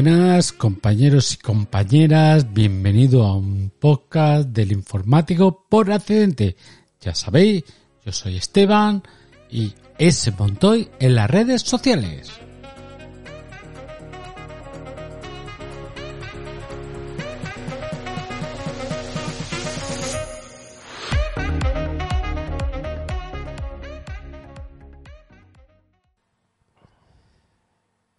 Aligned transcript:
Buenas 0.00 0.52
compañeros 0.52 1.34
y 1.34 1.38
compañeras, 1.38 2.54
bienvenido 2.54 3.24
a 3.24 3.36
un 3.36 3.72
podcast 3.80 4.48
del 4.50 4.70
informático 4.70 5.66
por 5.68 5.90
accidente. 5.90 6.54
Ya 7.00 7.16
sabéis, 7.16 7.64
yo 8.06 8.12
soy 8.12 8.36
Esteban 8.36 9.02
y 9.50 9.72
ese 9.98 10.30
Montoy 10.30 10.88
en 11.00 11.16
las 11.16 11.28
redes 11.28 11.62
sociales. 11.62 12.30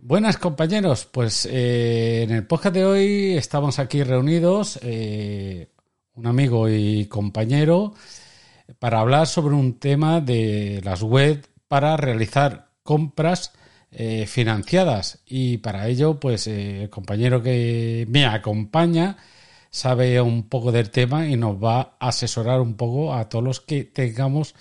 Buenas 0.10 0.38
compañeros, 0.38 1.06
pues 1.06 1.46
eh, 1.46 2.24
en 2.24 2.32
el 2.32 2.48
podcast 2.48 2.74
de 2.74 2.84
hoy 2.84 3.38
estamos 3.38 3.78
aquí 3.78 4.02
reunidos, 4.02 4.80
eh, 4.82 5.68
un 6.16 6.26
amigo 6.26 6.68
y 6.68 7.06
compañero, 7.06 7.94
para 8.80 9.02
hablar 9.02 9.28
sobre 9.28 9.54
un 9.54 9.78
tema 9.78 10.20
de 10.20 10.82
las 10.84 11.04
web 11.04 11.46
para 11.68 11.96
realizar 11.96 12.72
compras 12.82 13.54
eh, 13.92 14.26
financiadas. 14.26 15.20
Y 15.28 15.60
para 15.60 15.88
ello 15.88 16.20
pues 16.20 16.48
el 16.48 16.90
compañero 16.90 17.44
que 17.44 18.08
me 18.10 18.26
acompaña 18.26 19.16
sabe 19.70 20.20
un 20.22 20.50
poco 20.50 20.72
del 20.72 20.90
tema 20.90 21.28
y 21.28 21.38
nos 21.38 21.64
va 21.64 21.98
a 22.00 22.08
asesorar 22.08 22.62
un 22.62 22.74
poco 22.74 23.14
a 23.14 23.30
todos 23.30 23.46
los 23.46 23.62
que 23.62 23.84
tengamos 23.84 24.56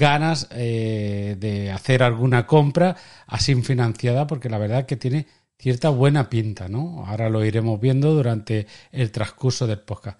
ganas 0.00 0.48
eh, 0.50 1.36
de 1.38 1.70
hacer 1.70 2.02
alguna 2.02 2.46
compra 2.46 2.96
así 3.26 3.54
financiada, 3.62 4.26
porque 4.26 4.48
la 4.48 4.58
verdad 4.58 4.86
que 4.86 4.96
tiene 4.96 5.26
cierta 5.58 5.90
buena 5.90 6.28
pinta, 6.30 6.68
¿no? 6.68 7.04
Ahora 7.06 7.28
lo 7.28 7.44
iremos 7.44 7.78
viendo 7.78 8.14
durante 8.14 8.66
el 8.90 9.12
transcurso 9.12 9.66
del 9.66 9.80
podcast. 9.80 10.18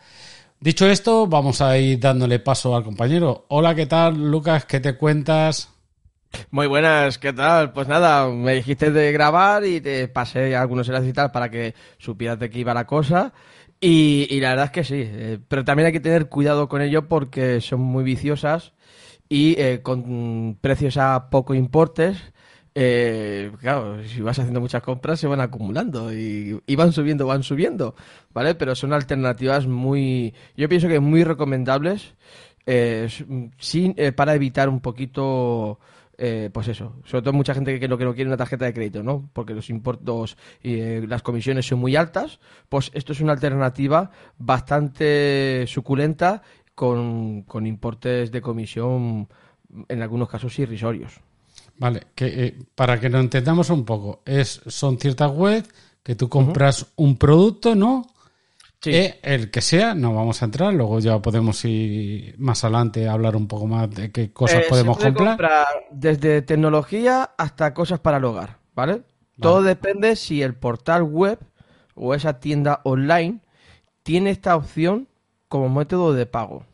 Dicho 0.60 0.86
esto, 0.86 1.26
vamos 1.26 1.62
a 1.62 1.78
ir 1.78 1.98
dándole 1.98 2.38
paso 2.38 2.76
al 2.76 2.84
compañero. 2.84 3.46
Hola, 3.48 3.74
¿qué 3.74 3.86
tal, 3.86 4.30
Lucas? 4.30 4.66
¿Qué 4.66 4.78
te 4.80 4.96
cuentas? 4.98 5.70
Muy 6.50 6.66
buenas, 6.66 7.16
¿qué 7.16 7.32
tal? 7.32 7.72
Pues 7.72 7.88
nada, 7.88 8.28
me 8.28 8.54
dijiste 8.56 8.90
de 8.90 9.10
grabar 9.10 9.64
y 9.64 9.80
te 9.80 10.06
pasé 10.08 10.54
algunos 10.54 10.86
enlaces 10.88 11.08
y 11.08 11.12
tal 11.14 11.32
para 11.32 11.50
que 11.50 11.74
supieras 11.96 12.38
de 12.38 12.50
qué 12.50 12.58
iba 12.58 12.74
la 12.74 12.86
cosa. 12.86 13.32
Y, 13.80 14.26
y 14.28 14.40
la 14.40 14.50
verdad 14.50 14.66
es 14.66 14.72
que 14.72 14.84
sí, 14.84 15.02
eh, 15.06 15.38
pero 15.48 15.64
también 15.64 15.86
hay 15.86 15.92
que 15.92 16.00
tener 16.00 16.28
cuidado 16.28 16.68
con 16.68 16.82
ello 16.82 17.08
porque 17.08 17.62
son 17.62 17.80
muy 17.80 18.04
viciosas 18.04 18.74
y 19.32 19.54
eh, 19.58 19.80
con 19.80 20.58
precios 20.60 20.96
a 20.96 21.30
poco 21.30 21.54
importes, 21.54 22.18
eh, 22.74 23.52
claro, 23.60 24.04
si 24.04 24.20
vas 24.20 24.38
haciendo 24.40 24.60
muchas 24.60 24.82
compras 24.82 25.20
se 25.20 25.28
van 25.28 25.40
acumulando 25.40 26.12
y, 26.12 26.60
van 26.76 26.92
subiendo, 26.92 27.26
van 27.26 27.44
subiendo, 27.44 27.94
¿vale? 28.34 28.56
Pero 28.56 28.74
son 28.74 28.92
alternativas 28.92 29.68
muy, 29.68 30.34
yo 30.56 30.68
pienso 30.68 30.88
que 30.88 30.98
muy 30.98 31.22
recomendables 31.22 32.14
eh, 32.66 33.08
sin, 33.58 33.94
para 34.16 34.34
evitar 34.34 34.68
un 34.68 34.80
poquito... 34.80 35.78
pues 36.52 36.68
eso, 36.68 36.96
sobre 37.04 37.22
todo 37.22 37.32
mucha 37.32 37.54
gente 37.54 37.78
que 37.80 37.88
lo 37.88 37.96
que 37.96 38.04
no 38.04 38.14
quiere 38.14 38.28
una 38.28 38.36
tarjeta 38.36 38.66
de 38.66 38.74
crédito, 38.74 39.02
¿no? 39.02 39.30
Porque 39.32 39.54
los 39.54 39.70
importos 39.70 40.36
y 40.62 41.06
las 41.06 41.22
comisiones 41.22 41.66
son 41.66 41.78
muy 41.78 41.94
altas, 41.96 42.40
pues 42.68 42.90
esto 42.94 43.12
es 43.12 43.20
una 43.20 43.32
alternativa 43.32 44.10
bastante 44.38 45.64
suculenta 45.68 46.42
con, 46.80 47.42
con 47.42 47.66
importes 47.66 48.32
de 48.32 48.40
comisión 48.40 49.28
en 49.86 50.00
algunos 50.00 50.30
casos 50.30 50.58
irrisorios. 50.58 51.20
Vale, 51.76 52.06
que 52.14 52.26
eh, 52.26 52.58
para 52.74 52.98
que 52.98 53.10
lo 53.10 53.20
entendamos 53.20 53.68
un 53.68 53.84
poco, 53.84 54.22
es 54.24 54.62
son 54.66 54.98
ciertas 54.98 55.30
webs 55.30 55.68
que 56.02 56.14
tú 56.14 56.30
compras 56.30 56.86
un 56.96 57.18
producto, 57.18 57.74
¿no? 57.74 58.06
Sí. 58.80 58.92
Eh, 58.94 59.20
el 59.22 59.50
que 59.50 59.60
sea, 59.60 59.94
no 59.94 60.14
vamos 60.14 60.40
a 60.40 60.46
entrar, 60.46 60.72
luego 60.72 61.00
ya 61.00 61.20
podemos 61.20 61.62
ir 61.66 62.34
más 62.38 62.64
adelante 62.64 63.06
a 63.06 63.12
hablar 63.12 63.36
un 63.36 63.46
poco 63.46 63.66
más 63.66 63.90
de 63.90 64.10
qué 64.10 64.32
cosas 64.32 64.62
eh, 64.62 64.66
podemos 64.66 64.96
se 64.96 65.12
puede 65.12 65.14
comprar. 65.14 65.36
comprar. 65.36 65.66
Desde 65.90 66.40
tecnología 66.40 67.28
hasta 67.36 67.74
cosas 67.74 68.00
para 68.00 68.16
el 68.16 68.24
hogar, 68.24 68.56
¿vale? 68.74 68.92
vale. 68.92 69.04
Todo 69.38 69.62
depende 69.62 70.16
si 70.16 70.40
el 70.40 70.54
portal 70.54 71.02
web 71.02 71.38
o 71.94 72.14
esa 72.14 72.40
tienda 72.40 72.80
online 72.84 73.40
tiene 74.02 74.30
esta 74.30 74.56
opción 74.56 75.08
como 75.48 75.68
método 75.68 76.14
de 76.14 76.24
pago. 76.24 76.69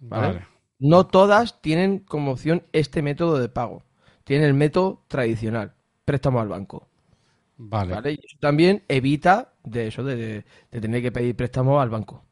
¿Vale? 0.00 0.46
No 0.78 1.06
todas 1.06 1.60
tienen 1.60 1.98
como 2.00 2.32
opción 2.32 2.64
este 2.72 3.02
método 3.02 3.38
de 3.38 3.48
pago. 3.48 3.84
Tienen 4.24 4.46
el 4.46 4.54
método 4.54 5.04
tradicional, 5.08 5.74
préstamo 6.04 6.40
al 6.40 6.48
banco. 6.48 6.88
Vale. 7.56 8.12
Y 8.12 8.14
eso 8.14 8.38
también 8.40 8.82
evita 8.88 9.52
de 9.62 9.88
eso, 9.88 10.02
de, 10.02 10.44
de, 10.70 10.80
tener 10.80 11.02
que 11.02 11.12
pedir 11.12 11.36
préstamo 11.36 11.80
al 11.80 11.90
banco. 11.90 12.24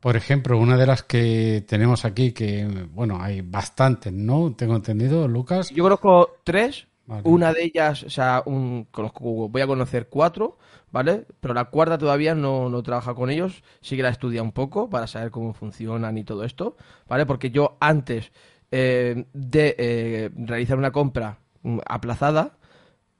Por 0.00 0.16
ejemplo, 0.16 0.58
una 0.58 0.78
de 0.78 0.86
las 0.86 1.02
que 1.02 1.64
tenemos 1.68 2.04
aquí, 2.04 2.32
que, 2.32 2.86
bueno, 2.90 3.20
hay 3.20 3.42
bastantes, 3.42 4.12
¿no? 4.12 4.54
Tengo 4.54 4.76
entendido, 4.76 5.28
Lucas. 5.28 5.70
Yo 5.70 5.82
conozco 5.82 6.36
tres. 6.44 6.86
Una 7.22 7.52
de 7.52 7.64
ellas, 7.64 8.02
o 8.02 8.10
sea, 8.10 8.42
un, 8.46 8.84
conozco, 8.90 9.48
voy 9.48 9.62
a 9.62 9.66
conocer 9.66 10.08
cuatro. 10.08 10.58
¿vale? 10.96 11.26
Pero 11.40 11.52
la 11.54 11.66
cuarta 11.66 11.98
todavía 11.98 12.34
no, 12.34 12.70
no 12.70 12.82
trabaja 12.82 13.14
con 13.14 13.28
ellos, 13.28 13.62
sí 13.82 13.96
que 13.96 14.02
la 14.02 14.08
estudia 14.08 14.42
un 14.42 14.52
poco 14.52 14.88
para 14.88 15.06
saber 15.06 15.30
cómo 15.30 15.52
funcionan 15.52 16.16
y 16.16 16.24
todo 16.24 16.42
esto, 16.44 16.76
¿vale? 17.06 17.26
Porque 17.26 17.50
yo 17.50 17.76
antes 17.80 18.32
eh, 18.70 19.26
de 19.34 19.74
eh, 19.78 20.30
realizar 20.34 20.78
una 20.78 20.92
compra 20.92 21.40
mm, 21.62 21.80
aplazada, 21.86 22.56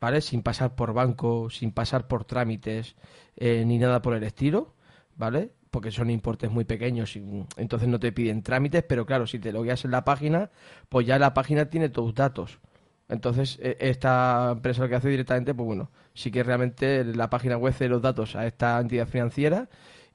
¿vale? 0.01 0.21
Sin 0.23 0.43
pasar 0.43 0.75
por 0.75 0.95
banco, 0.95 1.51
sin 1.51 1.73
pasar 1.73 2.09
por 2.09 2.25
trámites, 2.25 2.97
eh, 3.37 3.65
ni 3.67 3.79
nada 3.79 4.01
por 4.03 4.15
el 4.15 4.23
estilo, 4.23 4.75
¿vale? 5.17 5.53
Porque 5.71 5.91
son 5.91 6.09
importes 6.11 6.51
muy 6.51 6.65
pequeños 6.65 7.15
y 7.17 7.21
mm, 7.21 7.47
entonces 7.59 7.89
no 7.89 8.01
te 8.01 8.13
piden 8.13 8.43
trámites, 8.43 8.85
pero 8.85 9.05
claro, 9.07 9.27
si 9.27 9.39
te 9.39 9.53
logueas 9.53 9.85
en 9.85 9.91
la 9.91 10.05
página, 10.05 10.51
pues 10.89 11.07
ya 11.07 11.19
la 11.19 11.35
página 11.35 11.69
tiene 11.69 11.89
tus 11.91 12.15
datos. 12.15 12.59
Entonces, 13.09 13.59
e, 13.63 13.77
esta 13.81 14.51
empresa 14.53 14.83
lo 14.83 14.89
que 14.89 14.97
hace 14.97 15.09
directamente, 15.09 15.55
pues 15.55 15.67
bueno, 15.67 15.91
sí 16.15 16.31
que 16.31 16.43
realmente 16.43 17.05
la 17.05 17.31
página 17.31 17.57
web 17.57 17.73
cede 17.75 17.89
los 17.89 18.03
datos 18.03 18.37
a 18.37 18.47
esta 18.47 18.79
entidad 18.81 19.07
financiera 19.09 19.69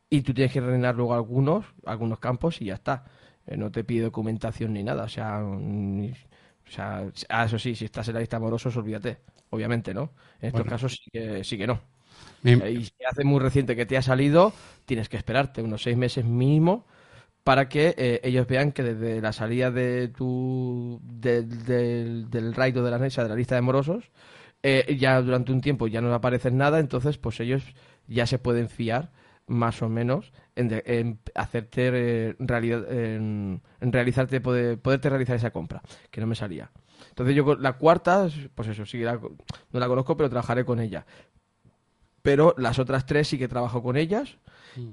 y 0.09 0.21
tú 0.21 0.33
tienes 0.33 0.53
que 0.53 0.61
rellenar 0.61 0.95
luego 0.95 1.13
algunos, 1.13 1.65
algunos 1.85 2.19
campos 2.19 2.61
y 2.61 2.65
ya 2.65 2.75
está. 2.75 3.05
Eh, 3.47 3.57
no 3.57 3.71
te 3.71 3.83
pide 3.83 4.03
documentación 4.03 4.73
ni 4.73 4.83
nada. 4.83 5.03
O 5.03 5.09
sea, 5.09 5.41
o 5.43 6.69
sea 6.69 7.09
ah, 7.29 7.45
eso 7.45 7.57
sí, 7.59 7.75
si 7.75 7.85
estás 7.85 8.07
en 8.09 8.15
la 8.15 8.19
lista 8.19 8.39
morosos, 8.39 8.75
olvídate. 8.77 9.19
Obviamente, 9.49 9.93
¿no? 9.93 10.11
En 10.39 10.47
estos 10.47 10.61
bueno. 10.61 10.69
casos 10.69 10.93
sí 11.03 11.09
que, 11.11 11.43
sí 11.43 11.57
que 11.57 11.67
no. 11.67 11.81
Mi... 12.43 12.51
Y 12.51 12.85
si 12.85 12.93
hace 13.09 13.23
muy 13.23 13.39
reciente 13.39 13.75
que 13.75 13.85
te 13.85 13.97
ha 13.97 14.01
salido, 14.01 14.53
tienes 14.85 15.09
que 15.09 15.17
esperarte 15.17 15.61
unos 15.61 15.83
seis 15.83 15.97
meses 15.97 16.25
mínimo 16.25 16.85
para 17.43 17.69
que 17.69 17.95
eh, 17.97 18.21
ellos 18.23 18.47
vean 18.47 18.71
que 18.71 18.83
desde 18.83 19.21
la 19.21 19.33
salida 19.33 19.71
de 19.71 20.09
tu 20.09 20.99
de, 21.03 21.43
de, 21.43 22.25
del 22.25 22.53
raid 22.53 22.75
de 22.75 22.91
la 22.91 22.97
de 22.97 23.29
la 23.29 23.35
lista 23.35 23.55
de 23.55 23.61
morosos 23.61 24.11
eh, 24.63 24.95
ya 24.99 25.21
durante 25.21 25.51
un 25.51 25.61
tiempo 25.61 25.87
ya 25.87 26.01
no 26.01 26.13
aparece 26.13 26.51
nada 26.51 26.79
entonces 26.79 27.17
pues 27.17 27.39
ellos 27.39 27.63
ya 28.07 28.27
se 28.27 28.37
pueden 28.37 28.69
fiar 28.69 29.11
más 29.47 29.81
o 29.81 29.89
menos 29.89 30.31
en, 30.55 30.69
de, 30.69 30.83
en 30.85 31.19
hacerte 31.35 31.89
eh, 31.93 32.35
realidad 32.39 32.91
en, 32.91 33.61
en, 33.79 33.91
realizarte 33.91 34.39
poder, 34.41 34.79
poderte 34.79 35.09
realizar 35.09 35.35
esa 35.35 35.51
compra 35.51 35.81
que 36.09 36.21
no 36.21 36.27
me 36.27 36.35
salía. 36.35 36.71
Entonces 37.09 37.35
yo 37.35 37.55
la 37.55 37.73
cuarta 37.73 38.27
pues 38.55 38.67
eso 38.69 38.85
sí 38.85 38.99
la, 38.99 39.15
no 39.15 39.79
la 39.79 39.87
conozco 39.87 40.15
pero 40.15 40.29
trabajaré 40.29 40.63
con 40.65 40.79
ella. 40.79 41.05
Pero 42.21 42.53
las 42.57 42.79
otras 42.79 43.05
tres 43.05 43.27
sí 43.27 43.37
que 43.37 43.47
trabajo 43.47 43.81
con 43.81 43.97
ellas 43.97 44.37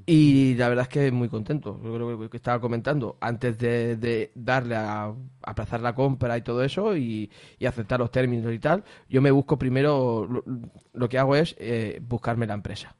y 0.06 0.54
la 0.54 0.68
verdad 0.68 0.82
es 0.82 0.88
que 0.88 1.12
muy 1.12 1.28
contento. 1.28 1.80
Yo 1.82 1.94
creo 1.94 2.30
que 2.30 2.36
estaba 2.36 2.60
comentando 2.60 3.16
antes 3.20 3.58
de, 3.58 3.96
de 3.96 4.32
darle 4.34 4.76
a, 4.76 5.04
a, 5.04 5.14
aplazar 5.42 5.80
la 5.80 5.94
compra 5.94 6.36
y 6.36 6.42
todo 6.42 6.62
eso 6.62 6.96
y, 6.96 7.30
y, 7.58 7.66
aceptar 7.66 8.00
los 8.00 8.10
términos 8.10 8.52
y 8.52 8.58
tal. 8.58 8.84
Yo 9.08 9.22
me 9.22 9.30
busco 9.30 9.58
primero, 9.58 10.26
lo, 10.26 10.44
lo 10.92 11.08
que 11.08 11.18
hago 11.18 11.36
es 11.36 11.54
eh, 11.58 12.00
buscarme 12.02 12.46
la 12.46 12.54
empresa 12.54 12.94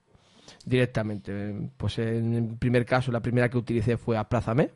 directamente. 0.65 1.71
Pues 1.77 1.99
en 1.99 2.35
el 2.35 2.57
primer 2.57 2.87
caso, 2.87 3.11
la 3.11 3.21
primera 3.21 3.49
que 3.49 3.59
utilicé 3.59 3.97
fue 3.97 4.17
Aplázame. 4.17 4.71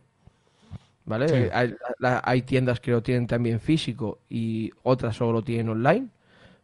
¿Vale? 1.05 1.29
Sí. 1.29 1.51
Hay, 1.53 1.75
la, 1.99 2.23
hay 2.25 2.43
tiendas 2.43 2.79
que 2.79 2.93
lo 2.93 3.03
tienen 3.03 3.27
también 3.27 3.59
físico 3.59 4.21
y 4.29 4.71
otras 4.85 5.17
solo 5.17 5.33
lo 5.33 5.43
tienen 5.43 5.69
online. 5.69 6.09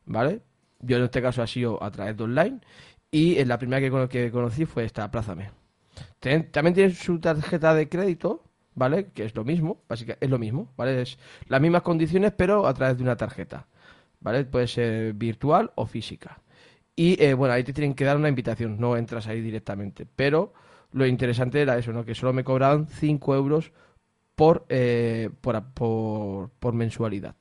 ¿Vale? 0.06 0.40
Yo 0.80 0.96
en 0.96 1.04
este 1.04 1.20
caso 1.20 1.42
ha 1.42 1.46
sido 1.46 1.82
a 1.82 1.90
través 1.90 2.16
de 2.16 2.24
online 2.24 2.60
y 3.10 3.42
la 3.44 3.58
primera 3.58 3.80
que, 3.80 4.08
que 4.08 4.30
conocí 4.30 4.66
fue 4.66 4.84
esta, 4.84 5.04
Aplázame. 5.04 5.50
También 6.20 6.74
tiene 6.74 6.90
su 6.94 7.18
tarjeta 7.20 7.74
de 7.74 7.88
crédito, 7.88 8.44
¿vale? 8.74 9.10
Que 9.12 9.24
es 9.24 9.34
lo 9.34 9.44
mismo, 9.44 9.82
básicamente 9.88 10.24
es 10.24 10.30
lo 10.30 10.38
mismo, 10.38 10.72
¿vale? 10.76 11.02
Es 11.02 11.18
las 11.46 11.60
mismas 11.60 11.82
condiciones, 11.82 12.32
pero 12.36 12.66
a 12.66 12.74
través 12.74 12.96
de 12.96 13.02
una 13.02 13.16
tarjeta, 13.16 13.66
¿vale? 14.20 14.44
Puede 14.44 14.66
ser 14.66 15.14
virtual 15.14 15.72
o 15.74 15.86
física. 15.86 16.40
Y 16.94 17.22
eh, 17.22 17.34
bueno, 17.34 17.54
ahí 17.54 17.62
te 17.62 17.72
tienen 17.72 17.94
que 17.94 18.04
dar 18.04 18.16
una 18.16 18.28
invitación, 18.28 18.78
no 18.78 18.96
entras 18.96 19.28
ahí 19.28 19.40
directamente. 19.40 20.06
Pero 20.16 20.52
lo 20.92 21.06
interesante 21.06 21.62
era 21.62 21.78
eso, 21.78 21.92
¿no? 21.92 22.04
Que 22.04 22.14
solo 22.14 22.32
me 22.32 22.44
cobraban 22.44 22.88
5 22.88 23.34
euros 23.34 23.72
por, 24.34 24.66
eh, 24.68 25.30
por, 25.40 25.62
por, 25.74 26.50
por, 26.50 26.74
mensualidad. 26.74 27.36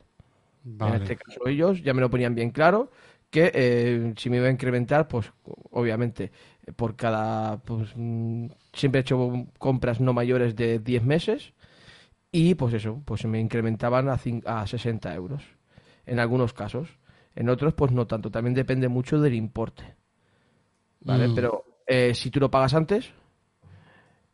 Vale. 0.64 0.98
En 0.98 1.02
este 1.02 1.16
caso 1.16 1.48
ellos 1.48 1.81
ya 1.81 1.94
me 1.94 2.02
lo 2.02 2.10
ponían 2.10 2.36
bien 2.36 2.52
claro 2.52 2.92
que 3.30 3.52
eh, 3.54 4.14
si 4.18 4.30
me 4.30 4.38
iba 4.38 4.48
a 4.48 4.52
incrementar, 4.52 5.08
pues 5.08 5.32
obviamente 5.72 6.32
por 6.76 6.96
cada... 6.96 7.58
Pues, 7.60 7.90
mm, 7.96 8.48
siempre 8.74 9.00
he 9.00 9.02
hecho 9.02 9.48
compras 9.58 10.00
no 10.00 10.14
mayores 10.14 10.56
de 10.56 10.80
10 10.80 11.04
meses 11.04 11.54
y 12.32 12.56
pues 12.56 12.74
eso, 12.74 13.02
pues 13.06 13.26
me 13.26 13.40
incrementaban 13.40 14.10
a, 14.10 14.20
a 14.46 14.68
60 14.68 15.14
euros 15.14 15.44
en 16.06 16.20
algunos 16.20 16.54
casos. 16.54 16.90
En 17.36 17.50
otros, 17.50 17.74
pues 17.74 17.92
no 17.92 18.08
tanto. 18.08 18.32
También 18.32 18.56
depende 18.56 18.88
mucho 18.88 19.20
del 19.20 19.36
importe. 19.36 19.96
¿Vale? 21.02 21.28
Mm. 21.28 21.36
Pero 21.36 21.66
eh, 21.86 22.14
si 22.16 22.32
tú 22.32 22.40
lo 22.40 22.50
pagas 22.50 22.74
antes, 22.74 23.12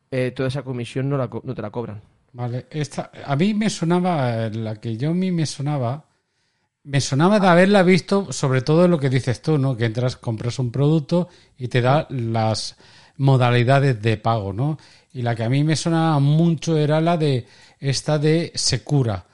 eh, 0.10 0.32
toda 0.32 0.48
esa 0.48 0.64
comisión 0.64 1.10
no, 1.10 1.18
no 1.18 1.56
te 1.56 1.62
la 1.62 1.70
cobran. 1.70 2.02
Vale, 2.32 2.66
esta, 2.72 3.12
a 3.26 3.36
mí 3.36 3.54
me 3.54 3.70
sonaba, 3.70 4.50
la 4.50 4.76
que 4.78 4.98
yo 4.98 5.12
a 5.12 5.14
mí 5.14 5.32
me 5.32 5.46
sonaba, 5.46 6.06
me 6.84 7.00
sonaba 7.00 7.40
de 7.40 7.48
haberla 7.48 7.84
visto, 7.84 8.32
sobre 8.32 8.62
todo 8.62 8.88
lo 8.88 9.00
que 9.00 9.10
dices 9.10 9.42
tú, 9.42 9.58
¿no? 9.58 9.78
Que 9.78 9.86
entras, 9.86 10.18
compras 10.18 10.60
un 10.60 10.72
producto 10.72 11.30
y 11.58 11.70
te 11.70 11.82
da 11.82 12.08
las 12.10 12.76
modalidades 13.18 14.02
de 14.02 14.18
pago, 14.18 14.52
¿no? 14.52 14.78
Y 15.14 15.22
la 15.22 15.36
que 15.36 15.44
a 15.44 15.50
mí 15.50 15.64
me 15.64 15.76
sonaba 15.76 16.20
mucho 16.20 16.78
era 16.78 17.00
la 17.00 17.18
de 17.18 17.46
esta 17.80 18.18
de 18.18 18.52
Secura. 18.56 19.26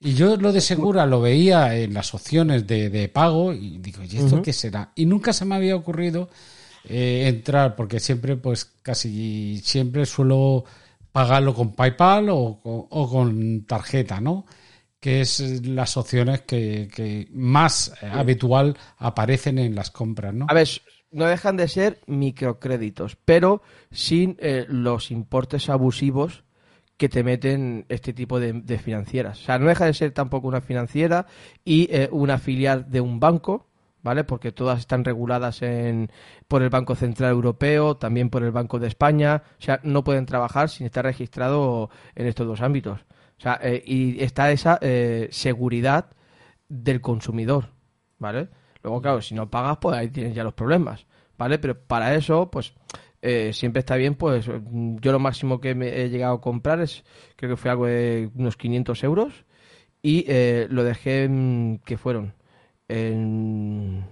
Y 0.00 0.14
yo 0.14 0.36
lo 0.36 0.52
de 0.52 0.60
Segura 0.60 1.06
lo 1.06 1.20
veía 1.20 1.76
en 1.76 1.94
las 1.94 2.14
opciones 2.14 2.66
de, 2.66 3.10
pago 3.12 3.52
y 3.52 3.78
digo, 3.78 4.02
¿y 4.02 4.16
esto 4.16 4.42
qué 4.42 4.52
será? 4.52 4.92
Y 4.94 5.06
nunca 5.06 5.32
se 5.32 5.44
me 5.44 5.54
había 5.54 5.76
ocurrido 5.76 6.28
eh, 6.84 7.24
entrar, 7.26 7.74
porque 7.74 8.00
siempre, 8.00 8.36
pues 8.36 8.66
casi 8.82 9.60
siempre 9.64 10.06
suelo 10.06 10.64
pagarlo 11.10 11.54
con 11.54 11.72
PayPal 11.72 12.28
o, 12.30 12.60
o 12.62 13.10
con 13.10 13.64
tarjeta, 13.64 14.20
¿no? 14.20 14.44
Que 15.04 15.20
es 15.20 15.66
las 15.66 15.98
opciones 15.98 16.40
que, 16.46 17.28
más 17.30 17.92
habitual 18.00 18.74
aparecen 18.96 19.58
en 19.58 19.74
las 19.74 19.90
compras, 19.90 20.32
¿no? 20.32 20.46
A 20.48 20.54
ver, 20.54 20.66
no 21.10 21.26
dejan 21.26 21.58
de 21.58 21.68
ser 21.68 22.00
microcréditos, 22.06 23.18
pero 23.22 23.60
sin 23.90 24.38
eh, 24.40 24.64
los 24.66 25.10
importes 25.10 25.68
abusivos 25.68 26.44
que 26.96 27.10
te 27.10 27.22
meten 27.22 27.84
este 27.90 28.14
tipo 28.14 28.40
de, 28.40 28.78
financieras. 28.78 29.42
O 29.42 29.44
sea, 29.44 29.58
no 29.58 29.66
deja 29.66 29.84
de 29.84 29.92
ser 29.92 30.12
tampoco 30.12 30.48
una 30.48 30.62
financiera 30.62 31.26
y 31.66 31.86
eh, 31.94 32.08
una 32.10 32.38
filial 32.38 32.90
de 32.90 33.02
un 33.02 33.20
banco, 33.20 33.68
¿vale? 34.02 34.24
Porque 34.24 34.52
todas 34.52 34.78
están 34.78 35.04
reguladas 35.04 35.60
en, 35.60 36.10
por 36.48 36.62
el 36.62 36.70
Banco 36.70 36.94
Central 36.94 37.32
Europeo, 37.32 37.98
también 37.98 38.30
por 38.30 38.42
el 38.42 38.52
Banco 38.52 38.78
de 38.78 38.88
España. 38.88 39.42
O 39.58 39.62
sea, 39.62 39.80
no 39.82 40.02
pueden 40.02 40.24
trabajar 40.24 40.70
sin 40.70 40.86
estar 40.86 41.04
registrado 41.04 41.90
en 42.14 42.26
estos 42.26 42.46
dos 42.46 42.62
ámbitos. 42.62 43.04
O 43.38 43.40
sea, 43.40 43.58
eh, 43.62 43.82
y 43.84 44.22
está 44.22 44.50
esa 44.52 44.78
eh, 44.80 45.28
seguridad 45.30 46.10
del 46.68 47.00
consumidor, 47.00 47.70
¿vale? 48.18 48.48
Luego, 48.82 49.00
claro, 49.02 49.22
si 49.22 49.34
no 49.34 49.50
pagas, 49.50 49.78
pues 49.80 49.96
ahí 49.96 50.08
tienes 50.08 50.34
ya 50.34 50.44
los 50.44 50.54
problemas, 50.54 51.06
¿vale? 51.36 51.58
Pero 51.58 51.78
para 51.78 52.14
eso, 52.14 52.50
pues 52.50 52.74
eh, 53.22 53.52
siempre 53.52 53.80
está 53.80 53.96
bien, 53.96 54.14
pues 54.14 54.46
yo 54.46 55.12
lo 55.12 55.18
máximo 55.18 55.60
que 55.60 55.74
me 55.74 56.02
he 56.02 56.10
llegado 56.10 56.34
a 56.34 56.40
comprar 56.40 56.80
es, 56.80 57.04
creo 57.36 57.50
que 57.50 57.56
fue 57.56 57.70
algo 57.70 57.86
de 57.86 58.30
unos 58.34 58.56
500 58.56 59.02
euros 59.04 59.44
y 60.02 60.26
lo 60.68 60.84
dejé, 60.84 61.30
¿qué 61.84 61.96
fueron? 61.96 62.34
En... 62.88 64.04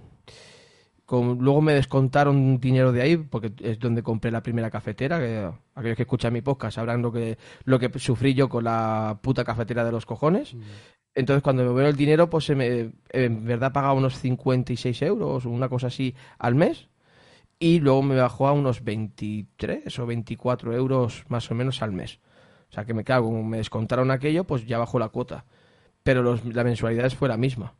luego 1.21 1.61
me 1.61 1.73
descontaron 1.73 2.59
dinero 2.59 2.91
de 2.91 3.01
ahí, 3.01 3.17
porque 3.17 3.53
es 3.59 3.79
donde 3.79 4.01
compré 4.01 4.31
la 4.31 4.41
primera 4.41 4.71
cafetera. 4.71 5.19
Que, 5.19 5.51
aquellos 5.75 5.97
que 5.97 6.03
escuchan 6.03 6.33
mi 6.33 6.41
podcast 6.41 6.75
sabrán 6.75 7.01
lo 7.01 7.11
que, 7.11 7.37
lo 7.65 7.77
que 7.77 7.91
sufrí 7.99 8.33
yo 8.33 8.49
con 8.49 8.63
la 8.63 9.19
puta 9.21 9.43
cafetera 9.43 9.83
de 9.83 9.91
los 9.91 10.05
cojones. 10.05 10.53
Mm. 10.53 10.61
Entonces, 11.15 11.43
cuando 11.43 11.63
me 11.63 11.73
veo 11.73 11.87
el 11.87 11.95
dinero, 11.95 12.29
pues 12.29 12.45
se 12.45 12.55
me, 12.55 12.91
en 13.09 13.45
verdad 13.45 13.71
pagaba 13.71 13.93
unos 13.93 14.17
56 14.17 15.01
euros, 15.03 15.45
una 15.45 15.69
cosa 15.69 15.87
así, 15.87 16.15
al 16.39 16.55
mes. 16.55 16.89
Y 17.59 17.79
luego 17.79 18.01
me 18.01 18.15
bajó 18.15 18.47
a 18.47 18.51
unos 18.53 18.83
23 18.83 19.99
o 19.99 20.05
24 20.05 20.73
euros 20.73 21.23
más 21.27 21.49
o 21.51 21.55
menos 21.55 21.81
al 21.81 21.91
mes. 21.91 22.19
O 22.69 22.73
sea 22.73 22.85
que 22.85 22.95
me 22.95 23.03
cago, 23.03 23.31
me 23.43 23.57
descontaron 23.57 24.09
aquello, 24.09 24.45
pues 24.45 24.65
ya 24.65 24.79
bajó 24.79 24.97
la 24.97 25.09
cuota. 25.09 25.45
Pero 26.01 26.23
los, 26.23 26.43
la 26.43 26.63
mensualidad 26.63 27.11
fue 27.11 27.29
la 27.29 27.37
misma. 27.37 27.75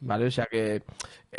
¿Vale? 0.00 0.26
O 0.26 0.30
sea 0.30 0.46
que 0.46 0.76
eh, 0.76 0.82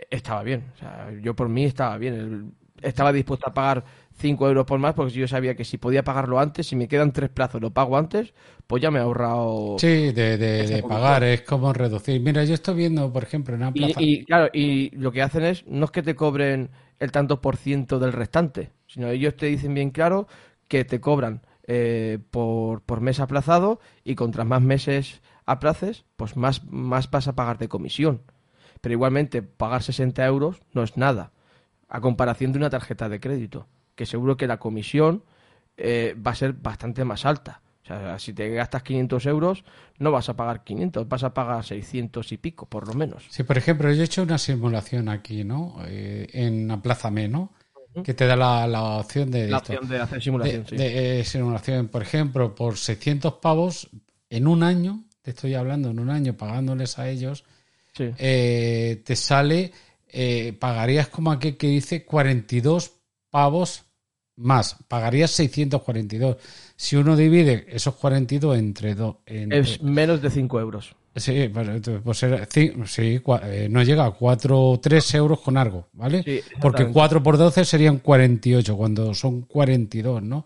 estaba 0.10 0.44
bien. 0.44 0.66
O 0.76 0.78
sea, 0.78 1.12
yo 1.22 1.36
por 1.36 1.50
mí 1.50 1.66
estaba 1.66 1.98
bien. 1.98 2.54
Estaba 2.82 3.12
dispuesto 3.12 3.50
a 3.50 3.54
pagar 3.54 3.84
5 4.20 4.48
euros 4.48 4.66
por 4.66 4.80
más 4.80 4.94
porque 4.94 5.14
yo 5.14 5.28
sabía 5.28 5.56
que 5.56 5.66
si 5.66 5.78
podía 5.78 6.04
pagarlo 6.04 6.40
antes, 6.40 6.68
si 6.68 6.76
me 6.76 6.88
quedan 6.88 7.12
tres 7.12 7.30
plazos, 7.30 7.62
lo 7.62 7.72
pago 7.72 7.98
antes, 7.98 8.34
pues 8.68 8.82
ya 8.82 8.92
me 8.92 9.00
he 9.00 9.02
ahorrado. 9.02 9.78
Sí, 9.80 10.12
de, 10.12 10.84
pagar, 10.88 11.24
es 11.24 11.42
como 11.42 11.74
reducir. 11.74 12.22
Mira, 12.22 12.44
yo 12.44 12.54
estoy 12.54 12.76
viendo, 12.76 13.12
por 13.12 13.24
ejemplo, 13.24 13.56
en 13.56 13.62
una 13.62 13.74
plaza. 13.74 14.00
Y, 14.02 14.26
claro, 14.26 14.50
y 14.54 14.92
lo 14.96 15.12
que 15.12 15.22
hacen 15.22 15.44
es, 15.44 15.66
no 15.68 15.86
es 15.86 15.92
que 15.92 16.04
te 16.04 16.16
cobren 16.16 16.70
el 17.00 17.12
tanto 17.12 17.42
por 17.42 17.58
ciento 17.58 18.00
del 18.00 18.14
restante, 18.14 18.72
sino 18.88 19.10
ellos 19.10 19.36
te 19.36 19.48
dicen 19.48 19.74
bien 19.74 19.92
claro 19.92 20.28
que 20.68 20.86
te 20.86 21.00
cobran 21.00 21.42
eh, 21.68 22.20
por, 22.32 22.82
por 22.82 23.02
mes 23.02 23.20
aplazado 23.20 23.80
y 24.04 24.16
contra 24.16 24.44
más 24.44 24.62
meses 24.62 25.22
aplaces, 25.46 26.06
pues 26.18 26.36
más, 26.36 26.64
más 26.66 27.10
vas 27.10 27.28
a 27.28 27.36
pagar 27.36 27.58
de 27.58 27.70
comisión 27.70 28.22
pero 28.82 28.94
igualmente 28.94 29.42
pagar 29.42 29.84
60 29.84 30.26
euros 30.26 30.62
no 30.74 30.84
es 30.84 30.98
nada, 30.98 31.32
a 31.88 32.02
comparación 32.02 32.52
de 32.52 32.60
una 32.60 32.70
tarjeta 32.70 33.10
de 33.10 33.20
crédito, 33.20 33.68
que 33.96 34.06
seguro 34.06 34.38
que 34.38 34.48
la 34.48 34.58
comisión 34.58 35.24
eh, 35.78 36.16
va 36.16 36.32
a 36.32 36.36
ser 36.36 36.54
bastante 36.54 37.04
más 37.04 37.26
alta. 37.26 37.62
O 37.84 37.88
sea, 37.88 38.20
si 38.20 38.34
te 38.34 38.50
gastas 38.50 38.84
500 38.84 39.26
euros, 39.26 39.64
no 39.98 40.12
vas 40.12 40.30
a 40.30 40.36
pagar 40.36 40.64
500, 40.64 41.08
vas 41.08 41.24
a 41.24 41.34
pagar 41.34 41.64
600 41.64 42.32
y 42.32 42.38
pico, 42.38 42.68
por 42.68 42.88
lo 42.88 42.94
menos. 42.94 43.26
Sí, 43.30 43.44
por 43.44 43.58
ejemplo, 43.58 43.92
yo 43.92 44.02
he 44.02 44.06
hecho 44.06 44.22
una 44.22 44.38
simulación 44.38 45.10
aquí, 45.10 45.44
¿no? 45.44 45.78
Eh, 45.88 46.28
en 46.34 46.70
Aplázame, 46.70 47.28
¿no? 47.28 47.52
Que 48.04 48.14
te 48.14 48.28
da 48.28 48.36
la, 48.36 48.98
opción 48.98 49.32
de... 49.32 49.48
La 49.48 49.58
opción 49.58 49.88
de 49.88 50.00
hacer 50.00 50.22
simulación, 50.22 50.66
sí. 50.68 50.78
De, 50.78 51.20
eh, 51.20 51.24
simulación, 51.26 51.88
por 51.88 52.04
ejemplo, 52.04 52.54
por 52.54 52.78
600 52.78 53.34
pavos 53.36 53.90
en 54.30 54.48
un 54.48 54.62
año, 54.62 55.04
te 55.24 55.32
estoy 55.32 55.56
hablando, 55.56 55.90
en 55.90 56.00
un 56.00 56.12
año 56.12 56.38
pagándoles 56.38 57.00
a 57.00 57.10
ellos, 57.10 57.44
eh, 57.98 59.02
te 59.04 59.16
sale, 59.16 59.72
eh, 60.08 60.54
pagarías 60.58 61.08
como 61.08 61.32
aquí 61.32 61.54
que 61.54 61.68
dice 61.68 62.06
42 62.06 62.92
pavos 63.30 63.86
más, 64.36 64.78
pagarías 64.88 65.32
642. 65.32 66.38
Si 66.76 66.96
uno 66.96 67.16
divide 67.16 67.66
esos 67.70 67.96
42 67.96 68.58
entre 68.58 68.96
dos... 68.96 69.18
Es 69.26 69.82
menos 69.82 70.22
de 70.22 70.30
5 70.30 70.60
euros. 70.60 70.96
Sí, 71.16 71.52
pues 72.04 72.18
sí, 72.88 73.22
eh, 73.44 73.68
no 73.70 73.84
llega 73.84 74.06
a 74.06 74.12
4, 74.12 74.80
3 74.82 75.14
euros 75.16 75.42
con 75.42 75.58
algo, 75.58 75.90
¿vale? 75.94 76.44
Porque 76.62 76.88
4 76.88 77.22
por 77.22 77.38
12 77.38 77.66
serían 77.66 77.98
48, 78.00 78.78
cuando 78.78 79.14
son 79.14 79.42
42, 79.42 80.24
¿no? 80.24 80.46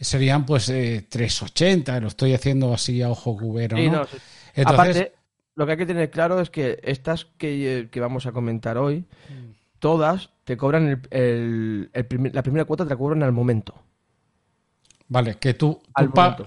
Serían 0.00 0.46
pues 0.46 0.70
3,80, 0.70 2.00
lo 2.00 2.08
estoy 2.08 2.32
haciendo 2.32 2.72
así 2.72 3.02
a 3.02 3.10
ojo 3.10 3.36
cubero, 3.36 3.76
¿no? 3.76 4.06
Entonces, 4.54 5.12
lo 5.58 5.66
que 5.66 5.72
hay 5.72 5.78
que 5.78 5.86
tener 5.86 6.08
claro 6.08 6.40
es 6.40 6.50
que 6.50 6.78
estas 6.84 7.24
que, 7.36 7.90
vamos 7.96 8.26
a 8.26 8.32
comentar 8.32 8.78
hoy, 8.78 9.04
todas 9.80 10.30
te 10.44 10.56
cobran 10.56 11.02
el, 11.10 11.90
la 11.92 12.42
primera 12.44 12.64
cuota 12.64 12.84
te 12.84 12.90
la 12.90 12.96
cobran 12.96 13.24
al 13.24 13.32
momento. 13.32 13.74
Vale, 15.08 15.34
que 15.34 15.54
tú, 15.54 15.82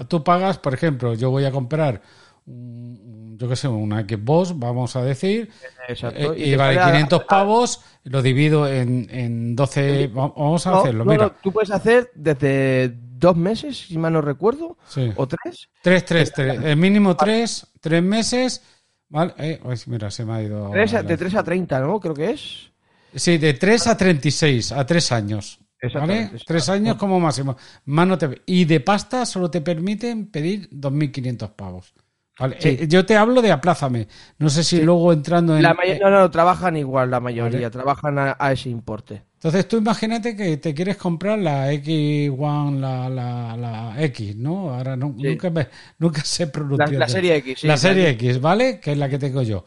tú, 0.08 0.24
pagas, 0.24 0.60
por 0.60 0.74
ejemplo, 0.74 1.14
yo 1.14 1.30
voy 1.30 1.44
a 1.44 1.52
comprar, 1.52 2.02
yo 2.46 3.50
qué 3.50 3.56
sé, 3.58 3.68
una 3.68 4.00
Xbox, 4.04 4.58
vamos 4.58 4.96
a 4.96 5.04
decir, 5.04 5.52
Exacto. 5.90 6.34
Eh, 6.34 6.48
y, 6.48 6.56
vale 6.56 6.80
500 6.80 7.26
pavos, 7.26 7.82
lo 8.06 8.22
divido 8.22 8.66
en, 8.66 9.10
en 9.12 9.58
12, 9.58 10.08
vamos 10.08 10.66
a 10.68 10.80
hacerlo, 10.80 11.04
mira. 11.04 11.36
tú 11.44 11.52
puedes 11.52 11.72
hacer 11.72 12.12
desde 12.16 12.96
dos 12.96 13.36
meses, 13.36 13.88
si 13.88 13.98
mal 13.98 14.14
no 14.14 14.22
recuerdo, 14.22 14.78
o 15.18 15.28
tres. 15.28 15.68
Tres, 15.82 16.06
tres, 16.06 16.32
tres. 16.32 16.64
El 16.64 16.78
mínimo 16.78 17.18
tres, 17.18 17.68
tres 17.82 18.02
meses 18.02 18.64
Vale, 19.12 19.34
eh, 19.38 19.60
mira, 19.88 20.10
se 20.10 20.24
me 20.24 20.34
ha 20.34 20.42
ido. 20.42 20.72
de 20.72 21.18
3 21.18 21.36
a 21.36 21.44
30, 21.44 21.80
¿no? 21.82 22.00
Creo 22.00 22.14
que 22.14 22.32
es. 22.32 22.72
Sí, 23.14 23.38
de 23.38 23.54
3 23.54 23.88
a 23.88 23.98
36, 23.98 24.72
a 24.72 24.86
3 24.86 25.12
años. 25.12 25.60
¿Vale? 25.94 26.32
3 26.46 26.70
años 26.70 26.96
como 26.96 27.20
máximo. 27.20 27.58
Mano 27.86 28.18
te... 28.18 28.42
Y 28.46 28.64
de 28.66 28.80
pasta 28.80 29.26
solo 29.26 29.52
te 29.52 29.60
permiten 29.60 30.28
pedir 30.28 30.70
2.500 30.70 31.52
pavos. 31.56 31.94
Vale. 32.40 32.58
Eh, 32.62 32.88
yo 32.88 33.06
te 33.06 33.16
hablo 33.16 33.42
de 33.42 33.52
aplázame. 33.52 34.08
No 34.40 34.50
sé 34.50 34.64
si 34.64 34.82
luego 34.82 35.14
entrando 35.14 35.56
en. 35.56 35.64
La 35.64 35.78
no, 36.02 36.10
no, 36.10 36.32
trabajan 36.32 36.78
igual 36.78 37.12
la 37.12 37.20
mayoría, 37.20 37.70
trabajan 37.70 38.18
a, 38.18 38.52
ese 38.52 38.70
importe. 38.70 39.24
Entonces 39.34 39.68
tú 39.68 39.78
imagínate 39.78 40.36
que 40.36 40.58
te 40.58 40.74
quieres 40.74 40.98
comprar 40.98 41.40
la 41.40 41.72
X1, 41.74 42.80
la, 42.80 43.10
la, 43.10 43.58
la 43.58 44.04
X, 44.04 44.36
¿no? 44.36 44.74
Ahora 44.74 44.96
nunca, 44.96 45.52
nunca 45.98 46.24
sé 46.24 46.48
pronunciar. 46.48 46.94
La, 46.94 47.10
serie 47.10 47.36
X, 47.38 47.60
sí. 47.62 47.68
La 47.68 47.78
serie 47.78 48.10
X, 48.10 48.40
¿vale? 48.40 48.80
Que 48.80 48.92
es 48.92 48.98
la 48.98 49.10
que 49.10 49.18
tengo 49.18 49.42
yo. 49.42 49.66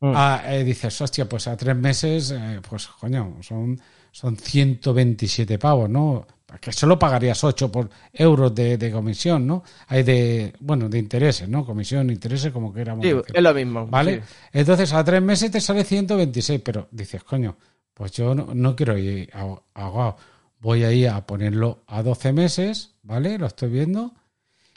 Mm. 0.00 0.12
Ah, 0.16 0.42
eh, 0.48 0.64
dices, 0.64 1.00
hostia, 1.00 1.28
pues 1.28 1.46
a 1.46 1.56
tres 1.56 1.76
meses, 1.76 2.32
eh, 2.32 2.60
pues 2.68 2.88
coño, 2.88 3.36
son, 3.40 3.80
son 4.10 4.36
127 4.36 5.58
pavos, 5.60 5.88
¿no? 5.88 6.26
Que 6.60 6.72
solo 6.72 6.98
pagarías 6.98 7.42
8 7.42 7.70
por 7.70 7.88
euros 8.12 8.54
de, 8.54 8.90
comisión, 8.92 9.46
¿no? 9.46 9.62
Hay 9.88 10.02
de, 10.02 10.52
bueno, 10.60 10.88
de 10.88 10.98
intereses, 10.98 11.48
¿no? 11.48 11.64
Comisión, 11.64 12.10
intereses, 12.10 12.52
como 12.52 12.72
que 12.72 12.84
Sí, 13.02 13.12
es 13.32 13.42
lo 13.42 13.54
mismo. 13.54 13.86
¿Vale? 13.86 14.22
Entonces 14.52 14.92
a 14.92 15.02
tres 15.04 15.22
meses 15.22 15.50
te 15.50 15.60
sale 15.60 15.84
126, 15.84 16.60
pero 16.62 16.88
dices, 16.90 17.22
coño, 17.24 17.56
pues 17.94 18.12
yo 18.12 18.34
no, 18.34 18.76
quiero 18.76 18.96
ir 18.98 19.30
a, 19.34 20.16
voy 20.60 20.84
a 20.84 20.92
ir 20.92 21.08
a 21.08 21.26
ponerlo 21.26 21.84
a 21.86 22.02
12 22.02 22.32
meses, 22.32 22.94
¿vale? 23.02 23.38
Lo 23.38 23.46
estoy 23.46 23.70
viendo. 23.70 24.12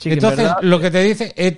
Entonces, 0.03 0.51
lo 0.61 0.79
que 0.79 0.91
te 0.91 1.01
dice, 1.01 1.33
es, 1.35 1.55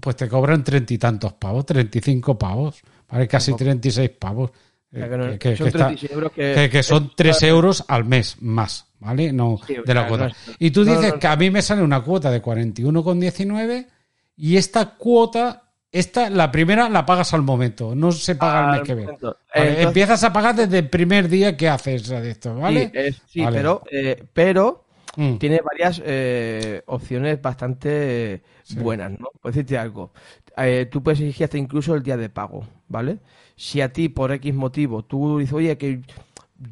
pues 0.00 0.16
te 0.16 0.28
cobran 0.28 0.62
treinta 0.62 0.92
y 0.92 0.98
tantos 0.98 1.32
pavos, 1.34 1.64
35 1.64 2.38
pavos, 2.38 2.82
¿vale? 3.08 3.26
Casi 3.26 3.54
36 3.54 4.10
pavos. 4.10 4.50
Que, 4.90 6.82
son 6.82 7.12
3 7.14 7.42
euros 7.42 7.84
al 7.88 8.04
mes 8.04 8.36
más, 8.40 8.86
¿vale? 8.98 9.32
No 9.32 9.60
de 9.84 9.94
la 9.94 10.06
cuota. 10.06 10.32
y 10.58 10.70
tú 10.70 10.84
dices 10.84 11.14
que 11.14 11.26
a 11.26 11.36
mí 11.36 11.50
me 11.50 11.62
sale 11.62 11.82
una 11.82 12.00
cuota 12.00 12.30
de 12.30 12.42
41,19 12.42 13.86
y 14.36 14.56
esta 14.56 14.94
cuota, 14.96 15.72
esta, 15.92 16.30
la 16.30 16.50
primera 16.50 16.88
la 16.88 17.04
pagas 17.04 17.34
al 17.34 17.42
momento, 17.42 17.94
no 17.94 18.12
se 18.12 18.36
paga 18.36 18.66
el 18.66 18.78
mes 18.78 18.86
que 18.86 18.94
viene. 18.94 19.12
empiezas 19.82 20.24
a 20.24 20.32
pagar 20.32 20.54
desde 20.54 20.78
el 20.78 20.88
primer 20.88 21.28
día 21.28 21.56
que 21.56 21.68
haces 21.68 22.08
esto, 22.10 22.54
¿vale? 22.54 23.12
Sí, 23.26 23.44
pero, 23.50 23.82
eh, 23.90 24.24
pero 24.32 24.87
mm. 25.18 25.36
tiene 25.38 25.60
varias 25.62 26.00
eh, 26.04 26.82
opciones 26.86 27.42
bastante 27.42 28.42
buenas, 28.76 29.10
¿no? 29.12 29.28
Puedo 29.40 29.52
decirte 29.52 29.76
algo. 29.76 30.12
Eh, 30.56 30.88
tú 30.90 31.02
puedes 31.02 31.20
elegir 31.20 31.44
hasta 31.44 31.58
incluso 31.58 31.94
el 31.94 32.02
día 32.02 32.16
de 32.16 32.30
pago, 32.30 32.66
¿vale? 32.88 33.18
si 33.58 33.80
a 33.80 33.92
ti 33.92 34.08
por 34.08 34.30
X 34.32 34.54
motivo 34.54 35.04
tú 35.04 35.38
dices, 35.38 35.52
oye, 35.52 35.76
que 35.76 36.00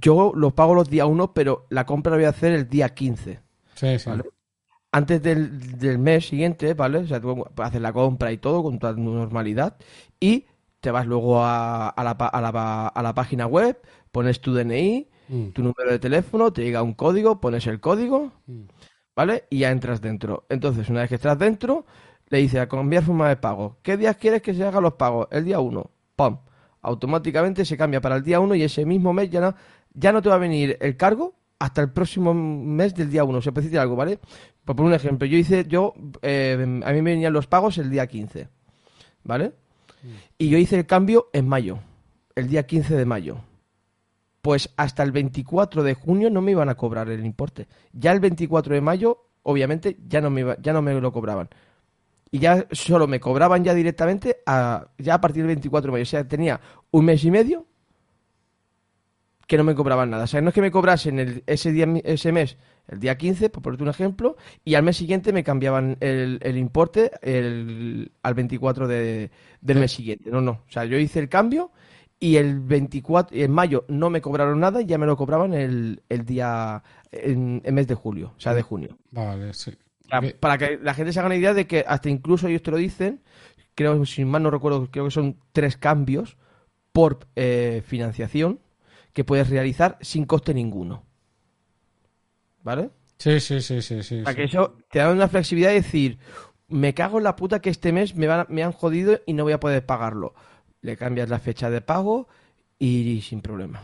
yo 0.01 0.33
lo 0.35 0.55
pago 0.55 0.75
los 0.75 0.89
días 0.89 1.09
1, 1.09 1.35
pero 1.35 1.67
la 1.69 1.85
compra 1.85 2.11
la 2.11 2.17
voy 2.17 2.25
a 2.27 2.31
hacer 2.31 2.53
el 2.53 2.69
día 2.69 2.95
15. 2.95 3.41
Sí, 3.75 3.99
sí. 3.99 4.11
Antes 4.93 5.21
del, 5.21 5.99
mes 5.99 6.29
siguiente, 6.29 6.75
¿vale? 6.75 6.99
O 6.99 7.07
sea, 7.07 7.21
tú 7.21 7.45
haces 7.59 7.83
la 7.83 7.93
compra 7.93 8.31
y 8.31 8.39
todo 8.39 8.63
con 8.63 8.79
toda 8.79 8.93
normalidad 8.95 9.77
y 10.21 10.47
te 10.81 10.93
vas 10.93 11.07
luego 11.07 11.45
a, 11.45 11.93
la, 11.97 12.11
a, 12.13 13.03
la, 13.03 13.15
página 13.15 13.47
web, 13.47 13.79
pones 14.13 14.41
tu 14.41 14.55
DNI, 14.55 15.09
mm. 15.29 15.49
tu 15.49 15.63
número 15.63 15.91
de 15.91 15.99
teléfono, 15.99 16.53
te 16.53 16.63
llega 16.63 16.83
un 16.83 16.95
código, 16.95 17.41
pones 17.41 17.67
el 17.67 17.81
código, 17.81 18.33
mm. 18.47 18.63
¿vale? 19.15 19.45
Y 19.51 19.59
ya 19.59 19.71
entras 19.71 20.01
dentro. 20.01 20.47
Entonces, 20.49 20.89
una 20.89 21.01
vez 21.01 21.09
que 21.09 21.17
estás 21.17 21.39
dentro, 21.39 21.87
le 22.29 22.39
dices 22.39 22.61
a 22.61 22.69
cambiar 22.69 23.03
forma 23.03 23.29
de 23.29 23.37
pago. 23.37 23.79
¿Qué 23.83 23.97
días 23.97 24.17
quieres 24.17 24.43
que 24.43 24.55
se 24.55 24.65
hagan 24.65 24.83
los 24.83 24.95
pagos? 24.95 25.29
El 25.31 25.45
día 25.45 25.61
1. 25.61 25.91
¡Pum! 26.17 26.39
automáticamente 26.87 27.65
se 27.65 27.77
cambia 27.77 28.01
para 28.01 28.17
el 28.17 28.23
día 28.23 28.39
1 28.39 28.55
y 28.55 28.63
ese 28.63 28.87
mismo 28.87 29.13
mes 29.13 29.29
ya 29.29 29.41
no, 29.41 29.55
ya 29.93 30.13
no 30.13 30.23
te 30.23 30.29
va 30.29 30.37
a 30.37 30.39
venir 30.39 30.79
el 30.81 30.97
cargo 30.97 31.35
hasta 31.59 31.83
el 31.83 31.91
próximo 31.91 32.33
mes 32.33 32.95
del 32.95 33.11
día 33.11 33.25
1. 33.25 33.39
O 33.39 33.43
sea, 33.43 33.53
puede 33.53 33.67
decir 33.67 33.81
algo, 33.81 33.97
¿vale? 33.97 34.21
Pues 34.65 34.77
por 34.77 34.87
un 34.87 34.95
ejemplo, 34.95 35.27
yo 35.27 35.37
hice, 35.37 35.65
yo, 35.67 35.95
eh, 36.23 36.57
a 36.85 36.93
mí 36.93 37.03
me 37.03 37.11
venían 37.11 37.33
los 37.33 37.49
pagos 37.49 37.79
el 37.79 37.91
día 37.91 38.07
15, 38.07 38.49
¿vale? 39.25 39.49
Mm. 40.03 40.09
Y 40.39 40.49
yo 40.49 40.59
hice 40.59 40.79
el 40.79 40.87
cambio 40.87 41.29
en 41.33 41.49
mayo, 41.49 41.81
el 42.37 42.49
día 42.49 42.67
15 42.67 42.95
de 42.95 43.05
mayo. 43.05 43.39
Pues 44.47 44.71
hasta 44.77 45.03
el 45.03 45.11
24 45.11 45.83
de 45.83 45.95
junio 45.95 46.31
no 46.31 46.41
me 46.41 46.53
iban 46.53 46.69
a 46.69 46.77
cobrar 46.77 47.09
el 47.09 47.27
importe. 47.27 47.67
Ya 47.93 48.13
el 48.13 48.21
24 48.21 48.77
de 48.77 48.81
mayo, 48.81 49.27
obviamente, 49.43 49.97
ya 50.07 50.21
no 50.21 50.31
me, 50.31 50.57
ya 50.63 50.73
no 50.73 50.83
me 50.83 50.95
lo 51.01 51.13
cobraban 51.13 51.49
y 52.31 52.39
ya 52.39 52.65
solo 52.71 53.09
me 53.09 53.19
cobraban 53.19 53.65
ya 53.65 53.75
directamente 53.75 54.37
a, 54.47 54.87
ya 54.99 55.15
a 55.15 55.21
partir 55.21 55.43
del 55.43 55.49
24 55.49 55.89
de 55.89 55.93
mayo. 55.93 56.03
O 56.05 56.07
sea, 56.07 56.29
tenía 56.29 56.61
un 56.93 57.05
mes 57.07 57.25
y 57.25 57.33
medio 57.33 57.67
que 59.49 59.57
no 59.57 59.65
me 59.65 59.75
cobraban 59.75 60.11
nada. 60.11 60.23
O 60.23 60.27
sea, 60.29 60.41
no 60.41 60.51
es 60.51 60.55
que 60.55 60.63
me 60.63 60.71
cobrasen 60.71 61.19
el, 61.19 61.43
ese, 61.49 61.73
día, 61.73 61.89
ese 62.05 62.31
mes, 62.31 62.57
el 62.87 63.01
día 63.01 63.19
15, 63.19 63.51
por 63.51 63.65
ponerte 63.65 63.83
un 63.83 63.91
ejemplo, 63.91 64.37
y 64.65 64.77
al 64.77 64.85
mes 64.85 64.97
siguiente 64.97 65.33
me 65.33 65.43
cambiaban 65.43 65.97
el, 65.99 66.39
el 66.41 66.57
importe 66.57 67.11
el, 67.21 68.13
al 68.23 68.35
24 68.35 68.87
de, 68.87 69.33
del 69.61 69.79
mes 69.81 69.91
siguiente. 69.91 70.31
No, 70.31 70.41
no. 70.41 70.53
O 70.53 70.71
sea, 70.71 70.85
yo 70.85 70.99
hice 70.99 71.19
el 71.19 71.29
cambio 71.29 71.73
y 72.19 72.37
el 72.37 72.61
24, 72.61 73.37
en 73.37 73.51
mayo 73.51 73.85
no 73.89 74.11
me 74.11 74.21
cobraron 74.21 74.61
nada 74.61 74.81
y 74.81 74.87
ya 74.87 74.99
me 74.99 75.07
lo 75.07 75.17
cobraban 75.17 75.53
el, 75.53 76.03
el 76.09 76.25
día, 76.25 76.83
en, 77.13 77.61
el 77.65 77.73
mes 77.75 77.87
de 77.87 77.95
julio, 77.95 78.33
o 78.37 78.41
sea, 78.41 78.55
de 78.55 78.63
junio. 78.63 78.97
Vale, 79.11 79.53
sí. 79.53 79.73
Para, 80.41 80.57
que 80.57 80.79
la 80.83 80.95
gente 80.95 81.13
se 81.13 81.19
haga 81.19 81.27
una 81.27 81.37
idea 81.37 81.53
de 81.53 81.67
que 81.67 81.85
hasta 81.87 82.09
incluso 82.09 82.49
ellos 82.49 82.63
te 82.63 82.71
lo 82.71 82.77
dicen, 82.77 83.23
creo, 83.75 84.05
si 84.07 84.25
mal 84.25 84.43
no 84.43 84.51
recuerdo, 84.51 84.89
creo 84.91 85.07
que 85.07 85.11
son 85.11 85.39
tres 85.53 85.77
cambios 85.77 86.37
por 86.93 87.27
eh, 87.35 87.83
financiación 87.85 88.61
que 89.13 89.25
puedes 89.25 89.51
realizar 89.51 89.99
sin 90.01 90.25
coste 90.25 90.55
ninguno. 90.55 91.05
¿Vale? 92.63 92.91
Sí, 93.19 93.41
sí, 93.41 93.61
sí, 93.61 93.83
sí. 93.83 94.03
sí 94.03 94.23
para 94.23 94.37
que 94.37 94.45
eso 94.45 94.77
te 94.91 94.99
da 94.99 95.11
una 95.11 95.29
flexibilidad 95.29 95.71
de 95.71 95.77
decir, 95.77 96.19
me 96.69 96.95
cago 96.95 97.19
en 97.19 97.25
la 97.25 97.37
puta 97.37 97.61
que 97.61 97.71
este 97.71 97.93
mes 97.93 98.15
me, 98.15 98.27
van, 98.27 98.47
me 98.49 98.63
han 98.63 98.73
jodido 98.73 99.21
y 99.27 99.33
no 99.33 99.45
voy 99.45 99.53
a 99.53 99.61
poder 99.61 99.85
pagarlo. 99.85 100.35
Le 100.87 100.97
cambias 100.97 101.29
la 101.29 101.41
fecha 101.41 101.69
de 101.69 101.81
pago 101.81 102.29
y 102.79 103.21
sin 103.23 103.41
problema. 103.41 103.83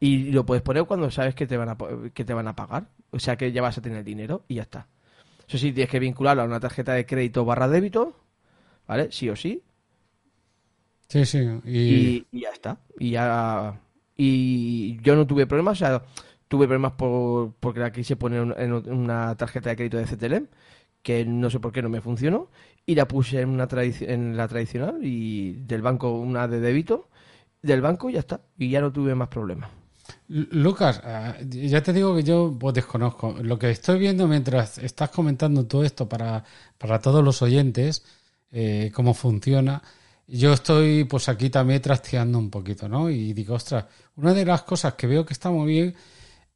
Y 0.00 0.30
lo 0.32 0.44
puedes 0.44 0.62
poner 0.62 0.84
cuando 0.84 1.08
sabes 1.10 1.36
que 1.36 1.46
te 1.46 1.56
van 1.56 1.68
a, 1.68 1.76
que 2.12 2.24
te 2.24 2.34
van 2.34 2.48
a 2.48 2.56
pagar. 2.56 2.88
O 3.10 3.18
sea 3.20 3.36
que 3.36 3.52
ya 3.52 3.62
vas 3.62 3.78
a 3.78 3.80
tener 3.80 4.02
dinero 4.02 4.44
y 4.48 4.56
ya 4.56 4.62
está. 4.62 4.88
Eso 5.46 5.56
sí, 5.56 5.72
tienes 5.72 5.88
que 5.88 5.98
vincularlo 5.98 6.42
a 6.42 6.46
una 6.46 6.60
tarjeta 6.60 6.92
de 6.92 7.06
crédito 7.06 7.44
barra 7.44 7.68
débito, 7.68 8.16
¿vale? 8.86 9.10
Sí 9.10 9.30
o 9.30 9.36
sí. 9.36 9.62
Sí, 11.08 11.24
sí. 11.24 11.38
Y, 11.64 12.26
ya 12.38 12.50
está. 12.50 12.80
Y 12.98 13.10
ya. 13.12 13.80
Y 14.16 15.00
yo 15.00 15.16
no 15.16 15.26
tuve 15.26 15.46
problemas, 15.46 15.80
o 15.80 15.86
sea, 15.86 16.02
tuve 16.48 16.66
problemas 16.66 16.92
por, 16.92 17.54
porque 17.60 17.80
la 17.80 17.92
quise 17.92 18.16
poner 18.16 18.54
en 18.58 18.72
una 18.72 19.36
tarjeta 19.36 19.70
de 19.70 19.76
crédito 19.76 19.96
de 19.96 20.04
CTLM, 20.04 20.48
que 21.02 21.24
no 21.24 21.50
sé 21.50 21.60
por 21.60 21.72
qué 21.72 21.82
no 21.82 21.88
me 21.88 22.00
funcionó, 22.00 22.48
y 22.84 22.94
la 22.94 23.06
puse 23.06 23.40
en, 23.40 23.50
una 23.50 23.68
en 23.72 24.36
la 24.36 24.48
tradicional 24.48 25.04
y 25.04 25.52
del 25.52 25.82
banco 25.82 26.18
una 26.18 26.48
de 26.48 26.60
débito, 26.60 27.08
del 27.60 27.80
banco 27.80 28.08
y 28.08 28.14
ya 28.14 28.20
está. 28.20 28.40
Y 28.56 28.70
ya 28.70 28.80
no 28.80 28.92
tuve 28.92 29.14
más 29.14 29.28
problemas. 29.28 29.70
Lucas, 30.28 31.00
ah, 31.04 31.36
ya 31.42 31.82
te 31.82 31.92
digo 31.92 32.14
que 32.16 32.22
yo 32.22 32.56
pues, 32.58 32.74
desconozco. 32.74 33.36
Lo 33.42 33.58
que 33.58 33.70
estoy 33.70 33.98
viendo 33.98 34.26
mientras 34.26 34.78
estás 34.78 35.10
comentando 35.10 35.66
todo 35.66 35.84
esto 35.84 36.08
para, 36.08 36.44
para 36.78 36.98
todos 37.00 37.22
los 37.24 37.42
oyentes, 37.42 38.04
eh, 38.50 38.90
cómo 38.94 39.14
funciona, 39.14 39.82
yo 40.26 40.52
estoy 40.52 41.04
pues 41.04 41.28
aquí 41.28 41.50
también 41.50 41.80
trasteando 41.80 42.38
un 42.38 42.50
poquito, 42.50 42.88
¿no? 42.88 43.10
Y 43.10 43.32
digo, 43.32 43.54
ostras, 43.54 43.86
una 44.16 44.34
de 44.34 44.44
las 44.44 44.62
cosas 44.62 44.94
que 44.94 45.06
veo 45.06 45.24
que 45.24 45.32
está 45.32 45.50
muy 45.50 45.66
bien 45.66 45.94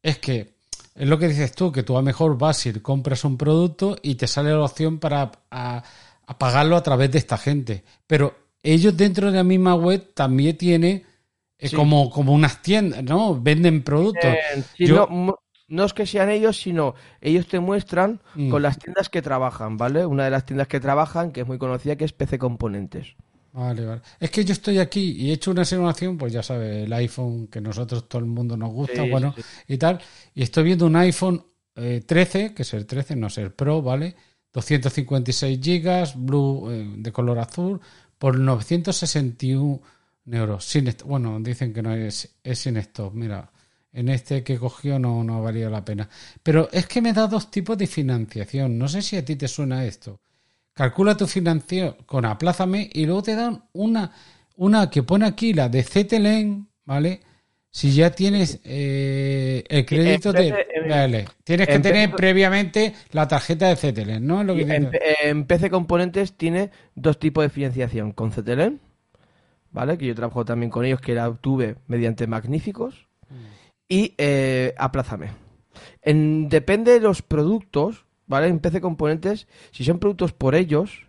es 0.02 0.18
que 0.18 0.51
es 0.94 1.08
lo 1.08 1.18
que 1.18 1.28
dices 1.28 1.52
tú, 1.52 1.72
que 1.72 1.82
tú 1.82 1.96
a 1.96 2.00
lo 2.00 2.04
mejor 2.04 2.36
vas 2.36 2.66
y 2.66 2.72
compras 2.80 3.24
un 3.24 3.38
producto 3.38 3.96
y 4.02 4.16
te 4.16 4.26
sale 4.26 4.50
la 4.50 4.64
opción 4.64 4.98
para 4.98 5.32
a, 5.50 5.82
pagarlo 6.38 6.76
a 6.76 6.82
través 6.82 7.10
de 7.10 7.18
esta 7.18 7.38
gente. 7.38 7.84
Pero 8.06 8.34
ellos 8.62 8.96
dentro 8.96 9.30
de 9.30 9.36
la 9.36 9.44
misma 9.44 9.74
web 9.74 10.12
también 10.14 10.56
tienen 10.56 11.04
es 11.58 11.72
como, 11.72 12.10
como 12.10 12.32
unas 12.32 12.60
tiendas, 12.60 13.04
¿no? 13.04 13.40
Venden 13.40 13.82
productos. 13.84 14.24
Eh, 14.24 14.64
no, 15.68 15.84
es 15.84 15.94
que 15.94 16.06
sean 16.06 16.28
ellos, 16.28 16.60
sino 16.60 16.94
ellos 17.20 17.46
te 17.46 17.60
muestran 17.60 18.20
mm. 18.34 18.50
con 18.50 18.62
las 18.62 18.78
tiendas 18.78 19.08
que 19.08 19.22
trabajan, 19.22 19.76
¿vale? 19.76 20.04
Una 20.04 20.24
de 20.24 20.30
las 20.30 20.44
tiendas 20.44 20.66
que 20.66 20.80
trabajan, 20.80 21.30
que 21.30 21.42
es 21.42 21.46
muy 21.46 21.58
conocida, 21.58 21.96
que 21.96 22.04
es 22.04 22.12
PC 22.12 22.38
Componentes. 22.38 23.14
Vale, 23.52 23.84
vale. 23.84 24.00
Es 24.18 24.30
que 24.30 24.44
yo 24.44 24.52
estoy 24.52 24.78
aquí 24.78 25.12
y 25.12 25.30
he 25.30 25.34
hecho 25.34 25.50
una 25.50 25.64
simulación, 25.64 26.16
pues 26.16 26.32
ya 26.32 26.42
sabes, 26.42 26.86
el 26.86 26.92
iPhone 26.92 27.48
que 27.48 27.60
nosotros 27.60 28.08
todo 28.08 28.20
el 28.20 28.26
mundo 28.26 28.56
nos 28.56 28.70
gusta, 28.70 29.02
bueno, 29.04 29.34
y 29.68 29.76
tal. 29.76 30.00
Y 30.34 30.42
estoy 30.42 30.64
viendo 30.64 30.86
un 30.86 30.96
iPhone 30.96 31.44
13, 31.74 32.44
eh, 32.44 32.54
que 32.54 32.62
es 32.62 32.74
el 32.74 32.86
13, 32.86 33.16
no 33.16 33.26
es 33.26 33.38
el 33.38 33.52
Pro, 33.52 33.82
¿vale? 33.82 34.16
256 34.52 35.60
gigas, 35.62 36.14
blue 36.16 36.70
eh, 36.70 36.94
de 36.96 37.12
color 37.12 37.38
azul, 37.38 37.80
por 38.18 38.38
961 38.38 39.80
euros. 40.30 40.64
Sin 40.64 40.94
bueno, 41.04 41.38
dicen 41.40 41.74
que 41.74 41.82
no 41.82 41.92
es, 41.94 42.36
es 42.42 42.58
sin 42.58 42.78
stop. 42.78 43.12
Mira, 43.14 43.50
en 43.92 44.08
este 44.08 44.42
que 44.42 44.58
cogió 44.58 44.98
no, 44.98 45.22
no 45.24 45.42
valía 45.42 45.68
la 45.68 45.84
pena. 45.84 46.08
Pero 46.42 46.70
es 46.72 46.86
que 46.86 47.02
me 47.02 47.12
da 47.12 47.26
dos 47.26 47.50
tipos 47.50 47.76
de 47.76 47.86
financiación. 47.86 48.78
No 48.78 48.88
sé 48.88 49.02
si 49.02 49.16
a 49.16 49.24
ti 49.24 49.36
te 49.36 49.48
suena 49.48 49.84
esto. 49.84 50.20
Calcula 50.74 51.16
tu 51.16 51.26
financiación 51.26 51.96
con 52.06 52.24
Aplázame 52.24 52.88
y 52.92 53.06
luego 53.06 53.22
te 53.22 53.34
dan 53.34 53.64
una, 53.72 54.12
una 54.56 54.90
que 54.90 55.02
pone 55.02 55.26
aquí, 55.26 55.52
la 55.52 55.68
de 55.68 55.84
CTLN, 55.84 56.68
¿vale? 56.84 57.20
Si 57.70 57.94
ya 57.94 58.10
tienes 58.10 58.60
eh, 58.64 59.64
el 59.68 59.86
crédito 59.86 60.32
de... 60.32 60.54
Vale. 60.88 61.26
Tienes 61.44 61.68
que 61.68 61.78
tener 61.78 62.10
previamente 62.10 62.94
la 63.12 63.28
tarjeta 63.28 63.68
de 63.68 63.76
CTLN, 63.76 64.26
¿no? 64.26 64.44
Lo 64.44 64.54
que 64.54 64.62
en, 64.62 64.90
en, 65.22 65.44
PC 65.46 65.70
Componentes 65.70 66.34
tiene 66.36 66.70
dos 66.94 67.18
tipos 67.18 67.44
de 67.44 67.50
financiación, 67.50 68.12
con 68.12 68.30
CTLN 68.30 68.80
¿vale? 69.72 69.98
Que 69.98 70.06
yo 70.06 70.14
trabajo 70.14 70.44
también 70.44 70.70
con 70.70 70.84
ellos, 70.84 71.00
que 71.00 71.14
la 71.14 71.28
obtuve 71.28 71.76
mediante 71.88 72.26
Magníficos. 72.26 73.08
Y 73.88 74.14
eh, 74.18 74.74
Aplázame. 74.78 75.30
En, 76.02 76.48
depende 76.48 76.92
de 76.92 77.00
los 77.00 77.22
productos, 77.22 78.06
¿vale? 78.26 78.48
En 78.48 78.58
PC 78.58 78.80
Componentes, 78.80 79.48
si 79.70 79.84
son 79.84 79.98
productos 79.98 80.32
por 80.32 80.54
ellos, 80.54 81.08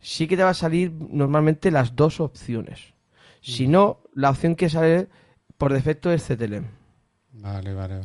sí 0.00 0.26
que 0.26 0.36
te 0.36 0.42
va 0.42 0.50
a 0.50 0.54
salir 0.54 0.92
normalmente 0.92 1.70
las 1.70 1.96
dos 1.96 2.20
opciones. 2.20 2.94
Si 3.40 3.68
no, 3.68 4.00
la 4.14 4.30
opción 4.30 4.56
que 4.56 4.68
sale 4.68 5.08
por 5.56 5.72
defecto 5.72 6.10
es 6.12 6.24
CTLM. 6.24 6.66
Vale, 7.32 7.74
vale. 7.74 8.00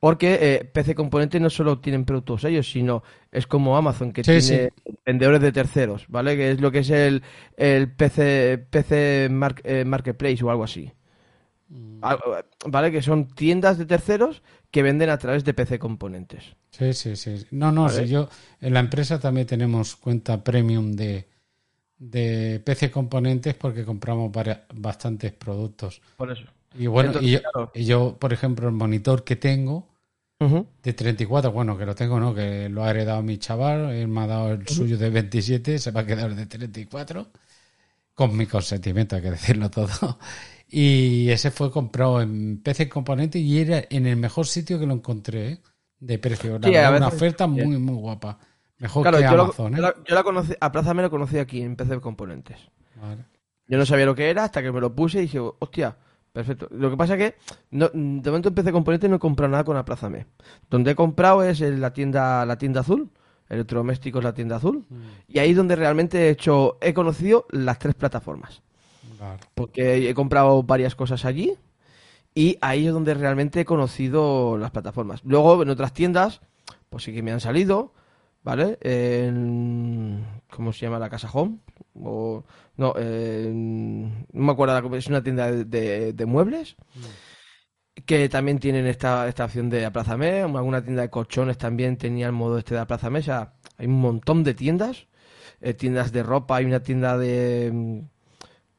Porque 0.00 0.38
eh, 0.40 0.64
PC 0.64 0.94
Componentes 0.94 1.40
no 1.40 1.50
solo 1.50 1.78
tienen 1.78 2.06
productos 2.06 2.44
ellos, 2.44 2.70
sino 2.70 3.02
es 3.30 3.46
como 3.46 3.76
Amazon, 3.76 4.12
que 4.12 4.22
tiene 4.22 4.72
vendedores 5.04 5.42
de 5.42 5.52
terceros, 5.52 6.06
¿vale? 6.08 6.36
Que 6.36 6.52
es 6.52 6.60
lo 6.60 6.72
que 6.72 6.78
es 6.78 6.88
el, 6.88 7.22
el 7.58 7.92
PC, 7.92 8.66
PC 8.70 9.26
eh, 9.26 9.84
Marketplace 9.84 10.42
o 10.42 10.50
algo 10.50 10.64
así. 10.64 10.90
Mm. 11.70 12.02
¿Vale? 12.66 12.92
Que 12.92 13.00
son 13.00 13.28
tiendas 13.28 13.78
de 13.78 13.86
terceros 13.86 14.42
que 14.70 14.82
venden 14.82 15.08
a 15.08 15.18
través 15.18 15.44
de 15.44 15.54
PC 15.54 15.78
Componentes. 15.78 16.44
Sí, 16.70 16.92
sí, 16.92 17.16
sí. 17.16 17.46
No, 17.52 17.72
no, 17.72 17.88
si 17.88 18.06
yo 18.06 18.28
en 18.60 18.74
la 18.74 18.80
empresa 18.80 19.18
también 19.18 19.46
tenemos 19.46 19.96
cuenta 19.96 20.42
premium 20.42 20.92
de, 20.92 21.28
de 21.98 22.60
PC 22.64 22.90
Componentes 22.90 23.54
porque 23.54 23.84
compramos 23.84 24.32
bastantes 24.74 25.32
productos. 25.32 26.02
Por 26.16 26.32
eso. 26.32 26.44
Y 26.76 26.86
bueno, 26.86 27.14
y, 27.20 27.84
yo, 27.84 28.16
por 28.18 28.32
ejemplo, 28.32 28.68
el 28.68 28.74
monitor 28.74 29.24
que 29.24 29.36
tengo 29.36 29.88
de 30.82 30.92
34, 30.94 31.52
bueno, 31.52 31.76
que 31.76 31.84
lo 31.84 31.94
tengo, 31.94 32.18
¿no? 32.18 32.34
Que 32.34 32.68
lo 32.68 32.82
ha 32.82 32.90
heredado 32.90 33.22
mi 33.22 33.36
chaval, 33.38 33.90
él 33.90 34.08
me 34.08 34.22
ha 34.22 34.26
dado 34.26 34.52
el 34.52 34.66
suyo 34.66 34.96
de 34.96 35.10
27, 35.10 35.78
se 35.78 35.90
va 35.90 36.00
a 36.00 36.06
quedar 36.06 36.34
de 36.34 36.46
34, 36.46 37.26
con 38.14 38.34
mi 38.34 38.46
consentimiento, 38.46 39.16
hay 39.16 39.22
que 39.22 39.32
decirlo 39.32 39.70
todo. 39.70 40.18
Y 40.70 41.28
ese 41.30 41.50
fue 41.50 41.70
comprado 41.70 42.20
en 42.20 42.62
PC 42.62 42.88
Componente 42.88 43.38
y 43.38 43.58
era 43.58 43.82
en 43.90 44.06
el 44.06 44.16
mejor 44.16 44.46
sitio 44.46 44.78
que 44.78 44.86
lo 44.86 44.94
encontré, 44.94 45.52
¿eh? 45.52 45.60
de 45.98 46.18
precio. 46.18 46.56
una 46.56 47.08
oferta 47.08 47.46
muy, 47.46 47.78
muy 47.78 47.96
guapa. 47.96 48.38
Mejor 48.78 49.10
que 49.10 49.24
Amazon, 49.24 49.74
¿eh? 49.74 49.78
Yo 50.06 50.14
la, 50.14 50.22
conocí, 50.22 50.54
a 50.58 50.72
Plaza 50.72 50.94
me 50.94 51.02
lo 51.02 51.10
conocí 51.10 51.38
aquí 51.38 51.60
en 51.60 51.76
PC 51.76 52.00
Componentes. 52.00 52.56
Yo 53.66 53.78
no 53.78 53.84
sabía 53.84 54.06
lo 54.06 54.14
que 54.14 54.30
era 54.30 54.44
hasta 54.44 54.62
que 54.62 54.72
me 54.72 54.80
lo 54.80 54.94
puse 54.94 55.18
y 55.18 55.22
dije, 55.22 55.38
hostia, 55.38 55.96
Perfecto. 56.32 56.68
Lo 56.70 56.90
que 56.90 56.96
pasa 56.96 57.14
es 57.14 57.18
que 57.18 57.38
no, 57.70 57.88
de 57.92 58.30
momento 58.30 58.50
empecé 58.50 58.70
componentes 58.70 59.10
no 59.10 59.16
he 59.16 59.20
comprado 59.20 59.50
nada 59.50 59.64
con 59.64 59.76
Aplázame. 59.76 60.26
Donde 60.68 60.92
he 60.92 60.94
comprado 60.94 61.42
es 61.42 61.60
en 61.60 61.80
la 61.80 61.92
tienda, 61.92 62.46
la 62.46 62.56
tienda 62.56 62.82
azul, 62.82 63.10
electrodomésticos 63.48 64.22
la 64.22 64.32
tienda 64.32 64.56
azul, 64.56 64.84
mm. 64.88 64.96
y 65.26 65.38
ahí 65.40 65.50
es 65.50 65.56
donde 65.56 65.74
realmente 65.74 66.26
he 66.26 66.30
hecho, 66.30 66.78
he 66.80 66.94
conocido 66.94 67.46
las 67.50 67.78
tres 67.78 67.96
plataformas. 67.96 68.62
Porque 69.54 70.08
he 70.08 70.14
comprado 70.14 70.62
varias 70.62 70.94
cosas 70.94 71.24
allí 71.24 71.54
y 72.34 72.58
ahí 72.60 72.86
es 72.86 72.92
donde 72.92 73.14
realmente 73.14 73.60
he 73.60 73.64
conocido 73.64 74.56
las 74.56 74.70
plataformas. 74.70 75.20
Luego 75.24 75.62
en 75.62 75.70
otras 75.70 75.92
tiendas, 75.92 76.40
pues 76.88 77.04
sí 77.04 77.12
que 77.12 77.22
me 77.22 77.32
han 77.32 77.40
salido, 77.40 77.92
¿vale? 78.42 78.78
En, 78.80 80.24
¿Cómo 80.50 80.72
se 80.72 80.86
llama 80.86 80.98
la 80.98 81.10
casa 81.10 81.30
home? 81.32 81.58
O, 81.94 82.44
no, 82.76 82.94
no 82.94 84.44
me 84.44 84.52
acuerdo, 84.52 84.96
es 84.96 85.06
una 85.08 85.22
tienda 85.22 85.50
de, 85.50 86.24
muebles. 86.26 86.76
Mm. 86.94 88.04
Que 88.06 88.28
también 88.28 88.58
tienen 88.58 88.86
esta, 88.86 89.28
esta 89.28 89.44
opción 89.44 89.68
de 89.68 89.84
Aplázame. 89.84 90.40
Alguna 90.40 90.82
tienda 90.82 91.02
de 91.02 91.10
colchones 91.10 91.58
también 91.58 91.96
tenía 91.96 92.26
el 92.26 92.32
modo 92.32 92.56
este 92.56 92.74
de 92.74 92.80
Aplázame. 92.80 93.18
O 93.18 93.22
sea, 93.22 93.54
hay 93.76 93.86
un 93.86 94.00
montón 94.00 94.42
de 94.44 94.54
tiendas. 94.54 95.06
Eh, 95.60 95.74
tiendas 95.74 96.10
de 96.12 96.22
ropa, 96.22 96.56
hay 96.56 96.64
una 96.64 96.80
tienda 96.80 97.18
de. 97.18 98.02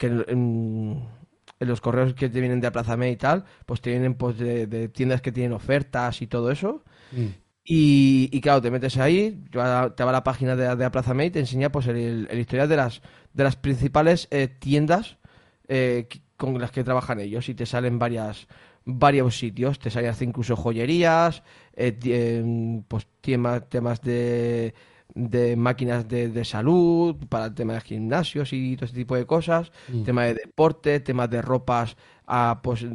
Que 0.01 0.07
en, 0.07 0.99
los 1.59 1.79
correos 1.79 2.15
que 2.15 2.27
te 2.27 2.39
vienen 2.39 2.59
de 2.59 2.65
Aplázame 2.65 3.11
y 3.11 3.17
tal, 3.17 3.45
pues 3.67 3.81
te 3.81 3.91
vienen 3.91 4.15
pues, 4.15 4.35
de, 4.39 4.89
tiendas 4.89 5.21
que 5.21 5.31
tienen 5.31 5.53
ofertas 5.53 6.23
y 6.23 6.27
todo 6.27 6.49
eso. 6.49 6.83
Mm. 7.11 7.27
Y, 7.63 8.41
claro, 8.41 8.63
te 8.63 8.71
metes 8.71 8.97
ahí, 8.97 9.43
te 9.51 9.59
va 9.59 9.83
a 9.95 10.11
la 10.11 10.23
página 10.23 10.55
de, 10.55 10.75
de 10.75 10.85
Aplázame 10.85 11.27
y 11.27 11.29
te 11.29 11.39
enseña 11.39 11.71
pues 11.71 11.85
el, 11.85 12.27
historial 12.33 12.67
de 12.67 12.77
las, 12.77 13.03
de 13.33 13.43
las 13.43 13.55
principales 13.55 14.27
eh, 14.31 14.47
tiendas 14.47 15.17
eh, 15.67 16.07
con 16.35 16.59
las 16.59 16.71
que 16.71 16.83
trabajan 16.83 17.19
ellos 17.19 17.47
y 17.47 17.53
te 17.53 17.67
salen 17.67 17.99
varias 17.99 18.47
varios 18.83 19.37
sitios, 19.37 19.77
te 19.77 19.91
salen 19.91 20.09
hasta 20.09 20.23
incluso 20.23 20.55
joyerías, 20.55 21.43
eh, 21.75 22.83
pues 22.87 23.07
temas, 23.21 23.69
temas 23.69 24.01
de, 24.01 24.73
de 25.15 25.55
máquinas 25.55 26.07
de, 26.07 26.45
salud, 26.45 27.15
para 27.29 27.45
el 27.45 27.53
tema 27.53 27.73
de 27.73 27.81
gimnasios 27.81 28.53
y 28.53 28.75
todo 28.75 28.85
ese 28.85 28.95
tipo 28.95 29.15
de 29.15 29.25
cosas, 29.25 29.71
mm. 29.89 30.03
tema 30.03 30.23
de 30.25 30.35
deporte, 30.35 30.99
temas 30.99 31.29
de 31.29 31.41
ropas, 31.41 31.97
a, 32.25 32.61
pues 32.63 32.85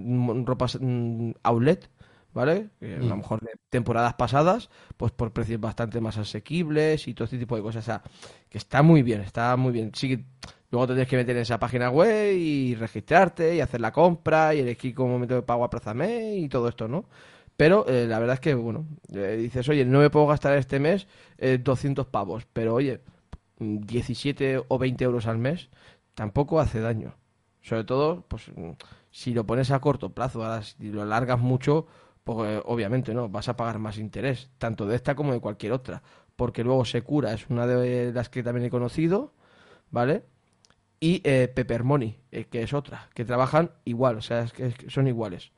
ropas 0.44 0.78
mm, 0.80 1.32
outlet, 1.42 1.90
¿vale? 2.32 2.70
a 2.82 2.86
lo 2.86 3.14
mm. 3.14 3.18
mejor 3.18 3.40
de 3.40 3.52
temporadas 3.70 4.14
pasadas, 4.14 4.70
pues 4.96 5.12
por 5.12 5.32
precios 5.32 5.60
bastante 5.60 6.00
más 6.00 6.18
asequibles 6.18 7.08
y 7.08 7.14
todo 7.14 7.24
este 7.24 7.38
tipo 7.38 7.56
de 7.56 7.62
cosas. 7.62 7.84
O 7.84 7.86
sea, 7.86 8.02
que 8.48 8.58
está 8.58 8.82
muy 8.82 9.02
bien, 9.02 9.20
está 9.20 9.56
muy 9.56 9.72
bien. 9.72 9.92
Sí, 9.94 10.24
luego 10.70 10.86
tendrías 10.86 11.08
que 11.08 11.16
meter 11.16 11.36
en 11.36 11.42
esa 11.42 11.58
página 11.58 11.90
web 11.90 12.36
y 12.36 12.74
registrarte 12.74 13.56
y 13.56 13.60
hacer 13.60 13.80
la 13.80 13.92
compra 13.92 14.54
y 14.54 14.60
elegir 14.60 14.94
como 14.94 15.18
método 15.18 15.40
de 15.40 15.46
pago 15.46 15.64
a 15.64 15.70
Plazame 15.70 16.36
y 16.36 16.48
todo 16.48 16.68
esto, 16.68 16.88
¿no? 16.88 17.06
Pero 17.56 17.86
eh, 17.88 18.06
la 18.06 18.18
verdad 18.18 18.34
es 18.34 18.40
que, 18.40 18.54
bueno, 18.54 18.86
eh, 19.14 19.36
dices, 19.40 19.68
oye, 19.68 19.84
no 19.84 20.00
me 20.00 20.10
puedo 20.10 20.26
gastar 20.26 20.56
este 20.58 20.78
mes 20.78 21.06
200 21.38 22.06
eh, 22.06 22.08
pavos, 22.10 22.46
pero 22.52 22.74
oye, 22.74 23.00
17 23.58 24.64
o 24.68 24.78
20 24.78 25.04
euros 25.04 25.26
al 25.26 25.38
mes 25.38 25.70
tampoco 26.14 26.60
hace 26.60 26.80
daño. 26.80 27.14
Sobre 27.62 27.84
todo, 27.84 28.24
pues 28.28 28.50
si 29.10 29.32
lo 29.32 29.46
pones 29.46 29.70
a 29.70 29.80
corto 29.80 30.12
plazo, 30.12 30.44
ahora 30.44 30.62
si 30.62 30.92
lo 30.92 31.02
alargas 31.02 31.40
mucho, 31.40 31.86
pues 32.22 32.62
obviamente 32.66 33.14
no, 33.14 33.28
vas 33.28 33.48
a 33.48 33.56
pagar 33.56 33.78
más 33.78 33.98
interés, 33.98 34.50
tanto 34.58 34.86
de 34.86 34.96
esta 34.96 35.14
como 35.14 35.32
de 35.32 35.40
cualquier 35.40 35.72
otra, 35.72 36.02
porque 36.36 36.62
luego 36.62 36.84
Secura 36.84 37.32
es 37.32 37.48
una 37.48 37.66
de 37.66 38.12
las 38.12 38.28
que 38.28 38.42
también 38.42 38.66
he 38.66 38.70
conocido, 38.70 39.32
¿vale? 39.90 40.24
Y 41.00 41.20
eh, 41.24 41.48
Peppermoney, 41.48 42.18
eh, 42.30 42.44
que 42.44 42.62
es 42.62 42.72
otra, 42.72 43.10
que 43.14 43.24
trabajan 43.24 43.72
igual, 43.84 44.16
o 44.16 44.22
sea, 44.22 44.42
es 44.42 44.52
que, 44.52 44.72
son 44.88 45.08
iguales. 45.08 45.52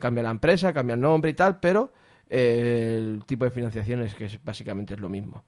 Cambia 0.00 0.22
la 0.22 0.30
empresa, 0.30 0.72
cambia 0.72 0.94
el 0.94 1.00
nombre 1.00 1.30
y 1.30 1.34
tal, 1.34 1.60
pero 1.60 1.92
eh, 2.28 2.96
el 2.98 3.24
tipo 3.24 3.44
de 3.44 3.50
financiación 3.50 4.02
es 4.02 4.14
que 4.14 4.28
básicamente 4.44 4.94
es 4.94 5.00
lo 5.00 5.08
mismo. 5.08 5.44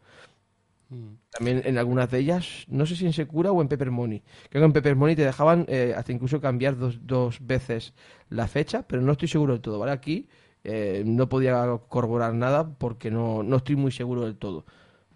Mm. 0.90 1.14
También 1.30 1.62
en 1.64 1.78
algunas 1.78 2.10
de 2.10 2.18
ellas, 2.18 2.64
no 2.68 2.86
sé 2.86 2.96
si 2.96 3.06
en 3.06 3.12
Secura 3.12 3.52
o 3.52 3.62
en 3.62 3.68
Peppermoney. 3.68 4.22
Creo 4.50 4.62
que 4.62 4.66
en 4.66 4.72
Peppermoney 4.72 5.16
te 5.16 5.24
dejaban 5.24 5.66
hasta 5.96 6.12
incluso 6.12 6.40
cambiar 6.40 6.76
dos, 6.76 6.98
dos 7.06 7.38
veces 7.40 7.94
la 8.28 8.46
fecha, 8.46 8.86
pero 8.86 9.02
no 9.02 9.12
estoy 9.12 9.28
seguro 9.28 9.52
del 9.52 9.62
todo, 9.62 9.78
¿vale? 9.78 9.92
Aquí 9.92 10.28
eh, 10.64 11.02
no 11.04 11.28
podía 11.28 11.78
corroborar 11.88 12.32
nada 12.32 12.66
porque 12.78 13.10
no, 13.10 13.42
no 13.42 13.56
estoy 13.56 13.76
muy 13.76 13.92
seguro 13.92 14.22
del 14.22 14.36
todo, 14.36 14.64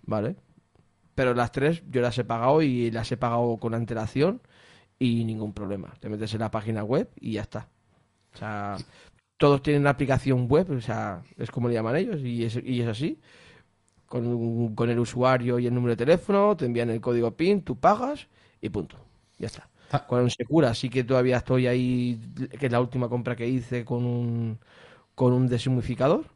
¿vale? 0.03 0.37
Pero 1.15 1.35
las 1.35 1.53
tres 1.53 1.83
yo 1.91 2.03
las 2.03 2.19
he 2.19 2.25
pagado 2.25 2.61
y 2.63 2.91
las 2.91 3.11
he 3.13 3.17
pagado 3.17 3.57
con 3.57 3.75
antelación 3.75 4.43
y 4.99 5.25
ningún 5.25 5.55
problema. 5.55 5.95
Te 6.01 6.11
metes 6.11 6.35
en 6.35 6.41
la 6.41 6.51
página 6.51 6.85
web 6.85 7.09
y 7.19 7.33
ya 7.33 7.43
está. 7.43 7.69
O 8.35 8.39
sea, 8.39 8.77
todos 9.37 9.63
tienen 9.63 9.83
una 9.83 9.91
aplicación 9.91 10.49
web, 10.49 10.71
o 10.71 10.81
sea, 10.81 11.23
es 11.37 11.51
como 11.51 11.69
le 11.69 11.75
llaman 11.75 11.97
ellos 11.97 12.21
y 12.23 12.45
es, 12.45 12.57
y 12.63 12.81
es 12.83 12.89
así. 12.89 13.21
Con, 14.07 14.75
con 14.75 14.91
el 14.91 14.99
usuario 14.99 15.59
y 15.59 15.67
el 15.67 15.75
número 15.75 15.93
de 15.93 16.05
teléfono, 16.05 16.57
te 16.57 16.65
envían 16.67 16.91
el 16.91 17.01
código 17.01 17.33
PIN, 17.37 17.63
tú 17.63 17.77
pagas 17.77 18.29
y 18.61 18.71
punto. 18.71 18.97
Ya 19.39 19.47
está. 19.47 19.69
Ah. 19.91 20.07
Con 20.07 20.31
Secura 20.31 20.75
sí 20.75 20.91
que 20.91 21.05
todavía 21.05 21.39
estoy 21.39 21.67
ahí, 21.67 22.21
que 22.59 22.67
es 22.67 22.73
la 22.73 22.81
última 22.81 23.09
compra 23.09 23.37
que 23.37 23.49
hice 23.49 23.85
con 23.85 24.05
un, 24.05 24.59
con 25.15 25.33
un 25.33 25.49
deshumificador. 25.49 26.27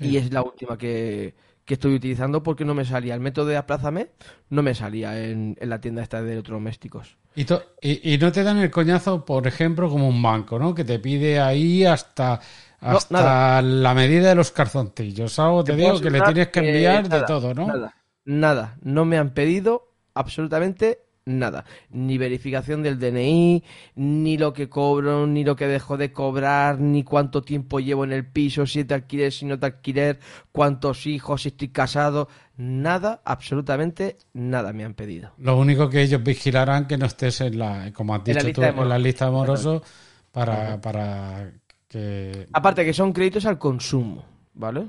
Y 0.00 0.16
es 0.18 0.32
la 0.32 0.42
última 0.42 0.76
que, 0.76 1.34
estoy 1.74 1.94
utilizando 1.94 2.42
porque 2.42 2.64
no 2.64 2.74
me 2.74 2.84
salía. 2.84 3.14
El 3.14 3.20
método 3.20 3.46
de 3.46 3.56
aplázame 3.56 4.10
no 4.50 4.62
me 4.62 4.74
salía 4.74 5.20
en, 5.20 5.56
la 5.60 5.80
tienda 5.80 6.02
esta 6.02 6.22
de 6.22 6.32
electrodomésticos. 6.32 7.16
Y, 7.34 7.44
y, 7.82 8.18
no 8.18 8.32
te 8.32 8.42
dan 8.42 8.58
el 8.58 8.70
coñazo, 8.70 9.24
por 9.24 9.46
ejemplo, 9.46 9.90
como 9.90 10.08
un 10.08 10.22
banco, 10.22 10.58
¿no? 10.58 10.74
Que 10.74 10.84
te 10.84 10.98
pide 10.98 11.38
ahí 11.38 11.84
hasta, 11.84 12.40
hasta 12.80 13.60
la 13.60 13.94
medida 13.94 14.30
de 14.30 14.34
los 14.34 14.52
calzoncillos. 14.52 15.38
Algo 15.38 15.64
te, 15.64 15.76
digo 15.76 16.00
que 16.00 16.10
le 16.10 16.20
tienes 16.22 16.48
que 16.48 16.60
enviar 16.60 17.08
de 17.08 17.22
todo, 17.22 17.52
¿no? 17.52 17.66
Nada, 17.66 17.94
nada. 18.24 18.76
No 18.82 19.04
me 19.04 19.18
han 19.18 19.30
pedido 19.30 19.92
absolutamente 20.14 21.05
nada. 21.26 21.64
Ni 21.90 22.16
verificación 22.16 22.82
del 22.82 22.98
DNI, 22.98 23.62
ni 23.96 24.38
lo 24.38 24.52
que 24.52 24.68
cobro, 24.68 25.26
ni 25.26 25.44
lo 25.44 25.56
que 25.56 25.66
dejo 25.66 25.96
de 25.96 26.12
cobrar, 26.12 26.80
ni 26.80 27.02
cuánto 27.02 27.42
tiempo 27.42 27.80
llevo 27.80 28.04
en 28.04 28.12
el 28.12 28.24
piso, 28.24 28.64
si 28.64 28.84
te 28.84 28.94
alquiler, 28.94 29.32
si 29.32 29.44
no 29.44 29.58
te 29.58 29.66
alquiler, 29.66 30.18
cuántos 30.52 31.06
hijos, 31.06 31.42
si 31.42 31.48
estoy 31.48 31.68
casado. 31.68 32.28
Nada, 32.56 33.20
absolutamente 33.24 34.16
nada 34.32 34.72
me 34.72 34.84
han 34.84 34.94
pedido. 34.94 35.32
Lo 35.38 35.58
único 35.58 35.90
que 35.90 36.00
ellos 36.02 36.22
vigilarán 36.22 36.86
que 36.86 36.96
no 36.96 37.06
estés 37.06 37.42
en 37.42 37.58
la, 37.58 37.92
como 37.92 38.14
has 38.14 38.24
dicho 38.24 38.52
tú, 38.52 38.62
en 38.62 38.88
la 38.88 38.98
lista 38.98 39.26
de 39.26 39.30
morosos 39.32 39.82
para, 40.30 40.80
para 40.80 41.50
que... 41.88 42.46
Aparte 42.52 42.84
que 42.84 42.94
son 42.94 43.12
créditos 43.12 43.44
al 43.46 43.58
consumo, 43.58 44.24
¿vale? 44.54 44.86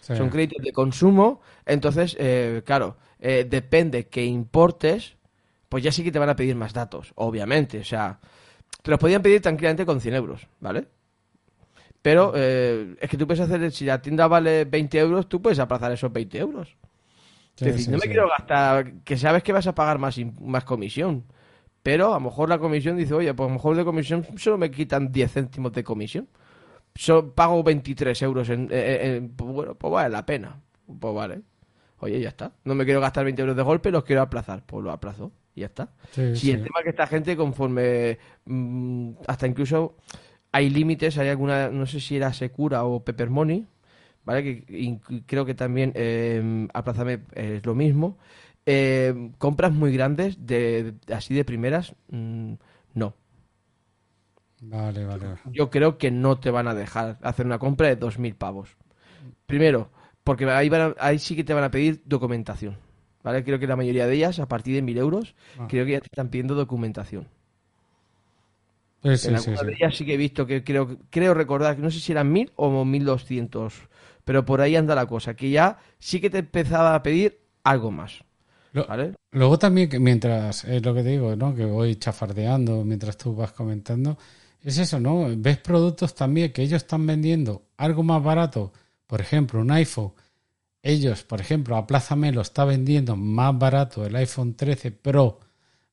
Son 0.00 0.30
créditos 0.30 0.64
de 0.64 0.72
consumo, 0.72 1.42
entonces, 1.66 2.16
eh, 2.18 2.62
claro, 2.64 2.96
eh, 3.20 3.46
depende 3.48 4.06
que 4.06 4.24
importes, 4.24 5.17
pues 5.68 5.84
ya 5.84 5.92
sí 5.92 6.02
que 6.02 6.12
te 6.12 6.18
van 6.18 6.28
a 6.28 6.36
pedir 6.36 6.56
más 6.56 6.72
datos, 6.72 7.12
obviamente. 7.16 7.78
O 7.80 7.84
sea, 7.84 8.18
te 8.82 8.90
los 8.90 8.98
podían 8.98 9.22
pedir 9.22 9.40
tranquilamente 9.40 9.84
con 9.84 10.00
100 10.00 10.14
euros, 10.14 10.46
¿vale? 10.60 10.88
Pero 12.00 12.32
eh, 12.34 12.96
es 13.00 13.10
que 13.10 13.16
tú 13.16 13.26
puedes 13.26 13.40
hacer, 13.40 13.70
si 13.72 13.84
la 13.84 14.00
tienda 14.00 14.28
vale 14.28 14.64
20 14.64 14.98
euros, 14.98 15.28
tú 15.28 15.42
puedes 15.42 15.58
aplazar 15.58 15.92
esos 15.92 16.12
20 16.12 16.38
euros. 16.38 16.76
es 17.56 17.66
decir, 17.66 17.90
no 17.90 17.98
me 17.98 18.06
quiero 18.06 18.28
gastar, 18.28 18.92
que 19.04 19.16
sabes 19.16 19.42
que 19.42 19.52
vas 19.52 19.66
a 19.66 19.74
pagar 19.74 19.98
más, 19.98 20.18
más 20.40 20.64
comisión. 20.64 21.24
Pero 21.82 22.12
a 22.12 22.18
lo 22.18 22.20
mejor 22.20 22.48
la 22.48 22.58
comisión 22.58 22.96
dice, 22.96 23.14
oye, 23.14 23.32
pues 23.34 23.46
a 23.46 23.50
lo 23.50 23.54
mejor 23.54 23.76
de 23.76 23.84
comisión 23.84 24.26
solo 24.36 24.58
me 24.58 24.70
quitan 24.70 25.12
10 25.12 25.32
céntimos 25.32 25.72
de 25.72 25.84
comisión. 25.84 26.28
pago 27.34 27.62
23 27.62 28.22
euros 28.22 28.48
en, 28.48 28.68
pues 29.36 29.50
bueno, 29.50 29.74
pues 29.74 29.92
vale 29.92 30.10
la 30.10 30.24
pena. 30.24 30.60
Pues 31.00 31.14
vale. 31.14 31.42
Oye, 32.00 32.20
ya 32.20 32.28
está. 32.28 32.52
No 32.64 32.74
me 32.74 32.84
quiero 32.84 33.00
gastar 33.00 33.24
20 33.24 33.42
euros 33.42 33.56
de 33.56 33.62
golpe, 33.62 33.90
los 33.90 34.04
quiero 34.04 34.22
aplazar. 34.22 34.62
Pues 34.64 34.84
lo 34.84 34.92
aplazo 34.92 35.32
y 35.58 35.60
ya 35.60 35.66
está. 35.66 35.90
Sí, 36.12 36.50
el 36.52 36.62
tema 36.62 36.78
es 36.78 36.84
que 36.84 36.90
esta 36.90 37.06
gente 37.06 37.36
conforme 37.36 38.18
mm, 38.44 39.10
hasta 39.26 39.46
incluso 39.46 39.96
hay 40.52 40.70
límites, 40.70 41.18
hay 41.18 41.28
alguna, 41.28 41.68
no 41.68 41.84
sé 41.86 42.00
si 42.00 42.16
era 42.16 42.32
Secura 42.32 42.84
o 42.84 43.04
Pepper 43.04 43.28
Money, 43.28 43.66
¿vale? 44.24 44.42
Que 44.44 44.98
creo 45.26 45.44
que 45.44 45.54
también 45.54 45.92
eh, 45.94 46.68
Aplázame 46.72 47.20
es 47.34 47.66
lo 47.66 47.74
mismo. 47.74 48.18
Eh, 48.64 49.32
compras 49.38 49.72
muy 49.72 49.92
grandes, 49.92 50.46
de, 50.46 50.94
así 51.12 51.34
de 51.34 51.44
primeras, 51.44 51.94
mm, 52.10 52.52
no. 52.94 53.14
Vale, 54.60 55.04
vale. 55.04 55.26
Yo 55.52 55.70
creo 55.70 55.98
que 55.98 56.10
no 56.10 56.38
te 56.38 56.50
van 56.50 56.68
a 56.68 56.74
dejar 56.74 57.18
hacer 57.22 57.46
una 57.46 57.58
compra 57.58 57.88
de 57.88 57.98
2.000 57.98 58.34
pavos. 58.34 58.76
Primero, 59.46 59.90
porque 60.22 60.44
ahí, 60.44 60.70
ahí 60.98 61.18
sí 61.18 61.34
que 61.34 61.44
te 61.44 61.54
van 61.54 61.64
a 61.64 61.70
pedir 61.70 62.02
documentación. 62.04 62.76
¿Vale? 63.22 63.44
Creo 63.44 63.58
que 63.58 63.66
la 63.66 63.76
mayoría 63.76 64.06
de 64.06 64.14
ellas, 64.14 64.38
a 64.38 64.48
partir 64.48 64.74
de 64.74 64.82
1.000 64.82 64.98
euros, 64.98 65.34
ah. 65.58 65.66
creo 65.68 65.84
que 65.84 65.92
ya 65.92 66.00
te 66.00 66.06
están 66.06 66.28
pidiendo 66.28 66.54
documentación. 66.54 67.28
Sí, 69.02 69.16
sí, 69.16 69.30
de 69.52 69.72
ellas 69.78 69.96
sí 69.96 70.04
que 70.04 70.14
he 70.14 70.16
visto 70.16 70.44
que 70.44 70.64
creo, 70.64 70.98
creo 71.10 71.32
recordar 71.32 71.76
que 71.76 71.82
no 71.82 71.90
sé 71.90 72.00
si 72.00 72.10
eran 72.10 72.34
1.000 72.34 72.52
o 72.56 72.84
1.200, 72.84 73.72
pero 74.24 74.44
por 74.44 74.60
ahí 74.60 74.74
anda 74.74 74.94
la 74.94 75.06
cosa, 75.06 75.34
que 75.34 75.50
ya 75.50 75.78
sí 75.98 76.20
que 76.20 76.30
te 76.30 76.38
empezaba 76.38 76.94
a 76.94 77.02
pedir 77.02 77.38
algo 77.62 77.90
más. 77.92 78.24
¿vale? 78.72 79.14
Luego 79.30 79.58
también, 79.58 79.88
que 79.88 80.00
mientras, 80.00 80.64
es 80.64 80.84
lo 80.84 80.94
que 80.94 81.02
te 81.02 81.10
digo, 81.10 81.34
¿no? 81.36 81.54
que 81.54 81.64
voy 81.64 81.96
chafardeando 81.96 82.84
mientras 82.84 83.16
tú 83.16 83.34
vas 83.34 83.52
comentando, 83.52 84.18
es 84.62 84.78
eso, 84.78 84.98
¿no? 84.98 85.28
Ves 85.36 85.58
productos 85.58 86.14
también 86.14 86.52
que 86.52 86.62
ellos 86.62 86.82
están 86.82 87.06
vendiendo 87.06 87.68
algo 87.76 88.02
más 88.02 88.22
barato, 88.22 88.72
por 89.06 89.20
ejemplo, 89.20 89.60
un 89.60 89.70
iPhone 89.70 90.12
ellos, 90.82 91.22
por 91.24 91.40
ejemplo, 91.40 91.76
Aplázame 91.76 92.32
lo 92.32 92.40
está 92.40 92.64
vendiendo 92.64 93.16
más 93.16 93.56
barato 93.58 94.04
el 94.04 94.14
iPhone 94.16 94.54
13 94.54 94.92
Pro, 94.92 95.40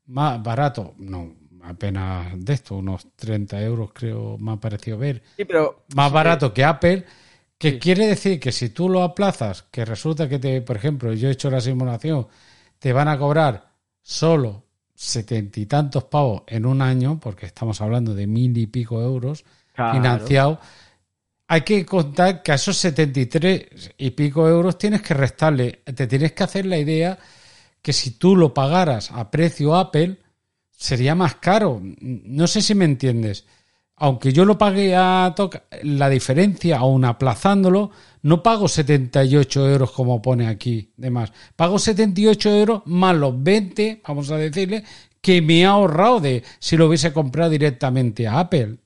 más 0.08 0.42
barato, 0.42 0.94
no, 0.98 1.34
apenas 1.64 2.34
de 2.38 2.54
esto, 2.54 2.76
unos 2.76 3.08
30 3.16 3.62
euros 3.62 3.92
creo 3.94 4.38
me 4.38 4.54
ha 4.54 4.58
parecido 4.58 4.98
ver, 4.98 5.24
pero, 5.48 5.86
más 5.96 6.12
barato 6.12 6.54
que 6.54 6.64
Apple, 6.64 7.06
que 7.58 7.80
quiere 7.80 8.08
decir 8.08 8.40
que 8.40 8.52
si 8.52 8.70
tú 8.70 8.90
lo 8.90 9.02
aplazas, 9.02 9.64
que 9.64 9.86
resulta 9.86 10.30
que 10.30 10.40
te, 10.40 10.62
por 10.62 10.76
ejemplo, 10.76 11.14
yo 11.14 11.30
he 11.30 11.32
hecho 11.32 11.50
la 11.50 11.62
simulación, 11.62 12.28
te 12.80 12.94
van 12.94 13.08
a 13.08 13.18
cobrar 13.18 13.72
solo 14.02 14.66
setenta 14.94 15.60
y 15.60 15.66
tantos 15.66 16.06
pavos 16.06 16.44
en 16.48 16.66
un 16.66 16.82
año, 16.82 17.20
porque 17.20 17.46
estamos 17.46 17.82
hablando 17.82 18.14
de 18.14 18.28
mil 18.28 18.58
y 18.58 18.68
pico 18.68 19.02
euros 19.02 19.44
financiados 19.74 20.60
hay 21.48 21.62
que 21.62 21.86
contar 21.86 22.42
que 22.42 22.52
a 22.52 22.56
esos 22.56 22.78
73 22.78 23.94
y 23.98 24.12
pico 24.12 24.48
euros 24.48 24.78
tienes 24.78 25.02
que 25.02 25.14
restarle, 25.14 25.82
te 25.84 26.08
tienes 26.08 26.32
que 26.32 26.44
hacer 26.44 26.66
la 26.66 26.78
idea 26.78 27.18
que 27.82 27.94
si 27.94 28.12
tú 28.12 28.36
lo 28.36 28.54
pagaras 28.54 29.12
a 29.12 29.30
precio 29.30 29.76
Apple, 29.76 30.18
sería 30.72 31.14
más 31.14 31.36
caro. 31.36 31.82
No 32.02 32.48
sé 32.48 32.62
si 32.62 32.74
me 32.74 32.86
entiendes. 32.86 33.46
Aunque 33.98 34.34
yo 34.34 34.44
lo 34.44 34.58
pague 34.58 34.96
a 34.96 35.34
la 35.84 36.10
diferencia, 36.10 36.80
aún 36.80 37.06
aplazándolo, 37.06 37.92
no 38.24 38.44
pago 38.44 38.68
78 38.68 39.70
euros 39.70 39.92
como 39.92 40.22
pone 40.22 40.48
aquí 40.48 40.92
de 40.98 41.12
más. 41.12 41.32
Pago 41.56 41.80
78 41.80 42.50
euros 42.58 42.82
más 42.86 43.16
los 43.16 43.42
20, 43.42 44.02
vamos 44.06 44.32
a 44.32 44.38
decirle, 44.38 44.84
que 45.22 45.42
me 45.42 45.66
ha 45.66 45.70
ahorrado 45.70 46.20
de 46.20 46.44
si 46.60 46.76
lo 46.76 46.88
hubiese 46.88 47.14
comprado 47.14 47.52
directamente 47.52 48.28
a 48.28 48.40
Apple. 48.40 48.80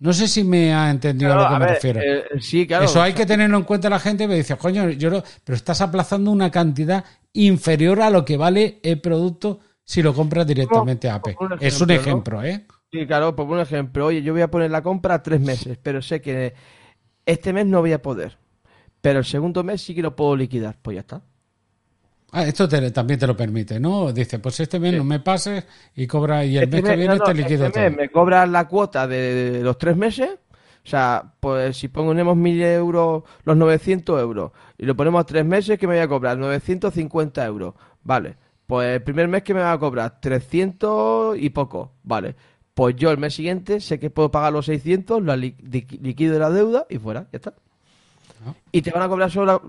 No 0.00 0.12
sé 0.12 0.28
si 0.28 0.44
me 0.44 0.72
ha 0.72 0.90
entendido 0.90 1.32
a 1.32 1.42
lo 1.42 1.48
que 1.48 1.58
me 1.58 1.66
refiero. 1.66 2.00
Eh, 2.00 2.40
sí, 2.40 2.66
claro. 2.66 2.84
Eso 2.84 3.02
hay 3.02 3.12
que 3.12 3.26
tenerlo 3.26 3.56
en 3.56 3.64
cuenta 3.64 3.90
la 3.90 3.98
gente. 3.98 4.28
Me 4.28 4.36
dice, 4.36 4.56
coño, 4.56 4.90
yo 4.90 5.10
lo... 5.10 5.24
pero 5.44 5.56
estás 5.56 5.80
aplazando 5.80 6.30
una 6.30 6.50
cantidad 6.50 7.04
inferior 7.32 8.00
a 8.00 8.10
lo 8.10 8.24
que 8.24 8.36
vale 8.36 8.78
el 8.82 9.00
producto 9.00 9.60
si 9.82 10.02
lo 10.02 10.14
compras 10.14 10.46
directamente 10.46 11.08
a 11.08 11.16
Apple. 11.16 11.36
es 11.60 11.80
un 11.80 11.90
ejemplo, 11.90 12.42
¿eh? 12.44 12.66
Sí, 12.92 13.06
claro, 13.06 13.34
por 13.34 13.46
un 13.48 13.58
ejemplo. 13.58 14.06
Oye, 14.06 14.22
yo 14.22 14.32
voy 14.32 14.42
a 14.42 14.50
poner 14.50 14.70
la 14.70 14.82
compra 14.82 15.22
tres 15.22 15.40
meses, 15.40 15.78
pero 15.82 16.00
sé 16.00 16.20
que 16.20 16.54
este 17.26 17.52
mes 17.52 17.66
no 17.66 17.80
voy 17.80 17.92
a 17.92 18.00
poder. 18.00 18.38
Pero 19.00 19.20
el 19.20 19.24
segundo 19.24 19.64
mes 19.64 19.82
sí 19.82 19.94
que 19.94 20.02
lo 20.02 20.14
puedo 20.14 20.36
liquidar. 20.36 20.76
Pues 20.80 20.94
ya 20.94 21.00
está. 21.00 21.22
Ah, 22.30 22.44
esto 22.44 22.68
también 22.68 23.18
te 23.18 23.26
lo 23.26 23.36
permite, 23.36 23.80
¿no? 23.80 24.12
Dice, 24.12 24.38
pues 24.38 24.60
este 24.60 24.78
mes 24.78 24.94
no 24.94 25.04
me 25.04 25.20
pases 25.20 25.64
y 25.96 26.06
cobra 26.06 26.44
y 26.44 26.58
el 26.58 26.64
este 26.64 26.82
mes 26.82 26.90
que 26.90 26.96
viene 26.96 27.18
te 27.18 27.34
liquido 27.34 27.66
este 27.66 27.88
Mes 27.88 27.96
me 27.96 28.08
cobras 28.10 28.48
la 28.48 28.68
cuota 28.68 29.06
de 29.06 29.60
los 29.62 29.78
tres 29.78 29.96
meses. 29.96 30.30
O 30.84 30.90
sea, 30.90 31.32
pues 31.40 31.76
si 31.76 31.88
ponemos 31.88 32.36
mil 32.36 32.62
euros, 32.62 33.22
los 33.44 33.56
900 33.56 34.20
euros, 34.20 34.52
y 34.78 34.86
lo 34.86 34.96
ponemos 34.96 35.20
a 35.20 35.24
tres 35.24 35.44
meses, 35.44 35.78
que 35.78 35.86
me 35.86 35.94
voy 35.94 36.02
a 36.02 36.08
cobrar 36.08 36.38
950 36.38 37.44
euros. 37.44 37.74
Vale. 38.04 38.36
Pues 38.66 38.96
el 38.96 39.02
primer 39.02 39.28
mes 39.28 39.42
que 39.42 39.54
me 39.54 39.60
va 39.60 39.72
a 39.72 39.78
cobrar 39.78 40.20
300 40.20 41.38
y 41.38 41.50
poco. 41.50 41.92
Vale. 42.02 42.36
Pues 42.74 42.94
yo 42.96 43.10
el 43.10 43.18
mes 43.18 43.34
siguiente 43.34 43.80
sé 43.80 43.98
que 43.98 44.10
puedo 44.10 44.30
pagar 44.30 44.52
los 44.52 44.66
600, 44.66 45.22
lo 45.22 45.36
liquido 45.36 46.38
la 46.38 46.50
deuda 46.50 46.86
y 46.88 46.98
fuera, 46.98 47.26
ya 47.32 47.36
está. 47.36 47.54
Ah. 48.46 48.54
Y 48.70 48.82
te 48.82 48.90
van 48.90 49.02
a 49.02 49.08
cobrar 49.08 49.30
solo 49.30 49.62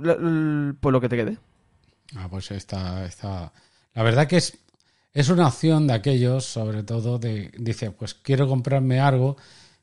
por 0.79 0.93
lo 0.93 1.01
que 1.01 1.09
te 1.09 1.17
quede. 1.17 1.37
Ah, 2.15 2.27
pues 2.29 2.51
está, 2.51 3.05
está. 3.05 3.51
La 3.93 4.03
verdad 4.03 4.27
que 4.27 4.37
es, 4.37 4.57
es 5.13 5.29
una 5.29 5.47
opción 5.47 5.87
de 5.87 5.93
aquellos, 5.93 6.45
sobre 6.45 6.83
todo, 6.83 7.19
de 7.19 7.51
dice, 7.57 7.91
pues 7.91 8.13
quiero 8.13 8.47
comprarme 8.47 8.99
algo 8.99 9.37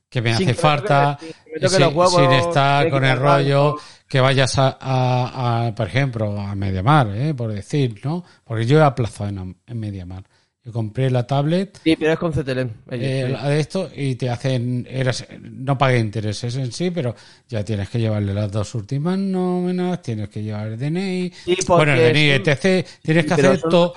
que 0.08 0.22
me 0.22 0.32
hace 0.32 0.54
falta, 0.54 1.18
sin, 1.20 2.30
estar 2.32 2.88
con 2.90 3.04
el 3.04 3.18
rollo, 3.18 3.76
que 4.08 4.20
vayas 4.20 4.54
a, 4.56 5.72
por 5.76 5.88
ejemplo, 5.88 6.40
a 6.40 6.54
Mediamar, 6.54 7.08
¿eh? 7.08 7.34
por 7.34 7.52
decir, 7.52 8.00
¿no? 8.04 8.24
Porque 8.44 8.66
yo 8.66 8.78
he 8.78 8.82
aplazado 8.82 9.30
en, 9.30 9.56
en 9.66 9.78
Mediamar. 9.78 10.24
Yo 10.66 10.72
compré 10.72 11.08
la 11.12 11.24
tablet. 11.24 11.78
Sí, 11.84 11.94
pero 11.94 12.14
es 12.14 12.18
con 12.18 12.32
CTLM. 12.32 12.70
Eh, 12.90 13.38
de 13.40 13.60
esto 13.60 13.88
y 13.94 14.16
te 14.16 14.28
hacen. 14.28 14.84
Eras, 14.90 15.24
no 15.40 15.78
pagué 15.78 16.00
intereses 16.00 16.56
en 16.56 16.72
sí, 16.72 16.90
pero 16.90 17.14
ya 17.48 17.64
tienes 17.64 17.88
que 17.88 18.00
llevarle 18.00 18.34
las 18.34 18.50
dos 18.50 18.74
últimas 18.74 19.16
nóminas, 19.16 20.02
tienes 20.02 20.28
que 20.28 20.42
llevar 20.42 20.66
el 20.66 20.76
DNI. 20.76 21.32
bueno, 21.68 21.92
el 21.92 22.12
DNI, 22.12 22.30
etc. 22.30 22.84
Tienes 23.00 23.26
que 23.26 23.34
hacer 23.34 23.60
todo, 23.60 23.94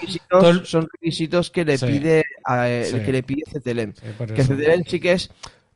Son 0.63 0.87
requisitos 0.93 1.49
que 1.49 1.65
le 1.65 1.79
pide 1.79 2.23
a, 2.45 2.65
que 2.65 3.11
le 3.13 3.23
pide 3.23 3.41
CTLM. 3.51 3.93
que 4.35 4.43
CTLM 4.43 4.83
sí 4.85 4.99
que 4.99 5.13
es 5.13 5.31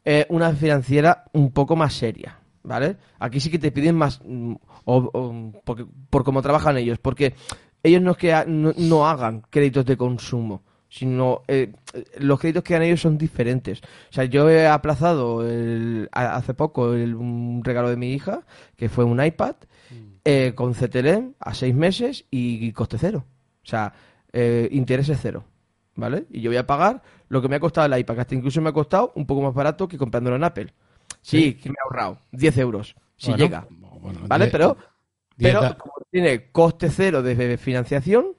eh, 0.05 0.27
una 0.29 0.53
financiera 0.53 1.23
un 1.33 1.51
poco 1.53 1.75
más 1.75 1.95
seria. 1.95 2.37
¿Vale? 2.61 2.97
Aquí 3.17 3.39
sí 3.39 3.49
que 3.49 3.57
te 3.57 3.71
piden 3.71 3.95
más. 3.95 4.21
Mm, 4.23 4.53
por 4.85 6.23
cómo 6.23 6.43
trabajan 6.43 6.77
ellos. 6.77 6.99
Porque 6.99 7.33
ellos 7.81 7.99
no 7.99 8.11
es 8.11 8.17
que 8.17 8.43
no 8.45 9.07
hagan 9.07 9.41
créditos 9.49 9.85
de 9.85 9.97
consumo 9.97 10.61
sino 10.93 11.41
eh, 11.47 11.73
los 12.19 12.39
créditos 12.39 12.63
que 12.63 12.75
dan 12.75 12.83
ellos 12.83 13.01
son 13.01 13.17
diferentes. 13.17 13.81
O 13.81 14.13
sea, 14.13 14.25
yo 14.25 14.47
he 14.47 14.67
aplazado 14.67 15.43
hace 16.11 16.53
poco 16.53 16.91
un 16.91 17.61
regalo 17.63 17.89
de 17.89 17.97
mi 17.97 18.13
hija, 18.13 18.43
que 18.75 18.89
fue 18.89 19.03
un 19.03 19.23
iPad, 19.23 19.55
mm. 19.89 19.95
eh, 20.23 20.51
con 20.53 20.73
CTLM 20.75 21.33
a 21.39 21.55
seis 21.55 21.73
meses 21.73 22.25
y, 22.29 22.71
coste 22.73 22.99
cero. 22.99 23.25
O 23.63 23.65
sea, 23.65 23.91
eh, 24.31 24.69
intereses 24.71 25.17
cero. 25.19 25.45
¿Vale? 25.95 26.25
Y 26.29 26.41
yo 26.41 26.51
voy 26.51 26.57
a 26.57 26.67
pagar 26.67 27.01
lo 27.27 27.41
que 27.41 27.47
me 27.47 27.55
ha 27.55 27.59
costado 27.59 27.91
el 27.91 27.99
iPad, 27.99 28.13
que 28.13 28.21
hasta 28.21 28.35
incluso 28.35 28.61
me 28.61 28.69
ha 28.69 28.73
costado 28.73 29.13
un 29.15 29.25
poco 29.25 29.41
más 29.41 29.53
barato 29.55 29.87
que 29.87 29.97
comprándolo 29.97 30.35
en 30.35 30.43
Apple. 30.43 30.73
Sí, 31.21 31.55
que 31.55 31.69
me 31.69 31.75
ha 31.81 31.85
ahorrado 31.85 32.19
10 32.33 32.57
euros, 32.59 32.95
si 33.17 33.33
llega. 33.33 33.67
¿Vale? 34.27 34.47
pero, 34.47 34.77
pero 35.37 35.75
como 35.77 35.93
tiene 36.11 36.51
coste 36.51 36.91
cero 36.91 37.23
de 37.23 37.57
financiación, 37.57 38.35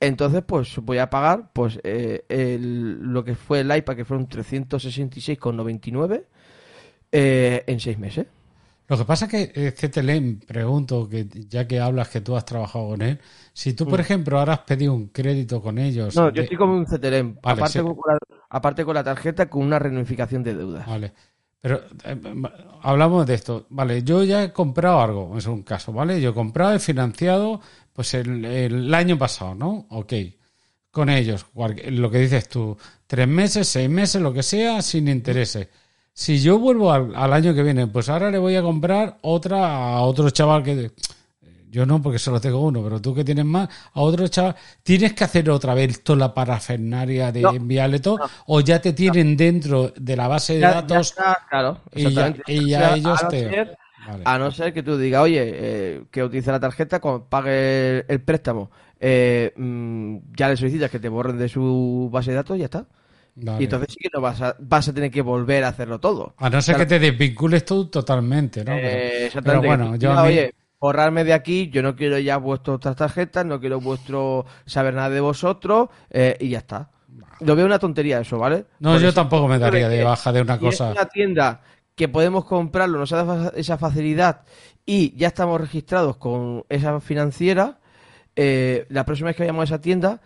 entonces, 0.00 0.42
pues 0.46 0.76
voy 0.78 0.98
a 0.98 1.08
pagar 1.10 1.50
pues 1.52 1.80
eh, 1.82 2.58
lo 2.60 3.24
que 3.24 3.34
fue 3.34 3.60
el 3.60 3.74
iPad, 3.74 3.96
que 3.96 4.04
fueron 4.04 4.28
366,99 4.28 6.24
eh, 7.12 7.64
en 7.66 7.80
seis 7.80 7.98
meses. 7.98 8.26
Lo 8.86 8.98
que 8.98 9.04
pasa 9.04 9.24
es 9.24 9.30
que 9.30 9.52
eh, 9.54 9.72
CTLM, 9.72 10.40
pregunto, 10.46 11.08
que 11.08 11.26
ya 11.48 11.66
que 11.66 11.80
hablas 11.80 12.08
que 12.08 12.20
tú 12.20 12.36
has 12.36 12.44
trabajado 12.44 12.88
con 12.88 13.00
él, 13.00 13.18
si 13.54 13.72
tú, 13.72 13.86
por 13.86 13.98
mm. 13.98 14.02
ejemplo, 14.02 14.38
ahora 14.38 14.54
has 14.54 14.58
pedido 14.60 14.92
un 14.92 15.08
crédito 15.08 15.62
con 15.62 15.78
ellos... 15.78 16.14
No, 16.14 16.30
yo 16.30 16.42
estoy 16.42 16.58
con 16.58 16.68
un 16.68 16.84
CTLM, 16.84 17.38
aparte, 17.42 17.82
con 17.82 17.96
la, 18.06 18.18
aparte 18.50 18.84
con 18.84 18.94
la 18.94 19.04
tarjeta, 19.04 19.48
con 19.48 19.62
una 19.62 19.78
reunificación 19.78 20.42
de 20.42 20.54
deudas. 20.54 20.86
Vale. 20.86 21.12
Pero 21.62 21.80
hablamos 22.82 23.26
de 23.26 23.32
esto. 23.32 23.64
Vale, 23.70 24.02
yo 24.02 24.22
ya 24.22 24.44
he 24.44 24.52
comprado 24.52 25.00
algo, 25.00 25.38
es 25.38 25.46
un 25.46 25.62
caso, 25.62 25.94
¿vale? 25.94 26.20
Yo 26.20 26.30
he 26.30 26.34
comprado, 26.34 26.74
he 26.74 26.78
financiado 26.78 27.62
pues 27.94 28.12
el, 28.14 28.92
año 28.92 29.16
pasado, 29.16 29.54
¿no? 29.54 29.86
Ok. 29.90 30.12
Con 30.90 31.08
ellos, 31.08 31.46
lo 31.54 32.10
que 32.10 32.18
dices 32.18 32.48
tú, 32.48 32.76
tres 33.06 33.26
meses, 33.26 33.66
seis 33.68 33.88
meses, 33.88 34.20
lo 34.20 34.32
que 34.32 34.42
sea, 34.42 34.82
sin 34.82 35.08
intereses. 35.08 35.68
Si 36.12 36.40
yo 36.40 36.58
vuelvo 36.58 36.92
al, 36.92 37.32
año 37.32 37.54
que 37.54 37.62
viene, 37.62 37.86
pues 37.88 38.08
ahora 38.08 38.30
le 38.30 38.38
voy 38.38 38.54
a 38.54 38.62
comprar 38.62 39.18
otra 39.22 39.96
a 39.96 40.02
otro 40.02 40.30
chaval 40.30 40.62
que 40.62 40.92
yo 41.70 41.84
no, 41.84 42.00
porque 42.00 42.20
solo 42.20 42.40
tengo 42.40 42.60
uno, 42.60 42.84
pero 42.84 43.00
tú 43.00 43.12
que 43.12 43.24
tienes 43.24 43.44
más, 43.44 43.68
a 43.94 44.00
otro 44.00 44.28
chaval, 44.28 44.54
¿tienes 44.84 45.12
que 45.12 45.24
hacer 45.24 45.50
otra 45.50 45.74
vez 45.74 46.04
toda 46.04 46.20
la 46.20 46.34
parafernaria 46.34 47.32
de 47.32 47.40
enviarle 47.40 47.98
todo? 47.98 48.20
¿O 48.46 48.60
ya 48.60 48.80
te 48.80 48.92
tienen 48.92 49.36
dentro 49.36 49.92
de 49.96 50.16
la 50.16 50.28
base 50.28 50.54
de 50.54 50.60
datos? 50.60 51.14
claro, 51.48 51.80
y 52.46 52.68
ya, 52.68 52.94
ellos 52.94 53.20
te. 53.28 53.76
A 54.24 54.38
no 54.38 54.50
ser 54.50 54.72
que 54.72 54.82
tú 54.82 54.96
digas, 54.96 55.22
oye, 55.22 55.42
eh, 55.44 56.02
que 56.10 56.22
utilice 56.22 56.50
la 56.50 56.60
tarjeta, 56.60 57.00
cuando 57.00 57.28
pague 57.28 58.04
el, 58.06 58.20
préstamo, 58.22 58.70
eh, 59.00 59.52
mm, 59.56 60.16
ya 60.36 60.48
le 60.48 60.56
solicitas 60.56 60.90
que 60.90 60.98
te 60.98 61.08
borren 61.08 61.38
de 61.38 61.48
su 61.48 62.08
base 62.12 62.30
de 62.30 62.36
datos 62.36 62.56
y 62.56 62.60
ya 62.60 62.66
está. 62.66 62.86
Y 63.36 63.64
entonces 63.64 63.88
sí 63.92 63.96
que 64.00 64.10
no 64.14 64.20
vas 64.20 64.40
a, 64.40 64.54
vas 64.60 64.88
a 64.88 64.92
tener 64.92 65.10
que 65.10 65.20
volver 65.20 65.64
a 65.64 65.68
hacerlo 65.68 65.98
todo. 65.98 66.34
A 66.38 66.48
no 66.48 66.62
ser 66.62 66.76
que 66.76 66.86
te 66.86 67.00
desvincules 67.00 67.64
tú 67.64 67.86
totalmente, 67.86 68.64
¿no? 68.64 68.72
Eh, 68.76 69.30
pero, 69.42 69.60
bueno, 69.60 69.96
yo 69.96 70.12
Oye, 70.20 70.54
borrarme 70.78 71.24
de 71.24 71.32
aquí, 71.32 71.68
yo 71.70 71.82
no 71.82 71.96
quiero 71.96 72.18
ya 72.18 72.36
vuestras 72.36 72.94
tarjetas, 72.94 73.44
no 73.44 73.58
quiero 73.58 73.80
vuestro 73.80 74.46
saber 74.66 74.94
nada 74.94 75.10
de 75.10 75.20
vosotros 75.20 75.88
eh, 76.10 76.36
y 76.38 76.50
ya 76.50 76.58
está. 76.58 76.90
Lo 77.40 77.56
veo 77.56 77.66
una 77.66 77.80
tontería 77.80 78.20
eso, 78.20 78.38
¿vale? 78.38 78.66
No, 78.78 78.98
yo 78.98 79.12
tampoco 79.12 79.48
me 79.48 79.58
daría 79.58 79.88
de 79.88 80.04
baja 80.04 80.32
de 80.32 80.40
una 80.40 80.58
cosa. 80.58 80.90
Es 80.90 80.96
una 80.96 81.08
tienda 81.08 81.60
que 81.94 82.08
podemos 82.08 82.44
comprarlo, 82.44 82.98
nos 82.98 83.10
da 83.10 83.52
esa 83.56 83.78
facilidad 83.78 84.42
y 84.84 85.16
ya 85.16 85.28
estamos 85.28 85.60
registrados 85.60 86.16
con 86.16 86.64
esa 86.68 87.00
financiera. 87.00 87.80
Eh, 88.36 88.86
la 88.88 89.04
próxima 89.04 89.28
vez 89.28 89.36
que 89.36 89.44
vayamos 89.44 89.62
a 89.62 89.74
esa 89.74 89.80
tienda, 89.80 90.20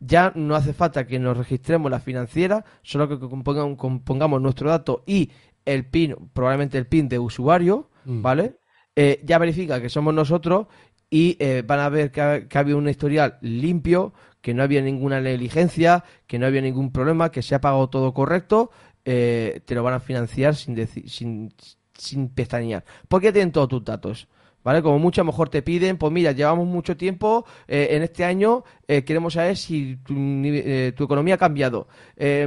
ya 0.00 0.32
no 0.34 0.54
hace 0.54 0.72
falta 0.72 1.06
que 1.06 1.18
nos 1.18 1.36
registremos 1.36 1.90
la 1.90 2.00
financiera, 2.00 2.64
solo 2.82 3.08
que 3.08 3.18
compongamos, 3.18 4.40
nuestro 4.40 4.70
dato 4.70 5.02
y 5.06 5.30
el 5.64 5.86
PIN, 5.86 6.30
probablemente 6.32 6.78
el 6.78 6.86
PIN 6.86 7.08
de 7.08 7.18
usuario, 7.18 7.90
mm. 8.04 8.22
¿vale? 8.22 8.60
Eh, 8.94 9.20
ya 9.24 9.38
verifica 9.38 9.80
que 9.80 9.88
somos 9.88 10.14
nosotros 10.14 10.66
y 11.10 11.36
eh, 11.40 11.62
van 11.66 11.80
a 11.80 11.88
ver 11.88 12.10
que 12.10 12.20
ha, 12.20 12.48
que 12.48 12.58
habido 12.58 12.78
un 12.78 12.88
historial 12.88 13.38
limpio, 13.40 14.12
que 14.40 14.54
no 14.54 14.62
había 14.62 14.82
ninguna 14.82 15.20
negligencia, 15.20 16.04
que 16.26 16.38
no 16.38 16.46
había 16.46 16.62
ningún 16.62 16.92
problema, 16.92 17.30
que 17.30 17.42
se 17.42 17.54
ha 17.54 17.60
pagado 17.60 17.88
todo 17.90 18.14
correcto, 18.14 18.70
eh, 19.10 19.60
te 19.64 19.74
lo 19.74 19.82
van 19.82 19.94
a 19.94 20.00
financiar 20.00 20.54
sin, 20.54 20.86
sin, 20.86 21.50
sin 21.94 22.28
pestañear. 22.28 22.84
Porque 23.08 23.32
tienen 23.32 23.52
todos 23.52 23.68
tus 23.68 23.84
datos. 23.84 24.28
¿Vale? 24.64 24.82
Como 24.82 24.98
mucho 24.98 25.22
a 25.22 25.24
lo 25.24 25.32
mejor 25.32 25.48
te 25.48 25.62
piden, 25.62 25.96
pues 25.96 26.12
mira, 26.12 26.32
llevamos 26.32 26.66
mucho 26.66 26.94
tiempo, 26.94 27.46
eh, 27.68 27.88
en 27.92 28.02
este 28.02 28.24
año 28.24 28.64
eh, 28.86 29.02
queremos 29.02 29.32
saber 29.32 29.56
si 29.56 29.96
tu, 30.04 30.14
eh, 30.44 30.92
tu, 30.94 31.04
economía 31.04 31.36
ha 31.36 31.38
cambiado. 31.38 31.88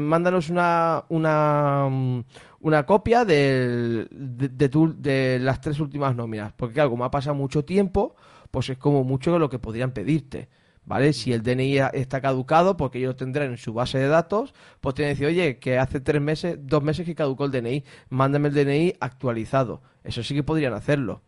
mándanos 0.01 0.49
una, 0.51 1.05
una, 1.09 1.87
mm, 1.89 2.23
una 2.59 2.85
copia 2.85 3.25
de, 3.25 4.07
de, 4.11 4.69
de, 4.97 5.39
las 5.39 5.61
tres 5.61 5.79
últimas 5.79 6.15
nóminas. 6.15 6.53
Porque 6.53 6.75
claro, 6.75 6.91
como 6.91 7.05
ha 7.05 7.11
pasado 7.11 7.33
mucho 7.33 7.65
tiempo, 7.65 8.15
pues 8.51 8.69
es 8.69 8.77
como 8.77 9.03
mucho 9.03 9.39
lo 9.39 9.49
que 9.49 9.57
podrían 9.57 9.91
pedirte. 9.91 10.49
¿Vale? 10.83 11.13
Si 11.13 11.31
el 11.31 11.43
DNI 11.43 11.77
está 11.93 12.21
caducado, 12.21 12.75
porque 12.75 12.97
ellos 12.97 13.15
tendrán 13.15 13.51
en 13.51 13.57
su 13.57 13.73
base 13.73 13.99
de 13.99 14.07
datos, 14.07 14.53
pues 14.79 14.95
tienen 14.95 15.15
que 15.15 15.23
decir, 15.23 15.27
oye, 15.27 15.59
que 15.59 15.77
hace 15.77 15.99
tres 15.99 16.21
meses, 16.21 16.57
dos 16.59 16.81
meses 16.83 17.05
que 17.05 17.15
caducó 17.15 17.45
el 17.45 17.51
DNI, 17.51 17.83
mándame 18.09 18.49
el 18.49 18.55
DNI 18.55 18.95
actualizado. 18.99 19.81
Eso 20.03 20.23
sí 20.23 20.33
que 20.33 20.43
podrían 20.43 20.73
hacerlo. 20.73 21.21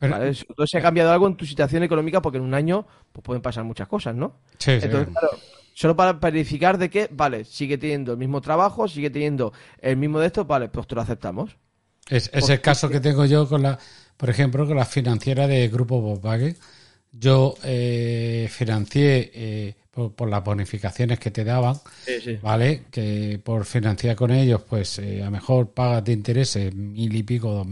Entonces 0.00 0.46
se 0.66 0.78
ha 0.78 0.82
cambiado 0.82 1.12
algo 1.12 1.28
en 1.28 1.36
tu 1.36 1.46
situación 1.46 1.84
económica 1.84 2.20
porque 2.20 2.38
en 2.38 2.44
un 2.44 2.54
año 2.54 2.86
pues, 3.12 3.22
pueden 3.22 3.40
pasar 3.40 3.64
muchas 3.64 3.86
cosas, 3.86 4.16
¿no? 4.16 4.40
Sí, 4.58 4.72
Entonces, 4.72 5.08
claro, 5.16 5.38
solo 5.74 5.96
para 5.96 6.14
verificar 6.14 6.76
de 6.76 6.90
que, 6.90 7.08
vale, 7.10 7.44
sigue 7.44 7.78
teniendo 7.78 8.12
el 8.12 8.18
mismo 8.18 8.40
trabajo, 8.40 8.88
sigue 8.88 9.10
teniendo 9.10 9.52
el 9.78 9.96
mismo 9.96 10.18
de 10.18 10.26
esto, 10.26 10.44
vale, 10.44 10.68
pues 10.68 10.86
te 10.86 10.94
lo 10.94 11.02
aceptamos. 11.02 11.56
Es, 12.08 12.30
el 12.32 12.60
caso 12.60 12.88
que 12.88 13.00
tengo 13.00 13.24
yo 13.26 13.48
con 13.48 13.62
la, 13.62 13.78
por 14.16 14.28
ejemplo, 14.28 14.66
con 14.66 14.76
la 14.76 14.84
financiera 14.84 15.46
de 15.46 15.68
Grupo 15.68 16.00
Volkswagen. 16.00 16.56
Yo 17.12 17.54
eh, 17.62 18.48
financié 18.50 19.30
eh, 19.34 19.74
por, 19.90 20.28
las 20.28 20.42
bonificaciones 20.42 21.18
que 21.18 21.30
te 21.30 21.44
daban, 21.44 21.78
¿vale? 22.40 22.84
Que 22.90 23.38
por 23.42 23.66
financiar 23.66 24.16
con 24.16 24.30
ellos, 24.30 24.62
pues 24.68 24.98
eh, 24.98 25.20
a 25.20 25.26
lo 25.26 25.32
mejor 25.32 25.70
pagas 25.70 26.04
de 26.04 26.12
intereses 26.12 26.74
mil 26.74 27.14
y 27.14 27.22
pico, 27.22 27.66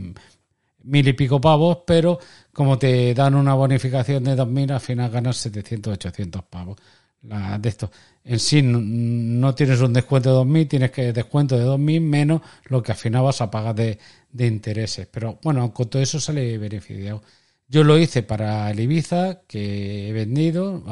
mil 0.83 1.09
y 1.09 1.13
pico 1.15 1.41
pavos, 1.41 1.79
pero 1.87 2.19
como 2.53 2.79
te 2.79 3.15
dan 3.15 3.35
una 3.35 3.55
bonificación 3.55 4.25
de 4.25 4.37
2.000, 4.37 4.73
al 4.73 4.81
final 4.81 5.11
ganas 5.11 5.37
700, 5.39 5.95
800 5.95 6.43
pavos. 6.45 6.79
La, 7.23 7.59
de 7.59 7.69
esto. 7.69 7.91
En 8.25 8.39
sí 8.39 8.61
no, 8.63 9.55
tienes 9.55 9.81
un 9.81 9.93
descuento 9.93 10.31
de 10.31 10.51
2.000, 10.51 10.69
tienes 10.69 10.91
que 10.91 11.13
descuento 11.13 11.59
de 11.59 11.65
2.000 11.65 12.01
menos 12.01 12.43
lo 12.65 12.83
que 12.83 12.93
al 12.93 12.99
final 12.99 13.23
vas 13.25 13.41
a 13.41 13.51
pagar 13.51 13.75
de, 13.75 13.99
de 14.33 14.47
intereses. 14.47 15.07
Pero 15.11 15.39
bueno, 15.43 15.73
con 15.73 15.89
todo 15.89 16.03
eso 16.03 16.21
sale 16.21 16.59
beneficiado. 16.59 17.23
Yo 17.71 17.85
lo 17.85 17.97
hice 17.97 18.25
para 18.25 18.69
el 18.73 18.81
Ibiza, 18.81 19.43
que 19.47 20.09
he 20.09 20.13
vendido, 20.13 20.83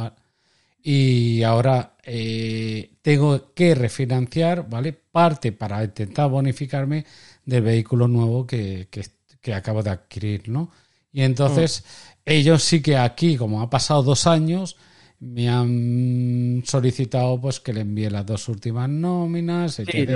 y 0.80 1.42
ahora 1.42 1.96
eh, 2.04 2.98
tengo 3.02 3.52
que 3.52 3.74
refinanciar, 3.74 4.68
¿vale? 4.70 4.92
Parte 4.92 5.50
para 5.50 5.82
intentar 5.82 6.30
bonificarme 6.30 7.04
del 7.44 7.62
vehículo 7.62 8.06
nuevo 8.06 8.46
que, 8.46 8.86
que, 8.92 9.04
que 9.40 9.54
acabo 9.54 9.82
de 9.82 9.90
adquirir, 9.90 10.48
¿no? 10.48 10.70
Y 11.12 11.22
entonces 11.22 11.82
mm. 11.82 12.20
ellos 12.26 12.62
sí 12.62 12.80
que 12.80 12.96
aquí, 12.96 13.36
como 13.36 13.60
ha 13.60 13.68
pasado 13.68 14.04
dos 14.04 14.28
años, 14.28 14.76
me 15.20 15.48
han 15.48 16.62
solicitado 16.64 17.40
pues 17.40 17.58
que 17.58 17.72
le 17.72 17.80
envíe 17.80 18.08
las 18.08 18.24
dos 18.24 18.48
últimas 18.48 18.88
nóminas, 18.88 19.80
Eso, 19.80 19.90
es 19.90 20.08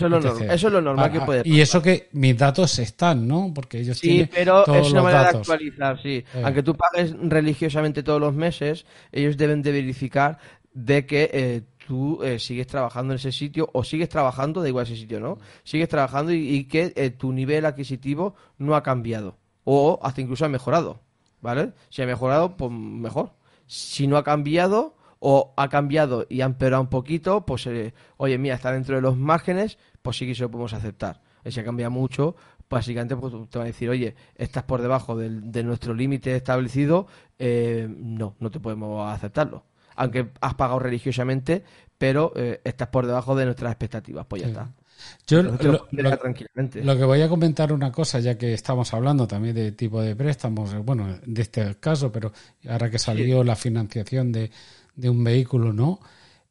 lo 0.00 0.20
normal, 0.20 0.50
eso 0.50 0.66
es 0.68 0.72
lo 0.72 0.80
normal 0.80 1.12
que 1.12 1.18
ah, 1.18 1.26
puede 1.26 1.42
Y 1.44 1.60
eso 1.60 1.82
que 1.82 2.08
mis 2.12 2.36
datos 2.38 2.78
están, 2.78 3.28
¿no? 3.28 3.52
Porque 3.54 3.80
ellos 3.80 3.98
sí, 3.98 4.08
tienen 4.08 4.30
pero 4.32 4.64
todos 4.64 4.86
es 4.86 4.92
una 4.92 5.02
manera 5.02 5.32
de 5.32 5.38
actualizar, 5.38 6.00
sí. 6.02 6.24
Eh. 6.34 6.42
Aunque 6.44 6.62
tú 6.62 6.74
pagues 6.74 7.14
religiosamente 7.20 8.02
todos 8.02 8.20
los 8.20 8.34
meses, 8.34 8.86
ellos 9.10 9.36
deben 9.36 9.60
de 9.60 9.72
verificar 9.72 10.38
de 10.72 11.04
que 11.04 11.30
eh, 11.32 11.62
tú 11.86 12.22
eh, 12.22 12.38
sigues 12.38 12.66
trabajando 12.66 13.12
en 13.12 13.16
ese 13.16 13.32
sitio 13.32 13.68
o 13.74 13.84
sigues 13.84 14.08
trabajando, 14.08 14.62
da 14.62 14.68
igual 14.68 14.86
ese 14.86 14.96
sitio, 14.96 15.20
¿no? 15.20 15.38
Sigues 15.62 15.90
trabajando 15.90 16.32
y, 16.32 16.64
que 16.64 16.94
eh, 16.96 17.10
tu 17.10 17.32
nivel 17.32 17.66
adquisitivo 17.66 18.34
no 18.56 18.74
ha 18.76 18.82
cambiado 18.82 19.36
o 19.64 20.00
hasta 20.02 20.22
incluso 20.22 20.46
ha 20.46 20.48
mejorado, 20.48 21.00
¿vale? 21.42 21.72
Si 21.90 22.00
ha 22.00 22.06
mejorado, 22.06 22.56
pues 22.56 22.70
mejor. 22.70 23.41
Si 23.66 24.06
no 24.06 24.16
ha 24.16 24.24
cambiado 24.24 24.96
o 25.18 25.54
ha 25.56 25.68
cambiado 25.68 26.26
y 26.28 26.40
ha 26.40 26.46
empeorado 26.46 26.82
un 26.82 26.88
poquito, 26.88 27.46
pues 27.46 27.66
eh, 27.66 27.94
oye, 28.16 28.38
mira, 28.38 28.54
está 28.54 28.72
dentro 28.72 28.96
de 28.96 29.02
los 29.02 29.16
márgenes, 29.16 29.78
pues 30.02 30.16
sí 30.16 30.26
que 30.26 30.34
se 30.34 30.42
lo 30.42 30.50
podemos 30.50 30.72
aceptar. 30.72 31.22
Si 31.44 31.58
ha 31.58 31.64
cambiado 31.64 31.90
mucho, 31.90 32.36
básicamente 32.68 33.16
pues, 33.16 33.32
te 33.50 33.58
va 33.58 33.64
a 33.64 33.66
decir, 33.66 33.90
oye, 33.90 34.14
estás 34.36 34.64
por 34.64 34.82
debajo 34.82 35.16
de 35.16 35.62
nuestro 35.62 35.94
límite 35.94 36.34
establecido, 36.36 37.06
no, 37.38 38.36
no 38.38 38.50
te 38.50 38.60
podemos 38.60 39.12
aceptarlo 39.12 39.64
aunque 39.96 40.30
has 40.40 40.54
pagado 40.54 40.78
religiosamente, 40.78 41.64
pero 41.98 42.32
eh, 42.36 42.60
estás 42.64 42.88
por 42.88 43.06
debajo 43.06 43.36
de 43.36 43.44
nuestras 43.44 43.72
expectativas, 43.72 44.26
pues 44.26 44.42
ya 44.42 44.48
está. 44.48 44.70
Yo 45.26 45.42
lo, 45.42 45.58
que 45.58 47.04
voy 47.04 47.22
a 47.22 47.28
comentar 47.28 47.72
una 47.72 47.92
cosa, 47.92 48.20
ya 48.20 48.36
que 48.36 48.54
estamos 48.54 48.92
hablando 48.92 49.26
también 49.26 49.54
de 49.54 49.72
tipo 49.72 50.00
de 50.00 50.16
préstamos, 50.16 50.72
eh, 50.74 50.78
bueno, 50.78 51.18
de 51.24 51.42
este 51.42 51.76
caso, 51.76 52.10
pero 52.10 52.32
ahora 52.68 52.90
que 52.90 52.98
salió 52.98 53.44
la 53.44 53.56
financiación 53.56 54.32
de, 54.32 54.50
de, 54.94 55.10
un 55.10 55.22
vehículo, 55.22 55.72
¿no? 55.72 56.00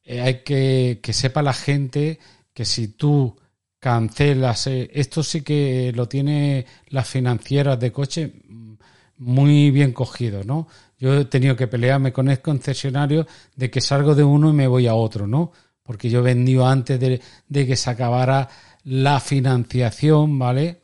Eh, 0.03 0.21
hay 0.21 0.41
que 0.43 0.99
que 1.01 1.13
sepa 1.13 1.41
la 1.41 1.53
gente 1.53 2.19
que 2.53 2.65
si 2.65 2.89
tú 2.89 3.35
cancelas, 3.79 4.67
esto 4.67 5.23
sí 5.23 5.41
que 5.41 5.91
lo 5.95 6.07
tiene 6.07 6.65
las 6.89 7.07
financieras 7.09 7.79
de 7.79 7.91
coche 7.91 8.31
mm, 8.47 8.73
muy 9.17 9.71
bien 9.71 9.91
cogido, 9.91 10.43
¿no? 10.43 10.67
Yo 10.99 11.15
he 11.15 11.25
tenido 11.25 11.55
que 11.55 11.67
pelearme 11.67 12.13
con 12.13 12.29
el 12.29 12.41
concesionario 12.41 13.25
de 13.55 13.71
que 13.71 13.81
salgo 13.81 14.13
de 14.13 14.23
uno 14.23 14.49
y 14.49 14.53
me 14.53 14.67
voy 14.67 14.85
a 14.87 14.93
otro, 14.93 15.25
¿no? 15.25 15.51
Porque 15.91 16.10
yo 16.10 16.19
he 16.19 16.21
vendido 16.21 16.65
antes 16.65 16.97
de, 16.97 17.19
que 17.67 17.75
se 17.75 17.89
acabara 17.89 18.47
la 18.86 19.19
financiación, 19.19 20.39
¿vale? 20.39 20.80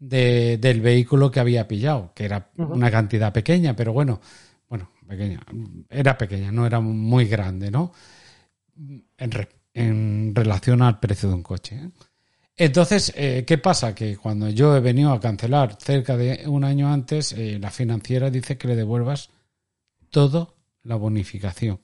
De, 0.00 0.58
del 0.58 0.80
vehículo 0.80 1.30
que 1.30 1.38
había 1.38 1.68
pillado, 1.68 2.10
que 2.12 2.24
era 2.24 2.50
una 2.56 2.90
cantidad 2.90 3.32
pequeña, 3.32 3.76
pero 3.76 3.92
bueno, 3.92 4.20
bueno, 4.68 4.90
pequeña, 5.06 5.38
era 5.88 6.18
pequeña, 6.18 6.50
no 6.50 6.66
era 6.66 6.80
muy 6.80 7.26
grande, 7.26 7.70
¿no? 7.70 7.92
En, 9.16 9.48
en 9.74 10.34
relación 10.34 10.82
al 10.82 10.98
precio 10.98 11.28
de 11.28 11.36
un 11.36 11.44
coche. 11.44 11.76
¿eh? 11.76 11.90
Entonces, 12.56 13.12
eh, 13.14 13.44
¿qué 13.46 13.58
pasa? 13.58 13.94
Que 13.94 14.16
cuando 14.16 14.48
yo 14.48 14.76
he 14.76 14.80
venido 14.80 15.12
a 15.12 15.20
cancelar 15.20 15.78
cerca 15.80 16.16
de 16.16 16.48
un 16.48 16.64
año 16.64 16.92
antes, 16.92 17.30
eh, 17.30 17.60
la 17.60 17.70
financiera 17.70 18.28
dice 18.28 18.58
que 18.58 18.66
le 18.66 18.74
devuelvas 18.74 19.30
toda 20.10 20.48
la 20.82 20.96
bonificación. 20.96 21.78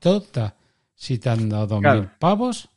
Toda. 0.00 0.56
Si 0.94 1.18
te 1.18 1.30
han 1.30 1.48
dado 1.48 1.66
dos 1.66 1.82
mil 1.82 2.08
pavos, 2.18 2.68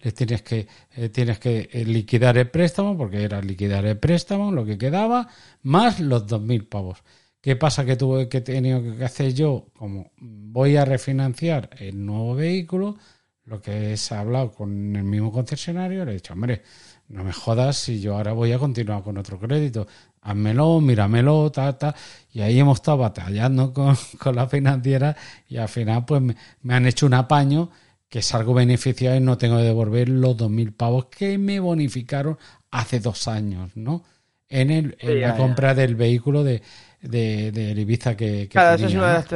les 0.00 0.14
tienes 0.14 0.42
que, 0.42 0.66
eh, 0.96 1.08
tienes 1.08 1.38
que 1.38 1.68
eh, 1.72 1.84
liquidar 1.84 2.36
el 2.36 2.50
préstamo, 2.50 2.96
porque 2.96 3.22
era 3.22 3.40
liquidar 3.40 3.86
el 3.86 3.98
préstamo, 3.98 4.52
lo 4.52 4.64
que 4.64 4.76
quedaba, 4.76 5.28
más 5.62 6.00
los 6.00 6.26
dos 6.26 6.42
mil 6.42 6.66
pavos. 6.66 7.02
¿Qué 7.40 7.56
pasa 7.56 7.84
que 7.84 7.96
tuve 7.96 8.28
que 8.28 8.40
tenido 8.40 8.96
que 8.96 9.04
hacer 9.04 9.34
yo? 9.34 9.66
Como 9.74 10.12
voy 10.18 10.76
a 10.76 10.84
refinanciar 10.84 11.70
el 11.78 12.04
nuevo 12.04 12.34
vehículo, 12.34 12.96
lo 13.44 13.60
que 13.60 13.94
es 13.94 14.12
hablado 14.12 14.52
con 14.52 14.94
el 14.94 15.04
mismo 15.04 15.32
concesionario, 15.32 16.04
le 16.04 16.12
he 16.12 16.14
dicho, 16.14 16.34
hombre, 16.34 16.62
no 17.08 17.24
me 17.24 17.32
jodas 17.32 17.76
si 17.76 18.00
yo 18.00 18.16
ahora 18.16 18.32
voy 18.32 18.52
a 18.52 18.58
continuar 18.58 19.02
con 19.02 19.18
otro 19.18 19.38
crédito. 19.38 19.86
Házmelo, 20.22 20.80
míramelo, 20.80 21.50
tal, 21.50 21.76
tal. 21.76 21.94
Y 22.32 22.40
ahí 22.40 22.58
hemos 22.58 22.78
estado 22.78 22.98
batallando 22.98 23.72
con, 23.72 23.96
con 24.18 24.36
la 24.36 24.48
financiera 24.48 25.16
y 25.48 25.56
al 25.58 25.68
final 25.68 26.04
pues 26.04 26.22
me, 26.22 26.74
han 26.74 26.86
hecho 26.86 27.06
un 27.06 27.14
apaño 27.14 27.70
que 28.08 28.22
salgo 28.22 28.54
beneficiado 28.54 29.16
y 29.16 29.20
no 29.20 29.38
tengo 29.38 29.56
que 29.56 29.64
devolver 29.64 30.08
los 30.08 30.36
2.000 30.36 30.74
pavos 30.74 31.06
que 31.06 31.38
me 31.38 31.60
bonificaron 31.60 32.38
hace 32.70 33.00
dos 33.00 33.26
años, 33.28 33.70
¿no? 33.74 34.04
En, 34.48 34.70
el, 34.70 34.96
en 35.00 35.22
la 35.22 35.34
compra 35.34 35.74
del 35.74 35.94
vehículo 35.96 36.44
de, 36.44 36.62
de, 37.00 37.52
de 37.52 37.70
Ibiza 37.70 38.14
que, 38.14 38.48
claro, 38.48 38.76
eso 38.76 38.86
es 38.86 38.94
una 38.94 39.08
de 39.08 39.14
las, 39.14 39.26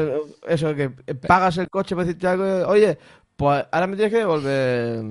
eso 0.46 0.74
que 0.74 0.90
pagas 0.90 1.56
el 1.56 1.70
coche 1.70 1.94
para 1.94 2.06
decirte 2.06 2.26
algo, 2.26 2.68
oye, 2.68 2.98
pues 3.34 3.64
ahora 3.72 3.86
me 3.86 3.96
tienes 3.96 4.12
que 4.12 4.18
devolver 4.18 5.02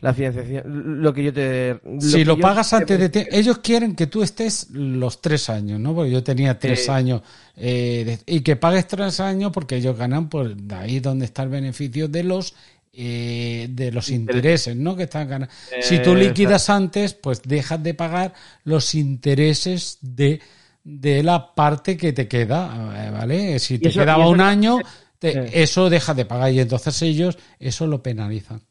la 0.00 0.14
financiación, 0.14 1.02
lo 1.02 1.12
que 1.12 1.24
yo 1.24 1.32
te... 1.32 1.80
si 1.98 2.24
lo 2.24 2.38
pagas 2.38 2.72
antes 2.72 2.98
de... 3.00 3.08
Te... 3.08 3.36
Ellos 3.36 3.58
quieren 3.58 3.96
que 3.96 4.06
tú 4.06 4.22
estés 4.22 4.70
los 4.70 5.20
tres 5.20 5.50
años, 5.50 5.80
¿no? 5.80 5.92
Porque 5.92 6.12
yo 6.12 6.22
tenía 6.22 6.56
tres 6.56 6.88
años 6.88 7.22
eh, 7.56 8.18
y 8.24 8.40
que 8.42 8.54
pagues 8.54 8.86
tres 8.86 9.18
años 9.18 9.50
porque 9.52 9.76
ellos 9.76 9.96
ganan 9.96 10.28
por 10.28 10.54
de 10.54 10.74
ahí 10.74 11.00
donde 11.00 11.24
está 11.24 11.42
el 11.42 11.48
beneficio 11.48 12.06
de 12.06 12.22
los 12.22 12.54
eh, 12.92 13.68
de 13.70 13.92
los 13.92 14.08
intereses, 14.10 14.74
¿no? 14.74 14.96
Que 14.96 15.04
están 15.04 15.28
ganando. 15.28 15.54
si 15.80 16.00
tú 16.00 16.14
liquidas 16.14 16.70
antes, 16.70 17.14
pues 17.14 17.42
dejas 17.42 17.82
de 17.82 17.94
pagar 17.94 18.34
los 18.64 18.94
intereses 18.94 19.98
de, 20.00 20.40
de 20.84 21.22
la 21.22 21.54
parte 21.54 21.96
que 21.96 22.12
te 22.12 22.28
queda, 22.28 22.94
eh, 22.96 23.10
¿vale? 23.10 23.58
Si 23.58 23.78
te 23.78 23.90
quedaba 23.90 24.28
un 24.28 24.40
año, 24.40 24.78
eso 25.20 25.90
deja 25.90 26.14
de 26.14 26.24
pagar 26.24 26.52
y 26.52 26.60
entonces 26.60 27.02
ellos 27.02 27.36
eso 27.58 27.86
lo 27.86 28.02
penalizan. 28.02 28.62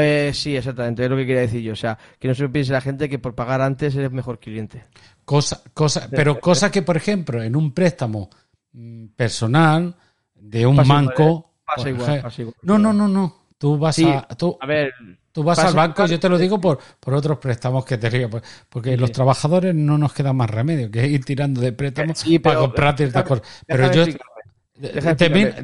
Eh, 0.00 0.32
sí, 0.34 0.56
exactamente, 0.56 1.04
es 1.04 1.10
lo 1.10 1.16
que 1.16 1.26
quería 1.26 1.42
decir 1.42 1.62
yo. 1.62 1.72
O 1.72 1.76
sea, 1.76 1.98
que 2.18 2.28
no 2.28 2.34
se 2.34 2.48
piense 2.48 2.72
la 2.72 2.80
gente 2.80 3.08
que 3.08 3.18
por 3.18 3.34
pagar 3.34 3.60
antes 3.60 3.94
eres 3.94 4.10
mejor 4.12 4.38
cliente. 4.38 4.84
Cosa, 5.24 5.62
cosa, 5.74 6.08
pero 6.10 6.40
cosa 6.40 6.70
que, 6.70 6.82
por 6.82 6.96
ejemplo, 6.96 7.42
en 7.42 7.56
un 7.56 7.72
préstamo 7.72 8.30
mm, 8.72 9.06
personal 9.16 9.94
de 10.34 10.66
un 10.66 10.76
banco. 10.76 11.52
pasa, 11.64 11.88
igual, 11.88 12.22
No, 12.62 12.78
no, 12.78 12.92
no, 12.92 13.08
no. 13.08 13.42
Tú 13.58 13.78
vas 13.78 13.98
a. 14.00 14.26
Tú, 14.36 14.56
a 14.60 14.66
ver. 14.66 14.92
Tú 15.30 15.42
vas 15.42 15.58
al 15.60 15.74
banco, 15.74 16.04
yo 16.04 16.20
te 16.20 16.28
lo 16.28 16.36
digo 16.36 16.60
por, 16.60 16.78
por 17.00 17.14
otros 17.14 17.38
préstamos 17.38 17.86
que 17.86 17.96
te 17.96 18.10
río, 18.10 18.28
pues, 18.28 18.42
porque 18.68 18.98
los 18.98 19.10
trabajadores 19.10 19.74
no 19.74 19.96
nos 19.96 20.12
queda 20.12 20.34
más 20.34 20.50
remedio 20.50 20.90
que 20.90 21.06
ir 21.06 21.24
tirando 21.24 21.58
de 21.60 21.72
préstamos 21.72 22.22
para 22.42 22.58
comprar 22.58 22.96
ciertas 22.96 23.24
cosas. 23.24 23.62
Pero 23.66 23.90
yo. 23.92 24.04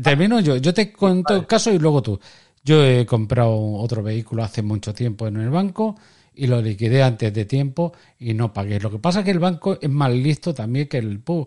Termino, 0.02 0.38
yo, 0.40 0.56
yo 0.56 0.72
te 0.72 0.92
cuento 0.92 1.34
el 1.34 1.46
caso 1.46 1.72
y 1.72 1.78
luego 1.78 2.00
tú. 2.00 2.20
Yo 2.64 2.84
he 2.84 3.06
comprado 3.06 3.54
otro 3.54 4.02
vehículo 4.02 4.42
hace 4.42 4.62
mucho 4.62 4.92
tiempo 4.94 5.26
en 5.26 5.36
el 5.36 5.50
banco 5.50 5.96
y 6.34 6.46
lo 6.46 6.62
liquidé 6.62 7.02
antes 7.02 7.34
de 7.34 7.44
tiempo 7.44 7.92
y 8.18 8.34
no 8.34 8.52
pagué. 8.52 8.78
Lo 8.80 8.90
que 8.90 8.98
pasa 8.98 9.20
es 9.20 9.24
que 9.24 9.32
el 9.32 9.38
banco 9.38 9.78
es 9.80 9.90
más 9.90 10.12
listo 10.12 10.54
también 10.54 10.88
que 10.88 10.98
el 10.98 11.20
PU. 11.20 11.46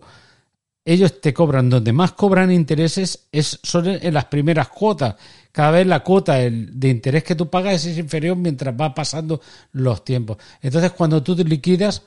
Ellos 0.84 1.20
te 1.20 1.32
cobran, 1.32 1.70
donde 1.70 1.92
más 1.92 2.12
cobran 2.12 2.50
intereses 2.50 3.28
es, 3.30 3.60
son 3.62 3.86
en 3.86 4.12
las 4.12 4.24
primeras 4.26 4.68
cuotas. 4.68 5.14
Cada 5.52 5.70
vez 5.70 5.86
la 5.86 6.00
cuota 6.00 6.34
de 6.34 6.88
interés 6.88 7.22
que 7.22 7.36
tú 7.36 7.48
pagas 7.48 7.86
es 7.86 7.98
inferior 7.98 8.36
mientras 8.36 8.74
va 8.78 8.94
pasando 8.94 9.40
los 9.72 10.04
tiempos. 10.04 10.38
Entonces, 10.60 10.90
cuando 10.92 11.22
tú 11.22 11.36
te 11.36 11.44
liquidas, 11.44 12.02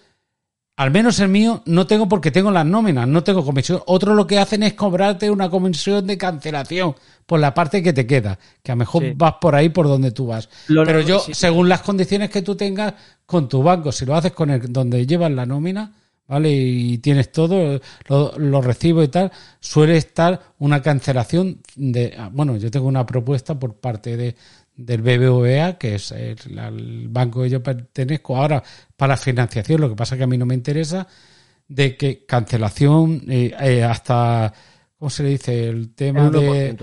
al 0.77 0.91
menos 0.91 1.19
el 1.19 1.29
mío 1.29 1.63
no 1.65 1.87
tengo 1.87 2.09
porque 2.09 2.31
tengo 2.31 2.51
las 2.51 2.65
nóminas, 2.65 3.07
no 3.07 3.23
tengo 3.23 3.45
comisión. 3.45 3.81
Otros 3.85 4.15
lo 4.15 4.27
que 4.27 4.39
hacen 4.39 4.63
es 4.63 4.73
cobrarte 4.73 5.31
una 5.31 5.49
comisión 5.49 6.05
de 6.05 6.17
cancelación 6.17 6.95
por 7.25 7.39
la 7.39 7.53
parte 7.53 7.81
que 7.81 7.93
te 7.93 8.05
queda, 8.05 8.37
que 8.61 8.71
a 8.71 8.75
lo 8.75 8.79
mejor 8.79 9.15
vas 9.15 9.35
por 9.39 9.55
ahí 9.55 9.69
por 9.69 9.87
donde 9.87 10.11
tú 10.11 10.27
vas. 10.27 10.49
Pero 10.67 11.01
yo, 11.01 11.19
según 11.19 11.69
las 11.69 11.81
condiciones 11.81 12.29
que 12.29 12.41
tú 12.41 12.55
tengas 12.55 12.93
con 13.25 13.47
tu 13.47 13.63
banco, 13.63 13.91
si 13.91 14.05
lo 14.05 14.15
haces 14.15 14.33
con 14.33 14.49
el 14.49 14.71
donde 14.71 15.05
llevas 15.07 15.31
la 15.31 15.45
nómina, 15.45 15.93
¿vale? 16.27 16.51
Y 16.51 16.97
tienes 16.97 17.31
todo, 17.31 17.79
lo, 18.09 18.37
lo 18.37 18.61
recibo 18.61 19.01
y 19.01 19.07
tal, 19.07 19.31
suele 19.61 19.95
estar 19.95 20.41
una 20.59 20.81
cancelación 20.81 21.59
de, 21.75 22.15
ah, 22.17 22.29
bueno, 22.31 22.57
yo 22.57 22.69
tengo 22.69 22.87
una 22.87 23.05
propuesta 23.05 23.57
por 23.57 23.75
parte 23.75 24.17
de, 24.17 24.35
del 24.75 25.01
BBVA, 25.01 25.77
que 25.77 25.95
es 25.95 26.11
el, 26.11 27.07
banco 27.09 27.43
que 27.43 27.49
yo 27.49 27.63
pertenezco 27.63 28.37
ahora 28.37 28.63
para 28.95 29.17
financiación, 29.17 29.81
lo 29.81 29.89
que 29.89 29.95
pasa 29.95 30.17
que 30.17 30.23
a 30.23 30.27
mí 30.27 30.37
no 30.37 30.45
me 30.45 30.55
interesa, 30.55 31.07
de 31.67 31.97
que 31.97 32.25
cancelación 32.25 33.23
eh, 33.29 33.55
eh, 33.59 33.83
hasta, 33.83 34.53
¿cómo 34.97 35.09
se 35.09 35.23
le 35.23 35.29
dice? 35.29 35.67
El 35.67 35.93
tema 35.93 36.29
de... 36.29 36.77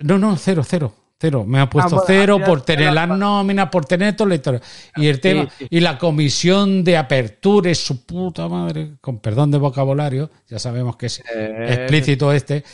No, 0.00 0.18
no, 0.18 0.36
cero, 0.36 0.62
cero. 0.66 0.94
Cero. 1.16 1.44
Me 1.46 1.60
ha 1.60 1.70
puesto 1.70 1.98
ah, 2.00 2.04
cero 2.06 2.38
por 2.44 2.62
tener 2.62 2.92
las 2.92 3.08
nóminas, 3.08 3.70
por 3.70 3.84
tener 3.84 4.16
todo 4.16 4.32
el 4.32 4.60
Y 4.96 5.06
el 5.06 5.20
tema, 5.20 5.48
y 5.70 5.80
la 5.80 5.96
comisión 5.96 6.82
de 6.82 6.96
apertura 6.96 7.70
es 7.70 7.78
su 7.78 8.04
puta 8.04 8.48
madre, 8.48 8.96
con 9.00 9.20
perdón 9.20 9.52
de 9.52 9.58
vocabulario, 9.58 10.30
ya 10.48 10.58
sabemos 10.58 10.96
que 10.96 11.06
es 11.06 11.22
eh, 11.34 11.66
explícito 11.68 12.32
este 12.32 12.64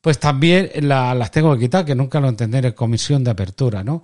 pues 0.00 0.18
también 0.18 0.70
las 0.82 1.30
tengo 1.30 1.54
que 1.54 1.60
quitar, 1.60 1.84
que 1.84 1.94
nunca 1.94 2.20
lo 2.20 2.28
entenderé, 2.28 2.74
comisión 2.74 3.24
de 3.24 3.30
apertura, 3.30 3.82
¿no? 3.82 4.02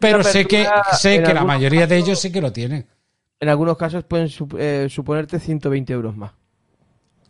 Pero 0.00 0.22
sé 0.24 0.46
que, 0.46 0.66
sé 0.98 1.22
que 1.22 1.34
la 1.34 1.44
mayoría 1.44 1.86
de 1.86 1.96
ellos 1.96 2.18
sí 2.18 2.32
que 2.32 2.40
lo 2.40 2.52
tienen. 2.52 2.86
En 3.38 3.48
algunos 3.48 3.76
casos 3.76 4.04
pueden 4.04 4.28
eh, 4.58 4.86
suponerte 4.88 5.38
120 5.38 5.92
euros 5.92 6.16
más. 6.16 6.32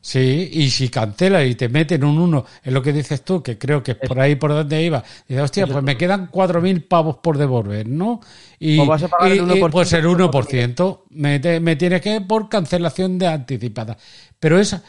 Sí, 0.04 0.50
y 0.52 0.68
si 0.70 0.88
cancela 0.88 1.44
y 1.44 1.54
te 1.54 1.68
meten 1.68 2.02
un 2.02 2.18
1 2.18 2.44
en 2.64 2.74
lo 2.74 2.82
que 2.82 2.92
dices 2.92 3.22
tú, 3.22 3.40
que 3.40 3.56
creo 3.56 3.84
que 3.84 3.92
es 3.92 3.98
por 3.98 4.18
ahí 4.18 4.34
por 4.34 4.50
donde 4.50 4.82
iba, 4.82 5.04
dices, 5.28 5.44
hostia, 5.44 5.66
pues 5.68 5.82
me 5.84 5.96
quedan 5.96 6.28
4.000 6.28 6.88
pavos 6.88 7.18
por 7.18 7.38
devolver, 7.38 7.86
¿no? 7.86 8.20
Y, 8.58 8.84
pues, 8.84 9.02
el 9.02 9.70
pues 9.70 9.92
el 9.92 10.04
1%, 10.04 11.02
me, 11.10 11.60
me 11.60 11.76
tienes 11.76 12.00
que 12.00 12.20
por 12.20 12.48
cancelación 12.48 13.16
de 13.16 13.28
anticipada. 13.28 13.96
Pero 14.40 14.58
esa, 14.58 14.82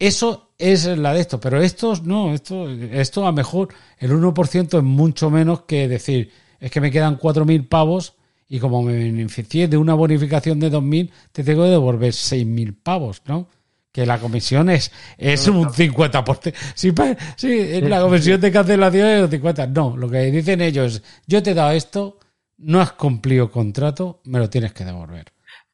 eso 0.00 0.50
es 0.58 0.86
la 0.86 1.12
de 1.12 1.20
esto, 1.20 1.38
pero 1.40 1.60
estos 1.62 2.02
no, 2.04 2.32
esto, 2.32 2.68
esto 2.70 3.26
a 3.26 3.32
mejor 3.32 3.68
el 3.98 4.10
1% 4.12 4.78
es 4.78 4.82
mucho 4.82 5.30
menos 5.30 5.62
que 5.62 5.88
decir, 5.88 6.32
es 6.58 6.70
que 6.70 6.80
me 6.80 6.90
quedan 6.90 7.18
4.000 7.18 7.68
pavos 7.68 8.14
y 8.48 8.58
como 8.58 8.82
me 8.82 8.94
beneficié 8.94 9.68
de 9.68 9.76
una 9.76 9.94
bonificación 9.94 10.58
de 10.58 10.72
2.000, 10.72 11.10
te 11.32 11.44
tengo 11.44 11.64
que 11.64 11.70
devolver 11.70 12.12
6.000 12.12 12.74
pavos, 12.82 13.22
¿no? 13.26 13.46
Que 13.92 14.06
la 14.06 14.18
comisión 14.18 14.70
es, 14.70 14.90
es 15.18 15.46
un 15.46 15.66
50%. 15.66 16.54
Sí, 16.74 16.92
sí, 17.36 17.80
la 17.82 18.00
comisión 18.00 18.40
de 18.40 18.50
cancelación 18.50 19.06
es 19.06 19.22
un 19.22 19.30
50%. 19.30 19.68
No, 19.68 19.96
lo 19.96 20.08
que 20.08 20.30
dicen 20.30 20.62
ellos 20.62 20.96
es, 20.96 21.02
yo 21.26 21.42
te 21.42 21.50
he 21.50 21.54
dado 21.54 21.72
esto, 21.72 22.18
no 22.58 22.80
has 22.80 22.92
cumplido 22.92 23.50
contrato, 23.50 24.20
me 24.24 24.38
lo 24.38 24.48
tienes 24.48 24.72
que 24.72 24.84
devolver. 24.84 25.26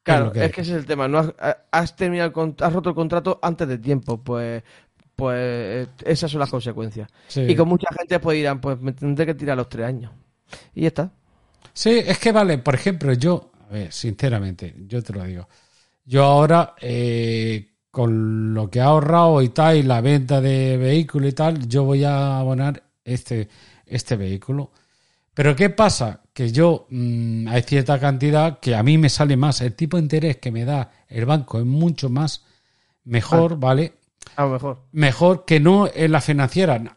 Claro, 0.07 0.33
es, 0.33 0.53
que 0.53 0.61
ese 0.61 0.71
es 0.71 0.79
el 0.79 0.87
tema. 0.87 1.09
No 1.09 1.35
has, 1.73 1.97
terminado 1.97 2.55
has 2.61 2.73
roto 2.73 2.91
el 2.91 2.95
contrato 2.95 3.41
antes 3.43 3.67
de 3.67 3.79
tiempo, 3.79 4.23
pues 4.23 4.63
pues 5.17 5.89
esas 6.05 6.31
son 6.31 6.39
las 6.39 6.51
consecuencias. 6.51 7.09
Y 7.35 7.57
con 7.57 7.69
mucha 7.69 7.89
gente 7.99 8.21
pues 8.21 8.37
dirán, 8.37 8.61
pues 8.61 8.81
me 8.81 8.93
tendré 8.93 9.27
que 9.27 9.35
tirar 9.35 9.57
los 9.57 9.69
tres 9.69 9.87
años. 9.87 10.13
Y 10.77 10.83
ya 10.83 10.89
está. 10.89 11.11
Sí, 11.73 11.91
es 12.07 12.19
que 12.19 12.31
vale, 12.31 12.59
por 12.59 12.77
ejemplo, 12.77 13.13
yo, 13.15 13.51
a 13.69 13.73
ver, 13.73 13.93
sinceramente, 13.93 14.77
yo 14.87 15.03
te 15.03 15.13
lo 15.13 15.25
digo. 15.25 15.49
Yo 16.05 16.23
ahora, 16.23 16.77
eh, 16.81 17.67
con 17.91 18.55
lo 18.55 18.71
que 18.71 18.79
he 18.79 18.83
ahorrado 18.83 19.43
y 19.43 19.49
tal, 19.49 19.77
y 19.77 19.83
la 19.83 20.01
venta 20.01 20.41
de 20.41 20.77
vehículo 20.77 21.27
y 21.27 21.33
tal, 21.33 21.67
yo 21.67 21.83
voy 21.83 22.05
a 22.05 22.39
abonar 22.39 22.81
este, 23.05 23.49
este 23.87 24.15
vehículo. 24.15 24.71
Pero 25.37 25.55
¿qué 25.55 25.69
pasa? 25.69 26.23
Que 26.33 26.51
yo 26.51 26.87
mm, 26.89 27.49
hay 27.49 27.61
cierta 27.61 28.01
cantidad 28.01 28.59
que 28.59 28.75
a 28.75 28.83
mí 28.83 28.97
me 28.97 29.11
sale 29.11 29.37
más. 29.37 29.61
El 29.61 29.75
tipo 29.75 29.99
de 29.99 30.03
interés 30.03 30.39
que 30.39 30.51
me 30.51 30.65
da 30.65 30.91
el 31.09 31.27
banco 31.27 31.59
es 31.59 31.67
mucho 31.67 32.09
más 32.09 32.43
mejor, 33.05 33.53
ah. 33.53 33.57
¿vale? 33.59 33.93
Ah, 34.35 34.47
mejor. 34.47 34.87
Mejor 34.93 35.45
que 35.45 35.61
no 35.61 35.91
en 35.95 36.11
la 36.11 36.23
financiera. 36.23 36.97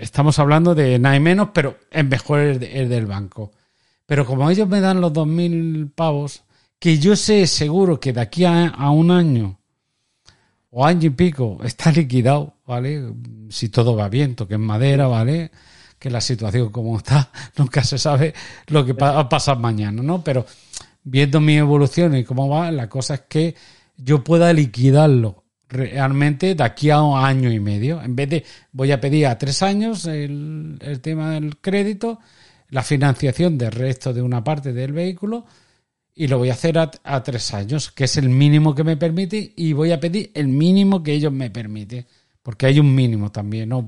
Estamos 0.00 0.40
hablando 0.40 0.74
de 0.74 0.98
nada 0.98 1.14
y 1.14 1.20
menos, 1.20 1.50
pero 1.54 1.78
es 1.88 2.04
mejor 2.04 2.40
el, 2.40 2.58
del 2.58 3.06
banco. 3.06 3.52
Pero 4.06 4.26
como 4.26 4.50
ellos 4.50 4.66
me 4.66 4.80
dan 4.80 5.00
los 5.00 5.12
2.000 5.12 5.92
pavos, 5.94 6.42
que 6.80 6.98
yo 6.98 7.14
sé 7.14 7.46
seguro 7.46 8.00
que 8.00 8.12
de 8.12 8.22
aquí 8.22 8.44
a, 8.44 8.70
a 8.70 8.90
un 8.90 9.12
año 9.12 9.60
o 10.70 10.84
año 10.84 11.06
y 11.06 11.10
pico 11.10 11.60
está 11.62 11.92
liquidado, 11.92 12.56
¿vale? 12.66 13.04
Si 13.50 13.68
todo 13.68 13.94
va 13.94 14.08
bien, 14.08 14.34
toque 14.34 14.54
en 14.54 14.62
madera, 14.62 15.06
¿vale? 15.06 15.52
Que 16.02 16.10
la 16.10 16.20
situación 16.20 16.70
como 16.70 16.96
está, 16.96 17.30
nunca 17.56 17.84
se 17.84 17.96
sabe 17.96 18.34
lo 18.66 18.84
que 18.84 18.92
va 18.92 19.20
a 19.20 19.28
pasar 19.28 19.60
mañana, 19.60 20.02
¿no? 20.02 20.24
Pero 20.24 20.44
viendo 21.04 21.40
mi 21.40 21.56
evolución 21.56 22.16
y 22.16 22.24
cómo 22.24 22.48
va, 22.48 22.72
la 22.72 22.88
cosa 22.88 23.14
es 23.14 23.20
que 23.28 23.54
yo 23.96 24.24
pueda 24.24 24.52
liquidarlo 24.52 25.44
realmente 25.68 26.56
de 26.56 26.64
aquí 26.64 26.90
a 26.90 27.02
un 27.02 27.24
año 27.24 27.52
y 27.52 27.60
medio. 27.60 28.02
En 28.02 28.16
vez 28.16 28.30
de 28.30 28.44
voy 28.72 28.90
a 28.90 29.00
pedir 29.00 29.28
a 29.28 29.38
tres 29.38 29.62
años 29.62 30.04
el, 30.06 30.80
tema 31.00 31.34
del 31.34 31.58
crédito, 31.58 32.18
la 32.70 32.82
financiación 32.82 33.56
del 33.56 33.70
resto 33.70 34.12
de 34.12 34.22
una 34.22 34.42
parte 34.42 34.72
del 34.72 34.92
vehículo 34.92 35.46
y 36.16 36.26
lo 36.26 36.38
voy 36.38 36.50
a 36.50 36.54
hacer 36.54 36.78
a, 36.78 36.90
a, 37.04 37.22
tres 37.22 37.54
años, 37.54 37.92
que 37.92 38.04
es 38.04 38.16
el 38.16 38.28
mínimo 38.28 38.74
que 38.74 38.82
me 38.82 38.96
permite 38.96 39.52
y 39.56 39.72
voy 39.72 39.92
a 39.92 40.00
pedir 40.00 40.32
el 40.34 40.48
mínimo 40.48 41.00
que 41.00 41.12
ellos 41.12 41.32
me 41.32 41.48
permiten. 41.48 42.06
Porque 42.42 42.66
hay 42.66 42.80
un 42.80 42.92
mínimo 42.92 43.30
también, 43.30 43.68
¿no? 43.68 43.86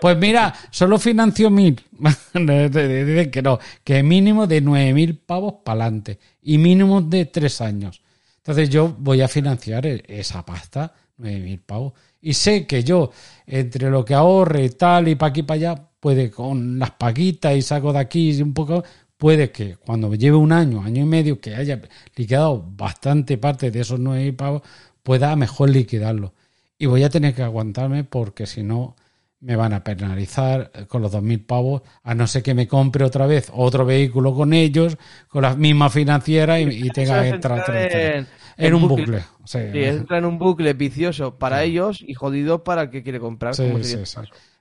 Pues 0.00 0.16
mira, 0.18 0.52
solo 0.70 0.98
financió 0.98 1.50
mil. 1.50 1.80
Dicen 2.34 3.30
que 3.30 3.42
no, 3.42 3.58
que 3.84 4.02
mínimo 4.02 4.46
de 4.46 4.60
nueve 4.60 4.92
mil 4.92 5.16
pavos 5.18 5.54
para 5.64 5.84
adelante 5.84 6.18
y 6.42 6.58
mínimo 6.58 7.00
de 7.00 7.26
tres 7.26 7.60
años. 7.60 8.02
Entonces 8.48 8.70
yo 8.70 8.96
voy 8.98 9.20
a 9.20 9.28
financiar 9.28 9.84
e, 9.86 10.02
esa 10.08 10.42
pasta, 10.42 10.94
9.000 11.18 11.60
pavos. 11.66 11.92
Y 12.22 12.32
sé 12.32 12.66
que 12.66 12.82
yo, 12.82 13.10
entre 13.46 13.90
lo 13.90 14.04
que 14.06 14.14
ahorre 14.14 14.64
y 14.64 14.70
tal, 14.70 15.08
y 15.08 15.16
para 15.16 15.30
aquí 15.30 15.42
para 15.42 15.56
allá, 15.56 15.88
puede 16.00 16.30
con 16.30 16.78
las 16.78 16.92
paquitas 16.92 17.54
y 17.54 17.60
saco 17.60 17.92
de 17.92 17.98
aquí 17.98 18.30
y 18.30 18.40
un 18.40 18.54
poco, 18.54 18.82
puede 19.18 19.50
que 19.50 19.76
cuando 19.76 20.14
lleve 20.14 20.38
un 20.38 20.52
año, 20.52 20.82
año 20.82 21.02
y 21.02 21.06
medio, 21.06 21.38
que 21.40 21.54
haya 21.54 21.78
liquidado 22.16 22.64
bastante 22.74 23.36
parte 23.36 23.70
de 23.70 23.80
esos 23.80 24.00
9.000 24.00 24.36
pavos, 24.36 24.62
pueda 25.02 25.36
mejor 25.36 25.68
liquidarlo. 25.68 26.32
Y 26.78 26.86
voy 26.86 27.02
a 27.02 27.10
tener 27.10 27.34
que 27.34 27.42
aguantarme 27.42 28.04
porque 28.04 28.46
si 28.46 28.62
no 28.62 28.94
me 29.40 29.56
van 29.56 29.72
a 29.72 29.84
penalizar 29.84 30.70
con 30.88 31.02
los 31.02 31.12
2.000 31.12 31.46
pavos, 31.46 31.82
a 32.02 32.14
no 32.14 32.26
ser 32.26 32.42
que 32.42 32.54
me 32.54 32.66
compre 32.66 33.04
otra 33.04 33.26
vez 33.26 33.50
otro 33.54 33.84
vehículo 33.84 34.34
con 34.34 34.52
ellos, 34.52 34.96
con 35.28 35.42
la 35.42 35.54
misma 35.54 35.90
financiera 35.90 36.60
y, 36.60 36.88
tenga 36.90 37.22
que 37.22 37.28
entrar 37.28 38.26
en, 38.56 38.74
un 38.74 38.88
bucle. 38.88 39.22
Sí, 39.44 39.58
entra 39.58 40.18
en 40.18 40.24
un 40.24 40.38
bucle 40.38 40.72
vicioso 40.72 41.38
para 41.38 41.62
ellos 41.62 42.02
y 42.04 42.14
jodido 42.14 42.64
para 42.64 42.82
el 42.82 42.90
que 42.90 43.02
quiere 43.02 43.20
comprar. 43.20 43.54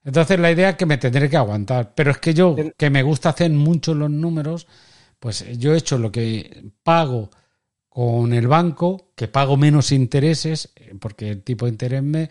Entonces 0.04 0.40
la 0.40 0.52
idea 0.52 0.70
es 0.70 0.76
que 0.76 0.86
me 0.86 0.98
tendré 0.98 1.30
que 1.30 1.38
aguantar. 1.38 1.94
Pero 1.96 2.12
es 2.12 2.20
que 2.20 2.34
yo, 2.34 2.56
que 2.78 2.90
me 2.90 3.02
gusta 3.04 3.30
hacer 3.30 3.52
mucho 3.52 3.96
los 3.96 4.12
números, 4.12 4.68
pues 5.20 5.46
yo 5.58 5.74
he 5.74 5.78
hecho 5.78 5.98
lo 5.98 6.12
que 6.12 6.72
pago 6.84 7.32
con 7.98 8.32
el 8.32 8.48
banco, 8.48 9.10
que 9.16 9.28
pago 9.28 9.58
menos 9.58 9.92
intereses, 9.92 10.70
eh, 10.76 10.94
porque 11.00 11.32
el 11.32 11.42
tipo 11.42 11.66
de 11.66 11.72
interés 11.72 12.04
me 12.04 12.30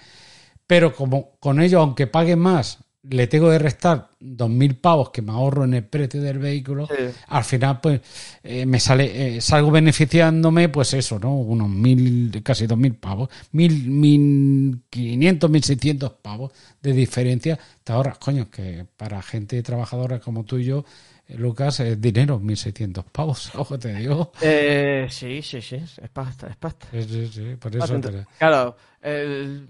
pero 0.64 0.94
como 0.94 1.32
con 1.40 1.60
ello, 1.60 1.80
aunque 1.80 2.06
pague 2.06 2.36
más, 2.36 2.78
le 3.02 3.26
tengo 3.26 3.50
que 3.50 3.58
restar 3.58 4.10
2.000 4.20 4.80
pavos 4.80 5.10
que 5.10 5.22
me 5.22 5.32
ahorro 5.32 5.64
en 5.64 5.74
el 5.74 5.82
precio 5.82 6.22
del 6.22 6.38
vehículo, 6.38 6.88
al 7.26 7.42
final 7.42 7.80
pues 7.80 8.00
eh, 8.44 8.64
me 8.64 8.78
sale, 8.78 9.38
eh, 9.38 9.40
salgo 9.40 9.72
beneficiándome 9.72 10.68
pues 10.68 10.94
eso, 10.94 11.18
¿no? 11.18 11.34
Unos 11.34 11.68
mil, 11.68 12.40
casi 12.44 12.68
2.000 12.68 13.00
pavos, 13.00 13.28
mil, 13.50 13.88
mil 13.90 14.82
quinientos, 14.88 15.50
mil 15.50 15.64
seiscientos 15.64 16.12
pavos 16.22 16.52
de 16.80 16.92
diferencia, 16.92 17.58
te 17.82 17.92
ahorras, 17.92 18.18
coño, 18.18 18.48
que 18.52 18.86
para 18.96 19.20
gente 19.20 19.60
trabajadora 19.64 20.20
como 20.20 20.44
tú 20.44 20.58
y 20.58 20.64
yo, 20.66 20.84
Lucas, 21.28 21.80
es 21.80 22.00
dinero, 22.00 22.40
1.600 22.40 23.04
pavos, 23.10 23.52
ojo 23.56 23.78
te 23.78 23.94
digo. 23.94 24.32
sí, 24.40 25.42
sí, 25.42 25.60
sí, 25.60 25.76
es 25.76 26.08
pasta, 26.12 26.48
es 26.48 26.56
pasta. 26.56 26.86
Sí, 26.92 27.26
sí, 27.26 27.56
por 27.58 27.74
eso 27.74 28.00
Claro, 28.38 28.76
el 29.02 29.68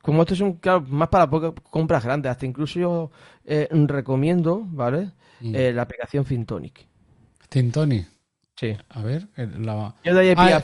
como 0.00 0.22
esto 0.22 0.34
es 0.34 0.40
un, 0.40 0.54
claro, 0.54 0.84
más 0.88 1.08
para 1.08 1.28
compras 1.70 2.04
grandes, 2.04 2.30
hasta 2.30 2.46
incluso 2.46 2.78
yo 2.78 3.10
eh, 3.44 3.68
recomiendo, 3.70 4.62
¿vale? 4.66 5.10
Mm. 5.40 5.54
Eh, 5.54 5.72
la 5.72 5.82
aplicación 5.82 6.24
Fintonic. 6.24 6.86
¿Fintonic? 7.50 8.06
Sí. 8.54 8.76
A 8.90 9.02
ver, 9.02 9.26
eh, 9.36 9.48
la... 9.58 9.94
Ah, 10.36 10.62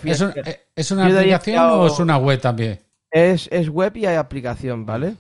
¿es, 0.77 0.91
una 0.93 1.07
aplicación 1.07 1.59
o 1.59 1.87
es 1.87 1.99
una 1.99 2.17
web 2.19 2.41
también? 2.41 2.79
Es, 3.11 3.49
es 3.51 3.69
web 3.69 3.97
y 3.97 4.07
hay 4.07 4.17
aplicación, 4.17 4.87
¿vale? 4.87 5.17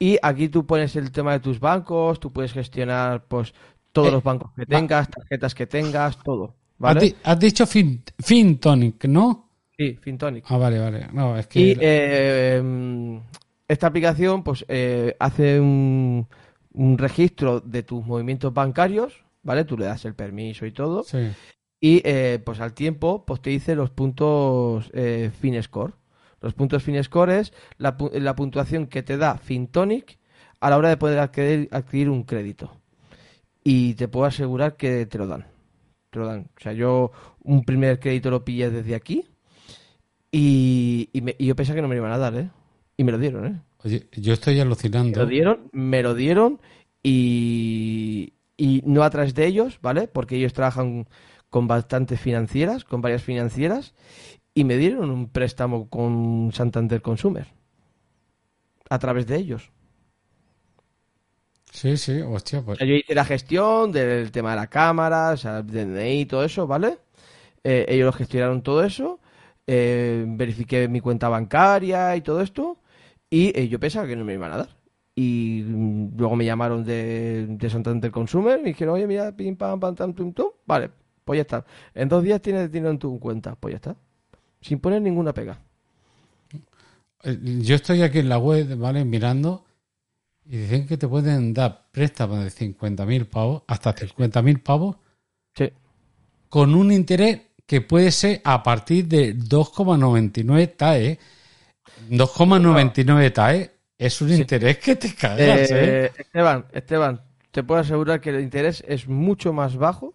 Y 0.00 0.18
aquí 0.22 0.48
tú 0.48 0.66
pones 0.66 0.96
el 0.96 1.12
tema 1.12 1.32
de 1.32 1.40
tus 1.40 1.60
bancos, 1.60 2.18
tú 2.18 2.32
puedes 2.32 2.52
gestionar 2.52 3.24
pues 3.24 3.52
todos 3.92 4.12
los 4.12 4.22
bancos 4.22 4.52
que 4.54 4.66
tengas, 4.66 5.08
tarjetas 5.08 5.54
que 5.54 5.66
tengas, 5.66 6.18
todo. 6.22 6.54
¿vale? 6.78 7.16
Has, 7.24 7.38
dicho 7.38 7.66
Fintonic, 7.66 9.04
¿no? 9.06 9.50
Sí, 9.76 9.96
Fintonic. 10.00 10.44
Ah, 10.48 10.56
vale, 10.56 10.78
vale. 10.78 11.08
No, 11.12 11.36
es 11.36 11.46
que... 11.46 11.60
Y 11.60 11.76
eh, 11.80 13.20
esta 13.66 13.86
aplicación 13.86 14.42
pues 14.42 14.64
eh, 14.68 15.14
hace 15.18 15.60
un, 15.60 16.26
registro 16.96 17.60
de 17.60 17.82
tus 17.82 18.04
movimientos 18.04 18.52
bancarios, 18.54 19.24
¿vale? 19.42 19.64
Tú 19.64 19.76
le 19.76 19.86
das 19.86 20.04
el 20.04 20.14
permiso 20.14 20.66
y 20.66 20.72
todo. 20.72 21.02
Sí. 21.04 21.28
Y 21.80 22.02
eh, 22.04 22.40
pues 22.44 22.60
al 22.60 22.72
tiempo 22.72 23.24
pues 23.24 23.40
te 23.40 23.50
dice 23.50 23.74
los 23.74 23.90
puntos 23.90 24.90
FinScore. 25.40 25.94
Los 26.40 26.54
puntos 26.54 26.84
FinScore 26.84 27.40
es 27.40 27.52
la, 27.78 27.96
la 28.12 28.36
puntuación 28.36 28.86
que 28.86 29.02
te 29.02 29.16
da 29.16 29.38
Fintonic 29.38 30.18
a 30.60 30.70
la 30.70 30.76
hora 30.76 30.88
de 30.88 30.96
poder 30.96 31.18
adquirir, 31.18 31.68
adquirir 31.72 32.10
un 32.10 32.24
crédito. 32.24 32.72
Y 33.70 33.92
te 33.96 34.08
puedo 34.08 34.24
asegurar 34.24 34.78
que 34.78 35.04
te 35.04 35.18
lo 35.18 35.26
dan. 35.26 35.44
Te 36.08 36.18
lo 36.18 36.26
dan. 36.26 36.48
O 36.56 36.60
sea, 36.60 36.72
yo 36.72 37.12
un 37.42 37.64
primer 37.64 38.00
crédito 38.00 38.30
lo 38.30 38.42
pillé 38.42 38.70
desde 38.70 38.94
aquí 38.94 39.26
y, 40.32 41.10
yo 41.38 41.54
pensaba 41.54 41.74
que 41.74 41.82
no 41.82 41.88
me 41.88 41.94
lo 41.94 42.00
iban 42.00 42.12
a 42.12 42.16
dar, 42.16 42.34
¿eh? 42.34 42.48
Y 42.96 43.04
me 43.04 43.12
lo 43.12 43.18
dieron, 43.18 43.46
¿eh? 43.46 43.60
Oye, 43.84 44.06
yo 44.12 44.32
estoy 44.32 44.58
alucinando. 44.58 45.18
Me 45.18 45.22
lo 45.22 45.28
dieron, 45.28 45.68
me 45.72 46.02
lo 46.02 46.14
dieron 46.14 46.62
y, 47.02 48.32
y 48.56 48.80
no 48.86 49.02
a 49.02 49.10
través 49.10 49.34
de 49.34 49.44
ellos, 49.44 49.80
¿vale? 49.82 50.08
Porque 50.08 50.36
ellos 50.36 50.54
trabajan 50.54 51.06
con 51.50 51.66
bastantes 51.66 52.18
financieras, 52.18 52.86
con 52.86 53.02
varias 53.02 53.22
financieras, 53.22 53.92
y 54.54 54.64
me 54.64 54.78
dieron 54.78 55.10
un 55.10 55.28
préstamo 55.28 55.90
con 55.90 56.52
Santander 56.54 57.02
Consumer. 57.02 57.48
A 58.88 58.98
través 58.98 59.26
de 59.26 59.36
ellos. 59.36 59.70
Sí, 61.70 61.96
sí, 61.96 62.20
hostia, 62.20 62.62
pues. 62.62 62.78
yo 62.78 62.86
hice 62.86 63.14
la 63.14 63.24
gestión 63.24 63.92
del 63.92 64.30
tema 64.30 64.50
de 64.50 64.56
la 64.56 64.66
cámara, 64.66 65.30
o 65.30 65.36
sea, 65.36 65.62
DNI 65.62 66.20
y 66.20 66.26
todo 66.26 66.44
eso, 66.44 66.66
¿vale? 66.66 66.98
Eh, 67.62 67.86
ellos 67.88 68.06
lo 68.06 68.12
gestionaron 68.12 68.62
todo 68.62 68.82
eso 68.84 69.20
eh, 69.70 70.24
verifiqué 70.26 70.88
mi 70.88 71.00
cuenta 71.00 71.28
bancaria 71.28 72.16
y 72.16 72.22
todo 72.22 72.40
esto, 72.40 72.78
y 73.28 73.52
eh, 73.58 73.68
yo 73.68 73.78
pensaba 73.78 74.06
que 74.06 74.16
no 74.16 74.24
me 74.24 74.32
iban 74.32 74.50
a 74.50 74.56
dar. 74.56 74.76
Y 75.14 75.62
mm, 75.66 76.16
luego 76.16 76.36
me 76.36 76.46
llamaron 76.46 76.84
de, 76.84 77.46
de 77.46 77.70
Santander 77.70 78.10
Consumer 78.10 78.58
y 78.58 78.62
me 78.62 78.68
dijeron, 78.70 78.94
oye, 78.94 79.06
mira, 79.06 79.36
pim, 79.36 79.56
pam, 79.56 79.78
pam, 79.78 79.94
tam, 79.94 80.14
tum, 80.14 80.32
tum. 80.32 80.48
Vale, 80.64 80.90
pues 81.22 81.36
ya 81.36 81.42
está. 81.42 81.66
En 81.94 82.08
dos 82.08 82.22
días 82.22 82.40
tienes 82.40 82.72
dinero 82.72 82.90
en 82.92 82.98
tu 82.98 83.20
cuenta, 83.20 83.56
pues 83.56 83.72
ya 83.72 83.76
está. 83.76 83.96
Sin 84.62 84.80
poner 84.80 85.02
ninguna 85.02 85.34
pega. 85.34 85.60
Yo 87.22 87.74
estoy 87.74 88.00
aquí 88.00 88.20
en 88.20 88.30
la 88.30 88.38
web, 88.38 88.74
¿vale? 88.78 89.04
Mirando 89.04 89.66
y 90.48 90.56
dicen 90.56 90.86
que 90.86 90.96
te 90.96 91.06
pueden 91.06 91.52
dar 91.52 91.88
préstamos 91.92 92.42
de 92.42 92.50
50.000 92.50 93.26
pavos, 93.26 93.62
hasta 93.66 93.94
50.000 93.94 94.62
pavos. 94.62 94.96
Sí. 95.54 95.70
Con 96.48 96.74
un 96.74 96.90
interés 96.90 97.40
que 97.66 97.82
puede 97.82 98.10
ser 98.10 98.40
a 98.44 98.62
partir 98.62 99.06
de 99.06 99.36
2,99 99.36 100.74
TAE. 100.74 101.18
2,99 102.08 103.32
TAE 103.32 103.70
es 103.98 104.22
un 104.22 104.32
interés 104.32 104.78
que 104.78 104.96
te 104.96 105.14
cagas, 105.14 105.70
¿eh? 105.70 106.04
¿eh? 106.06 106.12
Esteban, 106.16 106.64
Esteban, 106.72 107.20
te 107.50 107.62
puedo 107.62 107.80
asegurar 107.80 108.20
que 108.20 108.30
el 108.30 108.40
interés 108.40 108.82
es 108.88 109.06
mucho 109.06 109.52
más 109.52 109.76
bajo 109.76 110.14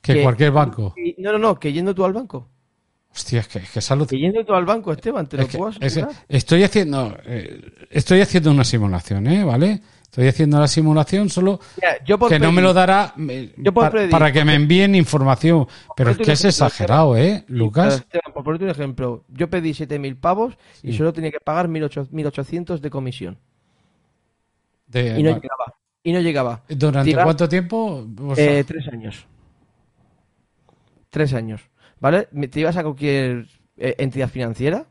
que, 0.00 0.22
cualquier 0.22 0.52
banco. 0.52 0.94
no, 1.18 1.32
no, 1.32 1.38
no, 1.38 1.58
que 1.58 1.72
yendo 1.72 1.94
tú 1.94 2.04
al 2.04 2.12
banco. 2.12 2.48
Hostia, 3.14 3.40
es 3.40 3.48
que, 3.48 3.58
es 3.58 3.70
que 3.70 3.80
salud. 3.80 4.08
Yendo 4.08 4.44
tú 4.44 4.54
al 4.54 4.64
banco, 4.64 4.92
Esteban, 4.92 5.26
te 5.26 5.36
lo 5.36 5.46
puedo 5.48 5.72
estoy 6.28 6.62
haciendo, 6.62 7.16
eh, 7.24 7.60
estoy 7.90 8.20
haciendo 8.20 8.50
una 8.50 8.64
simulación, 8.64 9.26
¿eh? 9.26 9.44
¿Vale? 9.44 9.80
Estoy 10.10 10.26
haciendo 10.26 10.58
la 10.58 10.66
simulación 10.66 11.28
solo 11.28 11.60
que 12.28 12.40
no 12.40 12.50
me 12.50 12.60
lo 12.60 12.74
dará 12.74 13.14
para, 14.10 14.32
que 14.32 14.44
me 14.44 14.56
envíen 14.56 14.96
información. 14.96 15.68
Pero 15.96 16.10
es 16.10 16.18
que 16.18 16.32
es 16.32 16.44
exagerado, 16.44 17.16
¿eh, 17.16 17.44
Lucas? 17.46 18.04
por 18.34 18.42
ponerte 18.42 18.64
un 18.64 18.70
ejemplo, 18.70 19.24
yo 19.28 19.48
pedí 19.48 19.70
7.000 19.70 20.18
pavos 20.18 20.58
y 20.82 20.94
solo 20.94 21.12
tenía 21.12 21.30
que 21.30 21.38
pagar 21.38 21.68
1.800 21.68 22.80
de 22.80 22.90
comisión. 22.90 23.38
y, 24.92 25.22
no 25.22 25.30
llegaba, 25.30 25.74
y 26.02 26.12
no 26.12 26.20
llegaba. 26.20 26.62
¿Durante 26.68 27.14
cuánto 27.14 27.48
tiempo? 27.48 28.04
Eh, 28.36 28.64
tres 28.66 28.88
años. 28.88 29.26
Tres 31.08 31.34
años. 31.34 31.60
¿Vale? 32.00 32.28
Te 32.50 32.60
ibas 32.60 32.76
a 32.76 32.82
cualquier 32.82 33.46
eh, 33.76 33.94
entidad 33.98 34.28
financiera 34.28 34.86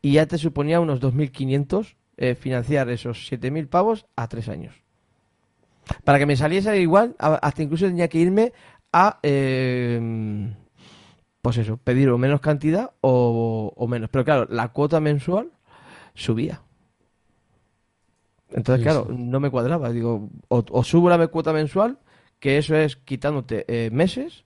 y 0.00 0.12
ya 0.12 0.26
te 0.26 0.38
suponía 0.38 0.80
unos 0.80 1.00
2.500 1.00 1.96
eh, 2.16 2.34
financiar 2.36 2.88
esos 2.90 3.30
7.000 3.30 3.68
pavos 3.68 4.06
a 4.16 4.28
tres 4.28 4.48
años. 4.48 4.84
Para 6.04 6.18
que 6.18 6.26
me 6.26 6.36
saliese 6.36 6.80
igual, 6.80 7.16
hasta 7.18 7.62
incluso 7.62 7.86
tenía 7.86 8.08
que 8.08 8.18
irme 8.18 8.52
a, 8.92 9.18
em, 9.22 10.54
pues 11.42 11.58
eso, 11.58 11.76
pedir 11.76 12.08
o 12.10 12.18
menos 12.18 12.40
cantidad 12.40 12.92
o, 13.00 13.86
menos. 13.88 14.08
Pero 14.10 14.24
claro, 14.24 14.46
la 14.48 14.68
cuota 14.68 15.00
mensual 15.00 15.50
subía. 16.14 16.62
Entonces, 18.50 18.84
claro, 18.84 19.08
no 19.10 19.40
me 19.40 19.50
cuadraba. 19.50 19.90
Digo, 19.90 20.30
o, 20.48 20.84
subo 20.84 21.08
la 21.08 21.26
cuota 21.26 21.52
mensual, 21.52 21.98
que 22.38 22.58
eso 22.58 22.76
es 22.76 22.96
quitándote 22.96 23.64
eh, 23.68 23.90
meses, 23.90 24.43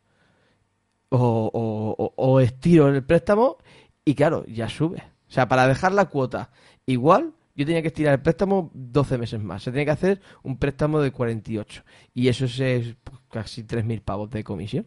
o, 1.10 2.12
o 2.16 2.40
estiro 2.40 2.88
el 2.88 3.04
préstamo 3.04 3.58
y 4.04 4.14
claro, 4.14 4.44
ya 4.46 4.68
sube. 4.68 5.02
O 5.28 5.30
sea, 5.30 5.48
para 5.48 5.68
dejar 5.68 5.92
la 5.92 6.06
cuota 6.06 6.50
igual, 6.86 7.34
yo 7.54 7.66
tenía 7.66 7.82
que 7.82 7.88
estirar 7.88 8.14
el 8.14 8.22
préstamo 8.22 8.70
12 8.72 9.18
meses 9.18 9.40
más. 9.42 9.64
Se 9.64 9.70
tenía 9.70 9.84
que 9.84 9.90
hacer 9.90 10.20
un 10.42 10.58
préstamo 10.58 11.00
de 11.00 11.10
48. 11.10 11.82
Y 12.14 12.28
eso 12.28 12.44
es, 12.44 12.94
casi 13.30 13.64
3.000 13.64 14.00
pavos 14.00 14.30
de 14.30 14.44
comisión. 14.44 14.86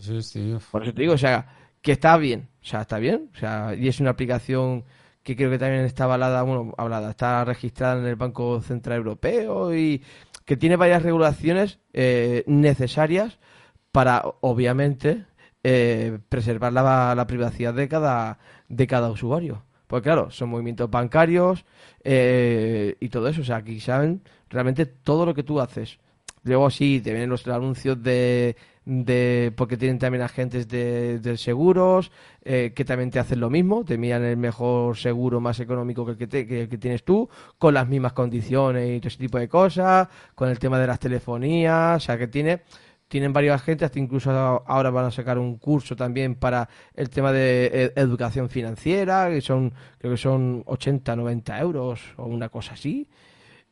Sí, 0.00 0.22
sí, 0.22 0.56
Por 0.70 0.84
eso 0.84 0.94
te 0.94 1.02
digo, 1.02 1.14
o 1.14 1.18
sea, 1.18 1.46
que 1.82 1.92
está 1.92 2.16
bien. 2.16 2.48
O 2.62 2.64
sea, 2.64 2.82
está 2.82 2.98
bien. 2.98 3.30
O 3.34 3.38
sea, 3.38 3.74
y 3.74 3.88
es 3.88 4.00
una 4.00 4.10
aplicación 4.10 4.84
que 5.22 5.34
creo 5.36 5.50
que 5.50 5.58
también 5.58 5.84
está 5.84 6.04
avalada, 6.04 6.42
bueno, 6.42 6.72
hablada, 6.78 7.10
está 7.10 7.44
registrada 7.44 7.98
en 7.98 8.06
el 8.06 8.16
Banco 8.16 8.62
Central 8.62 8.98
Europeo 8.98 9.74
y 9.74 10.02
que 10.44 10.56
tiene 10.56 10.76
varias 10.76 11.02
regulaciones 11.02 11.80
eh, 11.92 12.44
necesarias 12.46 13.40
para, 13.96 14.22
obviamente, 14.42 15.24
eh, 15.64 16.18
preservar 16.28 16.70
la, 16.70 17.26
privacidad 17.26 17.72
de 17.72 17.88
cada, 17.88 18.38
de 18.68 18.86
cada 18.86 19.08
usuario. 19.08 19.62
Pues 19.86 20.02
claro, 20.02 20.30
son 20.30 20.50
movimientos 20.50 20.90
bancarios 20.90 21.64
eh, 22.04 22.94
y 23.00 23.08
todo 23.08 23.26
eso. 23.26 23.40
O 23.40 23.44
sea, 23.44 23.56
aquí 23.56 23.80
saben 23.80 24.20
realmente 24.50 24.84
todo 24.84 25.24
lo 25.24 25.32
que 25.32 25.44
tú 25.44 25.62
haces. 25.62 25.98
Luego 26.42 26.68
sí, 26.68 27.00
te 27.02 27.10
vienen 27.10 27.30
los 27.30 27.48
anuncios 27.48 28.02
de, 28.02 28.56
de 28.84 29.50
porque 29.56 29.78
tienen 29.78 29.98
también 29.98 30.22
agentes 30.22 30.68
de, 30.68 31.18
de 31.18 31.38
seguros 31.38 32.12
eh, 32.44 32.72
que 32.76 32.84
también 32.84 33.10
te 33.10 33.18
hacen 33.18 33.40
lo 33.40 33.48
mismo, 33.48 33.82
te 33.82 33.96
miran 33.96 34.24
el 34.24 34.36
mejor 34.36 34.98
seguro 34.98 35.40
más 35.40 35.58
económico 35.58 36.04
que 36.04 36.12
el 36.12 36.18
que, 36.18 36.26
te, 36.26 36.46
que, 36.46 36.68
que, 36.68 36.78
tienes 36.78 37.02
tú, 37.02 37.28
con 37.58 37.72
las 37.72 37.88
mismas 37.88 38.12
condiciones 38.12 38.90
y 38.90 39.00
todo 39.00 39.08
ese 39.08 39.18
tipo 39.18 39.38
de 39.38 39.48
cosas, 39.48 40.06
con 40.34 40.50
el 40.50 40.58
tema 40.58 40.78
de 40.78 40.86
las 40.86 41.00
telefonías, 41.00 41.96
o 41.96 42.04
sea 42.04 42.18
que 42.18 42.28
tiene 42.28 42.60
tienen 43.08 43.32
varios 43.32 43.54
agentes, 43.54 43.86
hasta 43.86 43.98
incluso 43.98 44.30
ahora 44.30 44.90
van 44.90 45.06
a 45.06 45.10
sacar 45.10 45.38
un 45.38 45.58
curso 45.58 45.94
también 45.94 46.34
para 46.34 46.68
el 46.94 47.08
tema 47.10 47.32
de 47.32 47.92
e, 47.96 48.00
educación 48.00 48.48
financiera, 48.48 49.30
que 49.30 49.40
son, 49.40 49.72
creo 49.98 50.12
que 50.12 50.18
son 50.18 50.62
80, 50.66 51.14
90 51.14 51.60
euros 51.60 52.00
o 52.16 52.26
una 52.26 52.48
cosa 52.48 52.74
así. 52.74 53.08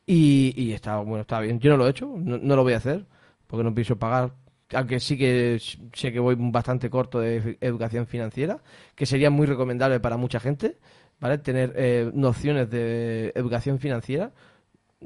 Y, 0.07 0.73
está, 0.73 0.99
bueno, 0.99 1.23
está 1.23 1.41
bien. 1.41 1.59
Yo 1.61 1.71
no 1.71 1.77
lo 1.79 1.87
he 1.87 1.91
hecho, 1.91 2.07
no, 2.17 2.39
no, 2.39 2.57
lo 2.57 2.63
voy 2.63 2.75
a 2.75 2.77
hacer, 2.77 3.07
porque 3.47 3.65
no 3.65 3.75
pienso 3.75 3.97
pagar. 3.99 4.35
Aunque 4.75 5.01
sí 5.01 5.17
que 5.17 5.59
sé 5.93 6.13
que 6.13 6.21
voy 6.21 6.37
bastante 6.39 6.91
corto 6.91 7.21
de 7.21 7.59
educación 7.61 8.07
financiera, 8.07 8.63
que 8.95 9.07
sería 9.07 9.31
muy 9.31 9.47
recomendable 9.47 10.01
para 10.01 10.17
mucha 10.17 10.41
gente, 10.41 10.79
¿vale? 11.21 11.39
Tener 11.39 11.73
eh, 11.77 12.11
nociones 12.15 12.71
de 12.71 13.33
educación 13.35 13.79
financiera, 13.79 14.33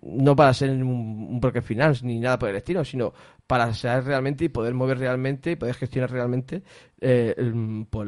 no 0.02 0.36
para 0.36 0.54
ser 0.54 0.70
un, 0.70 0.82
un 0.82 1.40
broker 1.40 1.62
finance 1.62 2.04
ni 2.04 2.18
nada 2.18 2.38
por 2.38 2.48
el 2.48 2.56
estilo, 2.56 2.84
sino 2.84 3.12
para 3.46 3.72
saber 3.74 4.04
realmente 4.04 4.44
y 4.44 4.48
poder 4.48 4.74
mover 4.74 4.98
realmente 4.98 5.52
y 5.52 5.56
poder 5.56 5.74
gestionar 5.74 6.10
realmente 6.10 6.62
eh, 7.00 7.34
el, 7.36 7.86
por, 7.88 8.06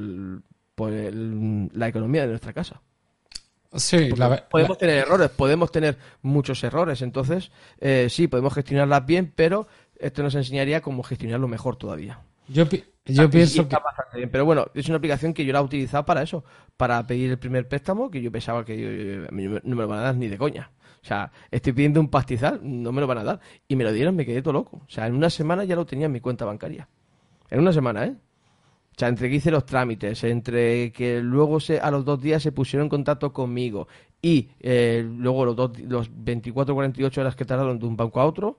por 0.74 0.92
el, 0.92 1.68
la 1.72 1.88
economía 1.88 2.22
de 2.22 2.28
nuestra 2.28 2.52
casa. 2.52 2.80
Sí, 3.72 4.10
la, 4.10 4.48
podemos 4.48 4.76
la... 4.76 4.80
tener 4.80 4.98
errores, 4.98 5.30
podemos 5.30 5.70
tener 5.70 5.96
muchos 6.22 6.62
errores, 6.64 7.02
entonces 7.02 7.52
eh, 7.78 8.08
sí, 8.10 8.26
podemos 8.26 8.52
gestionarlas 8.52 9.06
bien, 9.06 9.32
pero 9.34 9.68
esto 9.96 10.22
nos 10.22 10.34
enseñaría 10.34 10.80
cómo 10.80 11.02
gestionarlo 11.02 11.46
mejor 11.46 11.76
todavía. 11.76 12.20
Yo, 12.48 12.64
yo 13.06 13.22
ah, 13.22 13.30
pienso 13.30 13.68
que... 13.68 13.76
Bien, 14.14 14.28
pero 14.28 14.44
bueno, 14.44 14.66
es 14.74 14.88
una 14.88 14.98
aplicación 14.98 15.32
que 15.32 15.44
yo 15.44 15.52
la 15.52 15.60
he 15.60 15.62
utilizado 15.62 16.04
para 16.04 16.22
eso, 16.22 16.44
para 16.76 17.06
pedir 17.06 17.30
el 17.30 17.38
primer 17.38 17.68
préstamo, 17.68 18.10
que 18.10 18.20
yo 18.20 18.32
pensaba 18.32 18.64
que 18.64 18.76
yo, 18.76 18.90
yo, 18.90 19.60
no 19.62 19.76
me 19.76 19.82
lo 19.82 19.88
van 19.88 20.00
a 20.00 20.02
dar 20.02 20.16
ni 20.16 20.26
de 20.26 20.36
coña. 20.36 20.70
O 21.02 21.06
sea, 21.06 21.32
estoy 21.50 21.72
pidiendo 21.72 22.00
un 22.00 22.08
pastizal, 22.08 22.60
no 22.62 22.92
me 22.92 23.00
lo 23.00 23.06
van 23.06 23.18
a 23.18 23.24
dar. 23.24 23.40
Y 23.68 23.76
me 23.76 23.84
lo 23.84 23.92
dieron, 23.92 24.14
me 24.16 24.26
quedé 24.26 24.42
todo 24.42 24.52
loco. 24.52 24.82
O 24.86 24.90
sea, 24.90 25.06
en 25.06 25.14
una 25.14 25.30
semana 25.30 25.64
ya 25.64 25.76
lo 25.76 25.86
tenía 25.86 26.06
en 26.06 26.12
mi 26.12 26.20
cuenta 26.20 26.44
bancaria. 26.44 26.88
En 27.48 27.60
una 27.60 27.72
semana, 27.72 28.04
¿eh? 28.04 28.14
O 28.14 28.98
sea, 29.00 29.08
entre 29.08 29.30
que 29.30 29.36
hice 29.36 29.50
los 29.50 29.64
trámites, 29.64 30.22
entre 30.24 30.92
que 30.92 31.20
luego 31.20 31.58
se, 31.58 31.80
a 31.80 31.90
los 31.90 32.04
dos 32.04 32.20
días 32.20 32.42
se 32.42 32.52
pusieron 32.52 32.84
en 32.84 32.90
contacto 32.90 33.32
conmigo 33.32 33.88
y 34.20 34.50
eh, 34.60 35.02
luego 35.16 35.46
los, 35.46 35.56
dos, 35.56 35.80
los 35.80 36.10
24 36.12 36.74
o 36.74 36.76
48 36.76 37.20
horas 37.22 37.34
que 37.34 37.46
tardaron 37.46 37.78
de 37.78 37.86
un 37.86 37.96
banco 37.96 38.20
a 38.20 38.26
otro, 38.26 38.58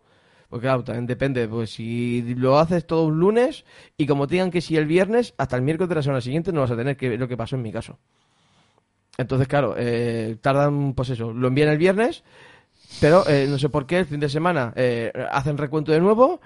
pues 0.50 0.62
claro, 0.62 0.84
también 0.84 1.06
depende. 1.06 1.48
Pues 1.48 1.72
si 1.72 2.34
lo 2.36 2.58
haces 2.58 2.88
todo 2.88 3.06
un 3.06 3.20
lunes 3.20 3.66
y 3.98 4.08
como 4.08 4.26
te 4.26 4.36
digan 4.36 4.50
que 4.50 4.62
si 4.62 4.76
el 4.78 4.88
viernes, 4.88 5.36
hasta 5.38 5.58
el 5.58 5.62
miércoles 5.62 5.90
de 5.90 5.96
la 5.96 6.04
semana 6.04 6.22
siguiente 6.22 6.52
no 6.52 6.62
vas 6.62 6.72
a 6.72 6.76
tener 6.76 6.98
que 6.98 7.10
ver 7.10 7.20
lo 7.20 7.28
que 7.28 7.38
pasó 7.38 7.56
en 7.56 7.62
mi 7.62 7.72
caso. 7.72 8.00
Entonces, 9.18 9.48
claro, 9.48 9.76
eh, 9.78 10.38
tardan, 10.42 10.94
pues 10.94 11.10
eso, 11.10 11.34
lo 11.34 11.48
envían 11.48 11.70
el 11.70 11.78
viernes, 11.78 12.24
pero 13.00 13.28
eh, 13.28 13.48
no 13.50 13.58
sé 13.60 13.70
por 13.70 13.86
qué, 13.86 14.00
el 14.00 14.06
fin 14.06 14.20
de 14.20 14.30
semana 14.30 14.74
eh, 14.76 15.12
hacen 15.32 15.58
recuento 15.58 15.92
de 15.92 16.00
nuevo 16.00 16.42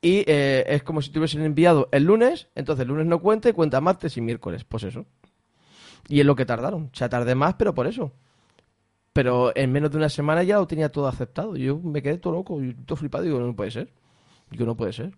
y 0.00 0.24
eh, 0.26 0.64
es 0.68 0.82
como 0.82 1.02
si 1.02 1.10
te 1.10 1.18
hubiesen 1.18 1.42
enviado 1.42 1.88
el 1.92 2.04
lunes, 2.04 2.48
entonces 2.54 2.82
el 2.82 2.88
lunes 2.88 3.06
no 3.06 3.20
cuenta 3.20 3.48
y 3.48 3.52
cuenta 3.52 3.80
martes 3.80 4.16
y 4.16 4.20
miércoles, 4.20 4.64
pues 4.64 4.84
eso. 4.84 5.06
Y 6.08 6.20
es 6.20 6.26
lo 6.26 6.36
que 6.36 6.46
tardaron, 6.46 6.90
o 6.92 6.96
sea, 6.96 7.08
tardé 7.08 7.34
más, 7.34 7.54
pero 7.54 7.74
por 7.74 7.86
eso. 7.86 8.12
Pero 9.12 9.52
en 9.56 9.72
menos 9.72 9.90
de 9.90 9.96
una 9.96 10.08
semana 10.08 10.42
ya 10.44 10.56
lo 10.58 10.66
tenía 10.66 10.90
todo 10.92 11.08
aceptado. 11.08 11.56
Yo 11.56 11.78
me 11.78 12.02
quedé 12.02 12.18
todo 12.18 12.34
loco, 12.34 12.62
y 12.62 12.74
todo 12.74 12.96
flipado, 12.96 13.24
digo, 13.24 13.40
no 13.40 13.54
puede 13.56 13.70
ser. 13.70 13.92
Digo, 14.50 14.64
no 14.64 14.76
puede 14.76 14.92
ser. 14.92 15.12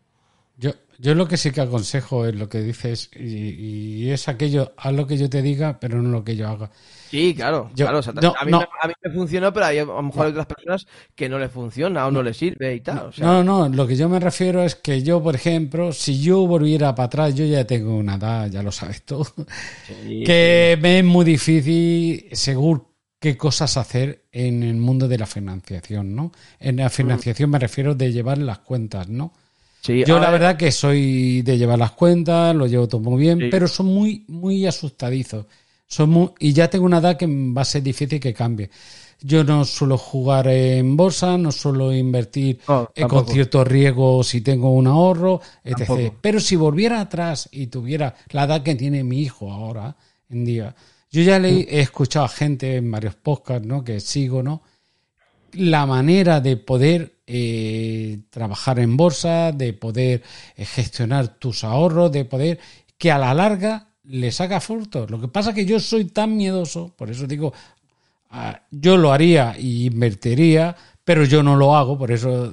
Yo, 0.57 0.73
yo 0.99 1.15
lo 1.15 1.27
que 1.27 1.39
sí 1.39 1.51
que 1.51 1.63
aconsejo 1.63 2.27
es 2.27 2.35
lo 2.35 2.49
que 2.49 2.61
dices, 2.61 3.11
y, 3.17 4.05
y, 4.05 4.11
es 4.11 4.29
aquello, 4.29 4.75
haz 4.77 4.93
lo 4.93 5.07
que 5.07 5.17
yo 5.17 5.31
te 5.31 5.41
diga, 5.41 5.81
pero 5.81 6.03
no 6.03 6.11
lo 6.11 6.23
que 6.23 6.37
yo 6.37 6.47
haga. 6.49 6.71
Sí, 7.11 7.35
claro, 7.35 7.71
yo, 7.75 7.87
claro. 7.87 7.99
O 7.99 8.03
sea, 8.03 8.13
no, 8.13 8.35
a, 8.39 8.45
mí, 8.45 8.51
no. 8.51 8.61
a, 8.61 8.87
mí, 8.87 8.93
me 9.03 9.11
funcionó, 9.11 9.53
pero 9.53 9.67
hay, 9.67 9.79
a 9.79 9.85
lo 9.85 10.03
mejor 10.03 10.27
hay 10.27 10.33
otras 10.33 10.47
personas 10.47 10.87
que 11.15 11.29
no 11.29 11.39
les 11.39 11.51
funciona 11.51 12.07
o 12.07 12.11
no 12.11 12.23
les 12.23 12.37
sirve 12.37 12.75
y 12.75 12.81
tal. 12.81 13.07
O 13.07 13.13
sea. 13.13 13.27
No, 13.27 13.43
no, 13.43 13.69
lo 13.69 13.87
que 13.87 13.97
yo 13.97 14.09
me 14.09 14.21
refiero 14.21 14.63
es 14.63 14.75
que 14.77 15.03
yo, 15.03 15.23
por 15.23 15.35
ejemplo, 15.35 15.93
si 15.93 16.21
yo 16.21 16.47
volviera 16.47 16.95
para 16.95 17.07
atrás, 17.07 17.35
yo 17.35 17.47
ya 17.47 17.67
tengo 17.67 17.97
una 17.97 18.17
edad, 18.17 18.51
ya 18.51 18.63
lo 18.63 18.71
sabes 18.71 19.03
tú, 19.03 19.25
sí, 19.87 20.23
que 20.27 20.75
sí. 20.77 20.83
me 20.83 20.99
es 20.99 21.05
muy 21.05 21.25
difícil, 21.25 22.29
seguro 22.33 22.91
qué 23.19 23.37
cosas 23.37 23.77
hacer 23.77 24.27
en 24.33 24.63
el 24.63 24.77
mundo 24.77 25.09
de 25.09 25.19
la 25.19 25.27
financiación, 25.27 26.15
¿no? 26.15 26.33
En 26.59 26.77
la 26.77 26.91
financiación 26.91 27.51
me 27.51 27.59
refiero 27.59 27.95
de 27.95 28.13
llevar 28.13 28.39
las 28.39 28.61
cuentas, 28.61 29.09
¿no? 29.09 29.33
Sí, 29.81 30.05
Yo 30.05 30.19
la 30.19 30.31
verdad 30.31 30.57
que 30.57 30.71
soy 30.73 31.43
de 31.43 31.57
llevar 31.57 31.79
las 31.79 31.93
cuentas, 31.93 32.55
lo 32.55 32.67
llevo 32.67 32.87
todo 32.87 33.01
muy 33.01 33.21
bien, 33.21 33.39
sí. 33.39 33.49
pero 33.51 33.67
son 33.67 33.87
muy, 33.87 34.25
muy 34.29 34.67
asustadizos. 34.67 35.47
Son 35.87 36.11
muy, 36.11 36.29
y 36.39 36.53
ya 36.53 36.69
tengo 36.69 36.85
una 36.85 36.99
edad 36.99 37.17
que 37.17 37.27
va 37.27 37.63
a 37.63 37.65
ser 37.65 37.83
difícil 37.83 38.21
que 38.21 38.35
cambie. 38.35 38.71
Yo 39.23 39.45
no 39.45 39.65
suelo 39.65 39.99
jugar 39.99 40.49
en 40.49 40.97
bolsa, 40.97 41.37
no 41.37 41.53
suelo 41.53 41.93
invertir 41.93 42.61
eh, 42.95 43.07
con 43.07 43.27
cierto 43.27 43.65
riesgo 43.65 44.23
si 44.23 44.41
tengo 44.41 44.73
un 44.73 44.87
ahorro, 44.87 45.41
etc. 45.63 45.79
Tampoco. 45.79 46.15
Pero 46.21 46.41
si 46.41 46.57
volviera 46.57 47.01
atrás 47.01 47.49
y 47.53 47.67
tuviera 47.67 48.15
la 48.31 48.45
edad 48.45 48.63
que 48.63 48.75
tiene 48.75 49.05
mi 49.05 49.21
hijo 49.21 49.53
ahora 49.53 49.95
en 50.31 50.45
día, 50.45 50.75
yo 51.11 51.23
ya 51.23 51.39
le 51.39 51.61
he 51.63 51.81
escuchado 51.81 52.25
a 52.25 52.29
gente 52.29 52.77
en 52.77 52.91
varios 52.91 53.15
podcasts, 53.15 53.67
¿no? 53.67 53.83
Que 53.83 54.01
sigo, 54.01 54.43
¿no? 54.43 54.63
La 55.53 55.87
manera 55.87 56.41
de 56.41 56.57
poder 56.57 57.15
eh, 57.27 58.21
trabajar 58.31 58.79
en 58.79 58.97
bolsa, 58.97 59.53
de 59.53 59.73
poder 59.73 60.23
eh, 60.57 60.65
gestionar 60.65 61.39
tus 61.39 61.65
ahorros, 61.65 62.11
de 62.13 62.25
poder 62.25 62.59
que 62.99 63.11
a 63.11 63.19
la 63.19 63.35
larga 63.35 63.89
le 64.05 64.33
saca 64.33 64.61
frutos. 64.61 65.11
Lo 65.11 65.21
que 65.21 65.29
pasa 65.29 65.51
es 65.51 65.57
que 65.57 65.67
yo 65.67 65.79
soy 65.81 66.07
tan 66.07 66.37
miedoso, 66.37 66.93
por 66.97 67.11
eso 67.11 67.27
digo, 67.27 67.53
uh, 68.33 68.55
yo 68.71 68.97
lo 68.97 69.13
haría 69.13 69.55
y 69.59 69.87
invertiría, 69.87 70.77
pero 71.05 71.25
yo 71.25 71.43
no 71.43 71.57
lo 71.57 71.77
hago, 71.77 71.97
por 71.97 72.11
eso 72.11 72.53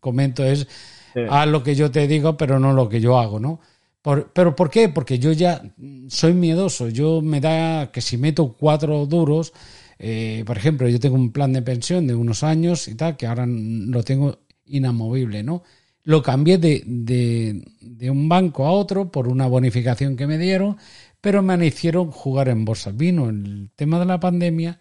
comento 0.00 0.44
es 0.44 0.68
sí. 1.14 1.20
haz 1.28 1.48
lo 1.48 1.62
que 1.62 1.74
yo 1.74 1.90
te 1.90 2.06
digo, 2.06 2.36
pero 2.36 2.58
no 2.58 2.72
lo 2.72 2.88
que 2.88 3.00
yo 3.00 3.18
hago, 3.18 3.40
¿no? 3.40 3.60
Por, 4.02 4.32
pero 4.32 4.56
¿por 4.56 4.68
qué? 4.68 4.88
Porque 4.88 5.18
yo 5.18 5.30
ya 5.30 5.62
soy 6.08 6.32
miedoso. 6.32 6.88
Yo 6.88 7.22
me 7.22 7.40
da 7.40 7.92
que 7.92 8.00
si 8.00 8.18
meto 8.18 8.56
cuatro 8.58 9.06
duros, 9.06 9.52
eh, 9.98 10.42
por 10.46 10.56
ejemplo, 10.56 10.88
yo 10.88 11.00
tengo 11.00 11.16
un 11.16 11.32
plan 11.32 11.52
de 11.52 11.62
pensión 11.62 12.06
de 12.06 12.14
unos 12.14 12.42
años 12.42 12.88
y 12.88 12.94
tal, 12.94 13.16
que 13.16 13.26
ahora 13.26 13.46
lo 13.46 14.02
tengo 14.02 14.38
inamovible, 14.64 15.42
¿no? 15.42 15.62
Lo 16.04 16.22
cambié 16.22 16.58
de, 16.58 16.82
de, 16.86 17.64
de 17.80 18.10
un 18.10 18.28
banco 18.28 18.66
a 18.66 18.72
otro 18.72 19.10
por 19.10 19.28
una 19.28 19.46
bonificación 19.46 20.16
que 20.16 20.26
me 20.26 20.38
dieron, 20.38 20.76
pero 21.20 21.42
me 21.42 21.64
hicieron 21.64 22.10
jugar 22.10 22.48
en 22.48 22.64
bolsa. 22.64 22.90
Vino 22.90 23.28
el 23.28 23.70
tema 23.76 24.00
de 24.00 24.06
la 24.06 24.18
pandemia 24.18 24.80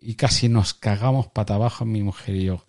y 0.00 0.14
casi 0.14 0.48
nos 0.48 0.74
cagamos 0.74 1.28
pata 1.28 1.54
abajo 1.54 1.84
mi 1.84 2.02
mujer 2.02 2.34
y 2.34 2.44
yo. 2.44 2.66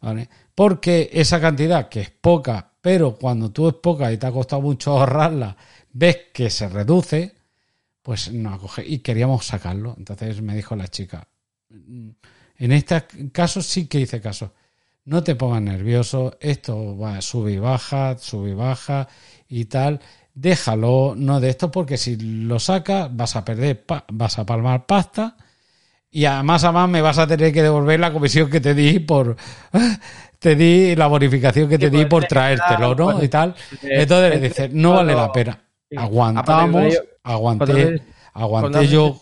¿vale? 0.00 0.28
Porque 0.54 1.10
esa 1.12 1.40
cantidad, 1.40 1.88
que 1.88 2.00
es 2.00 2.10
poca, 2.10 2.72
pero 2.80 3.16
cuando 3.16 3.50
tú 3.50 3.68
es 3.68 3.74
poca 3.74 4.12
y 4.12 4.18
te 4.18 4.26
ha 4.26 4.32
costado 4.32 4.62
mucho 4.62 4.92
ahorrarla, 4.92 5.56
ves 5.92 6.18
que 6.32 6.50
se 6.50 6.68
reduce, 6.68 7.34
pues 8.08 8.32
no 8.32 8.54
acoge. 8.54 8.86
Y 8.86 9.00
queríamos 9.00 9.44
sacarlo. 9.44 9.94
Entonces 9.98 10.40
me 10.40 10.56
dijo 10.56 10.74
la 10.74 10.88
chica, 10.88 11.28
en 11.68 12.72
este 12.72 13.04
caso 13.32 13.60
sí 13.60 13.86
que 13.86 14.00
hice 14.00 14.18
caso. 14.18 14.54
No 15.04 15.22
te 15.22 15.34
pongas 15.34 15.60
nervioso, 15.60 16.38
esto 16.40 16.96
va 16.96 17.20
sube 17.20 17.52
y 17.52 17.58
baja, 17.58 18.16
sube 18.16 18.52
y 18.52 18.54
baja 18.54 19.08
y 19.46 19.66
tal. 19.66 20.00
Déjalo, 20.32 21.16
no 21.18 21.38
de 21.38 21.50
esto, 21.50 21.70
porque 21.70 21.98
si 21.98 22.16
lo 22.16 22.58
sacas 22.58 23.14
vas 23.14 23.36
a 23.36 23.44
perder, 23.44 23.84
vas 24.10 24.38
a 24.38 24.46
palmar 24.46 24.86
pasta 24.86 25.36
y 26.10 26.24
además 26.24 26.64
además 26.64 26.88
me 26.88 27.02
vas 27.02 27.18
a 27.18 27.26
tener 27.26 27.52
que 27.52 27.62
devolver 27.62 28.00
la 28.00 28.10
comisión 28.10 28.48
que 28.48 28.62
te 28.62 28.72
di 28.72 29.00
por 29.00 29.36
te 30.38 30.56
di 30.56 30.96
la 30.96 31.08
bonificación 31.08 31.68
que 31.68 31.78
te 31.78 31.90
di 31.90 32.06
por 32.06 32.24
traértelo, 32.24 32.94
¿no? 32.94 33.22
Y 33.22 33.28
tal. 33.28 33.54
Entonces 33.82 34.30
le 34.30 34.48
dices, 34.48 34.72
no 34.72 34.94
vale 34.94 35.14
la 35.14 35.30
pena. 35.30 35.67
Aguantamos, 35.96 36.94
aguanté, 37.22 38.02
aguanté 38.34 38.88
yo, 38.88 39.18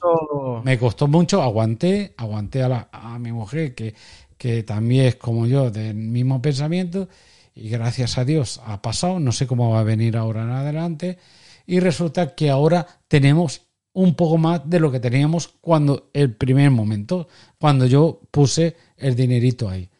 me 0.65 0.79
costó 0.79 1.07
mucho, 1.07 1.41
aguanté, 1.43 2.13
aguanté 2.17 2.63
a, 2.63 2.69
la, 2.69 2.89
a 2.91 3.19
mi 3.19 3.31
mujer 3.31 3.75
que, 3.75 3.95
que 4.37 4.63
también 4.65 5.07
es 5.07 5.17
como 5.17 5.47
yo, 5.47 5.71
del 5.71 5.95
mismo 5.95 6.43
pensamiento, 6.43 7.09
y 7.55 7.69
gracias 7.69 8.19
a 8.19 8.25
Dios 8.25 8.61
ha 8.67 8.83
pasado, 8.83 9.21
no 9.21 9.33
sé 9.33 9.47
cómo 9.47 9.71
va 9.71 9.81
a 9.81 9.85
venir 9.85 10.17
ahora 10.17 10.43
en 10.43 10.51
adelante, 10.51 11.19
y 11.67 11.79
resulta 11.79 12.35
que 12.35 12.51
ahora 12.51 12.87
tenemos 13.07 13.63
un 13.93 14.15
poco 14.15 14.37
más 14.37 14.69
de 14.69 14.81
lo 14.81 14.91
que 14.91 15.01
teníamos 15.01 15.49
cuando 15.61 16.11
el 16.13 16.35
primer 16.35 16.71
momento, 16.71 17.29
cuando 17.59 17.87
yo 17.87 18.21
puse 18.31 18.77
el 18.97 19.15
dinerito 19.15 19.69
ahí. 19.69 19.85
Sí, 19.85 19.91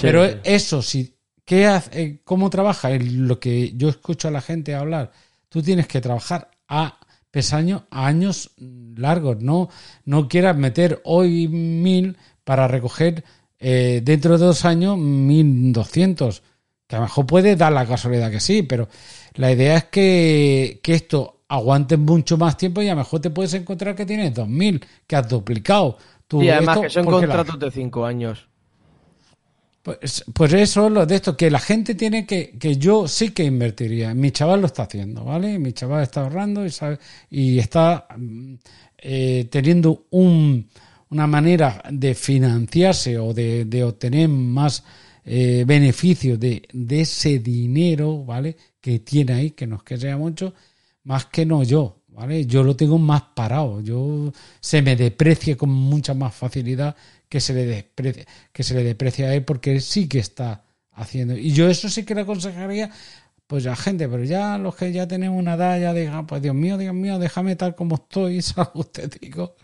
Pero 0.00 0.24
eso, 0.44 0.80
si, 0.80 1.14
¿qué 1.44 1.66
hace, 1.66 2.20
¿cómo 2.24 2.48
trabaja? 2.50 2.88
Lo 2.98 3.38
que 3.38 3.72
yo 3.76 3.88
escucho 3.88 4.28
a 4.28 4.30
la 4.30 4.40
gente 4.40 4.74
hablar 4.74 5.12
Tú 5.48 5.62
tienes 5.62 5.86
que 5.86 6.00
trabajar 6.00 6.50
a 6.68 6.98
pesaño 7.30 7.86
a 7.90 8.06
años 8.06 8.50
largos. 8.96 9.40
No, 9.40 9.68
no 10.04 10.28
quieras 10.28 10.56
meter 10.56 11.00
hoy 11.04 11.48
mil 11.48 12.16
para 12.44 12.68
recoger 12.68 13.24
eh, 13.58 14.00
dentro 14.02 14.38
de 14.38 14.46
dos 14.46 14.64
años 14.64 14.98
mil 14.98 15.72
doscientos. 15.72 16.42
Que 16.86 16.96
a 16.96 17.00
lo 17.00 17.04
mejor 17.04 17.26
puede 17.26 17.56
dar 17.56 17.72
la 17.72 17.86
casualidad 17.86 18.30
que 18.30 18.40
sí, 18.40 18.62
pero 18.62 18.88
la 19.34 19.52
idea 19.52 19.76
es 19.76 19.84
que, 19.84 20.80
que 20.82 20.94
esto 20.94 21.42
aguante 21.48 21.96
mucho 21.96 22.36
más 22.36 22.56
tiempo 22.56 22.82
y 22.82 22.88
a 22.88 22.92
lo 22.92 22.98
mejor 22.98 23.20
te 23.20 23.30
puedes 23.30 23.54
encontrar 23.54 23.94
que 23.94 24.06
tienes 24.06 24.34
dos 24.34 24.48
mil, 24.48 24.84
que 25.06 25.16
has 25.16 25.28
duplicado. 25.28 25.98
y 26.32 26.48
además 26.48 26.78
que 26.78 26.90
son 26.90 27.06
contratos 27.06 27.58
de 27.58 27.70
cinco 27.70 28.04
años. 28.04 28.48
Pues, 29.88 30.22
pues, 30.34 30.52
eso, 30.52 30.90
lo 30.90 31.06
de 31.06 31.14
esto, 31.14 31.34
que 31.34 31.50
la 31.50 31.60
gente 31.60 31.94
tiene 31.94 32.26
que, 32.26 32.50
que 32.58 32.76
yo 32.76 33.08
sí 33.08 33.30
que 33.30 33.44
invertiría. 33.44 34.12
Mi 34.12 34.32
chaval 34.32 34.60
lo 34.60 34.66
está 34.66 34.82
haciendo, 34.82 35.24
¿vale? 35.24 35.58
Mi 35.58 35.72
chaval 35.72 36.02
está 36.02 36.20
ahorrando 36.24 36.66
y, 36.66 36.70
y 37.30 37.58
está 37.58 38.06
mm, 38.14 38.54
eh, 38.98 39.48
teniendo 39.50 40.04
un, 40.10 40.68
una 41.08 41.26
manera 41.26 41.82
de 41.90 42.14
financiarse 42.14 43.16
o 43.16 43.32
de, 43.32 43.82
obtener 43.82 44.28
más 44.28 44.84
eh, 45.24 45.64
beneficios 45.66 46.38
de, 46.38 46.68
ese 46.90 47.38
dinero, 47.38 48.24
¿vale? 48.26 48.58
Que 48.82 48.98
tiene 48.98 49.32
ahí, 49.32 49.50
que 49.52 49.66
no 49.66 49.76
es 49.76 49.82
que 49.84 49.96
sea 49.96 50.18
mucho, 50.18 50.52
más 51.04 51.24
que 51.26 51.46
no 51.46 51.62
yo, 51.62 52.02
¿vale? 52.08 52.44
Yo 52.44 52.62
lo 52.62 52.76
tengo 52.76 52.98
más 52.98 53.22
parado, 53.34 53.80
yo 53.80 54.30
se 54.60 54.82
me 54.82 54.96
deprecia 54.96 55.56
con 55.56 55.70
mucha 55.70 56.12
más 56.12 56.34
facilidad 56.34 56.94
que 57.28 57.40
se 57.40 57.54
le 57.54 57.66
deprecia, 57.66 58.24
que 58.52 58.62
se 58.62 58.74
le 58.74 58.84
deprecia 58.84 59.28
a 59.28 59.34
él 59.34 59.44
porque 59.44 59.72
él 59.72 59.82
sí 59.82 60.08
que 60.08 60.18
está 60.18 60.64
haciendo. 60.92 61.36
Y 61.36 61.52
yo 61.52 61.68
eso 61.68 61.88
sí 61.88 62.04
que 62.04 62.14
le 62.14 62.22
aconsejaría 62.22 62.90
pues 63.46 63.66
a 63.66 63.74
gente, 63.74 64.08
pero 64.08 64.24
ya 64.24 64.58
los 64.58 64.76
que 64.76 64.92
ya 64.92 65.08
tenemos 65.08 65.38
una 65.38 65.54
edad 65.54 65.80
ya 65.80 65.94
digan, 65.94 66.26
pues 66.26 66.42
Dios 66.42 66.54
mío, 66.54 66.76
Dios 66.76 66.94
mío, 66.94 67.18
déjame 67.18 67.56
tal 67.56 67.74
como 67.74 67.94
estoy, 67.96 68.38
usted 68.74 69.12
digo 69.20 69.54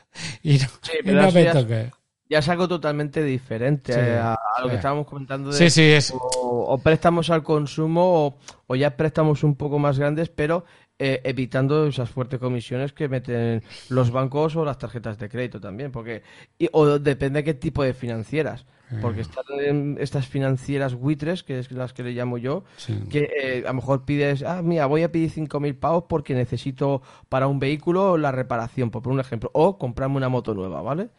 y 0.43 0.55
no, 0.59 0.69
sí, 0.81 0.93
me 1.05 1.13
ya, 1.13 1.93
ya 2.31 2.39
es 2.39 2.49
algo 2.49 2.67
totalmente 2.67 3.23
diferente 3.23 3.93
eh, 3.93 4.17
a, 4.17 4.39
lo 4.63 4.71
que 4.71 4.77
estábamos 4.77 5.07
comentando 5.07 5.51
de 5.51 5.71
sí, 5.71 5.83
es... 5.83 6.15
o, 6.17 6.79
préstamos 6.83 7.29
al 7.29 7.43
consumo 7.43 8.27
o, 8.27 8.39
o, 8.67 8.75
ya 8.75 8.97
préstamos 8.97 9.45
un 9.45 9.55
poco 9.57 9.79
más 9.79 9.99
grandes, 9.99 10.31
pero 10.31 10.65
eh, 10.97 11.21
evitando 11.25 11.89
esas 11.89 12.09
fuertes 12.09 12.39
comisiones 12.39 12.93
que 12.93 13.09
meten 13.09 13.65
los 13.89 14.13
bancos 14.13 14.55
o 14.55 14.65
las 14.65 14.79
tarjetas 14.79 15.19
de 15.19 15.29
crédito 15.29 15.61
también, 15.61 15.91
porque 15.91 16.23
o 16.71 17.01
depende 17.01 17.41
de 17.41 17.45
qué 17.45 17.55
tipo 17.55 17.83
de 17.83 17.95
financieras, 17.95 18.65
porque 19.01 19.23
están 19.23 19.97
estas 19.99 20.29
financieras 20.29 20.95
buitres, 20.95 21.43
que 21.43 21.59
es 21.59 21.73
las 21.73 21.93
que 21.93 22.05
le 22.05 22.13
llamo 22.13 22.39
yo, 22.39 22.63
que 23.11 23.29
eh, 23.43 23.65
a 23.65 23.71
lo 23.71 23.75
mejor 23.75 24.05
pides, 24.05 24.45
ah, 24.45 24.63
mira, 24.63 24.87
voy 24.87 25.03
a 25.03 25.11
pedir 25.11 25.33
5.000 25.33 25.77
pavos 25.81 26.05
porque 26.09 26.33
necesito 26.33 27.03
para 27.29 27.49
un 27.49 27.59
vehículo 27.59 28.17
la 28.17 28.31
reparación, 28.31 28.93
por 28.93 29.09
un 29.09 29.19
ejemplo, 29.19 29.51
o 29.53 29.79
comprarme 29.79 30.17
una 30.17 30.29
moto 30.29 30.55
nueva, 30.55 30.81
¿vale? 30.81 31.11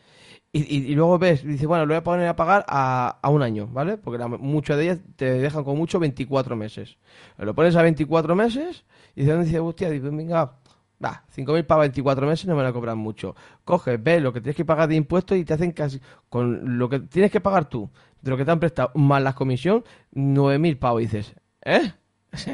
Y, 0.54 0.96
luego 0.96 1.20
ves, 1.20 1.44
dice, 1.44 1.68
bueno, 1.68 1.86
lo 1.86 1.90
voy 1.90 1.98
a 1.98 2.04
poner 2.04 2.30
a 2.30 2.36
pagar 2.38 2.64
a, 2.70 3.20
a 3.22 3.30
un 3.30 3.42
año, 3.42 3.68
¿vale? 3.68 3.98
Porque 3.98 4.26
muchas 4.26 4.78
de 4.78 4.84
ellas 4.84 5.00
te 5.18 5.34
dejan 5.34 5.66
con 5.66 5.76
mucho 5.76 6.00
24 6.00 6.56
meses. 6.56 6.98
Lo 7.38 7.54
pones 7.54 7.76
a 7.76 7.82
24 7.82 8.38
meses 8.38 8.86
y 9.16 9.22
dice, 9.22 9.38
dice, 9.38 9.60
hostia, 9.60 9.90
dice, 9.90 10.10
venga, 10.10 10.58
va, 11.04 11.24
5.000 11.36 11.66
para 11.66 11.82
24 11.82 12.28
meses 12.28 12.46
no 12.46 12.56
me 12.56 12.62
van 12.62 12.70
a 12.70 12.74
cobrar 12.74 12.96
mucho. 12.96 13.36
Coges, 13.64 14.02
ves 14.02 14.22
lo 14.22 14.34
que 14.34 14.42
tienes 14.42 14.56
que 14.56 14.66
pagar 14.66 14.90
de 14.90 14.96
impuestos 14.96 15.38
y 15.38 15.46
te 15.46 15.54
hacen 15.54 15.72
casi, 15.72 16.00
con 16.30 16.78
lo 16.78 16.90
que 16.90 17.00
tienes 17.00 17.32
que 17.32 17.40
pagar 17.40 17.70
tú, 17.70 17.90
de 18.22 18.32
lo 18.32 18.38
que 18.38 18.46
te 18.46 18.52
han 18.52 18.60
prestado, 18.60 18.92
más 18.96 19.22
la 19.22 19.34
comisión, 19.34 19.84
9.000 20.14 20.80
pavos. 20.80 21.02
Y 21.02 21.06
dices, 21.06 21.36
¿eh? 21.64 21.94
Sí, 22.36 22.52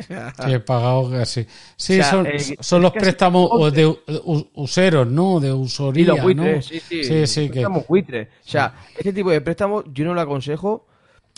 he 0.48 0.60
pagado 0.60 1.10
casi. 1.10 1.48
Sí, 1.76 2.02
son, 2.04 2.28
eh, 2.28 2.40
son 2.60 2.84
los 2.84 2.92
préstamos 2.92 3.74
de 3.74 3.98
useros, 4.54 5.08
¿no? 5.08 5.40
De 5.40 5.52
usoría, 5.52 6.14
¿no? 6.14 6.62
Sí, 6.62 6.80
sí, 6.80 7.04
sí, 7.04 7.28
sí 7.28 7.50
préstamos 7.50 7.88
buitres. 7.88 8.28
O 8.46 8.50
sea, 8.50 8.76
este 8.96 9.12
tipo 9.14 9.32
de 9.32 9.42
préstamos 9.42 9.86
yo 9.92 10.06
no 10.06 10.14
lo 10.14 10.22
aconsejo, 10.22 10.88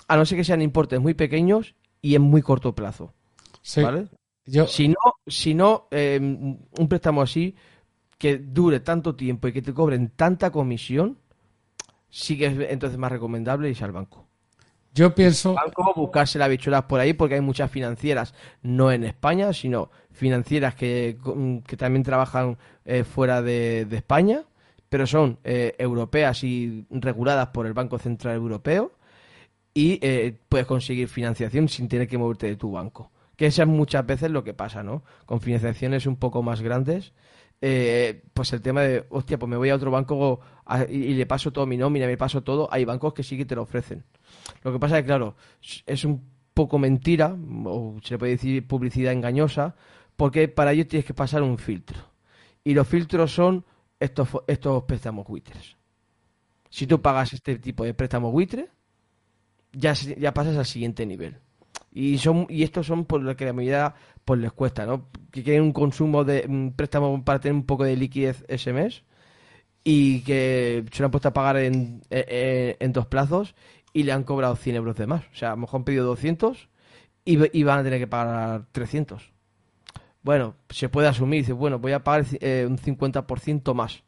a 0.07 0.17
no 0.17 0.25
ser 0.25 0.37
que 0.37 0.43
sean 0.43 0.61
importes 0.61 0.99
muy 0.99 1.13
pequeños 1.13 1.75
y 2.01 2.15
en 2.15 2.23
muy 2.23 2.41
corto 2.41 2.75
plazo. 2.75 3.13
¿Vale? 3.77 4.07
Yo... 4.45 4.67
Si 4.67 4.87
no, 4.87 4.95
si 5.25 5.53
no 5.53 5.87
em, 5.91 6.57
un 6.77 6.87
préstamo 6.87 7.21
así 7.21 7.55
que 8.17 8.37
dure 8.37 8.79
tanto 8.79 9.15
tiempo 9.15 9.47
y 9.47 9.53
que 9.53 9.61
te 9.61 9.73
cobren 9.73 10.09
tanta 10.15 10.51
comisión, 10.51 11.17
sí 12.09 12.37
que 12.37 12.45
es 12.45 12.71
entonces 12.71 12.97
más 12.97 13.11
recomendable 13.11 13.69
irse 13.69 13.83
al 13.83 13.91
banco. 13.91 14.27
Yo 14.93 15.15
pienso. 15.15 15.55
Banco, 15.55 15.91
buscarse 15.95 16.37
las 16.37 16.49
bichuelas 16.49 16.83
por 16.83 16.99
ahí, 16.99 17.13
porque 17.13 17.35
hay 17.35 17.41
muchas 17.41 17.71
financieras, 17.71 18.33
no 18.61 18.91
en 18.91 19.03
España, 19.03 19.51
sino 19.51 19.89
financieras 20.11 20.75
que, 20.75 21.17
que 21.65 21.77
también 21.77 22.03
trabajan 22.03 22.57
eh, 22.85 23.03
fuera 23.03 23.41
de, 23.41 23.87
España, 23.91 24.43
pero 24.89 25.07
son 25.07 25.39
eh, 25.43 25.75
europeas 25.79 26.43
y 26.43 26.85
reguladas 26.91 27.47
por 27.47 27.65
el 27.65 27.73
Banco 27.73 27.97
Central 27.97 28.35
Europeo. 28.35 28.91
Y 29.73 29.97
eh, 30.03 30.37
puedes 30.47 30.67
conseguir 30.67 31.07
financiación 31.07 31.67
sin 31.67 31.87
tener 31.87 32.07
que 32.07 32.19
moverte 32.19 32.45
de 32.45 32.55
tu 32.55 32.71
banco. 32.71 33.11
Que 33.35 33.47
eso 33.47 33.63
es 33.63 33.67
muchas 33.67 34.05
veces 34.05 34.31
lo 34.31 34.43
que 34.43 34.53
pasa, 34.53 34.83
¿no? 34.83 35.03
Con 35.25 35.41
financiaciones 35.41 36.05
un 36.05 36.17
poco 36.17 36.43
más 36.43 36.61
grandes, 36.61 37.13
pues 38.33 38.51
el 38.51 38.61
tema 38.61 38.81
de, 38.81 39.05
hostia, 39.09 39.39
pues 39.39 39.49
me 39.49 39.55
voy 39.55 39.69
a 39.69 39.75
otro 39.75 39.89
banco 39.89 40.41
y, 40.89 41.13
le 41.13 41.25
paso 41.25 41.53
todo 41.53 41.65
mi 41.65 41.77
nómina, 41.77 42.07
me 42.07 42.17
paso 42.17 42.43
todo. 42.43 42.67
Hay 42.71 42.83
bancos 42.83 43.13
que 43.13 43.23
sí 43.23 43.37
que 43.37 43.45
te 43.45 43.55
lo 43.55 43.61
ofrecen. 43.61 44.03
Lo 44.63 44.73
que 44.73 44.79
pasa 44.79 44.97
es 44.97 45.03
que, 45.03 45.07
claro, 45.07 45.35
es 45.85 46.03
un 46.03 46.29
poco 46.53 46.77
mentira, 46.77 47.35
o 47.65 47.95
se 48.03 48.15
le 48.15 48.17
puede 48.17 48.33
decir 48.33 48.67
publicidad 48.67 49.13
engañosa, 49.13 49.75
porque 50.17 50.49
para 50.49 50.73
ello 50.73 50.85
tienes 50.87 51.05
que 51.05 51.13
pasar 51.13 51.41
un 51.41 51.57
filtro. 51.57 51.97
Y 52.65 52.73
los 52.73 52.87
filtros 52.87 53.33
son 53.33 53.65
estos, 53.99 54.27
estos 54.47 54.83
préstamos 54.83 55.25
buitres. 55.25 55.77
Si 56.69 56.85
tú 56.85 57.01
pagas 57.01 57.31
este 57.31 57.59
tipo 57.59 57.85
de 57.85 57.93
préstamos 57.93 58.31
buitres, 58.33 58.67
ya, 59.71 59.93
ya 59.93 60.33
pasas 60.33 60.57
al 60.57 60.65
siguiente 60.65 61.05
nivel. 61.05 61.39
Y 61.93 62.17
son 62.17 62.47
y 62.49 62.63
estos 62.63 62.87
son 62.87 63.05
por 63.05 63.21
lo 63.21 63.35
que 63.35 63.45
la 63.45 63.53
mayoría 63.53 63.93
pues 64.25 64.39
les 64.39 64.51
cuesta, 64.51 64.85
¿no? 64.85 65.09
Que 65.31 65.43
quieren 65.43 65.63
un 65.63 65.73
consumo 65.73 66.23
de 66.23 66.45
un 66.47 66.73
préstamo 66.75 67.23
para 67.23 67.39
tener 67.39 67.55
un 67.55 67.65
poco 67.65 67.83
de 67.83 67.95
liquidez 67.95 68.43
ese 68.47 68.73
mes 68.73 69.03
y 69.83 70.21
que 70.21 70.85
se 70.91 71.01
lo 71.01 71.05
han 71.05 71.11
puesto 71.11 71.29
a 71.29 71.33
pagar 71.33 71.57
en, 71.57 72.01
en 72.09 72.93
dos 72.93 73.05
plazos 73.05 73.53
y 73.93 74.03
le 74.03 74.11
han 74.11 74.23
cobrado 74.23 74.55
100 74.55 74.75
euros 74.75 74.95
de 74.95 75.07
más. 75.07 75.23
O 75.31 75.35
sea, 75.35 75.49
a 75.49 75.51
lo 75.51 75.57
mejor 75.57 75.81
han 75.81 75.83
pedido 75.83 76.05
200 76.05 76.69
y, 77.25 77.63
van 77.63 77.79
a 77.79 77.83
tener 77.83 77.99
que 77.99 78.07
pagar 78.07 78.65
300. 78.71 79.31
Bueno, 80.23 80.55
se 80.69 80.89
puede 80.89 81.07
asumir, 81.07 81.41
dice, 81.41 81.53
bueno, 81.53 81.79
voy 81.79 81.91
a 81.91 82.03
pagar 82.03 82.25
eh, 82.39 82.65
un 82.67 82.77
50% 82.77 83.73
más, 83.73 84.03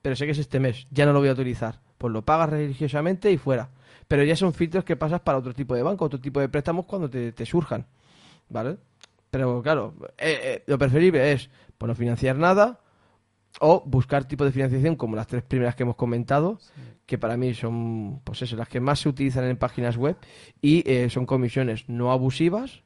pero 0.00 0.16
sé 0.16 0.24
que 0.24 0.32
es 0.32 0.38
este 0.38 0.60
mes, 0.60 0.86
ya 0.90 1.06
no 1.06 1.12
lo 1.12 1.20
voy 1.20 1.28
a 1.28 1.32
utilizar. 1.32 1.80
Pues 1.98 2.12
lo 2.12 2.24
pagas 2.24 2.50
religiosamente 2.50 3.30
y 3.32 3.38
fuera. 3.38 3.70
Pero 4.08 4.22
ya 4.24 4.36
son 4.36 4.54
filtros 4.54 4.84
que 4.84 4.96
pasas 4.96 5.20
para 5.20 5.38
otro 5.38 5.52
tipo 5.52 5.74
de 5.74 5.82
banco, 5.82 6.04
otro 6.04 6.20
tipo 6.20 6.40
de 6.40 6.48
préstamos 6.48 6.86
cuando 6.86 7.10
te, 7.10 7.46
surjan. 7.46 7.86
¿Vale? 8.48 8.76
Pero 9.30 9.60
claro, 9.62 9.94
eh, 10.18 10.38
eh, 10.42 10.62
lo 10.66 10.78
preferible 10.78 11.32
es 11.32 11.50
pues, 11.76 11.88
no 11.88 11.94
financiar 11.94 12.36
nada, 12.36 12.80
o 13.60 13.82
buscar 13.86 14.24
tipos 14.24 14.46
de 14.46 14.52
financiación 14.52 14.96
como 14.96 15.16
las 15.16 15.26
tres 15.26 15.42
primeras 15.42 15.74
que 15.74 15.82
hemos 15.82 15.96
comentado, 15.96 16.58
que 17.06 17.18
para 17.18 17.36
mí 17.36 17.54
son, 17.54 18.20
pues 18.24 18.42
eso, 18.42 18.56
las 18.56 18.68
que 18.68 18.80
más 18.80 19.00
se 19.00 19.08
utilizan 19.08 19.44
en 19.44 19.56
páginas 19.56 19.96
web 19.96 20.16
y 20.60 20.88
eh, 20.90 21.08
son 21.10 21.26
comisiones 21.26 21.88
no 21.88 22.12
abusivas 22.12 22.82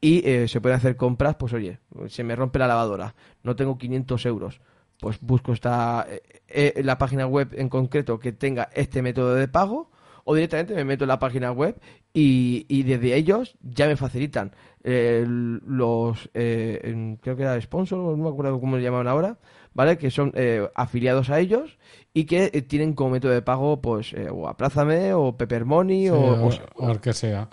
y 0.00 0.28
eh, 0.28 0.48
se 0.48 0.60
pueden 0.60 0.76
hacer 0.76 0.96
compras, 0.96 1.36
pues 1.36 1.52
oye, 1.52 1.78
se 2.08 2.24
me 2.24 2.36
rompe 2.36 2.58
la 2.58 2.66
lavadora, 2.66 3.14
no 3.42 3.56
tengo 3.56 3.78
500 3.78 4.26
euros, 4.26 4.60
pues 5.00 5.18
busco 5.20 5.52
esta, 5.52 6.06
eh, 6.48 6.80
la 6.84 6.98
página 6.98 7.26
web 7.26 7.50
en 7.52 7.68
concreto 7.68 8.18
que 8.18 8.32
tenga 8.32 8.68
este 8.74 9.02
método 9.02 9.34
de 9.34 9.48
pago 9.48 9.90
o 10.28 10.34
directamente 10.34 10.74
me 10.74 10.84
meto 10.84 11.04
en 11.04 11.08
la 11.08 11.20
página 11.20 11.52
web 11.52 11.76
y, 12.12 12.66
y 12.68 12.82
desde 12.82 13.14
ellos 13.14 13.56
ya 13.62 13.86
me 13.86 13.96
facilitan 13.96 14.52
los, 14.82 16.28
creo 16.32 17.36
que 17.36 17.42
era 17.42 17.60
sponsor, 17.60 17.98
no 17.98 18.16
me 18.16 18.28
acuerdo 18.28 18.60
cómo 18.60 18.76
le 18.76 18.82
llaman 18.82 19.08
ahora, 19.08 19.38
¿vale? 19.74 19.98
Que 19.98 20.10
son 20.10 20.32
eh, 20.34 20.68
afiliados 20.74 21.30
a 21.30 21.38
ellos 21.38 21.78
y 22.12 22.24
que 22.24 22.50
eh, 22.52 22.62
tienen 22.62 22.94
como 22.94 23.10
método 23.10 23.32
de 23.32 23.42
pago, 23.42 23.80
pues, 23.80 24.12
eh, 24.12 24.28
o 24.30 24.48
Aplázame, 24.48 25.12
o 25.12 25.36
Peppermoney, 25.36 26.08
o, 26.08 26.18
o, 26.18 26.50
o, 26.76 26.90
el 26.90 27.00
que 27.00 27.12
sea. 27.12 27.48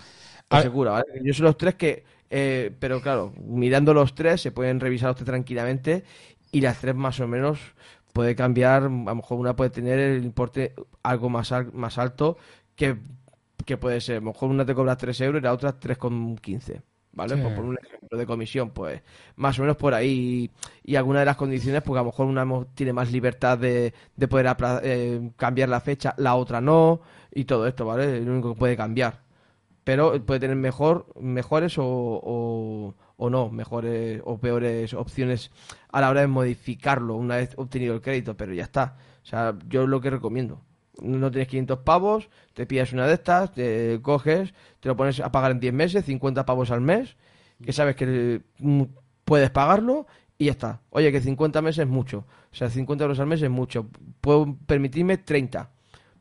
O 0.48 0.60
seguro, 0.60 0.92
¿vale? 0.92 1.06
Yo 1.22 1.32
son 1.34 1.46
los 1.46 1.56
tres 1.56 1.74
que, 1.74 2.04
pero 2.78 3.00
claro, 3.00 3.32
mirando 3.44 3.94
los 3.94 4.14
tres, 4.14 4.40
se 4.40 4.52
pueden 4.52 4.80
revisar 4.80 5.08
los 5.08 5.16
tres 5.16 5.26
tranquilamente 5.26 6.04
y 6.52 6.60
las 6.60 6.80
tres 6.80 6.94
más 6.94 7.18
o 7.20 7.26
menos 7.28 7.58
puede 8.12 8.36
cambiar, 8.36 8.84
a 8.84 8.88
lo 8.88 9.14
mejor 9.16 9.38
una 9.38 9.56
puede 9.56 9.70
tener 9.70 9.98
el 9.98 10.24
importe 10.24 10.72
algo 11.02 11.28
más, 11.28 11.52
más 11.72 11.98
alto 11.98 12.36
que, 12.76 12.98
que 13.64 13.76
puede 13.76 14.00
ser, 14.00 14.16
a 14.16 14.20
lo 14.20 14.26
mejor 14.26 14.50
una 14.50 14.64
te 14.66 14.74
cobra 14.74 14.96
3 14.96 15.20
euros 15.22 15.40
y 15.40 15.44
la 15.44 15.52
otra 15.52 15.78
3,15. 15.78 16.82
¿vale? 17.14 17.36
Pues 17.36 17.54
por 17.54 17.64
un 17.64 17.78
ejemplo 17.82 18.18
de 18.18 18.26
comisión, 18.26 18.70
pues 18.70 19.02
más 19.36 19.58
o 19.58 19.62
menos 19.62 19.76
por 19.76 19.94
ahí. 19.94 20.50
Y 20.82 20.96
alguna 20.96 21.20
de 21.20 21.26
las 21.26 21.36
condiciones, 21.36 21.82
pues 21.82 21.98
a 21.98 22.02
lo 22.02 22.06
mejor 22.06 22.26
una 22.26 22.46
tiene 22.74 22.92
más 22.92 23.10
libertad 23.12 23.58
de, 23.58 23.94
de 24.16 24.28
poder 24.28 24.54
eh, 24.82 25.30
cambiar 25.36 25.68
la 25.68 25.80
fecha, 25.80 26.14
la 26.18 26.34
otra 26.36 26.60
no, 26.60 27.00
y 27.32 27.44
todo 27.44 27.66
esto, 27.66 27.86
¿vale? 27.86 28.20
Lo 28.20 28.32
único 28.32 28.54
que 28.54 28.58
puede 28.58 28.76
cambiar. 28.76 29.22
Pero 29.84 30.20
puede 30.24 30.40
tener 30.40 30.56
mejor, 30.56 31.06
mejores 31.20 31.76
o, 31.78 32.94
o 33.16 33.30
no, 33.30 33.50
mejores 33.50 34.22
o 34.24 34.38
peores 34.38 34.94
opciones 34.94 35.50
a 35.92 36.00
la 36.00 36.10
hora 36.10 36.22
de 36.22 36.26
modificarlo 36.26 37.16
una 37.16 37.36
vez 37.36 37.54
obtenido 37.56 37.94
el 37.94 38.00
crédito, 38.00 38.36
pero 38.36 38.54
ya 38.54 38.64
está. 38.64 38.96
O 39.22 39.26
sea, 39.26 39.56
yo 39.68 39.86
lo 39.86 40.00
que 40.00 40.10
recomiendo. 40.10 40.60
No 41.02 41.30
tienes 41.30 41.48
500 41.48 41.78
pavos, 41.80 42.28
te 42.52 42.66
pillas 42.66 42.92
una 42.92 43.06
de 43.06 43.14
estas, 43.14 43.52
te 43.52 44.00
coges, 44.00 44.54
te 44.80 44.88
lo 44.88 44.96
pones 44.96 45.20
a 45.20 45.32
pagar 45.32 45.50
en 45.50 45.60
10 45.60 45.74
meses, 45.74 46.04
50 46.04 46.46
pavos 46.46 46.70
al 46.70 46.80
mes, 46.80 47.16
que 47.64 47.72
sabes 47.72 47.96
que 47.96 48.42
mm, 48.58 48.82
puedes 49.24 49.50
pagarlo 49.50 50.06
y 50.38 50.46
ya 50.46 50.52
está. 50.52 50.80
Oye, 50.90 51.12
que 51.12 51.20
50 51.20 51.62
meses 51.62 51.80
es 51.80 51.88
mucho. 51.88 52.26
O 52.52 52.54
sea, 52.54 52.70
50 52.70 53.04
euros 53.04 53.18
al 53.20 53.26
mes 53.26 53.42
es 53.42 53.50
mucho. 53.50 53.88
Puedo 54.20 54.56
permitirme 54.66 55.18
30. 55.18 55.70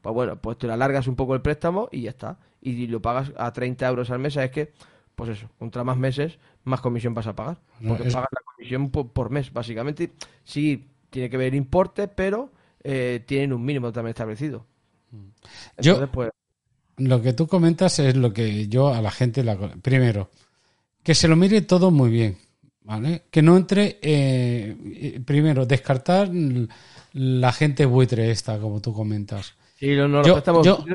Pues 0.02 0.14
bueno, 0.14 0.36
pues 0.36 0.58
te 0.58 0.70
alargas 0.70 1.08
un 1.08 1.16
poco 1.16 1.34
el 1.34 1.42
préstamo 1.42 1.90
y 1.92 2.02
ya 2.02 2.10
está. 2.10 2.40
Y 2.62 2.88
lo 2.88 3.02
pagas 3.02 3.32
a 3.38 3.52
30 3.52 3.88
euros 3.88 4.10
al 4.10 4.20
mes, 4.20 4.38
es 4.38 4.52
que, 4.52 4.74
pues 5.16 5.30
eso, 5.30 5.50
contra 5.60 5.84
más 5.84 5.98
meses, 5.98 6.40
más 6.64 6.82
comisión 6.82 7.14
vas 7.14 7.28
a 7.28 7.36
pagar. 7.36 7.58
Porque 7.86 8.10
pagas 8.10 8.30
la 8.32 8.42
comisión 8.46 8.90
por, 8.90 9.30
mes, 9.30 9.52
básicamente. 9.52 10.12
Sí, 10.44 10.90
tiene 11.10 11.30
que 11.30 11.38
ver 11.38 11.56
importe, 11.56 12.08
pero 12.08 12.52
eh, 12.84 13.24
tienen 13.26 13.54
un 13.54 13.64
mínimo 13.64 13.92
también 13.92 14.12
establecido. 14.12 14.66
yo, 15.78 16.10
pues... 16.12 16.32
Lo 16.98 17.22
que 17.22 17.34
tú 17.34 17.48
comentas 17.48 17.98
es 18.00 18.16
lo 18.16 18.34
que 18.34 18.68
yo 18.68 18.94
a 18.94 19.02
la 19.02 19.12
gente... 19.12 19.44
La... 19.44 19.58
Primero, 19.58 20.30
que 21.02 21.16
se 21.16 21.28
lo 21.28 21.36
mire 21.36 21.62
todo 21.62 21.92
muy 21.92 22.10
bien. 22.10 22.38
¿Vale? 22.86 23.24
Que 23.32 23.42
no 23.42 23.56
entre, 23.56 23.98
eh, 24.02 25.22
primero, 25.26 25.66
descartar 25.66 26.30
la 27.14 27.52
gente 27.54 27.86
buitre 27.86 28.30
esta, 28.30 28.60
como 28.60 28.82
tú 28.82 28.94
comentas. 28.94 29.54
Sí, 29.80 29.96
no, 29.96 30.08
no, 30.08 30.24
yo, 30.24 30.38
estamos 30.38 30.66
yo, 30.66 30.86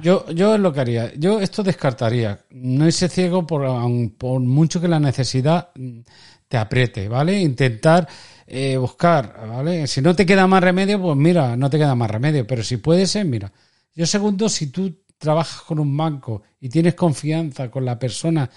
yo, 0.00 0.30
yo, 0.30 0.54
es 0.54 0.60
lo 0.60 0.72
que 0.72 0.80
haría. 0.80 1.14
Yo 1.14 1.40
esto 1.40 1.62
descartaría. 1.62 2.40
No 2.50 2.86
ese 2.86 3.08
ciego 3.08 3.46
por, 3.46 3.66
por 4.16 4.40
mucho 4.40 4.80
que 4.80 4.88
la 4.88 4.98
necesidad 4.98 5.70
te 6.48 6.56
apriete, 6.56 7.08
¿vale? 7.08 7.38
Intentar 7.38 8.08
eh, 8.52 8.76
buscar, 8.76 9.46
¿vale? 9.48 9.86
Si 9.86 10.02
no 10.02 10.16
te 10.16 10.26
queda 10.26 10.48
más 10.48 10.60
remedio, 10.60 11.00
pues 11.00 11.16
mira, 11.16 11.56
no 11.56 11.70
te 11.70 11.78
queda 11.78 11.94
más 11.94 12.10
remedio. 12.10 12.44
Pero 12.48 12.64
si 12.64 12.78
puede 12.78 13.06
ser, 13.06 13.24
mira. 13.24 13.52
Yo 13.94 14.06
segundo, 14.06 14.48
si 14.48 14.66
tú 14.66 14.92
trabajas 15.18 15.62
con 15.62 15.78
un 15.78 15.96
banco 15.96 16.42
y 16.60 16.68
tienes 16.68 16.94
confianza 16.94 17.70
con 17.70 17.84
la 17.84 17.96
persona 17.96 18.50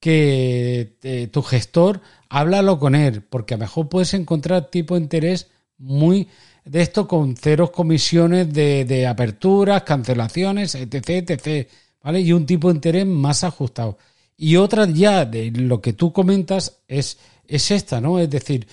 que 0.00 0.96
eh, 1.04 1.28
tu 1.30 1.42
gestor, 1.42 2.00
háblalo 2.28 2.80
con 2.80 2.96
él, 2.96 3.22
porque 3.22 3.54
a 3.54 3.56
lo 3.58 3.62
mejor 3.62 3.88
puedes 3.88 4.12
encontrar 4.14 4.70
tipo 4.70 4.96
de 4.96 5.02
interés 5.02 5.48
muy 5.78 6.26
de 6.64 6.82
esto 6.82 7.06
con 7.06 7.36
ceros 7.36 7.70
comisiones 7.70 8.52
de, 8.52 9.06
aperturas, 9.06 9.84
cancelaciones, 9.84 10.74
etc, 10.74 11.30
etc, 11.30 11.68
¿vale? 12.02 12.20
Y 12.22 12.32
un 12.32 12.44
tipo 12.44 12.68
de 12.68 12.74
interés 12.74 13.06
más 13.06 13.44
ajustado. 13.44 13.98
Y 14.36 14.56
otra 14.56 14.86
ya 14.86 15.24
de 15.24 15.52
lo 15.52 15.80
que 15.80 15.92
tú 15.92 16.12
comentas 16.12 16.80
es, 16.88 17.18
es 17.46 17.70
esta, 17.70 18.00
¿no? 18.00 18.18
Es 18.18 18.30
decir, 18.30 18.66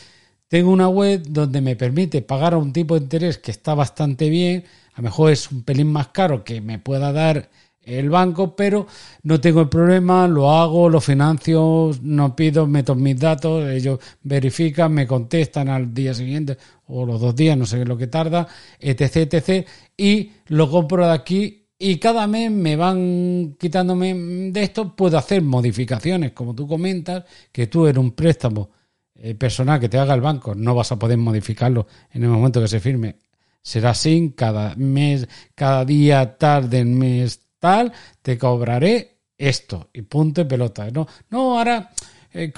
tengo 0.48 0.72
una 0.72 0.88
web 0.88 1.24
donde 1.28 1.62
me 1.62 1.76
permite 1.76 2.22
pagar 2.22 2.54
a 2.54 2.58
un 2.58 2.74
tipo 2.74 2.96
de 2.96 3.04
interés 3.04 3.38
que 3.38 3.52
está 3.52 3.74
bastante 3.74 4.30
bien, 4.30 4.64
a 4.94 5.02
lo 5.02 5.04
mejor 5.04 5.32
es 5.32 5.52
un 5.52 5.64
pelín 5.64 5.92
más 5.92 6.08
caro 6.10 6.44
que 6.44 6.62
me 6.62 6.80
pueda 6.80 7.12
dar 7.12 7.50
el 7.86 8.10
banco, 8.10 8.56
pero 8.56 8.88
no 9.24 9.40
tengo 9.40 9.62
el 9.62 9.70
problema, 9.70 10.28
lo 10.28 10.52
hago, 10.52 10.90
lo 10.90 11.00
financio, 11.00 11.92
no 12.02 12.36
pido, 12.36 12.66
meto 12.66 12.96
mis 12.96 13.20
datos, 13.20 13.68
ellos 13.70 14.00
verifican, 14.24 14.92
me 14.94 15.06
contestan 15.06 15.70
al 15.70 15.94
día 15.94 16.14
siguiente 16.14 16.58
o 16.88 17.06
los 17.06 17.22
dos 17.22 17.36
días, 17.36 17.58
no 17.58 17.66
sé 17.66 17.86
lo 17.86 17.98
que 17.98 18.08
tarda, 18.08 18.48
etc, 18.80 19.34
etc, 19.34 19.68
y 19.96 20.32
lo 20.48 20.70
compro 20.70 21.06
de 21.06 21.14
aquí 21.14 21.62
y 21.78 21.98
cada 21.98 22.26
mes 22.26 22.50
me 22.52 22.76
van 22.76 23.56
quitándome 23.60 24.14
de 24.52 24.64
esto, 24.64 24.96
puedo 24.96 25.18
hacer 25.18 25.42
modificaciones, 25.42 26.32
como 26.32 26.56
tú 26.56 26.68
comentas, 26.68 27.26
que 27.52 27.68
tú 27.68 27.86
eres 27.86 28.00
un 28.00 28.12
préstamo 28.12 28.70
personal 29.34 29.80
que 29.80 29.90
te 29.90 29.98
haga 29.98 30.14
el 30.14 30.22
banco, 30.22 30.54
no 30.54 30.76
vas 30.76 30.92
a 30.92 31.00
poder 31.00 31.18
modificarlo 31.18 31.88
en 32.14 32.24
el 32.24 32.30
momento 32.30 32.62
que 32.62 32.68
se 32.68 32.80
firme. 32.80 33.16
Será 33.64 33.90
así, 33.92 34.34
cada 34.38 34.76
mes, 34.76 35.28
cada 35.56 35.84
día, 35.86 36.38
tarde, 36.38 36.86
mes, 36.86 37.40
te 38.22 38.38
cobraré 38.38 39.18
esto 39.38 39.90
y 39.94 40.04
punto 40.04 40.42
y 40.42 40.46
pelota. 40.46 40.90
No, 40.92 41.08
no 41.30 41.58
ahora 41.58 41.90
eh, 42.34 42.52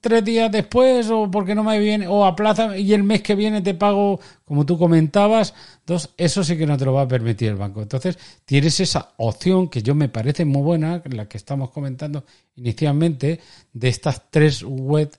tres 0.00 0.24
días 0.24 0.52
después 0.52 1.10
o 1.10 1.30
porque 1.30 1.54
no 1.54 1.64
me 1.64 1.78
viene 1.78 2.06
o 2.06 2.24
a 2.24 2.36
plaza 2.36 2.76
y 2.76 2.92
el 2.92 3.02
mes 3.02 3.22
que 3.22 3.34
viene 3.34 3.62
te 3.62 3.74
pago 3.74 4.20
como 4.44 4.64
tú 4.64 4.78
comentabas. 4.78 5.54
Entonces, 5.80 6.10
eso 6.16 6.44
sí 6.44 6.56
que 6.56 6.66
no 6.66 6.76
te 6.76 6.84
lo 6.84 6.92
va 6.92 7.02
a 7.02 7.08
permitir 7.08 7.48
el 7.48 7.56
banco. 7.56 7.82
Entonces, 7.82 8.18
tienes 8.44 8.78
esa 8.80 9.12
opción 9.16 9.68
que 9.68 9.82
yo 9.82 9.94
me 9.94 10.08
parece 10.08 10.44
muy 10.44 10.62
buena, 10.62 11.02
la 11.10 11.26
que 11.26 11.38
estamos 11.38 11.70
comentando 11.70 12.24
inicialmente, 12.56 13.40
de 13.72 13.88
estas 13.88 14.30
tres 14.30 14.62
web 14.62 15.10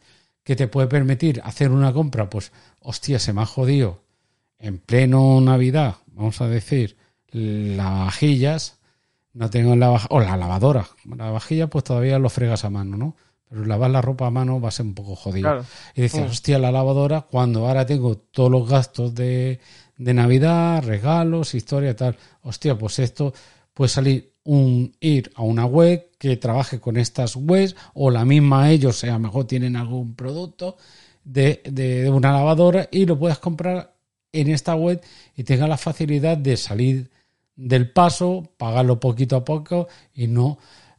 que 0.44 0.56
te 0.56 0.68
puede 0.68 0.88
permitir 0.88 1.42
hacer 1.44 1.72
una 1.72 1.94
compra, 1.94 2.30
pues, 2.30 2.52
hostia, 2.82 3.20
se 3.20 3.34
me 3.34 3.42
ha 3.42 3.46
jodido 3.46 4.02
en 4.60 4.78
pleno 4.78 5.40
Navidad, 5.42 5.96
vamos 6.08 6.42
a 6.42 6.48
decir, 6.48 6.98
las 7.32 8.06
vajillas, 8.06 8.80
no 9.34 9.50
tengo 9.50 9.76
la 9.76 9.92
o 10.10 10.20
la 10.20 10.38
lavadora. 10.38 10.88
La 11.16 11.32
vajilla, 11.32 11.68
pues 11.68 11.84
todavía 11.84 12.20
lo 12.20 12.30
fregas 12.30 12.66
a 12.66 12.70
mano, 12.70 12.98
¿no? 12.98 13.16
Pero 13.50 13.66
lavar 13.66 13.92
la 13.92 14.02
ropa 14.02 14.28
a 14.28 14.32
mano 14.32 14.62
va 14.62 14.70
a 14.70 14.72
ser 14.72 14.86
un 14.86 14.94
poco 14.94 15.16
jodido. 15.16 15.66
Y 15.96 16.02
dices, 16.02 16.22
mm. 16.22 16.30
hostia, 16.30 16.60
la 16.60 16.72
lavadora, 16.72 17.22
cuando 17.22 17.68
ahora 17.68 17.86
tengo 17.86 18.18
todos 18.18 18.52
los 18.52 18.68
gastos 18.68 19.14
de, 19.14 19.60
de 19.98 20.14
Navidad, 20.14 20.84
regalos, 20.84 21.54
historia, 21.54 21.96
tal. 21.96 22.18
Hostia, 22.44 22.78
pues 22.78 23.00
esto 23.00 23.34
puede 23.74 23.90
salir 23.90 24.31
un 24.44 24.96
ir 25.00 25.32
a 25.36 25.44
una 25.44 25.66
web 25.66 26.10
que 26.18 26.38
trabaje 26.38 26.80
con 26.80 26.98
estas 26.98 27.36
webs 27.36 27.76
o 27.94 28.10
la 28.10 28.26
misma 28.26 28.72
ellos, 28.72 28.98
sea 28.98 29.20
mejor 29.20 29.46
tienen 29.46 29.76
algún 29.76 30.16
producto 30.16 30.78
de, 31.24 31.62
de, 31.66 32.04
de, 32.04 32.10
una 32.10 32.32
lavadora 32.32 32.88
y 32.92 33.06
lo 33.06 33.18
puedas 33.18 33.40
comprar 33.40 33.94
en 34.32 34.50
esta 34.50 34.76
web 34.76 35.02
y 35.36 35.44
tenga 35.44 35.68
la 35.68 35.78
facilidad 35.78 36.38
de 36.38 36.58
salir 36.58 37.10
del 37.56 37.92
paso, 37.92 38.52
pagarlo 38.58 39.00
poquito 39.00 39.36
a 39.36 39.46
poco 39.46 39.88
y 40.14 40.28
no 40.28 40.58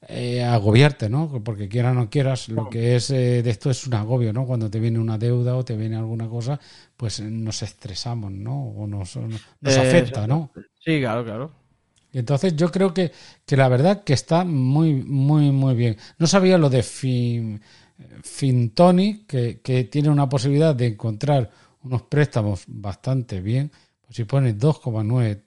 eh, 0.09 0.43
agobiarte, 0.43 1.09
¿no? 1.09 1.41
Porque 1.45 1.69
quiera 1.69 1.93
o 1.93 1.95
no 1.95 2.11
quieras, 2.11 2.49
lo 2.49 2.69
que 2.69 2.97
es 2.97 3.11
eh, 3.11 3.43
de 3.43 3.51
esto 3.51 3.71
es 3.71 3.87
un 3.87 3.95
agobio, 3.95 4.33
¿no? 4.33 4.47
Cuando 4.47 4.69
te 4.69 4.81
viene 4.81 4.99
una 4.99 5.19
deuda 5.19 5.57
o 5.57 5.65
te 5.65 5.77
viene 5.77 5.97
alguna 5.97 6.29
cosa, 6.29 6.59
pues 6.97 7.21
nos 7.21 7.63
estresamos, 7.63 8.33
¿no? 8.33 8.65
O 8.71 8.87
nos, 8.87 9.17
nos 9.17 9.77
afecta, 9.77 10.27
¿no? 10.27 10.51
Sí, 10.81 11.01
claro, 11.01 11.25
claro. 11.25 11.62
Y 12.13 12.19
entonces 12.19 12.55
yo 12.57 12.71
creo 12.71 12.93
que, 12.93 13.13
que 13.47 13.57
la 13.57 13.69
verdad 13.69 14.05
que 14.05 14.13
está 14.13 14.45
muy, 14.45 14.95
muy, 14.95 15.51
muy 15.51 15.75
bien. 15.75 15.97
No 16.19 16.27
sabía 16.27 16.59
lo 16.59 16.69
de 16.69 16.83
fin, 16.83 17.61
Fintoni, 18.23 19.25
que, 19.27 19.61
que 19.61 19.85
tiene 19.85 20.11
una 20.11 20.29
posibilidad 20.29 20.75
de 20.75 20.89
encontrar 20.89 21.51
unos 21.83 22.03
préstamos 22.03 22.65
bastante 22.67 23.41
bien. 23.41 23.71
Pues 24.03 24.17
si 24.17 24.25
pones 24.25 24.59
2,9 24.59 25.43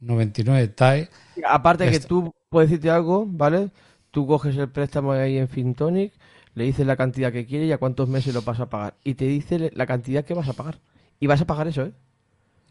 99 0.00 0.68
TAE. 0.68 1.08
Aparte 1.48 1.90
que 1.90 2.00
tú 2.00 2.32
puedes 2.48 2.70
decirte 2.70 2.90
algo, 2.90 3.26
¿vale? 3.26 3.70
Tú 4.10 4.26
coges 4.26 4.56
el 4.56 4.70
préstamo 4.70 5.12
ahí 5.12 5.38
en 5.38 5.48
Fintonic, 5.48 6.12
le 6.54 6.64
dices 6.64 6.86
la 6.86 6.96
cantidad 6.96 7.32
que 7.32 7.46
quieres 7.46 7.68
y 7.68 7.72
a 7.72 7.78
cuántos 7.78 8.08
meses 8.08 8.32
lo 8.32 8.42
vas 8.42 8.60
a 8.60 8.68
pagar. 8.68 8.94
Y 9.02 9.14
te 9.14 9.24
dice 9.24 9.70
la 9.74 9.86
cantidad 9.86 10.24
que 10.24 10.34
vas 10.34 10.48
a 10.48 10.52
pagar. 10.52 10.80
Y 11.18 11.26
vas 11.26 11.40
a 11.40 11.46
pagar 11.46 11.68
eso, 11.68 11.82
¿eh? 11.82 11.92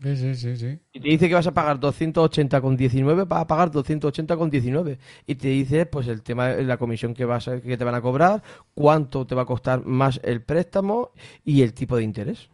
Sí, 0.04 0.18
sí, 0.18 0.36
sí, 0.36 0.58
sí. 0.58 0.80
Y 0.92 1.00
te 1.00 1.08
dice 1.08 1.30
que 1.30 1.36
vas 1.36 1.48
a 1.48 1.54
pagar 1.54 1.80
280 1.80 2.60
con 2.60 2.76
19, 2.76 3.24
vas 3.24 3.42
a 3.42 3.48
pagar 3.48 3.72
280 3.72 4.36
con 4.36 4.50
19. 4.50 5.00
Y 5.26 5.36
te 5.36 5.48
dice, 5.48 5.86
pues, 5.86 6.08
el 6.08 6.22
tema 6.22 6.50
de 6.50 6.64
la 6.64 6.78
comisión 6.78 7.14
que, 7.14 7.26
vas 7.26 7.46
que 7.46 7.78
te 7.78 7.84
van 7.84 7.96
a 7.96 8.02
cobrar, 8.02 8.44
cuánto 8.74 9.26
te 9.26 9.34
va 9.34 9.44
a 9.44 9.46
costar 9.46 9.86
más 9.86 10.20
el 10.24 10.42
préstamo 10.42 11.12
y 11.46 11.62
el 11.62 11.74
tipo 11.74 11.96
de 11.96 12.04
interés 12.04 12.50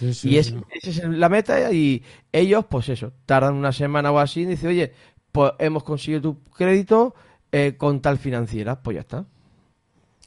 y 0.00 0.36
esa 0.36 0.56
es 0.82 1.04
la 1.04 1.28
meta 1.28 1.72
y 1.72 2.02
ellos, 2.32 2.66
pues 2.68 2.88
eso, 2.88 3.12
tardan 3.24 3.54
una 3.54 3.72
semana 3.72 4.10
o 4.12 4.18
así 4.18 4.40
y 4.40 4.46
dicen, 4.46 4.70
oye, 4.70 4.92
pues 5.32 5.52
hemos 5.58 5.84
conseguido 5.84 6.20
tu 6.20 6.42
crédito 6.50 7.14
eh, 7.52 7.76
con 7.78 8.00
tal 8.00 8.18
financiera, 8.18 8.82
pues 8.82 8.96
ya 8.96 9.00
está. 9.00 9.24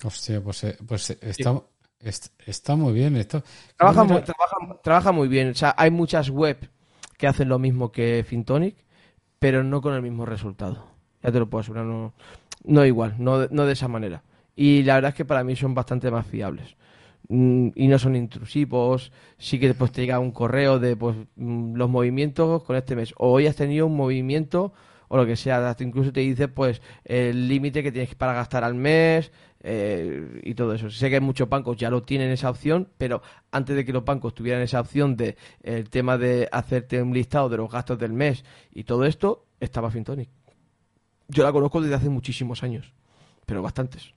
Hostia, 0.04 0.42
pues, 0.42 0.64
eh, 0.64 0.78
pues 0.88 1.10
eh, 1.12 1.20
está, 2.02 2.30
está, 2.46 2.76
muy 2.76 2.94
bien 2.94 3.16
esto. 3.16 3.44
Trabaja 3.78 4.04
muy, 4.04 4.22
trabaja, 4.82 5.12
muy 5.12 5.28
bien. 5.28 5.50
O 5.50 5.56
sea, 5.56 5.74
hay 5.78 5.92
muchas 5.92 6.30
web 6.30 6.70
que 7.18 7.28
hacen 7.28 7.50
lo 7.50 7.60
mismo 7.60 7.92
que 7.92 8.24
Fintonic, 8.28 8.76
pero 9.40 9.64
no 9.64 9.82
con 9.82 9.94
el 9.94 10.02
mismo 10.02 10.26
resultado. 10.26 10.88
Ya 11.22 11.32
te 11.32 11.40
lo 11.40 11.50
puedo 11.50 11.62
asegurar, 11.62 11.86
no, 11.86 12.14
no 12.64 12.86
igual, 12.86 13.16
no, 13.18 13.48
no 13.48 13.66
de 13.66 13.74
esa 13.74 13.88
manera. 13.88 14.24
Y 14.56 14.84
la 14.84 14.96
verdad 14.96 15.10
es 15.10 15.16
que 15.16 15.26
para 15.26 15.44
mí 15.44 15.56
son 15.56 15.74
bastante 15.74 16.12
más 16.12 16.26
fiables. 16.26 16.76
Mm, 17.30 17.70
y 17.76 17.88
no 17.88 18.00
son 18.00 18.16
intrusivos, 18.16 19.12
sí 19.38 19.60
que 19.60 19.68
después 19.68 19.92
te 19.92 20.02
llega 20.02 20.18
un 20.20 20.32
correo 20.32 20.80
de 20.80 20.96
pues 20.96 21.16
mm, 21.36 21.76
los 21.76 21.90
movimientos 21.90 22.64
con 22.64 22.76
este 22.76 22.96
mes, 22.96 23.14
o 23.18 23.32
hoy 23.32 23.46
has 23.46 23.56
tenido 23.56 23.86
un 23.86 23.96
movimiento 23.96 24.74
o 25.10 25.18
lo 25.18 25.26
que 25.28 25.36
sea, 25.36 25.76
incluso 25.80 26.12
te 26.12 26.22
dice 26.22 26.48
pues 26.48 26.82
el 27.06 27.48
límite 27.48 27.84
que 27.84 27.92
tienes 27.92 28.16
para 28.16 28.34
gastar 28.34 28.64
al 28.64 28.76
mes 28.76 29.32
eh, 29.62 30.42
y 30.44 30.54
todo 30.56 30.74
eso. 30.74 30.90
Sé 30.90 31.10
que 31.10 31.20
muchos 31.20 31.50
bancos 31.50 31.78
ya 31.78 31.90
lo 31.90 32.04
tienen 32.04 32.32
esa 32.32 32.50
opción, 32.50 32.90
pero 32.98 33.22
antes 33.52 33.76
de 33.76 33.86
que 33.86 33.94
los 33.94 34.06
bancos 34.06 34.34
tuvieran 34.34 34.62
esa 34.62 34.80
opción 34.80 35.16
de 35.16 35.36
el 35.62 35.90
tema 35.90 36.18
de 36.18 36.48
hacerte 36.52 37.02
un 37.02 37.14
listado 37.14 37.50
de 37.50 37.58
los 37.58 37.72
gastos 37.72 38.00
del 38.00 38.14
mes 38.14 38.44
y 38.72 38.84
todo 38.84 39.06
esto, 39.06 39.46
estaba 39.60 39.92
Fintonic. 39.92 40.30
Yo 41.28 41.44
la 41.44 41.52
conozco 41.52 41.82
desde 41.82 41.96
hace 41.96 42.10
muchísimos 42.10 42.64
años, 42.64 42.94
pero 43.46 43.62
bastantes. 43.62 44.14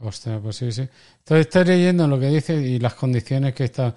Hostia, 0.00 0.38
pues 0.38 0.56
sí, 0.56 0.70
sí. 0.70 0.82
Entonces 0.82 1.46
estoy 1.46 1.64
leyendo 1.64 2.06
lo 2.06 2.18
que 2.20 2.26
dice 2.26 2.54
y 2.54 2.78
las 2.78 2.94
condiciones 2.94 3.54
que 3.54 3.64
está, 3.64 3.94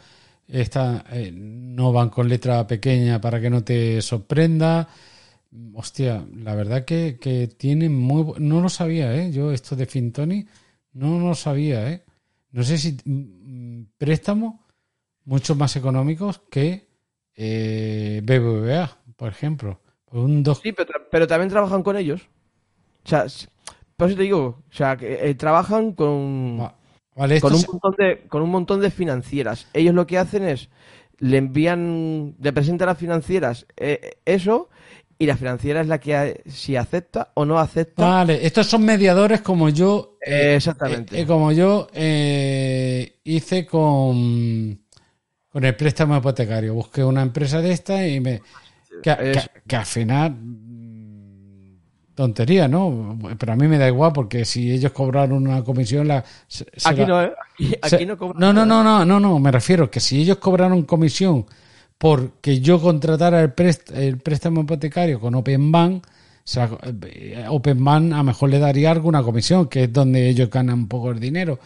está 0.48 1.04
eh, 1.12 1.32
no 1.34 1.92
van 1.92 2.10
con 2.10 2.30
letra 2.30 2.66
pequeña 2.66 3.20
para 3.20 3.42
que 3.42 3.50
no 3.50 3.64
te 3.64 4.02
sorprenda. 4.02 4.88
Hostia, 5.74 6.26
la 6.36 6.56
verdad 6.56 6.86
que, 6.86 7.18
que 7.20 7.48
tiene 7.48 7.90
muy... 7.90 8.34
No 8.40 8.62
lo 8.62 8.70
sabía, 8.70 9.16
¿eh? 9.16 9.32
Yo 9.32 9.52
esto 9.52 9.76
de 9.76 9.86
Fintoni 9.86 10.46
no 10.94 11.20
lo 11.20 11.36
sabía, 11.36 11.90
¿eh? 11.92 12.04
No 12.52 12.64
sé 12.64 12.78
si 12.78 12.98
mm, 13.06 13.84
préstamo 13.98 14.66
mucho 15.26 15.56
más 15.56 15.76
económicos 15.76 16.42
que 16.50 16.88
eh, 17.36 18.22
BBVA, 18.24 18.98
por 19.16 19.30
ejemplo. 19.30 19.80
Un 20.12 20.44
Sí, 20.64 20.74
pero, 21.12 21.28
también 21.28 21.50
trabajan 21.50 21.84
con 21.84 21.98
ellos. 21.98 22.28
O 23.06 23.10
sea, 23.10 23.26
por 23.96 24.08
eso 24.08 24.18
te 24.18 24.24
digo, 24.24 24.64
o 24.70 24.74
sea, 24.74 24.98
que 24.98 25.30
eh, 25.30 25.36
trabajan 25.36 25.92
con, 25.92 26.58
con, 27.14 27.54
un 27.54 27.66
montón 27.72 27.96
de, 27.98 28.26
con 28.28 28.42
un 28.42 28.50
montón 28.50 28.82
de 28.82 28.90
financieras. 28.90 29.68
Ellos 29.74 29.94
lo 29.94 30.08
que 30.08 30.18
hacen 30.18 30.44
es, 30.44 30.70
le 31.20 31.38
envían, 31.38 32.36
le 32.40 32.54
presentan 32.54 32.88
a 32.88 32.92
las 32.92 33.00
financieras 33.00 33.66
eh, 33.76 34.18
eso 34.26 34.70
y 35.20 35.26
la 35.26 35.36
financiera 35.36 35.82
es 35.82 35.88
la 35.88 36.00
que 36.00 36.44
si 36.48 36.76
acepta 36.76 37.32
o 37.34 37.46
no 37.46 37.60
acepta. 37.60 38.04
Vale, 38.04 38.46
estos 38.46 38.68
son 38.68 38.86
mediadores 38.86 39.42
como 39.42 39.70
yo. 39.70 40.18
Eh, 40.26 40.56
exactamente. 40.56 41.26
como 41.26 41.52
yo 41.52 41.88
hice 41.94 43.66
con, 43.66 44.80
con 45.50 45.64
el 45.64 45.76
préstamo 45.76 46.18
hipotecario. 46.18 46.74
Busqué 46.74 47.04
una 47.04 47.22
empresa 47.22 47.62
de 47.62 47.72
esta 47.72 48.08
y 48.08 48.20
me. 48.20 48.42
que 49.02 49.76
al 49.76 49.86
final 49.86 50.36
tontería, 52.18 52.68
¿no? 52.68 53.16
Pero 53.38 53.54
a 53.54 53.56
mí 53.56 53.68
me 53.68 53.78
da 53.78 53.88
igual 53.88 54.12
porque 54.12 54.44
si 54.44 54.72
ellos 54.72 54.92
cobraron 54.92 55.48
una 55.48 55.64
comisión, 55.64 56.08
la. 56.08 56.26
aquí 56.84 57.06
no, 57.06 57.22
¿eh? 57.22 57.32
aquí, 57.80 58.08
no 58.08 58.18
cobran. 58.18 58.40
No, 58.40 58.52
no, 58.52 58.66
no, 58.66 58.84
no, 58.84 59.06
no, 59.06 59.20
no, 59.20 59.40
me 59.40 59.52
refiero 59.52 59.90
que 59.92 60.00
si 60.00 60.22
ellos 60.22 60.38
cobraron 60.38 60.82
comisión 60.82 61.46
porque 61.98 62.60
yo 62.60 62.80
contratara 62.82 63.42
el, 63.42 63.54
el 63.96 64.18
préstamo 64.18 64.62
hipotecario 64.62 65.20
con 65.20 65.36
Open 65.36 65.72
Bank, 65.72 66.06
eh, 67.04 67.46
Open 67.50 67.84
Bank 67.84 68.14
a 68.14 68.18
lo 68.18 68.24
mejor 68.24 68.50
le 68.50 68.60
daría 68.60 68.92
alguna 68.92 69.24
comisión, 69.24 69.68
que 69.68 69.86
es 69.86 69.94
donde 69.94 70.30
ellos 70.30 70.50
ganan 70.50 70.80
un 70.80 70.88
poco 70.88 71.12
el 71.12 71.20
dinero. 71.20 71.60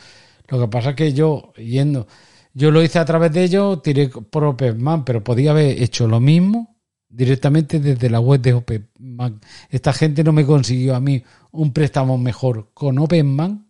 Lo 0.48 0.60
que 0.60 0.68
pasa 0.68 0.92
es 0.92 0.96
que 0.96 1.14
yo, 1.14 1.54
yendo, 1.56 2.08
yo 2.54 2.72
lo 2.72 2.82
hice 2.82 3.00
a 3.00 3.06
través 3.06 3.32
de 3.32 3.44
ellos, 3.44 3.82
tiré 3.82 4.10
por 4.10 4.44
Open 4.44 4.84
Bank, 4.84 5.04
pero 5.06 5.24
podía 5.24 5.52
haber 5.52 5.82
hecho 5.82 6.08
lo 6.08 6.20
mismo 6.20 6.72
directamente 7.12 7.80
desde 7.80 8.10
la 8.10 8.20
web 8.20 8.42
de 8.42 8.54
OpenBank. 8.54 9.44
Esta 9.70 9.94
gente 9.94 10.24
no 10.24 10.32
me 10.32 10.46
consiguió 10.46 10.96
a 10.96 11.00
mí 11.00 11.24
un 11.52 11.74
préstamo 11.74 12.18
mejor 12.18 12.72
con 12.74 12.98
OpenBank, 13.00 13.62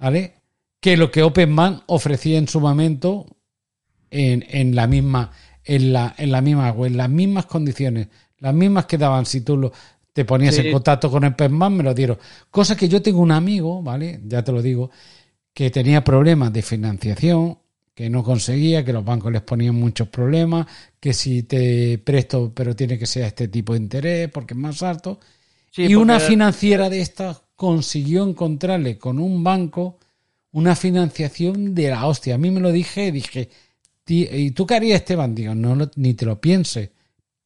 ¿vale? 0.00 0.34
Que 0.80 0.96
lo 0.96 1.10
que 1.10 1.22
OpenBank 1.22 1.82
ofrecía 1.86 2.38
en 2.38 2.48
su 2.48 2.60
momento 2.60 3.26
en, 4.10 4.44
en 4.48 4.74
la 4.74 4.86
misma 4.86 5.30
en 5.64 5.92
la, 5.92 6.14
en 6.18 6.32
la 6.32 6.40
misma 6.40 6.74
en 6.76 6.96
las 6.96 7.10
mismas 7.10 7.46
condiciones, 7.46 8.08
las 8.38 8.54
mismas 8.54 8.86
que 8.86 8.98
daban 8.98 9.26
si 9.26 9.42
tú 9.42 9.56
lo, 9.56 9.72
te 10.12 10.24
ponías 10.24 10.58
en 10.58 10.72
contacto 10.72 11.10
con 11.10 11.24
OpenBank, 11.24 11.74
me 11.74 11.82
lo 11.82 11.94
dieron. 11.94 12.18
Cosa 12.50 12.76
que 12.76 12.88
yo 12.88 13.00
tengo 13.00 13.20
un 13.20 13.30
amigo, 13.30 13.82
¿vale? 13.82 14.20
Ya 14.26 14.42
te 14.42 14.52
lo 14.52 14.60
digo, 14.60 14.90
que 15.54 15.70
tenía 15.70 16.04
problemas 16.04 16.52
de 16.52 16.62
financiación 16.62 17.58
que 17.94 18.08
no 18.08 18.24
conseguía, 18.24 18.84
que 18.84 18.92
los 18.92 19.04
bancos 19.04 19.30
les 19.32 19.42
ponían 19.42 19.74
muchos 19.74 20.08
problemas, 20.08 20.66
que 20.98 21.12
si 21.12 21.42
te 21.42 21.98
presto, 21.98 22.52
pero 22.54 22.74
tiene 22.74 22.98
que 22.98 23.06
ser 23.06 23.24
este 23.24 23.48
tipo 23.48 23.74
de 23.74 23.80
interés 23.80 24.30
porque 24.30 24.54
es 24.54 24.60
más 24.60 24.82
alto. 24.82 25.20
y 25.76 25.94
una 25.94 26.18
financiera 26.18 26.88
de 26.88 27.00
estas 27.00 27.42
consiguió 27.54 28.24
encontrarle 28.24 28.98
con 28.98 29.18
un 29.18 29.44
banco 29.44 29.98
una 30.52 30.76
financiación 30.76 31.74
de 31.74 31.90
la 31.90 32.06
hostia. 32.06 32.34
A 32.34 32.38
mí 32.38 32.50
me 32.50 32.60
lo 32.60 32.72
dije, 32.72 33.10
dije, 33.10 33.48
¿y 34.06 34.50
tú 34.52 34.66
qué 34.66 34.74
harías, 34.74 35.00
Esteban? 35.00 35.34
Digo, 35.34 35.54
no, 35.54 35.90
ni 35.96 36.14
te 36.14 36.26
lo 36.26 36.40
pienses, 36.40 36.90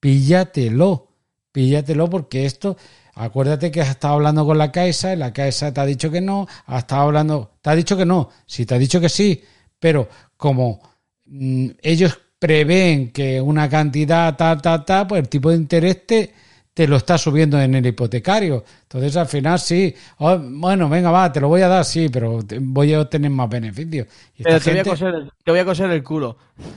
píllatelo, 0.00 1.08
píllatelo 1.52 2.08
porque 2.10 2.46
esto, 2.46 2.76
acuérdate 3.14 3.70
que 3.70 3.80
has 3.80 3.90
estado 3.90 4.14
hablando 4.14 4.44
con 4.46 4.58
la 4.58 4.72
Caixa 4.72 5.12
y 5.12 5.16
la 5.16 5.32
Caixa 5.32 5.72
te 5.72 5.80
ha 5.80 5.86
dicho 5.86 6.10
que 6.10 6.20
no, 6.20 6.46
has 6.66 6.80
estado 6.80 7.02
hablando, 7.02 7.52
te 7.60 7.70
ha 7.70 7.74
dicho 7.74 7.96
que 7.96 8.06
no, 8.06 8.30
si 8.46 8.66
te 8.66 8.74
ha 8.74 8.78
dicho 8.78 9.00
que 9.00 9.08
sí, 9.08 9.42
pero 9.78 10.08
como 10.36 10.80
mm, 11.26 11.68
ellos 11.82 12.18
prevén 12.38 13.12
que 13.12 13.40
una 13.40 13.68
cantidad, 13.68 14.36
ta, 14.36 14.56
ta, 14.58 14.84
ta, 14.84 15.06
pues 15.06 15.22
el 15.22 15.28
tipo 15.28 15.50
de 15.50 15.56
interés 15.56 16.06
te, 16.06 16.32
te 16.76 16.86
lo 16.86 16.96
está 16.96 17.16
subiendo 17.16 17.58
en 17.58 17.74
el 17.74 17.86
hipotecario. 17.86 18.62
Entonces 18.82 19.16
al 19.16 19.26
final 19.26 19.58
sí, 19.58 19.94
oh, 20.18 20.36
bueno, 20.38 20.90
venga, 20.90 21.10
va, 21.10 21.32
te 21.32 21.40
lo 21.40 21.48
voy 21.48 21.62
a 21.62 21.68
dar, 21.68 21.86
sí, 21.86 22.10
pero 22.10 22.40
voy 22.60 22.92
a 22.92 23.00
obtener 23.00 23.30
más 23.30 23.48
beneficios. 23.48 24.06
pero 24.36 24.60
te, 24.60 24.70
voy 24.72 24.80
a 24.80 24.84
coser 24.84 25.14
el, 25.14 25.32
te 25.42 25.50
voy 25.52 25.60
a 25.60 25.64
coser 25.64 25.90
el 25.90 26.02
culo. 26.02 26.36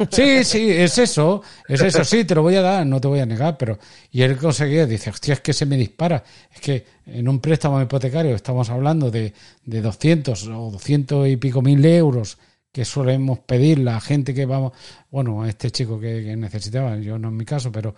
Sí, 0.10 0.45
sí, 0.45 0.72
es 0.72 0.97
eso, 1.00 1.43
es 1.68 1.82
eso, 1.82 2.06
sí, 2.06 2.24
te 2.24 2.34
lo 2.34 2.43
voy 2.43 2.56
a 2.56 2.62
dar, 2.62 2.86
no 2.86 3.02
te 3.02 3.10
voy 3.10 3.20
a 3.20 3.26
negar, 3.26 3.58
pero... 3.58 3.78
Y 4.10 4.22
él 4.22 4.38
conseguía, 4.38 4.86
dice, 4.86 5.10
hostia, 5.10 5.34
es 5.34 5.41
que 5.41 5.52
se 5.52 5.66
me 5.66 5.76
dispara. 5.76 6.24
Es 6.50 6.62
que 6.62 6.86
en 7.06 7.28
un 7.28 7.41
préstamo 7.41 7.82
hipotecario 7.82 8.36
estamos 8.36 8.70
hablando 8.70 9.12
de, 9.12 9.34
de 9.66 9.82
200 9.82 10.47
o 10.47 10.72
200 10.72 11.28
y 11.28 11.36
pico 11.36 11.62
mil 11.62 11.84
euros 11.84 12.38
que 12.72 12.86
solemos 12.86 13.39
pedir 13.39 13.80
la 13.80 14.00
gente 14.00 14.34
que 14.34 14.45
vamos, 14.45 14.72
bueno, 15.12 15.43
a 15.43 15.50
este 15.50 15.72
chico 15.72 16.00
que, 16.00 16.38
necesitaba, 16.38 16.95
yo 16.95 17.20
no 17.20 17.28
en 17.28 17.36
mi 17.36 17.43
caso, 17.43 17.70
pero 17.70 17.95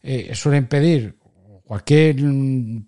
eh, 0.00 0.30
suelen 0.36 0.68
pedir 0.68 1.16
cualquier 1.70 2.16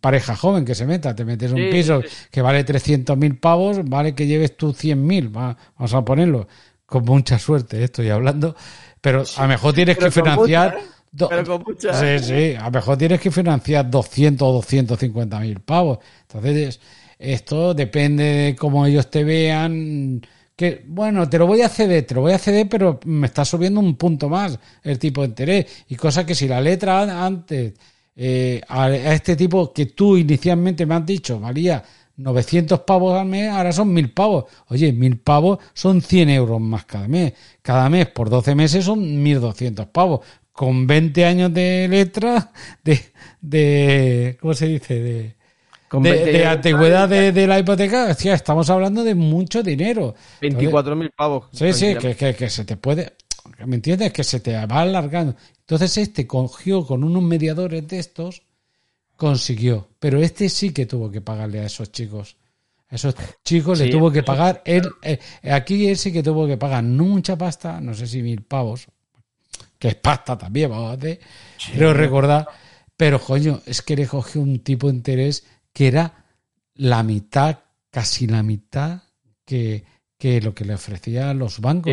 pareja 0.01 0.35
joven 0.35 0.65
que 0.65 0.75
se 0.75 0.87
meta, 0.87 1.15
te 1.15 1.25
metes 1.25 1.53
un 1.53 1.71
piso 1.71 2.03
que 2.33 2.43
vale 2.43 2.67
300.000 2.67 3.39
pavos, 3.39 3.89
vale 3.89 4.13
que 4.13 4.27
lleves 4.27 4.57
tú 4.57 4.73
100.000, 4.73 5.31
vamos 5.31 5.95
a 5.95 6.05
ponerlo, 6.05 6.49
con 6.85 7.05
mucha 7.05 7.39
suerte, 7.39 7.85
estoy 7.85 8.11
hablando, 8.11 8.57
pero 9.01 9.23
a 9.37 9.43
lo 9.43 9.49
mejor 9.49 9.73
tienes 9.73 9.97
que 9.97 10.11
financiar... 10.11 10.79
¿eh? 10.79 11.27
Pero 11.29 11.45
con 11.45 11.63
mucha... 11.65 11.95
Sí, 11.95 12.25
sí, 12.25 12.55
a 12.57 12.65
lo 12.65 12.71
mejor 12.73 12.97
tienes 12.97 13.21
que 13.21 13.31
financiar 13.31 13.89
200 13.89 14.49
o 14.49 14.53
250 14.55 15.39
mil 15.39 15.61
pavos. 15.61 15.99
Entonces, 16.23 16.81
esto 17.21 17.75
depende 17.75 18.25
de 18.25 18.57
cómo 18.57 18.85
ellos 18.85 19.09
te 19.09 19.23
vean 19.23 20.23
que, 20.57 20.83
bueno, 20.89 21.29
te 21.29 21.39
lo 21.39 21.47
voy 21.47 21.63
a 21.63 21.69
ceder, 21.69 22.05
te 22.05 22.17
lo 22.17 22.23
voy 22.23 22.33
a 22.33 22.39
ceder, 22.39 22.69
pero 22.69 22.99
me 23.05 23.29
está 23.29 23.45
subiendo 23.45 23.79
un 23.79 23.95
punto 23.95 24.29
más 24.29 24.59
el 24.83 24.99
tipo 24.99 25.21
de 25.21 25.29
interés. 25.29 25.85
Y 25.87 25.95
cosa 25.95 26.27
que 26.27 26.35
si 26.35 26.49
la 26.49 26.61
letra 26.61 27.25
antes 27.25 27.75
eh, 28.17 28.61
a, 28.69 28.91
este 28.91 29.37
tipo 29.37 29.73
que 29.73 29.87
tú 29.87 30.17
inicialmente 30.17 30.85
me 30.85 30.95
has 30.95 31.07
dicho 31.07 31.41
valía 31.41 31.83
900 32.17 32.81
pavos 32.81 33.19
al 33.19 33.27
mes, 33.27 33.51
ahora 33.51 33.73
son 33.73 33.93
1000 33.93 34.13
pavos. 34.13 34.45
Oye, 34.69 34.93
1000 34.93 35.19
pavos 35.19 35.59
son 35.73 36.03
100 36.03 36.31
euros 36.31 36.61
más 36.61 36.85
cada 36.85 37.09
mes. 37.09 37.33
Cada 37.63 37.89
mes 37.89 38.07
por 38.09 38.31
12 38.31 38.55
meses 38.55 38.85
son 38.85 39.23
1200 39.23 39.87
pavos. 39.87 40.21
Con 40.53 40.87
20 40.87 41.25
años 41.25 41.53
de 41.55 41.89
letra, 41.89 42.53
de, 42.85 43.01
de 43.41 44.37
¿cómo 44.41 44.53
se 44.53 44.67
dice? 44.67 45.01
De, 45.01 45.37
de, 46.01 46.47
antigüedad 46.47 47.09
de, 47.09 47.47
la 47.47 47.59
hipoteca, 47.59 48.11
estamos 48.11 48.71
hablando 48.71 49.03
de 49.03 49.15
mucho 49.15 49.63
dinero. 49.63 50.15
24.000 50.41 51.11
pavos. 51.17 51.47
Sí, 51.53 51.73
sí, 51.73 51.95
que, 51.97 52.51
se 52.51 52.65
te 52.65 52.77
puede, 52.77 53.15
¿me 53.67 53.77
entiendes? 53.77 54.13
Que 54.13 54.25
se 54.25 54.41
te 54.41 54.55
va 54.67 54.83
alargando. 54.83 55.37
Entonces 55.73 55.97
este 55.97 56.27
cogió 56.27 56.85
con 56.85 57.03
unos 57.03 57.23
mediadores 57.23 57.89
de 57.89 57.99
estos, 57.99 58.43
consiguió. 59.17 59.89
Pero 59.99 60.21
este 60.21 60.51
sí 60.51 60.71
que 60.71 60.85
tuvo 60.85 61.11
que 61.11 61.23
pagarle 61.23 61.61
a 61.61 61.65
esos 61.65 61.91
chicos. 61.91 62.37
A 62.91 62.97
esos 62.97 63.15
chicos 63.43 63.79
le 63.79 63.89
tuvo 63.89 64.13
que 64.13 64.23
pagar. 64.23 64.61
Él, 64.67 64.87
eh, 65.01 65.19
aquí 65.51 65.89
él 65.89 65.97
sí 65.97 66.13
que 66.13 66.23
tuvo 66.23 66.47
que 66.47 66.59
pagar 66.59 66.85
no 66.85 67.05
mucha 67.05 67.39
pasta, 67.39 67.81
no 67.81 67.95
sé 67.95 68.07
si 68.07 68.23
mil 68.23 68.43
pavos, 68.43 68.87
que 69.79 69.89
es 69.89 69.95
pasta 69.95 70.37
también, 70.37 70.69
vamos 70.69 70.91
a 70.91 70.99
hacer. 70.99 71.21
Pero 71.73 71.95
recordar, 71.95 72.47
pero 72.95 73.19
coño, 73.19 73.63
es 73.65 73.81
que 73.81 73.97
le 73.97 74.07
cogió 74.07 74.43
un 74.43 74.59
tipo 74.59 74.89
de 74.89 74.97
interés 74.97 75.43
que 75.73 75.89
era 75.89 76.27
la 76.75 77.03
mitad, 77.03 77.61
casi 77.91 78.27
la 78.27 78.43
mitad 78.43 79.05
que, 79.47 79.87
lo 80.41 80.55
que 80.55 80.65
le 80.65 80.75
ofrecían 80.75 81.39
los 81.39 81.61
bancos 81.61 81.93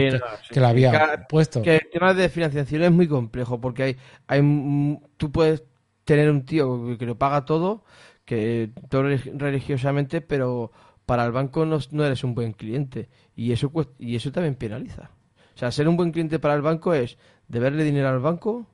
que, 0.49 0.59
le 0.59 0.65
había 0.65 1.25
puesto. 1.27 1.61
Que 1.61 1.77
el 1.77 1.89
tema 1.91 2.13
de 2.13 2.30
financiación 2.30 2.84
es 2.84 2.91
muy 2.91 3.07
complejo 3.07 3.59
porque 3.59 3.84
hay, 3.84 3.97
hay 4.27 4.99
tú 5.17 5.32
puedes 5.32 5.63
tener 6.03 6.30
un 6.30 6.45
tío 6.45 6.97
que 6.97 7.05
lo 7.05 7.17
paga 7.17 7.45
todo, 7.45 7.84
que 8.25 8.71
todo 8.89 9.03
religiosamente, 9.03 10.21
pero 10.21 10.71
para 11.05 11.25
el 11.25 11.32
banco 11.32 11.65
no, 11.65 11.80
no, 11.91 12.05
eres 12.05 12.23
un 12.23 12.36
buen 12.36 12.53
cliente 12.53 13.09
y 13.36 13.51
eso 13.51 13.71
y 13.97 14.15
eso 14.15 14.32
también 14.32 14.55
penaliza. 14.55 15.11
O 15.55 15.57
sea, 15.57 15.71
ser 15.71 15.88
un 15.88 15.97
buen 15.97 16.11
cliente 16.11 16.39
para 16.39 16.53
el 16.53 16.61
banco 16.61 16.93
es 16.93 17.17
deberle 17.47 17.84
dinero 17.84 18.09
al 18.09 18.19
banco, 18.19 18.67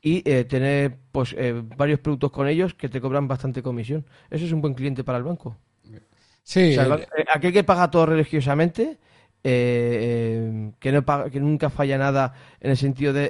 y 0.00 0.22
eh, 0.30 0.44
tener 0.44 0.98
pues 1.12 1.34
eh, 1.36 1.62
varios 1.76 2.00
productos 2.00 2.30
con 2.30 2.48
ellos 2.48 2.74
que 2.74 2.88
te 2.88 3.00
cobran 3.00 3.28
bastante 3.28 3.62
comisión. 3.62 4.06
Eso 4.30 4.44
es 4.44 4.52
un 4.52 4.60
buen 4.60 4.74
cliente 4.74 5.04
para 5.04 5.18
el 5.18 5.24
banco. 5.24 5.56
Sí. 6.48 6.78
O 6.78 6.94
eh, 6.94 7.06
aquel 7.30 7.52
que 7.52 7.62
paga 7.62 7.90
todo 7.90 8.06
religiosamente, 8.06 8.96
que, 9.42 10.90
no 10.90 11.04
paga, 11.04 11.28
que 11.28 11.40
nunca 11.40 11.68
falla 11.68 11.98
nada 11.98 12.32
en 12.58 12.70
el 12.70 12.76
sentido 12.78 13.12
de 13.12 13.28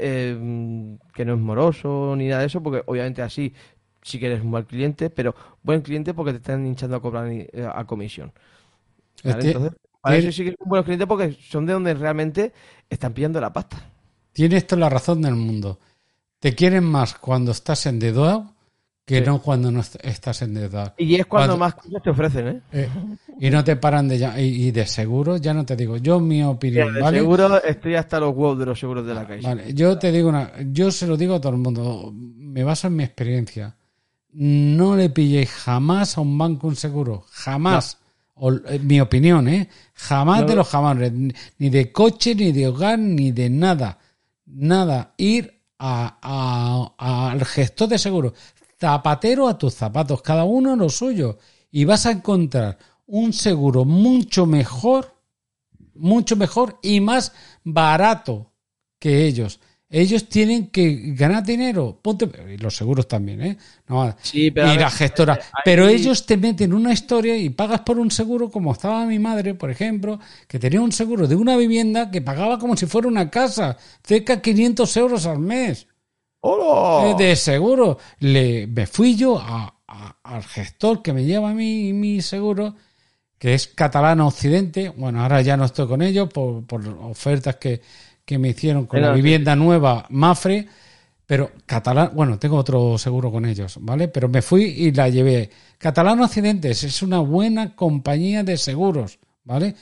que 1.12 1.24
no 1.24 1.34
es 1.34 1.40
moroso 1.40 2.14
ni 2.16 2.28
nada 2.28 2.42
de 2.42 2.46
eso, 2.46 2.62
porque 2.62 2.84
obviamente 2.86 3.20
así 3.20 3.52
sí 4.02 4.20
que 4.20 4.26
eres 4.26 4.40
un 4.40 4.52
mal 4.52 4.66
cliente, 4.66 5.10
pero 5.10 5.34
buen 5.64 5.82
cliente 5.82 6.14
porque 6.14 6.30
te 6.30 6.36
están 6.38 6.64
hinchando 6.64 6.94
a 6.94 7.02
cobrar 7.02 7.28
a 7.74 7.84
comisión. 7.88 8.32
Entonces, 9.24 9.72
para 10.00 10.16
eso 10.16 10.30
sí 10.30 10.44
que 10.44 10.54
son 10.56 10.68
buenos 10.68 10.84
clientes 10.84 11.08
porque 11.08 11.36
son 11.42 11.66
de 11.66 11.72
donde 11.72 11.94
realmente 11.94 12.52
están 12.88 13.14
pillando 13.14 13.40
la 13.40 13.52
pasta. 13.52 13.90
Tienes 14.32 14.64
toda 14.64 14.78
la 14.78 14.90
razón 14.90 15.22
del 15.22 15.34
mundo. 15.34 15.80
Te 16.38 16.54
quieren 16.54 16.84
más 16.84 17.16
cuando 17.16 17.50
estás 17.50 17.84
endeudado 17.86 18.54
que 19.08 19.22
no 19.22 19.40
cuando 19.40 19.70
no 19.70 19.80
estás 19.80 20.42
endeudado. 20.42 20.92
Y 20.98 21.14
es 21.14 21.24
cuando, 21.24 21.56
más 21.56 21.74
cosas 21.74 22.02
te 22.02 22.10
ofrecen, 22.10 22.48
¿eh? 22.48 22.62
¿eh? 22.72 22.88
y 23.40 23.48
no 23.48 23.64
te 23.64 23.76
paran 23.76 24.06
de 24.06 24.18
ya, 24.18 24.38
y, 24.38 24.70
de 24.70 24.86
seguro, 24.86 25.38
ya 25.38 25.54
no 25.54 25.64
te 25.64 25.76
digo, 25.76 25.96
yo 25.96 26.20
mi 26.20 26.42
opinión, 26.42 26.92
de 26.92 27.02
seguro 27.10 27.62
estoy 27.62 27.94
hasta 27.94 28.20
los 28.20 28.36
huevos 28.36 28.58
de 28.58 28.66
los 28.66 28.78
seguros 28.78 29.06
de 29.06 29.14
la 29.14 29.26
calle. 29.26 29.40
Vale, 29.40 29.72
yo 29.72 29.98
te 29.98 30.12
digo 30.12 30.28
una, 30.28 30.52
yo 30.72 30.90
se 30.90 31.06
lo 31.06 31.16
digo 31.16 31.36
a 31.36 31.40
todo 31.40 31.52
el 31.52 31.58
mundo, 31.58 32.12
me 32.14 32.62
baso 32.62 32.88
en 32.88 32.96
mi 32.96 33.04
experiencia. 33.04 33.74
No 34.34 34.94
le 34.94 35.08
pilléis 35.08 35.50
jamás 35.50 36.18
a 36.18 36.20
un 36.20 36.36
banco 36.36 36.66
un 36.66 36.76
seguro, 36.76 37.24
jamás. 37.30 37.96
Eh, 38.68 38.78
mi 38.80 39.00
opinión, 39.00 39.48
¿eh? 39.48 39.70
Jamás 39.94 40.46
de 40.46 40.54
los 40.54 40.68
jamás, 40.68 40.98
ni 41.58 41.70
de 41.70 41.90
coche, 41.90 42.34
ni 42.34 42.52
de 42.52 42.68
hogar, 42.68 42.98
ni 42.98 43.32
de 43.32 43.48
nada. 43.48 43.98
Nada. 44.44 45.14
Ir 45.16 45.62
al 45.78 47.44
gestor 47.44 47.88
de 47.88 47.98
seguro 47.98 48.34
zapatero 48.78 49.48
a 49.48 49.58
tus 49.58 49.74
zapatos, 49.74 50.22
cada 50.22 50.44
uno 50.44 50.76
lo 50.76 50.88
suyo, 50.88 51.38
y 51.70 51.84
vas 51.84 52.06
a 52.06 52.12
encontrar 52.12 52.78
un 53.06 53.32
seguro 53.32 53.84
mucho 53.84 54.46
mejor, 54.46 55.14
mucho 55.94 56.36
mejor 56.36 56.78
y 56.82 57.00
más 57.00 57.32
barato 57.64 58.52
que 58.98 59.26
ellos. 59.26 59.60
Ellos 59.90 60.28
tienen 60.28 60.66
que 60.66 61.14
ganar 61.14 61.42
dinero, 61.44 61.98
ponte, 62.02 62.28
y 62.52 62.58
los 62.58 62.76
seguros 62.76 63.08
también, 63.08 63.40
¿eh? 63.40 63.58
No, 63.86 64.14
y 64.34 64.50
la 64.50 64.90
gestora. 64.90 65.34
Eh, 65.34 65.40
pero 65.64 65.88
ellos 65.88 66.26
te 66.26 66.36
meten 66.36 66.74
una 66.74 66.92
historia 66.92 67.38
y 67.38 67.48
pagas 67.48 67.80
por 67.80 67.98
un 67.98 68.10
seguro, 68.10 68.50
como 68.50 68.72
estaba 68.72 69.06
mi 69.06 69.18
madre, 69.18 69.54
por 69.54 69.70
ejemplo, 69.70 70.20
que 70.46 70.58
tenía 70.58 70.82
un 70.82 70.92
seguro 70.92 71.26
de 71.26 71.36
una 71.36 71.56
vivienda 71.56 72.10
que 72.10 72.20
pagaba 72.20 72.58
como 72.58 72.76
si 72.76 72.84
fuera 72.84 73.08
una 73.08 73.30
casa, 73.30 73.78
cerca 74.02 74.36
de 74.36 74.42
500 74.42 74.96
euros 74.98 75.24
al 75.24 75.38
mes. 75.38 75.86
¡Hola! 76.40 77.10
Eh, 77.10 77.14
de 77.16 77.36
seguro. 77.36 77.98
Le, 78.20 78.66
me 78.66 78.86
fui 78.86 79.16
yo 79.16 79.42
al 80.22 80.42
gestor 80.44 81.02
que 81.02 81.12
me 81.12 81.24
lleva 81.24 81.52
mi, 81.52 81.92
mi 81.92 82.20
seguro, 82.20 82.74
que 83.38 83.54
es 83.54 83.68
Catalana 83.68 84.26
Occidente. 84.26 84.90
Bueno, 84.90 85.22
ahora 85.22 85.40
ya 85.42 85.56
no 85.56 85.64
estoy 85.64 85.88
con 85.88 86.02
ellos 86.02 86.28
por, 86.32 86.64
ofertas 87.02 87.56
que, 87.56 87.80
me 88.38 88.48
hicieron 88.50 88.86
con 88.86 89.00
la 89.00 89.12
vivienda 89.12 89.56
nueva 89.56 90.06
Mafre. 90.10 90.68
Pero 91.26 91.50
catalán, 91.66 92.12
bueno, 92.14 92.38
tengo 92.38 92.56
otro 92.56 92.96
seguro 92.96 93.30
con 93.30 93.44
ellos, 93.44 93.76
¿vale? 93.82 94.08
Pero 94.08 94.30
me 94.30 94.40
fui 94.40 94.64
y 94.64 94.92
la 94.92 95.10
llevé. 95.10 95.50
Catalán 95.76 96.20
Occidentes 96.20 96.84
es 96.84 97.02
una 97.02 97.18
buena 97.18 97.76
compañía 97.76 98.42
de 98.42 98.56
seguros, 98.56 99.18
¿vale? 99.44 99.74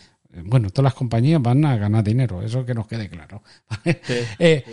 Bueno, 0.44 0.70
todas 0.70 0.86
las 0.86 0.94
compañías 0.94 1.40
van 1.40 1.64
a 1.64 1.76
ganar 1.76 2.02
dinero, 2.02 2.42
eso 2.42 2.66
que 2.66 2.74
nos 2.74 2.88
quede 2.88 3.08
claro. 3.08 3.44
¿vale? 3.70 4.00
Eh, 4.40 4.64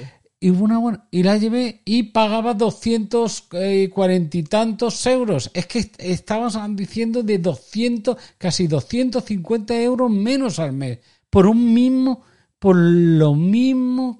y 0.44 0.50
una 0.50 0.78
buena, 0.78 1.08
y 1.10 1.24
la 1.24 1.38
llevé 1.38 1.80
y 1.86 2.04
pagaba 2.04 2.54
240 2.54 4.38
y 4.38 4.44
tantos 4.44 5.06
euros. 5.06 5.50
Es 5.54 5.68
que 5.68 5.90
estaban 6.00 6.76
diciendo 6.76 7.24
de 7.24 7.38
200, 7.38 8.18
casi 8.38 8.68
250 8.68 9.82
euros 9.82 10.12
menos 10.12 10.60
al 10.60 10.74
mes. 10.74 11.00
Por 11.30 11.48
un 11.48 11.74
mismo, 11.74 12.24
por 12.60 12.76
lo 12.76 13.36
mismo, 13.36 14.20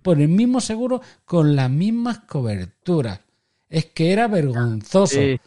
por 0.00 0.22
el 0.22 0.28
mismo 0.28 0.58
seguro, 0.62 1.02
con 1.26 1.54
las 1.54 1.70
mismas 1.70 2.20
coberturas. 2.20 3.20
Es 3.68 3.84
que 3.84 4.10
era 4.10 4.28
vergonzoso. 4.28 5.20
Y, 5.20 5.38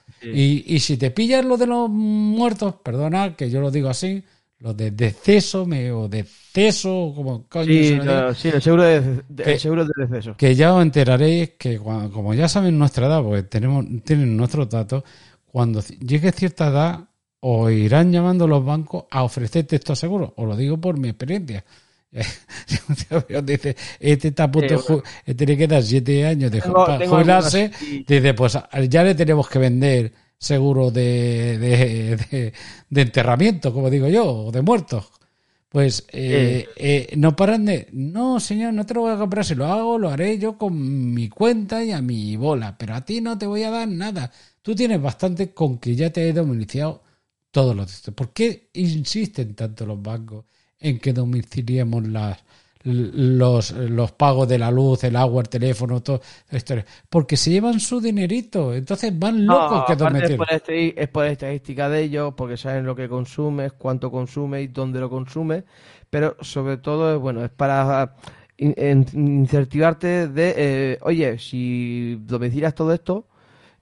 y 0.68 0.80
si 0.82 0.98
te 0.98 1.10
pillas 1.10 1.44
lo 1.44 1.58
de 1.58 1.66
los 1.66 1.90
muertos, 1.90 2.76
perdona 2.84 3.36
que 3.36 3.50
yo 3.50 3.60
lo 3.60 3.72
digo 3.72 3.90
así, 3.90 4.24
los 4.60 4.76
de 4.76 4.92
deceso 4.92 5.66
me, 5.66 5.92
o 5.92 6.08
deceso, 6.08 7.12
como 7.16 7.48
coño 7.48 7.66
sí, 7.66 8.00
sí, 8.36 8.50
el 8.50 8.62
seguro 8.62 8.84
de, 8.84 9.24
el 9.38 9.60
seguro 9.60 9.86
de 9.86 9.92
deceso. 9.98 10.38
Que 10.38 10.56
ya 10.56 10.74
os 10.74 10.82
enteraréis 10.82 11.52
que 11.58 11.78
como 11.78 12.34
ya 12.34 12.48
saben 12.48 12.78
nuestra 12.78 13.08
edad, 13.08 13.22
porque 13.22 13.44
tenemos, 13.44 13.86
tienen 14.04 14.36
nuestros 14.38 14.70
datos, 14.70 15.04
cuando 15.46 15.82
llegue 15.82 16.32
cierta 16.32 16.68
edad 16.68 17.10
os 17.42 17.72
irán 17.72 18.12
llamando 18.12 18.48
los 18.48 18.66
bancos 18.66 19.06
a 19.12 19.24
ofrecerte 19.24 19.76
estos 19.76 20.00
seguros. 20.00 20.32
Os 20.36 20.48
lo 20.48 20.56
digo 20.56 20.80
por 20.82 20.98
mi 20.98 21.10
experiencia. 21.10 21.64
dice, 23.44 23.76
este 24.00 24.30
está 24.30 24.46
a 24.46 24.52
punto 24.52 25.04
este 25.26 25.46
le 25.46 25.58
queda 25.58 25.82
siete 25.82 26.26
años 26.26 26.50
de 26.50 26.62
jubilarse. 26.62 27.72
Dice, 28.08 28.34
pues 28.34 28.58
ya 28.90 29.04
le 29.04 29.14
tenemos 29.14 29.48
que 29.48 29.60
vender 29.60 30.12
seguro 30.46 30.92
de, 30.92 31.58
de, 31.58 32.54
de, 32.90 33.02
enterramiento, 33.02 33.74
como 33.74 33.90
digo 33.90 34.08
yo, 34.08 34.26
o 34.26 34.52
de 34.52 34.62
muertos. 34.62 35.08
Pues 35.70 36.06
eh, 36.14 36.68
eh, 36.78 37.14
no 37.18 37.36
paran 37.36 37.66
de, 37.66 37.90
no 37.92 38.40
señor, 38.40 38.74
no 38.74 38.86
te 38.86 38.94
lo 38.94 39.02
voy 39.02 39.12
a 39.12 39.18
comprar, 39.18 39.44
si 39.44 39.56
lo 39.56 39.66
hago, 39.66 39.98
lo 39.98 40.10
haré 40.10 40.38
yo 40.38 40.58
con 40.58 41.14
mi 41.14 41.28
cuenta 41.30 41.84
y 41.84 41.92
a 41.92 42.02
mi 42.02 42.38
bola, 42.38 42.78
pero 42.78 42.96
a 42.96 43.04
ti 43.04 43.22
no 43.22 43.38
te 43.38 43.48
voy 43.48 43.64
a 43.64 43.72
dar 43.72 43.88
nada. 43.88 44.32
Tú 44.62 44.76
tienes 44.76 45.02
bastante 45.02 45.52
con 45.54 45.80
que 45.80 45.96
ya 45.96 46.12
te 46.12 46.30
he 46.30 46.34
domiciliado 46.34 47.04
todos 47.52 47.76
los 47.76 48.02
¿Por 48.16 48.32
qué 48.32 48.70
insisten 48.74 49.56
tanto 49.56 49.86
los 49.86 50.02
bancos 50.02 50.46
en 50.80 51.00
que 51.00 51.12
domiciliemos 51.12 52.08
las, 52.08 52.38
los, 52.86 53.72
los 53.72 54.12
pagos 54.12 54.48
de 54.48 54.60
la 54.60 54.72
luz, 54.72 55.04
el 55.04 55.16
agua, 55.16 55.42
el 55.42 55.50
teléfono, 55.50 56.02
todo 56.02 56.22
esto. 56.50 56.76
Porque 57.10 57.36
se 57.36 57.52
llevan 57.52 57.80
su 57.80 58.00
dinerito, 58.00 58.74
entonces 58.74 59.18
van 59.18 59.46
locos 59.46 59.86
que 59.86 59.94
es 59.94 60.38
por, 60.38 60.48
es 60.50 61.08
por 61.10 61.26
estadística 61.26 61.90
de 61.90 62.04
ellos, 62.04 62.34
porque 62.38 62.58
saben 62.58 62.86
lo 62.86 62.96
que 62.96 63.10
consumes, 63.10 63.74
cuánto 63.74 64.12
consume 64.12 64.62
y 64.62 64.68
dónde 64.68 65.00
lo 65.00 65.10
consume, 65.10 65.64
pero 66.10 66.38
sobre 66.42 66.78
todo, 66.78 67.20
bueno, 67.20 67.44
es 67.44 67.50
para 67.50 68.16
incentivarte 68.58 70.28
de, 70.30 70.54
eh, 70.56 70.98
oye, 71.02 71.38
si 71.40 72.22
domicilias 72.22 72.74
todo 72.74 72.94
esto, 72.94 73.28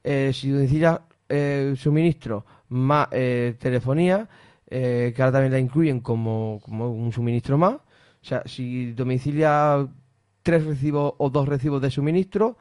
eh, 0.04 0.32
si 0.34 0.50
domicilias 0.50 1.00
eh, 1.30 1.74
suministro 1.78 2.46
más 2.70 3.08
eh, 3.12 3.56
telefonía, 3.60 4.28
que 4.70 5.14
ahora 5.20 5.34
también 5.34 5.52
la 5.52 5.60
incluyen 5.60 6.00
como, 6.00 6.60
como 6.66 6.92
un 6.92 7.12
suministro 7.12 7.60
más, 7.60 7.76
o 8.24 8.26
sea, 8.26 8.42
si 8.46 8.94
domicilia 8.94 9.86
tres 10.44 10.66
recibos 10.66 11.14
o 11.18 11.30
dos 11.30 11.48
recibos 11.48 11.82
de 11.82 11.92
suministro, 11.92 12.58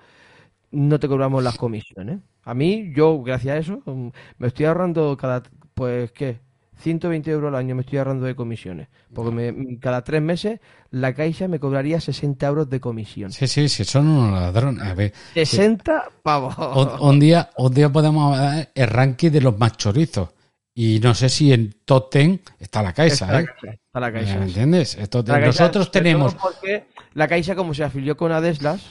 no 0.72 0.98
te 0.98 1.06
cobramos 1.06 1.42
las 1.42 1.56
comisiones. 1.56 2.18
A 2.42 2.54
mí, 2.54 2.92
yo, 2.94 3.22
gracias 3.22 3.54
a 3.54 3.58
eso, 3.58 3.82
mm, 3.86 4.08
me 4.38 4.48
estoy 4.48 4.66
ahorrando 4.66 5.16
cada, 5.16 5.44
pues, 5.74 6.10
¿qué? 6.10 6.40
120 6.78 7.30
euros 7.30 7.48
al 7.48 7.54
año 7.54 7.76
me 7.76 7.82
estoy 7.82 7.98
ahorrando 7.98 8.26
de 8.26 8.34
comisiones. 8.34 8.88
Porque 9.14 9.30
me, 9.30 9.78
cada 9.78 10.02
tres 10.02 10.20
meses 10.20 10.58
la 10.90 11.14
Caixa 11.14 11.46
me 11.46 11.60
cobraría 11.60 12.00
60 12.00 12.44
euros 12.44 12.68
de 12.68 12.80
comisión. 12.80 13.30
Sí, 13.30 13.46
sí, 13.46 13.68
sí, 13.68 13.84
son 13.84 14.08
unos 14.08 14.32
ladrones. 14.32 14.82
A 14.82 14.94
ver, 14.94 15.12
60 15.34 16.10
pavos. 16.24 16.56
Un, 17.00 17.20
día, 17.20 17.50
un 17.56 17.72
día 17.72 17.92
podemos 17.92 18.36
ver 18.36 18.70
el 18.74 18.88
ranking 18.88 19.30
de 19.30 19.42
los 19.42 19.56
más 19.56 19.76
chorizos. 19.76 20.30
Y 20.74 20.98
no 21.00 21.14
sé 21.14 21.28
si 21.28 21.52
en 21.52 21.72
top 21.84 22.16
está 22.58 22.82
la 22.82 22.92
Caixa, 22.92 23.40
¿eh? 23.40 23.46
Está 23.92 24.00
la 24.00 24.10
Caixa. 24.10 24.38
¿Me 24.38 24.46
entiendes? 24.46 24.98
nosotros 25.22 25.90
tenemos... 25.90 26.34
Porque 26.34 26.86
la 27.12 27.28
Caixa, 27.28 27.54
como 27.54 27.74
se 27.74 27.84
afilió 27.84 28.16
con 28.16 28.32
Adeslas, 28.32 28.82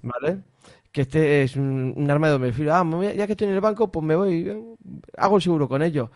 ¿vale? 0.00 0.42
Que 0.92 1.00
este 1.00 1.42
es 1.42 1.56
un, 1.56 2.06
arma 2.08 2.28
de 2.28 2.34
doble 2.34 2.52
filo. 2.52 2.72
Ah, 2.72 2.86
ya 3.16 3.26
que 3.26 3.32
estoy 3.32 3.48
en 3.48 3.54
el 3.54 3.60
banco, 3.60 3.90
pues 3.90 4.06
me 4.06 4.14
voy, 4.14 4.76
hago 5.16 5.36
el 5.38 5.42
seguro 5.42 5.68
con 5.68 5.82
ellos. 5.82 6.08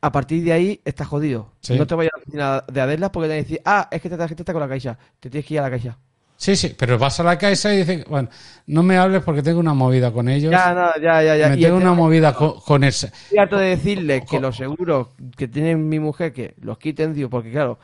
A 0.00 0.10
partir 0.10 0.42
de 0.42 0.52
ahí 0.52 0.80
estás 0.84 1.06
jodido. 1.06 1.52
No 1.68 1.86
te 1.86 1.94
vayas 1.94 2.10
a 2.12 2.16
la 2.16 2.22
oficina 2.22 2.64
de 2.66 2.80
Adeslas 2.80 3.10
porque 3.10 3.28
te 3.28 3.34
van 3.34 3.38
a 3.38 3.42
decir, 3.44 3.62
ah, 3.64 3.88
es 3.88 4.02
que 4.02 4.08
esta 4.08 4.18
tarjeta 4.18 4.42
está 4.42 4.52
con 4.52 4.62
la 4.62 4.68
Caixa. 4.68 4.98
Te 5.20 5.30
tienes 5.30 5.46
que 5.46 5.54
ir 5.54 5.60
a 5.60 5.62
la 5.62 5.70
Caixa. 5.70 5.96
Sí, 6.36 6.54
sí, 6.54 6.74
pero 6.76 6.98
vas 6.98 7.18
a 7.18 7.22
la 7.22 7.38
casa 7.38 7.72
y 7.72 7.78
dices, 7.78 8.04
bueno, 8.06 8.28
no 8.66 8.82
me 8.82 8.98
hables 8.98 9.22
porque 9.22 9.42
tengo 9.42 9.58
una 9.58 9.72
movida 9.72 10.12
con 10.12 10.28
ellos. 10.28 10.50
Ya, 10.50 10.74
no, 10.74 11.00
ya, 11.00 11.22
ya, 11.22 11.36
ya. 11.36 11.48
Me 11.48 11.56
tengo 11.56 11.76
una 11.76 11.94
movida 11.94 12.34
con, 12.34 12.84
ese. 12.84 13.10
Trato 13.30 13.56
de 13.56 13.70
decirles 13.70 14.24
que 14.28 14.38
los 14.38 14.56
seguros 14.56 15.08
que 15.36 15.48
tiene 15.48 15.76
mi 15.76 15.98
mujer, 15.98 16.32
que 16.32 16.54
los 16.60 16.76
quiten, 16.76 17.14
digo, 17.14 17.30
porque 17.30 17.50
claro, 17.50 17.78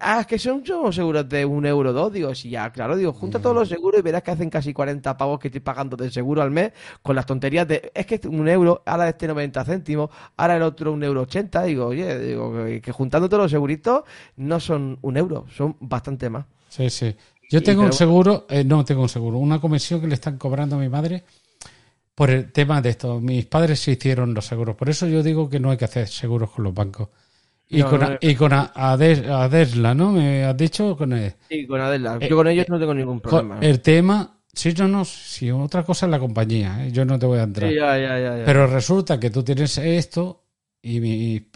ah, 0.00 0.20
es 0.20 0.26
que 0.26 0.38
son, 0.38 0.64
son 0.66 0.92
seguros 0.92 1.28
de 1.28 1.44
un 1.44 1.64
euro 1.64 1.92
dos, 1.92 2.12
digo, 2.12 2.34
sí, 2.34 2.50
ya, 2.50 2.70
claro, 2.70 2.96
digo, 2.96 3.12
junta 3.12 3.40
todos 3.40 3.54
los 3.54 3.68
seguros 3.68 4.00
y 4.00 4.02
verás 4.02 4.22
que 4.22 4.32
hacen 4.32 4.50
casi 4.50 4.72
40 4.72 5.16
pavos 5.16 5.38
que 5.38 5.48
estoy 5.48 5.60
pagando 5.60 5.96
de 5.96 6.10
seguro 6.10 6.42
al 6.42 6.50
mes 6.50 6.72
con 7.02 7.14
las 7.14 7.26
tonterías 7.26 7.68
de, 7.68 7.92
es 7.94 8.06
que 8.06 8.20
un 8.26 8.48
euro, 8.48 8.82
ahora 8.84 9.08
este 9.08 9.28
90 9.28 9.64
céntimos, 9.64 10.10
ahora 10.36 10.56
el 10.56 10.62
otro 10.62 10.92
un 10.92 11.04
euro 11.04 11.22
80, 11.22 11.62
digo, 11.64 11.86
oye, 11.86 12.18
digo, 12.18 12.64
que 12.82 12.92
juntando 12.92 13.28
todos 13.28 13.44
los 13.44 13.50
seguritos 13.50 14.02
no 14.36 14.58
son 14.58 14.98
un 15.02 15.16
euro, 15.16 15.46
son 15.54 15.76
bastante 15.78 16.30
más. 16.30 16.46
Sí, 16.68 16.88
sí. 16.88 17.14
Yo 17.52 17.62
tengo 17.62 17.82
un 17.82 17.92
seguro, 17.92 18.46
eh, 18.48 18.64
no 18.64 18.82
tengo 18.82 19.02
un 19.02 19.10
seguro, 19.10 19.36
una 19.36 19.60
comisión 19.60 20.00
que 20.00 20.06
le 20.06 20.14
están 20.14 20.38
cobrando 20.38 20.76
a 20.76 20.78
mi 20.78 20.88
madre 20.88 21.22
por 22.14 22.30
el 22.30 22.50
tema 22.50 22.80
de 22.80 22.88
esto. 22.88 23.20
Mis 23.20 23.44
padres 23.44 23.78
se 23.78 23.92
hicieron 23.92 24.32
los 24.32 24.46
seguros, 24.46 24.74
por 24.74 24.88
eso 24.88 25.06
yo 25.06 25.22
digo 25.22 25.50
que 25.50 25.60
no 25.60 25.70
hay 25.70 25.76
que 25.76 25.84
hacer 25.84 26.08
seguros 26.08 26.50
con 26.50 26.64
los 26.64 26.72
bancos. 26.72 27.10
Y 27.68 27.82
con, 27.82 28.18
y 28.20 28.34
con 28.34 28.52
Adesla, 28.52 29.94
¿no? 29.94 30.12
¿Me 30.12 30.44
has 30.44 30.56
dicho? 30.56 30.96
Con 30.96 31.14
Sí, 31.48 31.66
con 31.66 31.80
Adesla. 31.80 32.18
Yo 32.18 32.36
con 32.36 32.48
ellos 32.48 32.66
no 32.68 32.78
tengo 32.78 32.94
ningún 32.94 33.20
problema. 33.20 33.58
El 33.60 33.80
tema, 33.80 34.40
sí, 34.52 34.74
no, 34.76 34.88
no, 34.88 35.04
si 35.04 35.50
otra 35.50 35.82
cosa 35.82 36.06
es 36.06 36.10
la 36.10 36.18
compañía, 36.18 36.86
¿eh? 36.86 36.92
yo 36.92 37.04
no 37.04 37.18
te 37.18 37.26
voy 37.26 37.38
a 37.38 37.42
entrar. 37.42 37.70
Sí, 37.70 37.76
ya, 37.76 37.98
ya, 37.98 38.18
ya, 38.18 38.44
Pero 38.46 38.66
resulta 38.66 39.20
que 39.20 39.30
tú 39.30 39.42
tienes 39.42 39.76
esto 39.78 40.44
y 40.82 41.00
mi, 41.00 41.50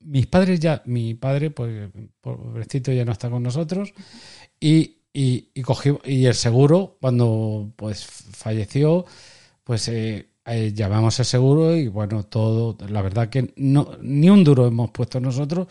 mis 0.00 0.26
padres 0.26 0.60
ya, 0.60 0.82
mi 0.86 1.14
padre, 1.14 1.50
pues, 1.50 1.90
pobrecito, 2.20 2.92
ya 2.92 3.04
no 3.04 3.12
está 3.12 3.28
con 3.28 3.42
nosotros. 3.42 3.92
Y, 4.60 4.96
y, 5.16 5.48
y, 5.54 5.64
y 6.04 6.26
el 6.26 6.34
seguro, 6.34 6.98
cuando 7.00 7.72
pues 7.74 8.04
falleció, 8.04 9.06
pues 9.64 9.88
eh, 9.88 10.28
eh, 10.44 10.72
llamamos 10.74 11.18
al 11.18 11.24
seguro 11.24 11.74
y 11.74 11.88
bueno, 11.88 12.24
todo, 12.24 12.76
la 12.86 13.00
verdad 13.00 13.30
que 13.30 13.54
no, 13.56 13.92
ni 14.02 14.28
un 14.28 14.44
duro 14.44 14.66
hemos 14.66 14.90
puesto 14.90 15.18
nosotros 15.18 15.68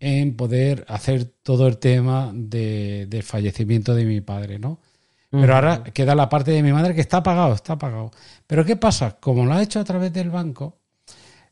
en 0.00 0.34
poder 0.34 0.84
hacer 0.88 1.24
todo 1.24 1.68
el 1.68 1.78
tema 1.78 2.32
de, 2.34 3.06
del 3.08 3.22
fallecimiento 3.22 3.94
de 3.94 4.04
mi 4.04 4.22
padre, 4.22 4.58
¿no? 4.58 4.80
Pero 5.30 5.54
ahora 5.54 5.84
queda 5.84 6.16
la 6.16 6.28
parte 6.28 6.50
de 6.50 6.60
mi 6.60 6.72
madre 6.72 6.92
que 6.92 7.00
está 7.00 7.22
pagado, 7.22 7.54
está 7.54 7.78
pagado. 7.78 8.10
Pero 8.48 8.64
¿qué 8.64 8.74
pasa? 8.74 9.18
Como 9.20 9.46
lo 9.46 9.52
ha 9.52 9.62
hecho 9.62 9.78
a 9.78 9.84
través 9.84 10.12
del 10.12 10.30
banco, 10.30 10.80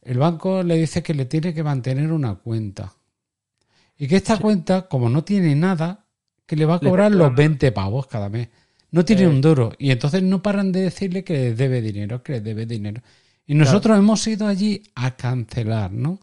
el 0.03 0.19
banco 0.19 0.65
le 0.65 0.75
dice 0.75 1.05
que 1.05 1.15
le 1.15 1.27
tiene 1.27 1.55
que 1.55 1.63
mantener 1.63 2.11
una 2.11 2.35
cuenta. 2.35 2.93
Y 3.97 4.09
que 4.09 4.17
esta 4.17 4.39
cuenta, 4.39 4.89
como 4.89 5.09
no 5.09 5.23
tiene 5.23 5.55
nada, 5.55 6.08
que 6.49 6.57
le 6.57 6.65
va 6.65 6.77
a 6.77 6.81
cobrar 6.81 7.13
los 7.13 7.35
20 7.35 7.71
pavos 7.73 8.07
cada 8.07 8.31
mes. 8.31 8.49
No 8.91 9.05
tiene 9.05 9.25
eh. 9.25 9.29
un 9.29 9.43
duro. 9.43 9.75
Y 9.79 9.91
entonces 9.91 10.23
no 10.23 10.43
paran 10.43 10.73
de 10.73 10.81
decirle 10.81 11.23
que 11.23 11.35
le 11.35 11.55
debe 11.55 11.83
dinero, 11.83 12.23
que 12.23 12.33
le 12.33 12.41
debe 12.41 12.65
dinero. 12.65 13.03
Y 13.47 13.55
nosotros 13.55 13.99
hemos 13.99 14.27
ido 14.27 14.47
allí 14.47 14.83
a 14.95 15.15
cancelar, 15.15 15.93
¿no? 15.93 16.19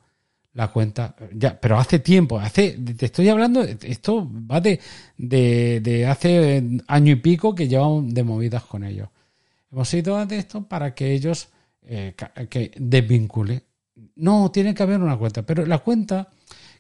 La 0.53 0.69
cuenta. 0.69 1.15
Ya, 1.31 1.59
pero 1.59 1.77
hace 1.77 1.99
tiempo, 1.99 2.39
hace, 2.39 2.71
te 2.71 3.05
estoy 3.05 3.29
hablando, 3.29 3.61
esto 3.61 4.27
va 4.51 4.59
de, 4.61 4.79
de, 5.15 6.07
hace 6.07 6.63
año 6.87 7.11
y 7.11 7.17
pico 7.17 7.53
que 7.53 7.67
llevamos 7.67 8.11
de 8.11 8.23
movidas 8.23 8.63
con 8.63 8.83
ellos. 8.83 9.09
Hemos 9.71 9.93
ido 9.93 10.17
a 10.17 10.23
esto 10.23 10.67
para 10.67 10.95
que 10.95 11.13
ellos 11.13 11.49
eh, 11.83 12.15
que 12.49 12.71
desvincule. 12.79 13.61
No, 14.15 14.49
tiene 14.49 14.73
que 14.73 14.81
haber 14.81 15.01
una 15.01 15.17
cuenta, 15.17 15.43
pero 15.43 15.67
la 15.67 15.77
cuenta 15.79 16.29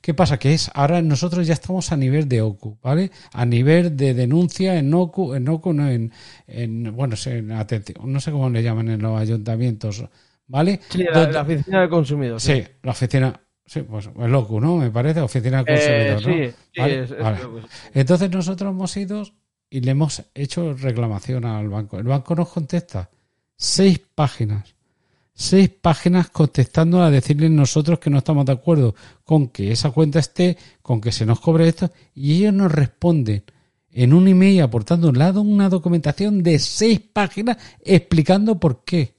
¿Qué 0.05 0.13
pasa? 0.13 0.37
Que 0.37 0.53
es, 0.53 0.69
ahora 0.75 1.01
nosotros 1.01 1.47
ya 1.47 1.53
estamos 1.53 1.91
a 1.91 1.97
nivel 1.97 2.29
de 2.29 2.39
OCU, 2.39 2.77
¿vale? 2.79 3.09
A 3.33 3.43
nivel 3.43 3.97
de 3.97 4.13
denuncia 4.13 4.77
en 4.77 4.93
OCU, 4.93 5.33
en 5.33 5.49
OCU, 5.49 5.73
no 5.73 5.89
en, 5.89 6.11
en 6.45 6.95
bueno, 6.95 7.15
en 7.25 7.51
atención, 7.51 8.13
no 8.13 8.19
sé 8.19 8.31
cómo 8.31 8.47
le 8.51 8.61
llaman 8.61 8.89
en 8.89 9.01
los 9.01 9.19
ayuntamientos, 9.19 10.05
¿vale? 10.45 10.79
Sí, 10.89 11.03
la, 11.11 11.41
oficina 11.41 11.81
de 11.81 11.89
consumidor. 11.89 12.39
Sí. 12.39 12.63
la 12.83 12.91
oficina, 12.91 13.41
sí, 13.65 13.81
pues 13.81 14.07
el 14.19 14.35
OCU, 14.35 14.61
¿no? 14.61 14.77
Me 14.77 14.91
parece, 14.91 15.21
oficina 15.21 15.63
de 15.63 15.73
eh, 15.73 16.13
consumidor, 16.13 16.53
¿no? 17.41 17.61
Sí, 17.61 17.65
Entonces 17.95 18.29
nosotros 18.29 18.69
hemos 18.69 18.95
ido 18.97 19.23
y 19.71 19.81
le 19.81 19.89
hemos 19.89 20.21
hecho 20.35 20.73
reclamación 20.73 21.45
al 21.45 21.67
banco. 21.67 21.97
El 21.97 22.05
banco 22.05 22.35
nos 22.35 22.49
contesta 22.49 23.09
seis 23.55 23.99
páginas 24.13 24.74
seis 25.35 25.69
páginas 25.69 26.29
contestando 26.29 27.03
a 27.03 27.11
decirles 27.11 27.51
nosotros 27.51 27.99
que 27.99 28.09
no 28.09 28.19
estamos 28.19 28.45
de 28.45 28.53
acuerdo 28.53 28.95
con 29.25 29.49
que 29.49 29.71
esa 29.71 29.91
cuenta 29.91 30.19
esté, 30.19 30.57
con 30.81 31.01
que 31.01 31.11
se 31.11 31.25
nos 31.25 31.41
cobre 31.41 31.67
esto, 31.67 31.91
y 32.15 32.37
ellos 32.37 32.53
nos 32.53 32.71
responden 32.71 33.43
en 33.91 34.13
un 34.13 34.27
email 34.27 34.61
aportando 34.61 35.09
un 35.09 35.19
lado 35.19 35.41
una 35.41 35.69
documentación 35.69 36.41
de 36.41 36.57
seis 36.59 36.99
páginas 36.99 37.57
explicando 37.83 38.59
por 38.59 38.83
qué. 38.85 39.13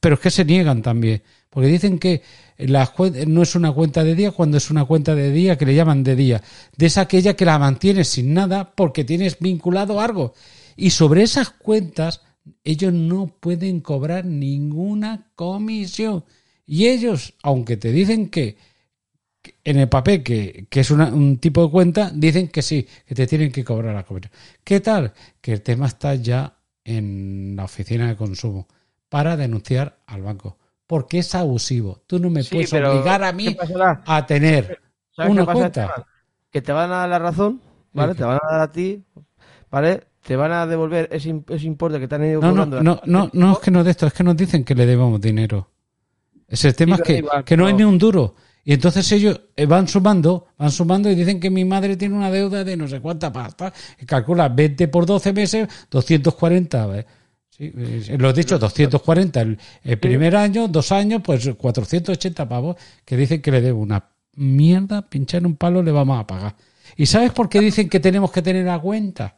Pero 0.00 0.14
es 0.14 0.20
que 0.20 0.30
se 0.30 0.44
niegan 0.44 0.80
también, 0.80 1.22
porque 1.50 1.68
dicen 1.68 1.98
que 1.98 2.22
la, 2.56 2.92
no 3.26 3.42
es 3.42 3.54
una 3.56 3.72
cuenta 3.72 4.04
de 4.04 4.14
día 4.14 4.30
cuando 4.30 4.58
es 4.58 4.70
una 4.70 4.84
cuenta 4.84 5.16
de 5.16 5.32
día 5.32 5.58
que 5.58 5.66
le 5.66 5.74
llaman 5.74 6.04
de 6.04 6.14
día. 6.14 6.42
De 6.76 6.86
esa 6.86 7.02
aquella 7.02 7.34
que 7.34 7.44
la 7.44 7.58
mantienes 7.58 8.08
sin 8.08 8.32
nada 8.32 8.72
porque 8.76 9.02
tienes 9.02 9.38
vinculado 9.40 10.00
algo. 10.00 10.34
Y 10.76 10.90
sobre 10.90 11.22
esas 11.22 11.50
cuentas 11.50 12.20
ellos 12.64 12.92
no 12.92 13.26
pueden 13.26 13.80
cobrar 13.80 14.24
ninguna 14.24 15.30
comisión. 15.34 16.24
Y 16.66 16.88
ellos, 16.88 17.34
aunque 17.42 17.76
te 17.76 17.92
dicen 17.92 18.28
que, 18.28 18.56
en 19.64 19.78
el 19.78 19.88
papel 19.88 20.22
que, 20.22 20.66
es 20.70 20.90
un 20.90 21.38
tipo 21.38 21.64
de 21.64 21.70
cuenta, 21.70 22.10
dicen 22.14 22.48
que 22.48 22.62
sí, 22.62 22.86
que 23.06 23.14
te 23.14 23.26
tienen 23.26 23.50
que 23.50 23.64
cobrar 23.64 23.94
la 23.94 24.04
comisión. 24.04 24.32
¿Qué 24.64 24.80
tal? 24.80 25.12
Que 25.40 25.52
el 25.52 25.62
tema 25.62 25.86
está 25.86 26.14
ya 26.14 26.58
en 26.84 27.54
la 27.56 27.64
oficina 27.64 28.08
de 28.08 28.16
consumo 28.16 28.68
para 29.08 29.36
denunciar 29.36 29.98
al 30.06 30.22
banco. 30.22 30.58
Porque 30.86 31.18
es 31.18 31.34
abusivo. 31.34 32.02
Tú 32.06 32.18
no 32.18 32.30
me 32.30 32.44
puedes 32.44 32.72
obligar 32.72 33.22
a 33.22 33.32
mí 33.32 33.56
a 34.06 34.26
tener 34.26 34.80
una 35.18 35.44
cuenta. 35.46 36.06
Que 36.50 36.62
te 36.62 36.72
van 36.72 36.90
a 36.90 36.96
dar 36.96 37.08
la 37.08 37.18
razón, 37.18 37.60
¿vale? 37.92 38.14
Te 38.14 38.24
van 38.24 38.38
a 38.42 38.52
dar 38.52 38.60
a 38.62 38.72
ti, 38.72 39.04
¿vale? 39.70 40.04
Te 40.28 40.36
van 40.36 40.52
a 40.52 40.66
devolver 40.66 41.08
ese, 41.10 41.42
ese 41.48 41.66
importe 41.66 41.98
que 41.98 42.06
te 42.06 42.16
han 42.16 42.24
ido 42.26 42.42
no, 42.42 42.52
No, 42.52 42.66
no, 42.66 43.00
no, 43.06 43.30
no, 43.32 43.52
es 43.54 43.58
que 43.60 43.70
no 43.70 43.82
de 43.82 43.92
esto, 43.92 44.06
es 44.06 44.12
que 44.12 44.22
nos 44.22 44.36
dicen 44.36 44.62
que 44.62 44.74
le 44.74 44.84
debamos 44.84 45.22
dinero. 45.22 45.70
Ese 46.46 46.74
tema 46.74 46.96
es 46.96 47.02
que, 47.02 47.24
que 47.46 47.56
no 47.56 47.66
hay 47.66 47.72
ni 47.72 47.84
un 47.84 47.96
duro. 47.96 48.34
Y 48.62 48.74
entonces 48.74 49.10
ellos 49.12 49.40
eh, 49.56 49.64
van 49.64 49.88
sumando, 49.88 50.48
van 50.58 50.70
sumando 50.70 51.10
y 51.10 51.14
dicen 51.14 51.40
que 51.40 51.48
mi 51.48 51.64
madre 51.64 51.96
tiene 51.96 52.14
una 52.14 52.30
deuda 52.30 52.62
de 52.62 52.76
no 52.76 52.86
sé 52.86 53.00
cuánta 53.00 53.32
pasta. 53.32 53.72
Y 53.98 54.04
calcula 54.04 54.50
20 54.50 54.88
por 54.88 55.06
12 55.06 55.32
meses, 55.32 55.66
240. 55.90 56.98
¿eh? 56.98 57.06
Sí, 57.48 57.72
lo 58.18 58.28
he 58.28 58.32
dicho, 58.34 58.58
240 58.58 59.40
el, 59.40 59.58
el 59.82 59.98
primer 59.98 60.36
año, 60.36 60.68
dos 60.68 60.92
años, 60.92 61.22
pues 61.24 61.48
480 61.56 62.46
pavos, 62.46 62.76
que 63.02 63.16
dicen 63.16 63.40
que 63.40 63.50
le 63.50 63.62
debo 63.62 63.80
una 63.80 64.10
mierda, 64.34 65.08
pinchar 65.08 65.46
un 65.46 65.56
palo 65.56 65.82
le 65.82 65.90
vamos 65.90 66.20
a 66.20 66.26
pagar. 66.26 66.54
¿Y 66.98 67.06
sabes 67.06 67.32
por 67.32 67.48
qué 67.48 67.60
dicen 67.60 67.88
que 67.88 67.98
tenemos 67.98 68.30
que 68.30 68.42
tener 68.42 68.68
a 68.68 68.78
cuenta? 68.78 69.37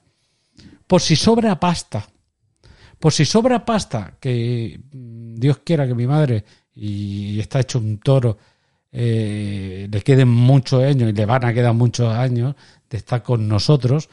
Por 0.90 1.00
si 1.00 1.14
sobra 1.14 1.60
pasta. 1.60 2.04
Por 2.98 3.12
si 3.12 3.24
sobra 3.24 3.64
pasta, 3.64 4.16
que 4.18 4.80
mm, 4.92 5.36
Dios 5.36 5.58
quiera 5.64 5.86
que 5.86 5.94
mi 5.94 6.04
madre, 6.04 6.44
y 6.74 7.38
está 7.38 7.60
hecho 7.60 7.78
un 7.78 7.98
toro, 7.98 8.36
eh, 8.90 9.86
le 9.88 10.00
queden 10.00 10.28
muchos 10.28 10.82
años 10.82 11.08
y 11.08 11.12
le 11.12 11.26
van 11.26 11.44
a 11.44 11.54
quedar 11.54 11.74
muchos 11.74 12.12
años 12.12 12.56
de 12.90 12.96
estar 12.96 13.22
con 13.22 13.46
nosotros, 13.46 14.08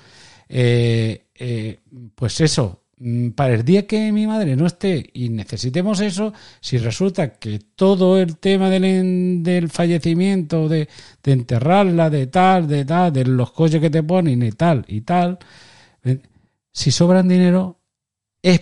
eh, 0.48 1.30
eh, 1.34 1.80
pues 2.14 2.42
eso, 2.42 2.84
mm, 3.00 3.30
para 3.30 3.56
el 3.56 3.66
día 3.66 3.88
que 3.88 4.12
mi 4.12 4.28
madre 4.28 4.56
no 4.56 4.68
esté 4.68 5.04
y 5.14 5.30
necesitemos 5.30 6.00
eso, 6.00 6.32
si 6.62 6.78
resulta 6.78 7.40
que 7.40 7.58
todo 7.76 8.20
el 8.20 8.38
tema 8.38 8.70
del, 8.70 9.42
del 9.42 9.70
fallecimiento, 9.70 10.70
de, 10.70 10.88
de, 11.24 11.32
enterrarla, 11.32 12.12
de 12.12 12.28
tal, 12.28 12.68
de 12.68 12.86
tal, 12.86 13.12
de 13.12 13.26
los 13.26 13.52
coches 13.52 13.82
que 13.82 13.90
te 13.90 14.04
ponen 14.04 14.44
y 14.44 14.52
tal 14.52 14.86
y 14.88 15.02
tal, 15.02 15.40
si 16.78 16.92
sobran 16.92 17.28
dinero, 17.28 17.80
es 18.40 18.62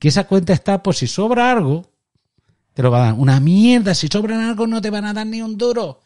que 0.00 0.08
esa 0.08 0.26
cuenta 0.26 0.52
está 0.52 0.82
por 0.82 0.96
si 0.96 1.06
sobra 1.06 1.52
algo, 1.52 1.88
te 2.74 2.82
lo 2.82 2.90
va 2.90 2.98
a 2.98 3.04
dar. 3.06 3.14
Una 3.14 3.38
mierda, 3.38 3.94
si 3.94 4.08
sobran 4.08 4.40
algo 4.40 4.66
no 4.66 4.82
te 4.82 4.90
van 4.90 5.04
a 5.04 5.12
dar 5.12 5.28
ni 5.28 5.42
un 5.42 5.56
duro. 5.56 6.00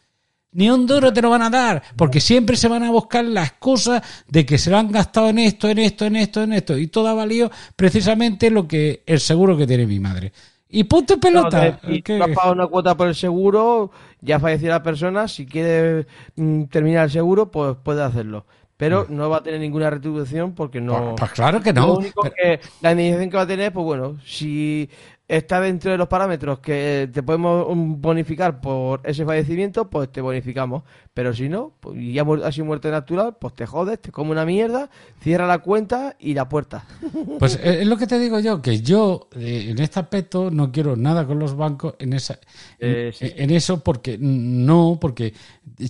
Ni 0.51 0.69
un 0.69 0.85
duro 0.85 1.11
te 1.11 1.19
lo 1.19 1.31
van 1.31 1.41
a 1.41 1.49
dar, 1.49 1.81
porque 1.95 2.19
siempre 2.19 2.55
se 2.55 2.67
van 2.67 2.83
a 2.83 2.91
buscar 2.91 3.25
las 3.25 3.53
cosas 3.53 4.03
de 4.27 4.45
que 4.45 4.59
se 4.59 4.69
lo 4.69 4.77
han 4.77 4.91
gastado 4.91 5.29
en 5.29 5.39
esto, 5.39 5.67
en 5.67 5.79
esto, 5.79 6.05
en 6.05 6.15
esto, 6.17 6.43
en 6.43 6.53
esto. 6.53 6.77
Y 6.77 6.87
todo 6.87 7.07
ha 7.07 7.15
valido 7.15 7.49
precisamente 7.75 8.51
lo 8.51 8.67
que 8.67 9.01
el 9.07 9.19
seguro 9.19 9.57
que 9.57 9.65
tiene 9.65 9.87
mi 9.87 9.99
madre. 9.99 10.33
Y 10.69 10.83
punto 10.83 11.19
pelota. 11.19 11.79
si 11.87 12.03
has 12.21 12.35
pagado 12.35 12.53
una 12.53 12.67
cuota 12.67 12.95
por 12.95 13.07
el 13.07 13.15
seguro, 13.15 13.89
ya 14.21 14.39
falleció 14.39 14.69
la 14.69 14.83
persona, 14.83 15.27
si 15.27 15.47
quiere 15.47 16.05
mm, 16.35 16.65
terminar 16.65 17.05
el 17.05 17.11
seguro, 17.11 17.49
pues 17.49 17.77
puede 17.83 18.03
hacerlo 18.03 18.45
pero 18.81 19.05
no 19.09 19.29
va 19.29 19.37
a 19.37 19.43
tener 19.43 19.59
ninguna 19.59 19.91
retribución 19.91 20.55
porque 20.55 20.81
no. 20.81 21.09
Pues, 21.09 21.19
pues 21.19 21.31
claro 21.33 21.61
que 21.61 21.71
no. 21.71 21.85
Lo 21.85 21.97
único 21.99 22.23
que 22.23 22.59
la 22.81 22.93
indemnización 22.93 23.29
que 23.29 23.37
va 23.37 23.43
a 23.43 23.47
tener, 23.47 23.71
pues 23.71 23.83
bueno, 23.85 24.17
si 24.25 24.89
está 25.31 25.61
dentro 25.61 25.91
de 25.91 25.97
los 25.97 26.09
parámetros 26.09 26.59
que 26.59 27.09
te 27.11 27.23
podemos 27.23 27.65
bonificar 28.01 28.59
por 28.59 28.99
ese 29.05 29.23
fallecimiento, 29.23 29.89
pues 29.89 30.11
te 30.11 30.19
bonificamos. 30.19 30.83
Pero 31.13 31.33
si 31.33 31.47
no, 31.47 31.71
pues, 31.79 31.97
y 31.97 32.11
ya 32.11 32.23
ha 32.43 32.51
sido 32.51 32.65
muerte 32.65 32.91
natural, 32.91 33.37
pues 33.39 33.53
te 33.53 33.65
jodes, 33.65 34.01
te 34.01 34.11
come 34.11 34.31
una 34.31 34.45
mierda, 34.45 34.89
cierra 35.21 35.47
la 35.47 35.59
cuenta 35.59 36.17
y 36.19 36.33
la 36.33 36.49
puerta. 36.49 36.85
Pues 37.39 37.55
eh, 37.55 37.81
es 37.81 37.87
lo 37.87 37.97
que 37.97 38.07
te 38.07 38.19
digo 38.19 38.39
yo, 38.39 38.61
que 38.61 38.81
yo 38.81 39.29
eh, 39.35 39.67
en 39.69 39.79
este 39.79 39.99
aspecto 39.99 40.51
no 40.51 40.71
quiero 40.71 40.95
nada 40.95 41.25
con 41.25 41.39
los 41.39 41.55
bancos 41.55 41.95
en 41.99 42.13
esa 42.13 42.39
en, 42.79 43.13
eh, 43.19 43.55
eso 43.55 43.79
porque 43.83 44.17
no, 44.19 44.97
porque 44.99 45.33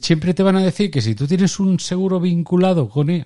siempre 0.01 0.34
te 0.34 0.43
van 0.43 0.55
a 0.57 0.63
decir 0.63 0.91
que 0.91 1.01
si 1.01 1.15
tú 1.15 1.27
tienes 1.27 1.59
un 1.59 1.80
seguro 1.80 2.19
vinculado 2.19 2.89
con 2.89 3.09
él, 3.09 3.26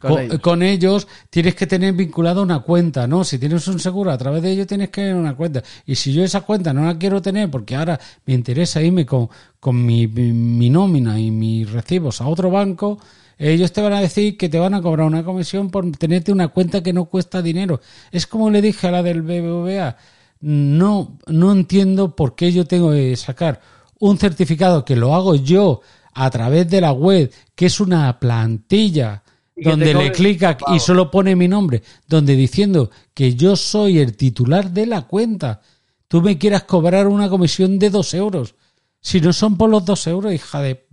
con, 0.00 0.62
ellos. 0.62 1.06
tienes 1.28 1.54
que 1.54 1.66
tener 1.66 1.92
vinculado 1.92 2.42
una 2.42 2.60
cuenta, 2.60 3.06
¿no? 3.06 3.22
Si 3.22 3.38
tienes 3.38 3.66
un 3.68 3.78
seguro 3.78 4.10
a 4.10 4.18
través 4.18 4.42
de 4.42 4.52
ellos 4.52 4.66
tienes 4.66 4.88
que 4.88 5.02
tener 5.02 5.14
una 5.14 5.36
cuenta. 5.36 5.62
Y 5.86 5.94
si 5.94 6.12
yo 6.12 6.24
esa 6.24 6.40
cuenta 6.40 6.72
no 6.72 6.84
la 6.84 6.98
quiero 6.98 7.20
tener 7.20 7.50
porque 7.50 7.76
ahora 7.76 8.00
me 8.26 8.34
interesa 8.34 8.82
irme 8.82 9.04
con, 9.04 9.28
con 9.58 9.84
mi, 9.84 10.06
mi 10.06 10.70
nómina 10.70 11.20
y 11.20 11.30
mis 11.30 11.70
recibos 11.70 12.20
a 12.20 12.26
otro 12.26 12.50
banco, 12.50 12.98
ellos 13.38 13.72
te 13.72 13.80
van 13.80 13.94
a 13.94 14.00
decir 14.00 14.36
que 14.36 14.48
te 14.48 14.58
van 14.58 14.74
a 14.74 14.82
cobrar 14.82 15.06
una 15.06 15.24
comisión 15.24 15.70
por 15.70 15.90
tenerte 15.92 16.32
una 16.32 16.48
cuenta 16.48 16.82
que 16.82 16.92
no 16.92 17.06
cuesta 17.06 17.40
dinero. 17.40 17.80
Es 18.10 18.26
como 18.26 18.50
le 18.50 18.60
dije 18.60 18.86
a 18.86 18.90
la 18.90 19.02
del 19.02 19.22
BBVA, 19.22 19.96
no, 20.40 21.18
no 21.26 21.52
entiendo 21.52 22.14
por 22.16 22.34
qué 22.34 22.52
yo 22.52 22.66
tengo 22.66 22.92
que 22.92 23.16
sacar 23.16 23.60
un 23.98 24.18
certificado 24.18 24.84
que 24.84 24.96
lo 24.96 25.14
hago 25.14 25.36
yo 25.36 25.80
a 26.12 26.30
través 26.30 26.68
de 26.68 26.80
la 26.80 26.92
web, 26.92 27.32
que 27.54 27.66
es 27.66 27.80
una 27.80 28.18
plantilla 28.18 29.22
donde 29.62 29.94
le 29.94 30.12
clica 30.12 30.56
y 30.74 30.80
solo 30.80 31.10
pone 31.10 31.36
mi 31.36 31.48
nombre, 31.48 31.82
donde 32.06 32.36
diciendo 32.36 32.90
que 33.14 33.34
yo 33.34 33.56
soy 33.56 33.98
el 33.98 34.16
titular 34.16 34.70
de 34.70 34.86
la 34.86 35.02
cuenta, 35.02 35.60
tú 36.08 36.22
me 36.22 36.38
quieras 36.38 36.64
cobrar 36.64 37.06
una 37.06 37.28
comisión 37.28 37.78
de 37.78 37.90
dos 37.90 38.14
euros. 38.14 38.54
Si 39.00 39.20
no 39.20 39.32
son 39.32 39.56
por 39.56 39.70
los 39.70 39.84
dos 39.84 40.06
euros, 40.06 40.32
hija 40.32 40.60
de, 40.60 40.86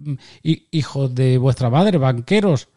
hijos 0.44 1.14
de 1.14 1.38
vuestra 1.38 1.70
madre, 1.70 1.98
banqueros 1.98 2.70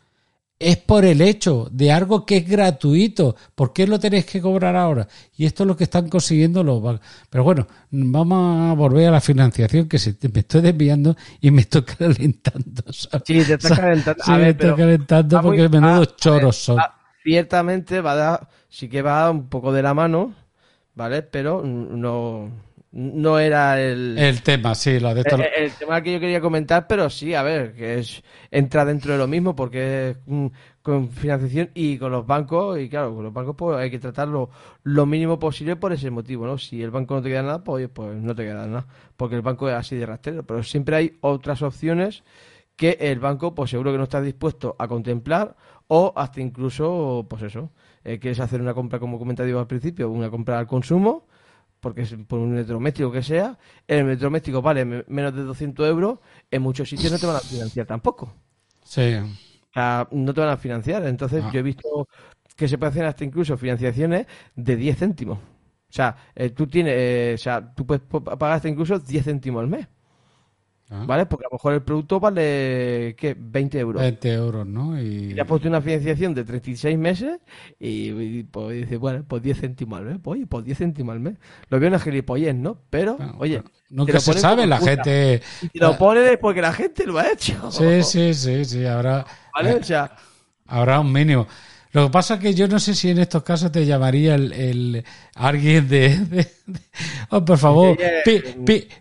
es 0.60 0.76
por 0.76 1.06
el 1.06 1.22
hecho 1.22 1.68
de 1.72 1.90
algo 1.90 2.26
que 2.26 2.36
es 2.36 2.48
gratuito. 2.48 3.34
¿Por 3.54 3.72
qué 3.72 3.86
lo 3.86 3.98
tenéis 3.98 4.26
que 4.26 4.42
cobrar 4.42 4.76
ahora? 4.76 5.08
Y 5.34 5.46
esto 5.46 5.62
es 5.62 5.66
lo 5.66 5.74
que 5.74 5.84
están 5.84 6.10
consiguiendo 6.10 6.62
los 6.62 6.82
bancos. 6.82 7.06
Pero 7.30 7.44
bueno, 7.44 7.66
vamos 7.90 8.70
a 8.70 8.74
volver 8.74 9.08
a 9.08 9.12
la 9.12 9.22
financiación 9.22 9.88
que 9.88 9.98
se, 9.98 10.14
me 10.32 10.40
estoy 10.40 10.60
desviando 10.60 11.16
y 11.40 11.50
me 11.50 11.62
estoy 11.62 11.82
calentando. 11.98 12.82
Sí, 12.92 13.42
te 13.42 13.54
estás 13.54 13.72
calentando. 13.78 14.22
Sí, 14.22 14.30
me 14.32 14.50
estoy 14.50 14.74
calentando 14.76 15.40
porque 15.40 15.68
menudos 15.70 16.14
choros 16.16 16.56
son. 16.56 16.78
ciertamente 17.24 18.02
va 18.02 18.12
a 18.12 18.16
dar, 18.16 18.48
sí 18.68 18.90
que 18.90 19.00
va 19.00 19.30
un 19.30 19.48
poco 19.48 19.72
de 19.72 19.82
la 19.82 19.94
mano, 19.94 20.34
¿vale? 20.94 21.22
Pero 21.22 21.64
no 21.64 22.50
no 22.92 23.38
era 23.38 23.80
el, 23.80 24.18
el 24.18 24.42
tema, 24.42 24.74
sí, 24.74 24.98
lo 24.98 25.14
de 25.14 25.20
El, 25.56 25.70
tema 25.72 26.02
que 26.02 26.12
yo 26.12 26.20
quería 26.20 26.40
comentar, 26.40 26.88
pero 26.88 27.08
sí, 27.08 27.34
a 27.34 27.42
ver, 27.42 27.72
que 27.72 28.00
es 28.00 28.22
entra 28.50 28.84
dentro 28.84 29.12
de 29.12 29.18
lo 29.18 29.28
mismo 29.28 29.54
porque 29.54 30.10
es 30.10 30.16
con 30.82 31.08
financiación 31.10 31.70
y 31.74 31.98
con 31.98 32.10
los 32.10 32.26
bancos, 32.26 32.80
y 32.80 32.88
claro, 32.88 33.14
con 33.14 33.24
los 33.24 33.32
bancos 33.32 33.54
pues 33.56 33.76
hay 33.78 33.90
que 33.90 34.00
tratarlo 34.00 34.50
lo 34.82 35.06
mínimo 35.06 35.38
posible 35.38 35.76
por 35.76 35.92
ese 35.92 36.10
motivo, 36.10 36.46
¿no? 36.46 36.58
Si 36.58 36.82
el 36.82 36.90
banco 36.90 37.14
no 37.14 37.22
te 37.22 37.28
queda 37.28 37.42
nada, 37.42 37.62
pues, 37.62 37.88
pues 37.88 38.16
no 38.16 38.34
te 38.34 38.42
queda 38.42 38.66
nada, 38.66 38.86
porque 39.16 39.36
el 39.36 39.42
banco 39.42 39.68
es 39.68 39.74
así 39.76 39.94
de 39.96 40.06
rastrero, 40.06 40.42
pero 40.42 40.62
siempre 40.64 40.96
hay 40.96 41.18
otras 41.20 41.62
opciones 41.62 42.24
que 42.74 42.96
el 42.98 43.20
banco 43.20 43.54
pues 43.54 43.70
seguro 43.70 43.92
que 43.92 43.98
no 43.98 44.04
está 44.04 44.20
dispuesto 44.22 44.74
a 44.78 44.88
contemplar 44.88 45.54
o 45.86 46.12
hasta 46.16 46.40
incluso, 46.40 47.26
pues 47.28 47.42
eso, 47.42 47.70
eh, 48.04 48.18
quieres 48.18 48.40
hacer 48.40 48.60
una 48.60 48.74
compra 48.74 48.98
como 48.98 49.18
comentaba 49.18 49.60
al 49.60 49.66
principio, 49.66 50.10
una 50.10 50.30
compra 50.30 50.58
al 50.58 50.66
consumo, 50.66 51.26
porque 51.80 52.02
es 52.02 52.14
por 52.26 52.38
un 52.38 52.54
electrodoméstico 52.54 53.10
que 53.10 53.22
sea, 53.22 53.58
el 53.86 54.00
electrodoméstico 54.00 54.62
vale 54.62 54.84
menos 54.84 55.34
de 55.34 55.42
200 55.42 55.88
euros, 55.88 56.18
en 56.50 56.62
muchos 56.62 56.88
sitios 56.88 57.10
no 57.10 57.18
te 57.18 57.26
van 57.26 57.36
a 57.36 57.40
financiar 57.40 57.86
tampoco. 57.86 58.32
Sí. 58.84 59.16
O 59.16 59.72
sea, 59.72 60.08
no 60.10 60.34
te 60.34 60.40
van 60.40 60.50
a 60.50 60.56
financiar. 60.56 61.06
Entonces, 61.06 61.42
ah. 61.44 61.50
yo 61.52 61.60
he 61.60 61.62
visto 61.62 62.08
que 62.56 62.68
se 62.68 62.76
pueden 62.76 62.92
hacer 62.92 63.04
hasta 63.06 63.24
incluso 63.24 63.56
financiaciones 63.56 64.26
de 64.54 64.76
10 64.76 64.98
céntimos. 64.98 65.38
O 65.38 65.92
sea, 65.92 66.16
eh, 66.34 66.50
tú 66.50 66.66
tienes, 66.66 66.94
eh, 66.96 67.32
o 67.34 67.38
sea, 67.38 67.74
tú 67.74 67.86
puedes 67.86 68.02
pagar 68.04 68.52
hasta 68.52 68.68
incluso 68.68 68.98
10 68.98 69.24
céntimos 69.24 69.60
al 69.60 69.68
mes. 69.68 69.88
Ah. 70.92 71.04
¿Vale? 71.06 71.24
Porque 71.26 71.44
a 71.44 71.48
lo 71.48 71.54
mejor 71.54 71.74
el 71.74 71.82
producto 71.82 72.18
vale, 72.18 73.14
¿qué? 73.16 73.36
20 73.38 73.78
euros. 73.78 74.02
20 74.02 74.32
euros, 74.32 74.66
¿no? 74.66 75.00
Y... 75.00 75.34
ya 75.34 75.42
has 75.42 75.48
puesto 75.48 75.68
una 75.68 75.80
financiación 75.80 76.34
de 76.34 76.42
36 76.42 76.98
meses 76.98 77.38
y, 77.78 78.42
pues 78.42 78.80
dice, 78.80 78.96
bueno, 78.96 79.24
pues 79.26 79.40
10 79.40 79.60
céntimos 79.60 80.00
al 80.00 80.06
mes. 80.06 80.18
Pues, 80.20 80.38
oye, 80.38 80.46
pues 80.48 80.64
10 80.64 80.78
céntimos 80.78 81.12
al 81.12 81.20
mes. 81.20 81.34
Lo 81.68 81.78
veo 81.78 81.88
una 81.88 82.00
gilipollez, 82.00 82.56
¿no? 82.56 82.76
Pero, 82.90 83.16
oye... 83.38 83.62
nunca 83.88 84.18
se 84.18 84.32
sabe, 84.32 84.66
la 84.66 84.78
gente... 84.78 85.40
Y 85.72 85.78
lo 85.78 85.96
pones 85.96 86.36
porque 86.38 86.60
la 86.60 86.72
gente 86.72 87.06
lo 87.06 87.18
ha 87.18 87.30
hecho. 87.30 87.70
Sí, 87.70 88.02
sí, 88.02 88.34
sí, 88.34 88.64
sí, 88.64 88.84
ahora... 88.84 89.24
¿Vale? 89.54 89.74
O 89.74 89.82
sea... 89.84 90.10
Habrá 90.66 91.00
un 91.00 91.12
mínimo. 91.12 91.46
Lo 91.92 92.06
que 92.06 92.10
pasa 92.12 92.34
es 92.34 92.40
que 92.40 92.54
yo 92.54 92.68
no 92.68 92.78
sé 92.78 92.94
si 92.94 93.10
en 93.10 93.18
estos 93.18 93.42
casos 93.42 93.72
te 93.72 93.84
llamaría 93.84 94.36
el, 94.36 95.04
alguien 95.34 95.88
de, 95.88 96.46
oh, 97.30 97.44
por 97.44 97.58
favor, 97.58 97.98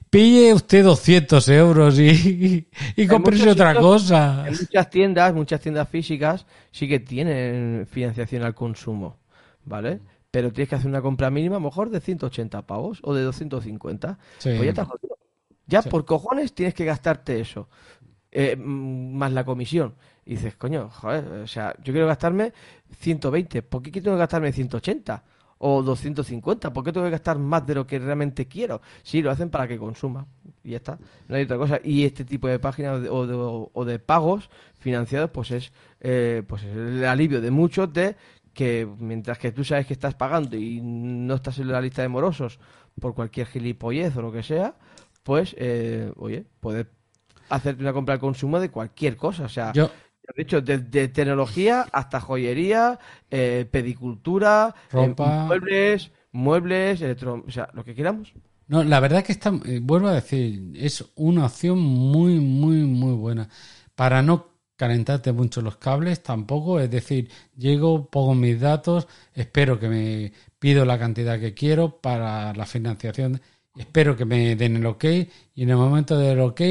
pille 0.09 0.53
usted 0.53 0.83
200 0.83 1.49
euros 1.49 1.99
y, 1.99 2.67
y, 2.95 3.07
otra 3.47 3.75
cosa. 3.75 4.45
En 4.47 4.53
muchas 4.53 4.89
tiendas, 4.89 5.33
muchas 5.35 5.61
tiendas 5.61 5.87
físicas 5.87 6.47
sí 6.71 6.87
que 6.87 6.99
tienen 6.99 7.87
financiación 7.91 8.41
al 8.43 8.55
consumo, 8.55 9.17
¿vale? 9.65 9.99
Pero 10.31 10.51
tienes 10.51 10.69
que 10.69 10.75
hacer 10.75 10.87
una 10.87 11.01
compra 11.01 11.29
mínima, 11.29 11.57
a 11.57 11.59
lo 11.59 11.65
mejor 11.65 11.91
de 11.91 11.99
180 11.99 12.63
pavos 12.63 12.99
o 13.03 13.13
de 13.13 13.21
250. 13.21 14.17
Pues 14.41 14.75
ya 14.75 14.87
Ya 15.67 15.81
por 15.83 16.05
cojones 16.05 16.53
tienes 16.53 16.73
que 16.73 16.85
gastarte 16.85 17.39
eso. 17.39 17.69
Eh, 18.31 18.55
más 18.55 19.31
la 19.31 19.43
comisión. 19.43 19.95
Y 20.25 20.31
dices, 20.35 20.55
coño, 20.55 20.89
joder, 20.89 21.25
o 21.25 21.47
sea, 21.47 21.73
yo 21.83 21.91
quiero 21.93 22.07
gastarme 22.07 22.53
120, 22.99 23.63
¿por 23.63 23.81
qué 23.81 23.91
tengo 24.01 24.15
que 24.15 24.19
gastarme 24.19 24.51
180? 24.51 25.23
O 25.61 25.83
250, 25.83 26.71
¿por 26.71 26.83
qué 26.85 26.93
tengo 26.93 27.05
que 27.05 27.11
gastar 27.11 27.37
más 27.37 27.65
de 27.65 27.75
lo 27.75 27.85
que 27.85 27.99
realmente 27.99 28.47
quiero? 28.47 28.81
Sí, 29.03 29.21
lo 29.21 29.31
hacen 29.31 29.49
para 29.49 29.67
que 29.67 29.77
consuma. 29.77 30.25
Y 30.63 30.71
ya 30.71 30.77
está, 30.77 30.99
no 31.27 31.35
hay 31.35 31.43
otra 31.43 31.57
cosa. 31.57 31.79
Y 31.83 32.05
este 32.05 32.23
tipo 32.23 32.47
de 32.47 32.59
páginas 32.59 33.01
o 33.09 33.27
de, 33.27 33.35
o 33.73 33.85
de 33.85 33.99
pagos 33.99 34.49
financiados, 34.77 35.31
pues 35.31 35.51
es, 35.51 35.73
eh, 35.99 36.43
pues 36.47 36.63
es 36.63 36.75
el 36.75 37.05
alivio 37.05 37.41
de 37.41 37.51
muchos 37.51 37.91
de 37.91 38.15
que 38.53 38.87
mientras 38.99 39.37
que 39.37 39.51
tú 39.51 39.63
sabes 39.63 39.85
que 39.87 39.93
estás 39.93 40.15
pagando 40.15 40.55
y 40.55 40.81
no 40.81 41.35
estás 41.35 41.59
en 41.59 41.71
la 41.71 41.81
lista 41.81 42.01
de 42.01 42.09
morosos 42.09 42.59
por 42.99 43.15
cualquier 43.15 43.47
gilipollez 43.47 44.15
o 44.17 44.21
lo 44.21 44.31
que 44.31 44.43
sea, 44.43 44.75
pues, 45.23 45.55
eh, 45.57 46.11
oye, 46.17 46.45
puedes 46.59 46.87
hacerte 47.49 47.81
una 47.81 47.93
compra 47.93 48.15
de 48.15 48.19
consumo 48.19 48.59
de 48.59 48.69
cualquier 48.69 49.17
cosa. 49.17 49.43
O 49.43 49.49
sea, 49.49 49.71
de 50.35 50.43
hecho, 50.43 50.61
desde 50.61 51.07
tecnología 51.07 51.87
hasta 51.91 52.19
joyería, 52.19 52.99
eh, 53.29 53.67
pedicultura, 53.69 54.75
eh, 54.93 55.15
muebles, 55.17 56.11
muebles, 56.31 57.01
electro, 57.01 57.43
o 57.47 57.51
sea, 57.51 57.69
lo 57.73 57.83
que 57.83 57.95
queramos. 57.95 58.33
No, 58.67 58.83
la 58.83 58.99
verdad 58.99 59.23
que 59.23 59.31
está, 59.31 59.51
eh, 59.65 59.79
vuelvo 59.81 60.09
a 60.09 60.13
decir, 60.13 60.71
es 60.75 61.03
una 61.15 61.47
opción 61.47 61.79
muy, 61.79 62.39
muy, 62.39 62.77
muy 62.83 63.13
buena. 63.13 63.49
Para 63.95 64.21
no 64.21 64.49
calentarte 64.75 65.31
mucho 65.33 65.61
los 65.61 65.77
cables 65.77 66.23
tampoco, 66.23 66.79
es 66.79 66.89
decir, 66.89 67.29
llego, 67.57 68.09
pongo 68.09 68.35
mis 68.35 68.59
datos, 68.61 69.07
espero 69.33 69.79
que 69.79 69.89
me 69.89 70.31
pido 70.57 70.85
la 70.85 70.97
cantidad 70.97 71.39
que 71.39 71.53
quiero 71.53 71.99
para 71.99 72.53
la 72.53 72.65
financiación, 72.65 73.41
espero 73.75 74.15
que 74.15 74.23
me 74.23 74.55
den 74.55 74.77
el 74.77 74.85
ok 74.85 75.03
y 75.55 75.63
en 75.63 75.69
el 75.71 75.75
momento 75.75 76.17
del 76.17 76.39
ok 76.39 76.61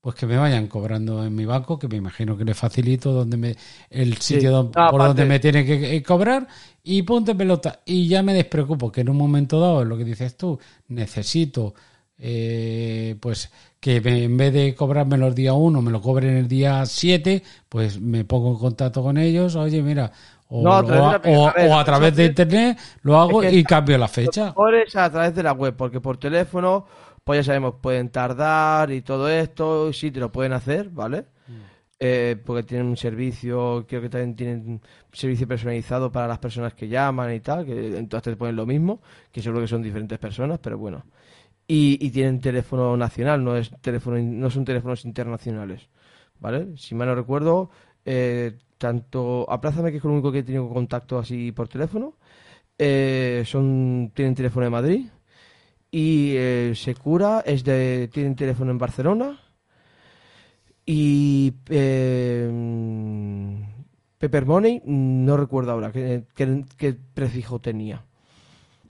pues 0.00 0.16
que 0.16 0.26
me 0.26 0.36
vayan 0.36 0.66
cobrando 0.66 1.24
en 1.24 1.34
mi 1.34 1.44
banco, 1.44 1.78
que 1.78 1.88
me 1.88 1.96
imagino 1.96 2.36
que 2.36 2.44
le 2.44 2.54
facilito 2.54 3.12
donde 3.12 3.36
me, 3.36 3.56
el 3.90 4.16
sitio 4.16 4.70
por 4.70 4.98
donde 4.98 5.26
me 5.26 5.38
tiene 5.38 5.64
que 5.64 5.94
eh, 5.94 6.02
cobrar 6.02 6.46
y 6.82 7.02
ponte 7.02 7.34
pelota. 7.34 7.80
Y 7.84 8.08
ya 8.08 8.22
me 8.22 8.32
despreocupo 8.32 8.90
que 8.90 9.02
en 9.02 9.10
un 9.10 9.18
momento 9.18 9.60
dado, 9.60 9.84
lo 9.84 9.98
que 9.98 10.04
dices 10.04 10.36
tú, 10.36 10.58
necesito 10.88 11.74
eh, 12.18 13.16
pues 13.20 13.50
que 13.78 13.96
en 13.96 14.36
vez 14.36 14.52
de 14.52 14.74
cobrarme 14.74 15.18
los 15.18 15.34
días 15.34 15.54
1, 15.56 15.82
me 15.82 15.90
lo 15.90 16.00
cobren 16.00 16.36
el 16.36 16.48
día 16.48 16.84
7, 16.84 17.42
pues 17.68 18.00
me 18.00 18.24
pongo 18.24 18.52
en 18.52 18.58
contacto 18.58 19.02
con 19.02 19.18
ellos, 19.18 19.56
oye, 19.56 19.82
mira, 19.82 20.12
o, 20.48 20.68
a, 20.68 21.84
través 21.84 22.16
de 22.16 22.26
internet 22.26 22.78
lo 23.02 23.18
hago 23.18 23.44
y 23.44 23.62
cambio 23.62 23.96
la 23.96 24.08
fecha. 24.08 24.52
a 24.94 25.10
través 25.10 25.34
de 25.34 25.42
la 25.42 25.52
web, 25.52 25.74
porque 25.76 26.00
por 26.00 26.16
teléfono 26.16 26.86
pues 27.24 27.40
ya 27.40 27.44
sabemos, 27.44 27.74
pueden 27.80 28.10
tardar 28.10 28.90
y 28.90 29.02
todo 29.02 29.28
esto, 29.28 29.92
sí 29.92 30.10
te 30.10 30.20
lo 30.20 30.32
pueden 30.32 30.52
hacer, 30.52 30.90
¿vale? 30.90 31.26
Mm. 31.48 31.52
Eh, 32.02 32.36
porque 32.44 32.62
tienen 32.62 32.86
un 32.86 32.96
servicio, 32.96 33.84
creo 33.86 34.00
que 34.00 34.08
también 34.08 34.34
tienen 34.34 34.68
un 34.68 34.80
servicio 35.12 35.46
personalizado 35.46 36.10
para 36.10 36.26
las 36.26 36.38
personas 36.38 36.74
que 36.74 36.88
llaman 36.88 37.34
y 37.34 37.40
tal, 37.40 37.66
que 37.66 37.98
entonces 37.98 38.32
te 38.32 38.36
ponen 38.36 38.56
lo 38.56 38.66
mismo, 38.66 39.02
que 39.30 39.42
seguro 39.42 39.60
que 39.60 39.68
son 39.68 39.82
diferentes 39.82 40.18
personas, 40.18 40.58
pero 40.60 40.78
bueno. 40.78 41.04
Y, 41.72 42.10
tienen 42.10 42.40
teléfono 42.40 42.96
nacional, 42.96 43.44
no 43.44 43.56
es 43.56 43.70
teléfono, 43.80 44.18
no 44.18 44.50
son 44.50 44.64
teléfonos 44.64 45.04
internacionales, 45.04 45.88
¿vale? 46.40 46.76
Si 46.76 46.96
mal 46.96 47.06
no 47.08 47.14
recuerdo, 47.14 47.70
eh, 48.04 48.58
tanto 48.76 49.46
Aplázame, 49.48 49.92
que 49.92 49.98
es 49.98 50.04
el 50.04 50.10
único 50.10 50.32
que 50.32 50.40
he 50.40 50.42
tenido 50.42 50.68
contacto 50.68 51.18
así 51.18 51.52
por 51.52 51.68
teléfono, 51.68 52.16
eh, 52.78 53.44
son 53.46 54.10
tienen 54.14 54.34
teléfono 54.34 54.64
de 54.64 54.70
Madrid, 54.70 55.06
y 55.90 56.34
eh, 56.36 56.72
Secura 56.74 57.42
es 57.44 57.64
de 57.64 58.08
tienen 58.12 58.36
teléfono 58.36 58.70
en 58.70 58.78
Barcelona 58.78 59.40
y 60.86 61.52
eh, 61.68 62.50
Pepper 64.18 64.46
Money 64.46 64.82
no 64.84 65.36
recuerdo 65.36 65.72
ahora 65.72 65.92
qué, 65.92 66.96
prefijo 67.14 67.60
tenía. 67.60 68.04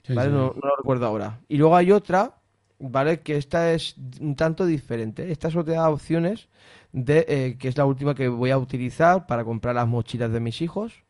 ¿vale? 0.09 0.31
No, 0.31 0.53
lo 0.61 0.75
recuerdo 0.77 1.05
ahora. 1.05 1.39
Y 1.47 1.57
luego 1.57 1.75
hay 1.75 1.91
otra 1.91 2.35
vale 2.79 3.21
que 3.21 3.37
esta 3.37 3.71
es 3.73 3.95
un 4.19 4.35
tanto 4.35 4.65
diferente. 4.65 5.31
Esta 5.31 5.51
solo 5.51 5.65
te 5.65 5.71
da 5.71 5.89
opciones 5.89 6.49
de 6.91 7.25
eh, 7.27 7.57
que 7.59 7.67
es 7.67 7.77
la 7.77 7.85
última 7.85 8.15
que 8.15 8.27
voy 8.27 8.51
a 8.51 8.57
utilizar 8.57 9.27
para 9.27 9.43
comprar 9.43 9.75
las 9.75 9.87
mochilas 9.87 10.31
de 10.31 10.39
mis 10.39 10.61
hijos 10.61 11.03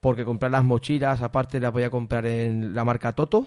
porque 0.00 0.24
comprar 0.24 0.50
las 0.50 0.64
mochilas 0.64 1.22
aparte 1.22 1.60
las 1.60 1.72
voy 1.72 1.84
a 1.84 1.90
comprar 1.90 2.26
en 2.26 2.74
la 2.74 2.84
marca 2.84 3.12
Toto 3.12 3.46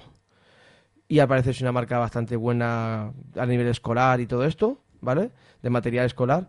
y 1.09 1.19
al 1.19 1.27
parecer 1.27 1.51
es 1.51 1.61
una 1.61 1.71
marca 1.71 1.97
bastante 1.97 2.35
buena 2.35 3.11
a 3.35 3.45
nivel 3.47 3.67
escolar 3.67 4.21
y 4.21 4.27
todo 4.27 4.45
esto, 4.45 4.83
¿vale? 5.01 5.31
De 5.61 5.71
material 5.71 6.05
escolar. 6.05 6.47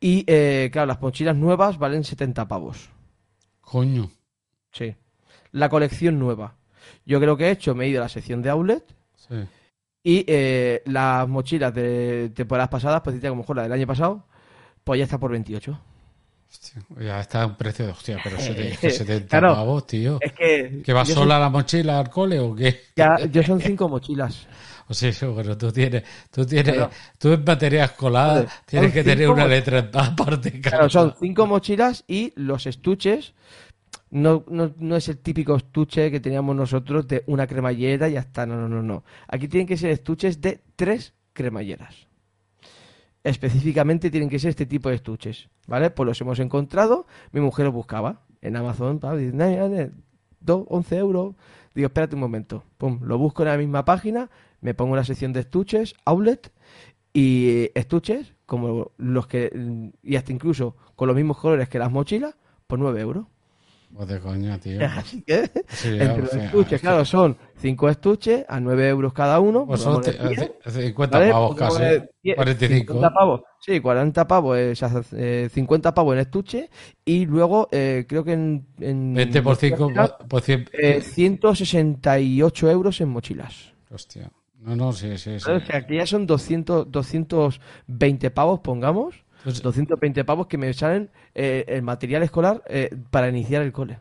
Y 0.00 0.24
eh, 0.26 0.70
claro, 0.72 0.86
las 0.86 1.00
mochilas 1.00 1.36
nuevas 1.36 1.78
valen 1.78 2.02
70 2.02 2.48
pavos. 2.48 2.90
Coño. 3.60 4.10
Sí. 4.72 4.96
La 5.52 5.68
colección 5.68 6.18
nueva. 6.18 6.56
Yo 7.06 7.20
creo 7.20 7.36
que 7.36 7.46
he 7.46 7.50
hecho, 7.52 7.76
me 7.76 7.84
he 7.84 7.90
ido 7.90 8.00
a 8.00 8.06
la 8.06 8.08
sección 8.08 8.42
de 8.42 8.50
outlet. 8.50 8.84
Sí. 9.14 9.36
Y 10.02 10.24
eh, 10.26 10.82
las 10.86 11.28
mochilas 11.28 11.72
de 11.72 12.32
temporadas 12.34 12.70
pasadas, 12.70 13.02
pues 13.02 13.20
como 13.20 13.36
mejor 13.36 13.54
la 13.54 13.62
del 13.62 13.72
año 13.72 13.86
pasado, 13.86 14.26
pues 14.82 14.98
ya 14.98 15.04
está 15.04 15.18
por 15.18 15.30
28. 15.30 15.78
Hostia, 16.52 16.82
ya 17.00 17.20
está 17.20 17.46
un 17.46 17.54
precio 17.54 17.86
de 17.86 17.92
hostia, 17.92 18.18
pero 18.22 18.36
70 18.90 19.40
pavos, 19.40 19.86
tío. 19.86 20.18
Es 20.20 20.32
que. 20.32 20.82
¿Que 20.84 20.92
vas 20.92 21.08
sola 21.08 21.38
a 21.38 21.40
la 21.40 21.48
mochila 21.48 21.98
al 21.98 22.10
cole 22.10 22.38
o 22.38 22.54
qué? 22.54 22.82
Ya, 22.94 23.16
yo 23.30 23.42
son 23.42 23.60
cinco 23.60 23.88
mochilas. 23.88 24.46
O 24.88 24.94
sea, 24.94 25.10
pero 25.34 25.56
tú 25.56 25.72
tienes, 25.72 26.02
tú 26.30 26.44
tienes, 26.44 26.76
tú 27.16 27.32
en 27.32 27.42
batería 27.42 27.84
escolar 27.84 28.46
tienes 28.66 28.92
que 28.92 29.02
tener 29.02 29.30
una 29.30 29.46
letra 29.46 29.88
aparte. 29.90 30.60
Claro, 30.60 30.90
son 30.90 31.14
cinco 31.18 31.46
mochilas 31.46 32.04
y 32.06 32.32
los 32.36 32.66
estuches. 32.66 33.32
No, 34.10 34.44
no, 34.48 34.74
no, 34.76 34.96
es 34.96 35.08
el 35.08 35.18
típico 35.18 35.56
estuche 35.56 36.10
que 36.10 36.20
teníamos 36.20 36.54
nosotros 36.56 37.08
de 37.08 37.22
una 37.26 37.46
cremallera 37.46 38.06
y 38.08 38.14
ya 38.14 38.20
está. 38.20 38.44
No, 38.44 38.56
no, 38.56 38.68
no, 38.68 38.82
no. 38.82 39.04
Aquí 39.28 39.48
tienen 39.48 39.66
que 39.66 39.78
ser 39.78 39.92
estuches 39.92 40.42
de 40.42 40.60
tres 40.76 41.14
cremalleras 41.32 42.11
específicamente 43.24 44.10
tienen 44.10 44.28
que 44.28 44.38
ser 44.38 44.50
este 44.50 44.66
tipo 44.66 44.88
de 44.88 44.96
estuches, 44.96 45.48
¿vale? 45.66 45.90
Pues 45.90 46.06
los 46.06 46.20
hemos 46.20 46.38
encontrado, 46.40 47.06
mi 47.32 47.40
mujer 47.40 47.66
los 47.66 47.74
buscaba 47.74 48.22
en 48.40 48.56
Amazon, 48.56 49.00
dice, 49.16 49.90
11 50.46 50.96
euros. 50.96 51.34
Digo, 51.74 51.86
espérate 51.86 52.14
un 52.16 52.20
momento, 52.20 52.64
pum, 52.76 53.00
lo 53.02 53.16
busco 53.16 53.42
en 53.42 53.48
la 53.48 53.56
misma 53.56 53.84
página, 53.84 54.28
me 54.60 54.74
pongo 54.74 54.94
en 54.94 54.98
la 54.98 55.04
sección 55.04 55.32
de 55.32 55.40
estuches, 55.40 55.94
outlet, 56.04 56.52
y 57.14 57.70
estuches, 57.74 58.34
como 58.46 58.90
los 58.96 59.26
que, 59.26 59.50
y 60.02 60.16
hasta 60.16 60.32
incluso 60.32 60.76
con 60.96 61.08
los 61.08 61.16
mismos 61.16 61.38
colores 61.38 61.68
que 61.68 61.78
las 61.78 61.90
mochilas, 61.90 62.34
por 62.66 62.78
9 62.78 63.00
euros. 63.00 63.26
Pues 63.94 64.08
de 64.08 64.20
coña, 64.20 64.58
tío. 64.58 64.80
Así 64.96 65.22
que, 65.22 65.50
entre 65.84 66.22
los 66.22 66.34
estuches, 66.34 66.80
claro, 66.80 67.04
son 67.04 67.36
5 67.56 67.88
estuches 67.90 68.44
a 68.48 68.58
9 68.58 68.88
euros 68.88 69.12
cada 69.12 69.38
uno. 69.38 69.66
Pues 69.66 69.80
son 69.80 70.02
50 70.02 71.30
pavos 71.30 71.56
casi. 71.56 71.78
45. 72.34 72.92
50 72.94 73.14
pavos. 73.14 73.42
Sí, 73.60 73.80
40 73.80 74.26
pavos, 74.26 74.58
eh, 75.12 75.48
50 75.52 75.94
pavos 75.94 76.14
en 76.14 76.20
estuche 76.20 76.70
y 77.04 77.26
luego 77.26 77.68
eh, 77.70 78.06
creo 78.08 78.24
que 78.24 78.32
en, 78.32 78.66
en 78.80 79.14
20 79.14 79.42
por 79.42 79.56
5 79.56 79.92
por 80.28 80.40
100. 80.40 80.70
Eh, 80.72 81.00
168 81.00 82.70
euros 82.70 83.00
en 83.00 83.08
mochilas. 83.10 83.72
Hostia. 83.90 84.32
No, 84.58 84.74
no, 84.76 84.92
sí, 84.92 85.18
sí. 85.18 85.38
sí. 85.38 85.50
O 85.50 85.60
sea, 85.60 85.86
que 85.86 85.96
ya 85.96 86.06
son 86.06 86.26
200, 86.26 86.90
220 86.90 88.30
pavos, 88.30 88.60
pongamos. 88.60 89.21
220 89.44 89.98
pues 89.98 90.26
pavos 90.26 90.46
que 90.46 90.58
me 90.58 90.72
salen 90.72 91.10
eh, 91.34 91.64
el 91.68 91.82
material 91.82 92.22
escolar 92.22 92.62
eh, 92.68 92.90
para 93.10 93.28
iniciar 93.28 93.62
el 93.62 93.72
cole. 93.72 93.98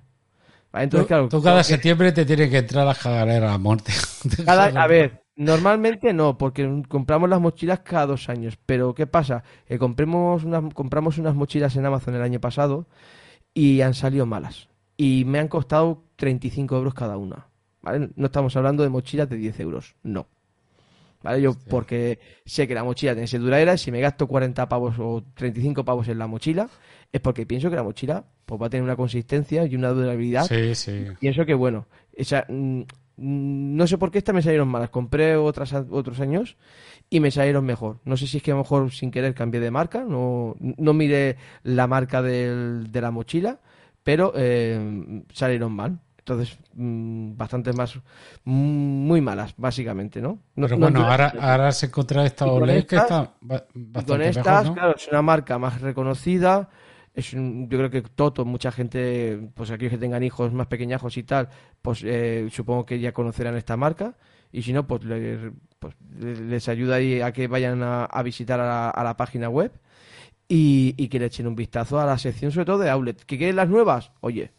Entonces, 0.73 1.07
claro, 1.07 1.27
tú 1.27 1.41
cada 1.41 1.63
septiembre 1.63 2.11
te 2.11 2.26
tiene 2.26 2.49
que 2.49 2.59
entrar 2.59 2.88
a 2.88 2.93
jagar 2.93 3.30
a 3.30 3.39
la 3.39 3.57
muerte. 3.57 3.91
a 4.47 4.88
ver, 4.88 5.23
normalmente 5.35 6.13
no, 6.13 6.38
porque 6.38 6.84
compramos 6.88 7.30
las 7.30 7.41
mochilas 7.41 7.80
cada 7.81 8.05
dos 8.05 8.30
años. 8.30 8.57
Pero 8.65 8.93
¿qué 8.93 9.05
pasa? 9.05 9.43
Que 9.68 9.77
compramos 9.77 10.43
unas, 10.45 10.73
compramos 10.73 11.18
unas 11.18 11.35
mochilas 11.35 11.76
en 11.76 11.85
Amazon 11.85 12.15
el 12.15 12.22
año 12.22 12.39
pasado 12.39 12.88
y 13.53 13.81
han 13.81 13.93
salido 13.93 14.26
malas. 14.26 14.69
Y 14.95 15.26
me 15.26 15.39
han 15.39 15.49
costado 15.49 16.03
35 16.15 16.77
euros 16.77 16.93
cada 16.93 17.18
una. 17.18 17.47
No 18.15 18.26
estamos 18.26 18.55
hablando 18.55 18.84
de 18.84 18.89
mochilas 18.89 19.27
de 19.30 19.38
10 19.38 19.59
euros, 19.59 19.95
no. 20.03 20.27
¿Vale? 21.23 21.41
Yo 21.41 21.56
porque 21.69 22.19
sé 22.45 22.68
que 22.68 22.73
la 22.73 22.84
mochila 22.84 23.14
tiene 23.14 23.23
que 23.23 23.31
ser 23.31 23.41
duradera, 23.41 23.77
si 23.77 23.91
me 23.91 24.02
gasto 24.02 24.27
40 24.27 24.68
pavos 24.68 24.95
o 24.99 25.23
35 25.35 25.85
pavos 25.85 26.07
en 26.07 26.19
la 26.19 26.27
mochila, 26.27 26.69
es 27.11 27.22
porque 27.22 27.45
pienso 27.45 27.69
que 27.69 27.76
la 27.76 27.84
mochila 27.84 28.23
pues, 28.45 28.61
va 28.61 28.68
a 28.68 28.69
tener 28.69 28.84
una 28.84 28.95
consistencia 28.95 29.65
y 29.65 29.76
una 29.76 29.89
durabilidad. 29.89 30.45
Sí, 30.45 30.76
sí. 30.76 31.06
Pienso 31.19 31.45
que, 31.45 31.53
bueno, 31.53 31.88
esa, 32.14 32.45
mm, 32.48 32.81
no 33.18 33.88
sé 33.88 33.98
por 33.98 34.11
qué 34.11 34.18
estas 34.18 34.34
me 34.34 34.41
salieron 34.41 34.68
malas. 34.68 34.89
Compré 34.89 35.35
otras 35.35 35.73
otros 35.73 36.19
años 36.19 36.57
y 37.10 37.19
me 37.19 37.31
salieron 37.31 37.65
mejor. 37.65 37.99
No 38.06 38.18
sé 38.18 38.27
si 38.27 38.38
es 38.38 38.43
que 38.43 38.52
a 38.52 38.56
lo 38.56 38.61
mejor 38.61 38.91
sin 38.91 39.11
querer 39.11 39.34
cambié 39.34 39.60
de 39.60 39.72
marca, 39.72 40.03
no, 40.03 40.56
no 40.60 40.93
miré 40.93 41.38
la 41.64 41.88
marca 41.88 42.22
de 42.22 42.88
la 42.93 43.11
mochila, 43.11 43.60
pero 44.03 44.34
eh, 44.35 45.23
salieron 45.34 45.73
mal. 45.73 45.99
Entonces, 46.22 46.56
mm, 46.76 47.35
bastante 47.35 47.73
más, 47.73 47.98
muy 48.43 49.22
malas, 49.22 49.56
básicamente, 49.57 50.22
¿no? 50.22 50.38
Pero 50.53 50.77
bueno, 50.77 51.02
ahora, 51.02 51.34
ahora 51.39 51.72
se 51.72 51.88
encuentra 51.88 52.23
esta 52.26 52.45
OLED 52.45 52.85
que 52.85 52.95
está 52.95 53.34
bastante 53.41 54.06
con 54.06 54.22
estas, 54.22 54.69
claro, 54.69 54.95
es 54.95 55.07
una 55.07 55.23
marca 55.23 55.57
más 55.57 55.81
reconocida. 55.81 56.69
Es 57.15 57.31
yo 57.31 57.68
creo 57.68 57.89
que 57.89 58.03
Toto, 58.03 58.45
mucha 58.45 58.72
gente, 58.72 59.49
pues 59.56 59.72
aquellos 59.72 59.93
que 59.93 59.98
tengan 59.98 60.22
hijos 60.22 60.53
más 60.53 60.68
pequeñajos 60.68 61.18
y 61.18 61.23
tal, 61.23 61.49
pues 61.81 62.03
eh, 62.06 62.48
supongo 62.52 62.85
que 62.85 62.99
ya 62.99 63.14
conocerán 63.14 63.57
esta 63.57 63.76
marca. 63.76 64.14
Y 64.52 64.61
si 64.61 64.73
no, 64.73 64.85
pues, 64.85 65.02
pues 65.80 65.95
les 66.19 66.69
ayuda 66.69 66.98
ahí 66.98 67.19
a 67.19 67.31
que 67.31 67.48
vayan 67.48 67.81
a, 67.81 68.22
visitar 68.23 68.60
a 68.60 69.03
la, 69.03 69.18
página 69.18 69.49
web 69.49 69.72
y, 70.48 70.93
y 70.98 71.07
que 71.07 71.18
le 71.19 71.26
echen 71.26 71.48
un 71.48 71.56
vistazo 71.56 71.99
a 71.99 72.06
la 72.06 72.19
sección, 72.19 72.52
sobre 72.52 72.65
todo 72.65 72.77
de 72.77 72.91
Outlet. 72.91 73.23
¿Que 73.26 73.38
quieren 73.39 73.56
las 73.56 73.69
nuevas? 73.69 74.11
Oye, 74.19 74.52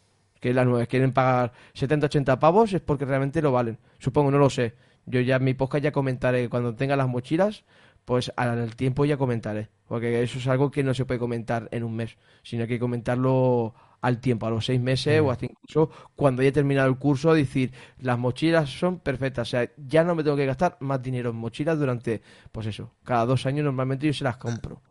que 0.43 0.53
las 0.53 0.65
nueve 0.65 0.87
quieren 0.87 1.13
pagar 1.13 1.53
70, 1.73 2.07
80 2.07 2.37
pavos 2.37 2.73
es 2.73 2.81
porque 2.81 3.05
realmente 3.05 3.41
lo 3.41 3.53
valen. 3.53 3.77
Supongo, 3.97 4.29
no 4.29 4.37
lo 4.37 4.49
sé. 4.49 4.73
Yo 5.05 5.21
ya 5.21 5.37
en 5.37 5.45
mi 5.45 5.53
podcast 5.53 5.85
ya 5.85 5.93
comentaré 5.93 6.49
cuando 6.49 6.75
tenga 6.75 6.97
las 6.97 7.07
mochilas, 7.07 7.63
pues 8.03 8.29
al 8.35 8.75
tiempo 8.75 9.05
ya 9.05 9.15
comentaré. 9.15 9.69
Porque 9.87 10.21
eso 10.21 10.39
es 10.39 10.47
algo 10.47 10.69
que 10.69 10.83
no 10.83 10.93
se 10.93 11.05
puede 11.05 11.17
comentar 11.17 11.69
en 11.71 11.85
un 11.85 11.95
mes, 11.95 12.17
sino 12.43 12.67
que 12.67 12.73
hay 12.73 12.77
que 12.77 12.81
comentarlo 12.81 13.73
al 14.01 14.19
tiempo, 14.19 14.45
a 14.45 14.49
los 14.49 14.65
seis 14.65 14.81
meses 14.81 15.21
o 15.21 15.31
hasta 15.31 15.45
incluso 15.45 15.89
cuando 16.13 16.41
haya 16.41 16.51
terminado 16.51 16.89
el 16.89 16.97
curso, 16.97 17.33
decir, 17.33 17.71
las 17.99 18.19
mochilas 18.19 18.69
son 18.69 18.99
perfectas. 18.99 19.47
O 19.47 19.51
sea, 19.51 19.71
ya 19.77 20.03
no 20.03 20.13
me 20.13 20.25
tengo 20.25 20.35
que 20.35 20.45
gastar 20.45 20.75
más 20.81 21.01
dinero 21.01 21.29
en 21.29 21.37
mochilas 21.37 21.79
durante, 21.79 22.21
pues 22.51 22.67
eso, 22.67 22.91
cada 23.05 23.25
dos 23.25 23.45
años 23.45 23.63
normalmente 23.63 24.07
yo 24.07 24.13
se 24.13 24.25
las 24.25 24.35
compro. 24.35 24.81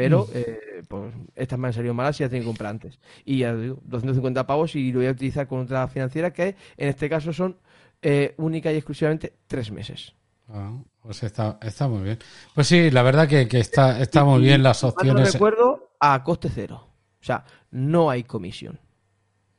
Pero 0.00 0.24
mm. 0.24 0.30
eh, 0.32 0.82
pues, 0.88 1.12
estas 1.36 1.58
me 1.58 1.66
han 1.66 1.74
salido 1.74 1.92
malas 1.92 2.18
y 2.18 2.24
ya 2.24 2.30
tengo 2.30 2.40
que 2.40 2.46
comprar 2.46 2.70
antes. 2.70 2.98
Y 3.26 3.40
ya 3.40 3.54
digo, 3.54 3.80
250 3.84 4.46
pavos 4.46 4.74
y 4.74 4.90
lo 4.92 5.00
voy 5.00 5.08
a 5.08 5.10
utilizar 5.10 5.46
con 5.46 5.60
otra 5.60 5.86
financiera 5.88 6.32
que 6.32 6.56
en 6.78 6.88
este 6.88 7.10
caso 7.10 7.34
son 7.34 7.58
eh, 8.00 8.34
única 8.38 8.72
y 8.72 8.76
exclusivamente 8.76 9.34
tres 9.46 9.70
meses. 9.70 10.14
Ah, 10.48 10.72
pues 11.02 11.22
está, 11.22 11.58
está 11.60 11.86
muy 11.86 12.02
bien. 12.02 12.18
Pues 12.54 12.66
sí, 12.66 12.90
la 12.90 13.02
verdad 13.02 13.28
que, 13.28 13.46
está, 13.58 14.00
está 14.00 14.24
muy 14.24 14.40
bien 14.40 14.62
las 14.62 14.82
opciones. 14.84 15.26
No 15.26 15.32
recuerdo 15.32 15.90
a 16.00 16.24
coste 16.24 16.48
cero. 16.48 16.88
O 17.20 17.24
sea, 17.24 17.44
no 17.70 18.08
hay 18.08 18.24
comisión. 18.24 18.80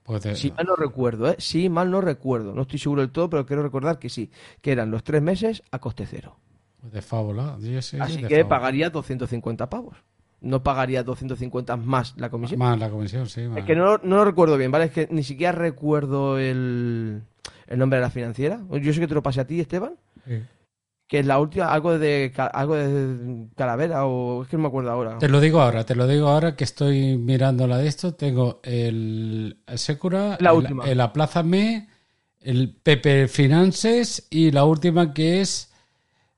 Pues 0.02 0.24
si 0.40 0.50
mal 0.50 0.66
no 0.66 0.76
recuerdo, 0.76 1.30
¿eh? 1.30 1.36
Sí, 1.38 1.70
mal 1.70 1.92
no 1.92 2.02
recuerdo. 2.02 2.56
No 2.56 2.64
estoy 2.64 2.80
seguro 2.80 3.02
del 3.02 3.12
todo, 3.12 3.30
pero 3.30 3.46
quiero 3.46 3.62
recordar 3.62 4.00
que 4.00 4.10
sí. 4.10 4.32
Que 4.60 4.72
eran 4.72 4.90
los 4.90 5.04
tres 5.04 5.22
meses 5.22 5.62
a 5.70 5.78
coste 5.78 6.08
cero. 6.08 6.40
Pues 6.80 6.94
de 6.94 7.04
fábula. 7.04 7.60
Así 8.00 8.24
que 8.24 8.44
pagaría 8.44 8.90
250 8.90 9.70
pavos 9.70 9.98
no 10.42 10.64
pagaría 10.64 11.04
250 11.04 11.78
más 11.78 12.16
la 12.18 12.30
comisión. 12.30 12.60
Más 12.60 12.78
la 12.78 12.90
comisión, 12.90 13.30
sí. 13.30 13.42
Es 13.56 13.64
que 13.64 13.76
no, 13.76 14.00
no, 14.00 14.18
lo 14.18 14.26
recuerdo 14.26 14.58
bien, 14.58 14.72
¿vale? 14.72 14.86
Es 14.86 14.92
que 14.92 15.08
ni 15.12 15.24
siquiera 15.24 15.52
recuerdo 15.52 16.40
el, 16.40 17.22
el 17.68 17.80
nombre 17.80 18.00
de 18.00 18.04
la 18.04 18.10
financiera. 18.10 18.60
Yo 18.82 18.92
sé 18.94 19.00
que 19.00 19.08
te 19.08 19.14
lo 19.14 19.24
pasé 19.24 19.42
a 19.42 19.48
ti, 19.48 19.60
Esteban. 19.60 19.94
Sí. 20.28 20.42
Que 21.08 21.20
es 21.20 21.26
la 21.26 21.40
última, 21.40 21.72
algo 21.72 22.00
de 22.00 22.32
algo 22.54 22.76
de 22.76 23.50
Calavera 23.56 24.06
o 24.06 24.44
es 24.44 24.48
que 24.48 24.56
no 24.56 24.64
me 24.64 24.70
acuerdo 24.70 24.92
ahora. 24.92 25.18
Te 25.20 25.28
lo 25.28 25.42
digo 25.42 25.62
ahora, 25.62 25.86
te 25.86 25.94
lo 25.94 26.08
digo 26.08 26.30
ahora 26.30 26.56
que 26.56 26.64
estoy 26.64 27.18
mirando 27.18 27.68
la 27.68 27.78
de 27.78 27.88
esto. 27.88 28.14
Tengo 28.14 28.62
el, 28.64 29.58
Secura, 29.76 30.38
la 30.40 30.54
última. 30.54 30.86
el, 30.86 31.02
Aplázame, 31.02 31.90
el 32.40 32.74
Pepe 32.74 33.28
Finances 33.28 34.26
y 34.30 34.52
la 34.52 34.64
última 34.64 35.14
que 35.14 35.42
es 35.42 35.70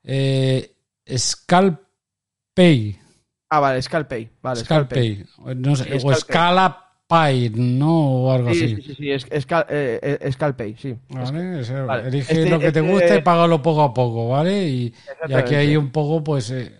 eh, 0.02 0.74
Scalpay. 1.16 3.03
Ah, 3.48 3.60
vale, 3.60 3.80
Scalpay. 3.82 4.28
Vale, 4.42 4.60
Scalpay. 4.60 5.26
No 5.56 5.76
sé, 5.76 5.98
o 6.02 6.14
Scalapay, 6.14 7.50
¿no? 7.50 8.24
O 8.24 8.32
algo 8.32 8.50
así. 8.50 8.76
Sí, 8.76 8.82
sí, 8.82 8.94
sí, 8.94 9.10
es, 9.10 9.26
eh, 9.30 10.18
eh, 10.20 10.32
Scalpay, 10.32 10.76
sí. 10.76 10.96
Vale, 11.08 12.08
elige 12.08 12.32
este, 12.32 12.50
lo 12.50 12.58
que 12.58 12.72
te 12.72 12.80
este, 12.80 12.92
guste, 12.92 13.22
págalo 13.22 13.62
poco 13.62 13.82
a 13.82 13.94
poco, 13.94 14.28
¿vale? 14.30 14.68
Y, 14.68 14.94
aquí 15.34 15.54
hay 15.54 15.76
un 15.76 15.90
poco, 15.90 16.24
pues, 16.24 16.50
eh, 16.50 16.72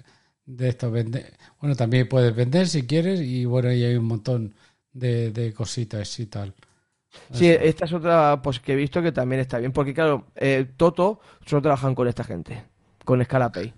de 0.47 0.69
esto. 0.69 0.91
Vende... 0.91 1.33
Bueno, 1.61 1.77
también 1.77 2.09
puedes 2.09 2.35
vender 2.35 2.69
si 2.69 2.87
quieres 2.87 3.21
y 3.21 3.45
bueno, 3.47 3.69
ahí 3.69 3.85
hay 3.85 3.97
un 3.97 4.05
montón 4.05 4.55
de, 4.93 5.31
de 5.31 5.53
cositas 5.53 6.19
y 6.19 6.27
tal. 6.27 6.53
Sí, 7.33 7.49
esta 7.49 7.85
es 7.85 7.93
otra 7.93 8.43
pues 8.43 8.59
que 8.59 8.73
he 8.73 8.77
visto 8.77 9.01
que 9.01 9.13
también 9.13 9.41
está 9.41 9.59
bien, 9.59 9.73
porque 9.73 9.95
claro, 9.95 10.27
Toto 10.77 11.21
solo 11.47 11.63
trabajan 11.63 11.95
con 11.95 12.09
esta 12.09 12.25
gente, 12.25 12.65
con 13.05 13.25
Scalapay. 13.25 13.73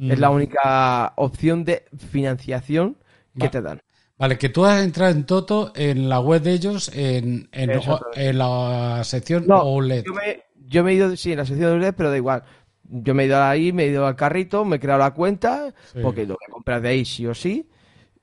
Es 0.00 0.18
la 0.18 0.30
mm. 0.30 0.34
única 0.34 1.12
opción 1.16 1.64
de 1.64 1.84
financiación 2.10 2.98
que 3.38 3.48
te 3.48 3.62
dan. 3.62 3.80
Vale, 4.18 4.38
que 4.38 4.48
tú 4.48 4.64
has 4.64 4.82
entrado 4.82 5.12
en 5.12 5.24
Toto 5.24 5.72
en 5.74 6.08
la 6.08 6.20
web 6.20 6.42
de 6.42 6.52
ellos 6.52 6.90
en, 6.94 7.48
en, 7.52 8.38
la 8.38 9.02
sección 9.04 9.46
OLED. 9.48 10.04
Yo 10.68 10.82
me, 10.82 10.92
he 10.92 10.94
ido, 10.94 11.14
sí, 11.16 11.32
en 11.32 11.38
la 11.38 11.46
sección 11.46 11.72
OLED, 11.72 11.94
pero 11.94 12.10
da 12.10 12.16
igual. 12.16 12.42
Yo 12.84 13.14
me 13.14 13.24
he 13.24 13.26
ido 13.26 13.42
ahí, 13.42 13.72
me 13.72 13.84
he 13.84 13.88
ido 13.88 14.06
al 14.06 14.16
carrito, 14.16 14.64
me 14.64 14.76
he 14.76 14.80
creado 14.80 15.00
la 15.00 15.12
cuenta, 15.12 15.74
porque 16.02 16.22
lo 16.22 16.34
voy 16.34 16.44
a 16.48 16.52
comprar 16.52 16.80
de 16.80 16.88
ahí 16.88 17.04
sí 17.04 17.26
o 17.26 17.34
sí. 17.34 17.68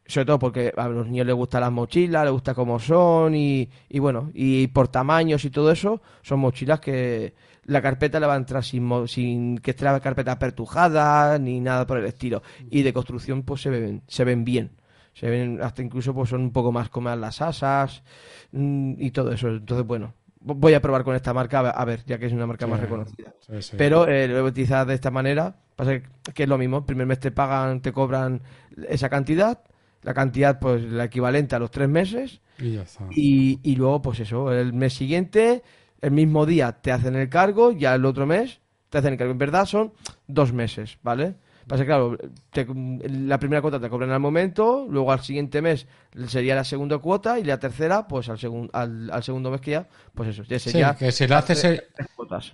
Sobre 0.06 0.26
todo 0.26 0.40
porque 0.40 0.74
a 0.76 0.88
los 0.90 1.08
niños 1.08 1.28
les 1.28 1.36
gustan 1.36 1.62
las 1.62 1.72
mochilas, 1.72 2.24
les 2.24 2.34
gusta 2.34 2.54
cómo 2.54 2.78
son 2.78 3.36
y, 3.36 3.70
y 3.88 4.00
bueno, 4.00 4.32
y 4.34 4.68
por 4.68 4.90
tamaños 4.90 5.46
y 5.46 5.50
todo 5.50 5.72
eso, 5.72 6.02
son 6.22 6.40
mochilas 6.40 6.82
que, 6.82 7.34
la 7.66 7.82
carpeta 7.82 8.20
le 8.20 8.28
va 8.28 8.34
a 8.34 8.38
entrar 8.38 8.64
sin, 8.64 8.90
sin 9.08 9.58
que 9.58 9.72
esté 9.72 9.86
la 9.86 10.00
carpeta 10.00 10.34
apertujada 10.34 11.38
ni 11.40 11.60
nada 11.60 11.88
por 11.88 11.98
el 11.98 12.06
estilo. 12.06 12.44
Y 12.70 12.84
de 12.84 12.94
construcción 12.94 13.44
pues 13.44 13.62
se 13.62 13.70
ven, 13.70 14.02
se 14.08 14.24
ven 14.24 14.44
bien. 14.44 14.72
Se 15.14 15.30
ven 15.30 15.60
hasta 15.62 15.82
incluso 15.82 16.14
pues 16.14 16.30
son 16.30 16.42
un 16.42 16.52
poco 16.52 16.72
más 16.72 16.90
cómodas 16.90 17.20
las 17.20 17.42
asas 17.42 18.04
mm, 18.52 18.94
y 18.98 19.12
todo 19.12 19.32
eso. 19.32 19.50
Entonces, 19.50 19.86
bueno, 19.86 20.14
voy 20.40 20.74
a 20.74 20.82
probar 20.82 21.04
con 21.04 21.16
esta 21.16 21.34
marca 21.34 21.60
a 21.60 21.86
ver, 21.86 22.04
ya 22.06 22.18
que 22.18 22.26
es 22.26 22.34
una 22.34 22.48
marca 22.48 22.68
más 22.68 22.80
reconocida. 22.80 23.34
Pero 23.78 24.08
eh, 24.08 24.28
lo 24.28 24.36
voy 24.36 24.44
a 24.44 24.52
utilizar 24.52 24.86
de 24.86 24.96
esta 24.96 25.12
manera. 25.12 25.56
Pasa 25.76 26.02
que 26.34 26.44
es 26.44 26.50
lo 26.50 26.58
mismo. 26.58 26.80
El 26.80 26.86
primer 26.86 27.08
mes 27.08 27.20
te 27.20 27.32
pagan, 27.32 27.82
te 27.82 27.92
cobran 27.92 28.42
esa 28.88 29.10
cantidad. 29.10 29.64
La 30.02 30.14
cantidad, 30.14 30.60
pues, 30.60 30.84
la 30.84 31.06
equivalente 31.06 31.56
a 31.56 31.60
los 31.60 31.72
tres 31.72 31.88
meses. 31.88 32.42
Y 32.60 32.74
ya 32.74 32.82
está. 32.82 33.08
Y, 33.12 33.60
y 33.64 33.76
luego, 33.76 34.02
pues 34.02 34.20
eso, 34.20 34.52
el 34.52 34.74
mes 34.74 34.94
siguiente, 34.94 35.64
el 36.04 36.12
mismo 36.12 36.46
día 36.46 36.74
te 36.74 36.92
hacen 36.92 37.16
el 37.16 37.30
cargo, 37.30 37.72
ya 37.72 37.96
el 37.96 38.06
otro 38.06 38.26
mes 38.26 38.60
te 38.90 38.98
hacen 38.98 39.14
el 39.14 39.18
cargo. 39.18 39.32
En 39.32 39.38
verdad 39.38 39.66
son 39.66 39.94
dos 40.28 40.52
meses, 40.52 40.98
¿vale? 41.02 41.36
Pasa 41.66 41.86
claro, 41.86 42.18
la 42.54 43.40
primera 43.40 43.62
cuota 43.62 43.80
te 43.80 43.90
cobran 43.90 44.12
al 44.12 44.20
momento, 44.20 44.86
luego 44.90 45.14
al 45.14 45.22
siguiente 45.22 45.62
mes 45.62 45.88
sería 46.28 46.56
la 46.56 46.66
segunda 46.66 46.98
cuota 46.98 47.40
y 47.40 47.46
la 47.46 47.58
tercera, 47.58 48.06
pues 48.06 48.28
al, 48.28 48.70
al, 48.74 49.24
segundo 49.24 49.50
mes 49.50 49.62
que 49.62 49.72
ya, 49.72 49.88
pues 50.14 50.28
eso, 50.28 50.44
ya 50.44 50.60
sería. 50.60 50.92
Sí, 50.92 51.06
que 51.06 51.12
si 51.14 51.26
la 51.26 51.38
haces, 51.38 51.84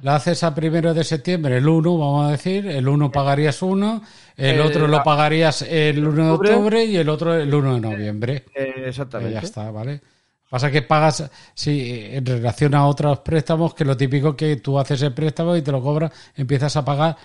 la 0.01 0.15
haces 0.15 0.43
a 0.43 0.53
primero 0.53 0.93
de 0.93 1.03
septiembre, 1.03 1.57
el 1.57 1.67
1, 1.67 1.97
vamos 1.97 2.27
a 2.27 2.31
decir, 2.31 2.67
el 2.67 2.87
1 2.87 3.11
pagarías 3.11 3.63
uno, 3.63 4.03
el, 4.37 4.61
otro 4.61 4.87
lo 4.87 5.01
pagarías 5.01 5.63
el 5.63 6.07
1 6.07 6.25
de 6.25 6.29
octubre 6.29 6.85
y 6.85 6.95
el 6.97 7.09
otro 7.09 7.33
el 7.33 7.51
1 7.51 7.73
de 7.73 7.79
noviembre. 7.81 8.45
Eh, 8.53 8.83
exactamente. 8.85 9.33
ya 9.33 9.39
está, 9.39 9.71
¿vale? 9.71 10.01
Pasa 10.49 10.71
que 10.71 10.81
pagas, 10.81 11.29
sí, 11.53 12.09
en 12.11 12.25
relación 12.25 12.73
a 12.73 12.87
otros 12.87 13.19
préstamos, 13.19 13.75
que 13.75 13.85
lo 13.85 13.95
típico 13.95 14.35
que 14.35 14.55
tú 14.55 14.79
haces 14.79 15.01
el 15.03 15.13
préstamo 15.13 15.55
y 15.55 15.61
te 15.61 15.71
lo 15.71 15.81
cobras, 15.81 16.11
empiezas 16.35 16.75
a 16.75 16.83
pagar 16.83 17.15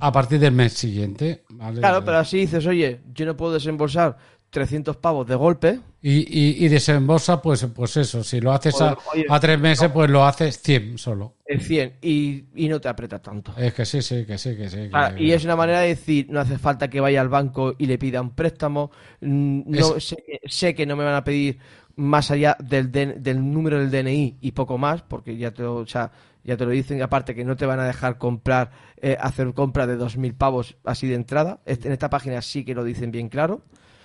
a 0.00 0.12
partir 0.12 0.40
del 0.40 0.52
mes 0.52 0.72
siguiente. 0.72 1.44
Claro, 1.76 2.04
pero 2.04 2.18
así 2.18 2.38
dices, 2.38 2.66
oye, 2.66 3.00
yo 3.14 3.24
no 3.24 3.36
puedo 3.36 3.54
desembolsar 3.54 4.16
300 4.50 4.96
pavos 4.96 5.26
de 5.26 5.34
golpe. 5.34 5.80
Y, 6.02 6.64
y, 6.64 6.68
desembolsa, 6.68 7.42
pues, 7.42 7.66
pues 7.74 7.96
eso, 7.96 8.22
si 8.22 8.40
lo 8.40 8.52
haces 8.52 8.74
a, 8.80 8.96
tres 9.40 9.58
meses, 9.58 9.90
pues 9.92 10.08
lo 10.08 10.24
haces 10.24 10.60
100 10.62 10.98
solo. 10.98 11.34
Es 11.44 11.66
100 11.66 11.96
y, 12.00 12.44
y, 12.54 12.68
no 12.68 12.80
te 12.80 12.88
aprieta 12.88 13.20
tanto. 13.20 13.52
Es 13.56 13.74
que 13.74 13.84
sí, 13.84 14.02
sí, 14.02 14.24
que 14.24 14.38
sí, 14.38 14.56
que 14.56 14.68
sí. 14.68 14.88
y 15.18 15.32
es 15.32 15.44
una 15.44 15.56
manera 15.56 15.80
de 15.80 15.88
decir, 15.88 16.26
no 16.30 16.40
hace 16.40 16.58
falta 16.58 16.88
que 16.88 17.00
vaya 17.00 17.20
al 17.20 17.28
banco 17.28 17.74
y 17.76 17.86
le 17.86 17.98
pida 17.98 18.20
un 18.20 18.30
préstamo. 18.30 18.92
Mm, 19.20 19.62
no, 19.66 19.98
sé, 19.98 20.16
sé, 20.44 20.74
que 20.74 20.86
no 20.86 20.94
me 20.94 21.04
van 21.04 21.14
a 21.14 21.24
pedir 21.24 21.58
más 21.96 22.30
allá 22.30 22.56
del, 22.60 22.92
del 22.92 23.52
número 23.52 23.78
del 23.78 23.90
DNI 23.90 24.36
y 24.40 24.52
poco 24.52 24.78
más, 24.78 25.02
porque 25.02 25.36
ya 25.36 25.50
te, 25.50 25.64
o 25.64 25.86
sea, 25.86 26.12
ya 26.44 26.56
te 26.56 26.64
lo 26.64 26.70
dicen, 26.70 27.02
aparte 27.02 27.34
que 27.34 27.44
no 27.44 27.56
te 27.56 27.66
van 27.66 27.80
a 27.80 27.86
dejar 27.86 28.18
comprar, 28.18 28.70
eh, 28.98 29.16
hacer 29.18 29.52
compra 29.54 29.86
de 29.86 29.98
2.000 29.98 30.36
pavos 30.36 30.76
así 30.84 31.08
de 31.08 31.14
entrada. 31.14 31.60
En 31.66 31.90
esta 31.90 32.08
página 32.08 32.40
sí 32.42 32.64
que 32.64 32.74
lo 32.74 32.84
dicen 32.84 33.10
bien 33.10 33.28
claro, 33.28 33.62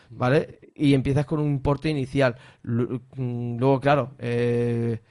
¿vale? 0.10 0.60
Y 0.74 0.94
empiezas 0.94 1.26
con 1.26 1.40
un 1.40 1.48
importe 1.48 1.90
inicial. 1.90 2.36
Mm, 2.64 3.58
luego, 3.58 3.80
claro, 3.80 4.12
eh, 4.18 5.02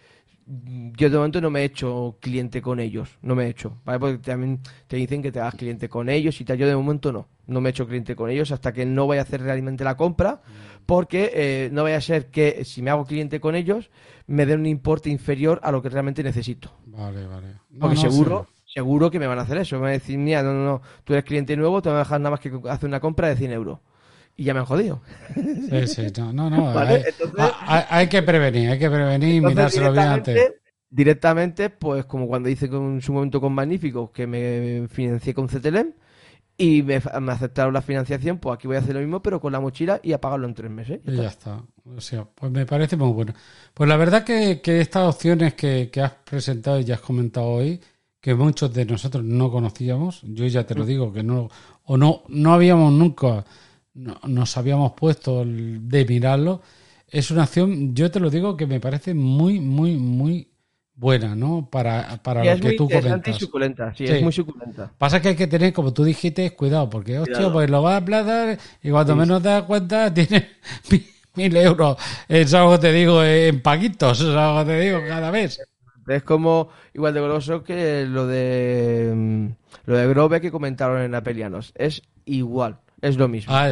yo 0.97 1.11
de 1.11 1.17
momento 1.17 1.41
no 1.41 1.51
me 1.51 1.61
he 1.61 1.65
hecho 1.65 2.17
cliente 2.21 2.61
con 2.61 2.81
ellos, 2.81 3.19
no 3.23 3.37
me 3.37 3.45
he 3.45 3.49
hecho, 3.49 3.77
¿vale? 3.85 4.01
Porque 4.01 4.19
también 4.19 4.61
te 4.89 4.97
dicen 4.97 5.23
que 5.23 5.31
te 5.31 5.39
hagas 5.39 5.55
cliente 5.55 5.89
con 5.89 6.09
ellos 6.09 6.41
y 6.41 6.45
tal. 6.45 6.59
Yo 6.59 6.67
de 6.67 6.75
momento 6.75 7.13
no, 7.13 7.29
no 7.47 7.61
me 7.61 7.69
he 7.69 7.71
hecho 7.71 7.87
cliente 7.87 8.17
con 8.17 8.31
ellos 8.31 8.51
hasta 8.51 8.73
que 8.73 8.85
no 8.85 9.07
vaya 9.07 9.23
a 9.23 9.25
hacer 9.25 9.43
realmente 9.43 9.85
la 9.85 9.97
compra, 9.97 10.43
porque 10.87 11.31
eh, 11.35 11.71
no 11.73 11.85
vaya 11.85 11.99
a 11.99 12.01
ser 12.01 12.31
que 12.31 12.65
si 12.65 12.83
me 12.83 12.91
hago 12.91 13.05
cliente 13.05 13.41
con 13.41 13.55
ellos 13.55 13.91
me 14.27 14.45
den 14.45 14.61
un 14.61 14.67
importe 14.67 15.09
inferior 15.09 15.61
a 15.63 15.71
lo 15.71 15.83
que 15.83 15.89
realmente 15.89 16.23
necesito. 16.23 16.73
Vale, 16.87 17.27
vale. 17.27 17.55
Porque 17.79 17.97
seguro, 17.97 18.49
seguro 18.65 19.11
que 19.11 19.19
me 19.19 19.27
van 19.27 19.39
a 19.39 19.43
hacer 19.43 19.59
eso. 19.59 19.77
Me 19.77 19.83
van 19.83 19.91
a 19.91 19.93
decir, 19.93 20.19
mira, 20.19 20.43
no, 20.43 20.53
no, 20.53 20.65
no, 20.65 20.83
tú 21.05 21.13
eres 21.13 21.25
cliente 21.25 21.57
nuevo, 21.57 21.81
te 21.81 21.89
van 21.89 21.97
a 21.97 22.01
dejar 22.01 22.21
nada 22.21 22.31
más 22.31 22.41
que 22.41 22.53
hacer 22.69 22.89
una 22.89 23.01
compra 23.01 23.29
de 23.29 23.37
100 23.37 23.53
euros. 23.53 23.79
Y 24.41 24.45
ya 24.45 24.55
me 24.55 24.61
han 24.61 24.65
jodido. 24.65 25.03
Sí, 25.35 25.87
sí, 25.87 26.07
no, 26.17 26.33
no, 26.33 26.49
no. 26.49 26.73
hay, 27.67 28.09
que 28.09 28.23
prevenir, 28.23 28.71
hay 28.71 28.79
que 28.79 28.89
prevenir 28.89 29.35
y 29.35 29.41
mirárselo 29.43 29.93
bien 29.93 30.07
antes. 30.07 30.53
Directamente, 30.89 31.69
pues 31.69 32.07
como 32.07 32.27
cuando 32.27 32.49
hice 32.49 32.65
en 32.65 33.03
su 33.03 33.13
momento 33.13 33.39
con 33.39 33.53
Magnífico, 33.53 34.11
que 34.11 34.27
me 34.27 34.89
financié 34.89 35.35
con 35.35 35.47
CTLM, 35.47 35.93
y 36.57 36.83
me, 36.83 36.97
aceptaron 36.97 37.75
la 37.75 37.83
financiación, 37.83 38.39
pues 38.39 38.55
aquí 38.55 38.67
voy 38.67 38.77
a 38.77 38.79
hacer 38.79 38.95
lo 38.95 39.03
mismo, 39.03 39.23
pero 39.23 39.43
con 39.43 39.53
la 39.53 39.61
mochila 39.61 40.01
y 40.03 40.15
a 40.15 40.21
pagarlo 40.23 40.49
en 40.49 40.55
tres 40.55 40.71
meses. 40.71 41.01
Y 41.07 41.17
ya 41.17 41.29
está. 41.29 41.63
O 41.85 42.01
sea, 42.01 42.25
pues 42.25 42.51
me 42.51 42.65
parece 42.65 42.97
muy 42.97 43.13
bueno. 43.13 43.35
Pues 43.75 43.91
la 43.91 43.99
verdad 43.99 44.25
que, 44.25 44.59
estas 44.65 45.07
opciones 45.07 45.53
que, 45.53 45.91
has 46.03 46.13
presentado 46.25 46.81
y 46.81 46.85
ya 46.85 46.95
has 46.95 47.03
comentado 47.03 47.47
hoy, 47.47 47.79
que 48.23 48.35
muchos 48.35 48.73
de 48.73 48.87
nosotros 48.87 49.23
no 49.23 49.51
conocíamos, 49.51 50.23
yo 50.23 50.47
ya 50.47 50.65
te 50.65 50.75
lo 50.75 50.87
digo, 50.87 51.13
que 51.13 51.23
no, 51.23 51.51
o 51.85 51.99
no, 51.99 52.23
no 52.29 52.55
habíamos 52.55 52.91
nunca, 52.91 53.45
nos 53.95 54.57
habíamos 54.57 54.93
puesto 54.93 55.45
de 55.45 56.05
mirarlo, 56.05 56.63
es 57.09 57.31
una 57.31 57.43
acción, 57.43 57.95
yo 57.95 58.11
te 58.11 58.21
lo 58.21 58.31
digo, 58.31 58.57
que 58.57 58.67
me 58.67 58.81
parece 58.81 59.15
muy, 59.15 59.61
muy, 59.61 59.97
muy 59.97 60.49
buena, 60.95 61.35
¿no? 61.35 61.69
Para, 61.71 62.23
para 62.23 62.45
lo 62.45 62.61
que 62.61 62.77
tú 62.77 62.89
comentas. 62.89 63.37
Y 63.37 63.41
suculenta, 63.41 63.95
sí, 63.95 64.05
es 64.05 64.23
muy 64.23 64.33
suculenta. 64.33 64.93
Pasa 64.97 65.21
que 65.21 65.29
hay 65.29 65.37
que 65.37 65.47
tener, 65.47 65.73
como 65.73 65.93
tú 65.93 66.05
dijiste, 66.05 66.55
cuidado, 66.55 66.89
porque, 66.89 67.19
hostia, 67.19 67.51
pues 67.53 67.69
lo 67.69 67.83
vas 67.83 67.95
a 67.95 67.97
aplazar 67.99 68.59
y 68.83 68.91
cuando 68.91 69.17
menos 69.17 69.43
te 69.43 69.49
das 69.49 69.65
cuenta 69.65 70.13
tienes 70.15 70.45
mil 71.35 71.57
euros, 71.57 71.97
es 72.29 72.55
algo 72.55 72.73
que 72.73 72.79
te 72.79 72.93
digo, 72.93 73.25
en 73.25 73.61
paguitos, 73.61 74.21
es 74.21 74.29
algo 74.29 74.61
que 74.61 74.73
te 74.73 74.81
digo 74.81 75.01
cada 75.09 75.31
vez. 75.31 75.61
Es 76.07 76.23
como 76.23 76.69
igual 76.95 77.15
de 77.15 77.21
goloso 77.21 77.63
que 77.63 78.05
lo 78.05 78.27
de 78.27 79.13
mm, 79.15 79.47
lo 79.85 79.97
de 79.97 80.07
Grove 80.09 80.41
que 80.41 80.51
comentaron 80.51 81.03
en 81.03 81.15
Apelianos. 81.15 81.73
Es 81.77 82.03
igual 82.25 82.79
es 83.03 83.17
lo 83.17 83.29
mismo. 83.29 83.55
Ah, 83.55 83.71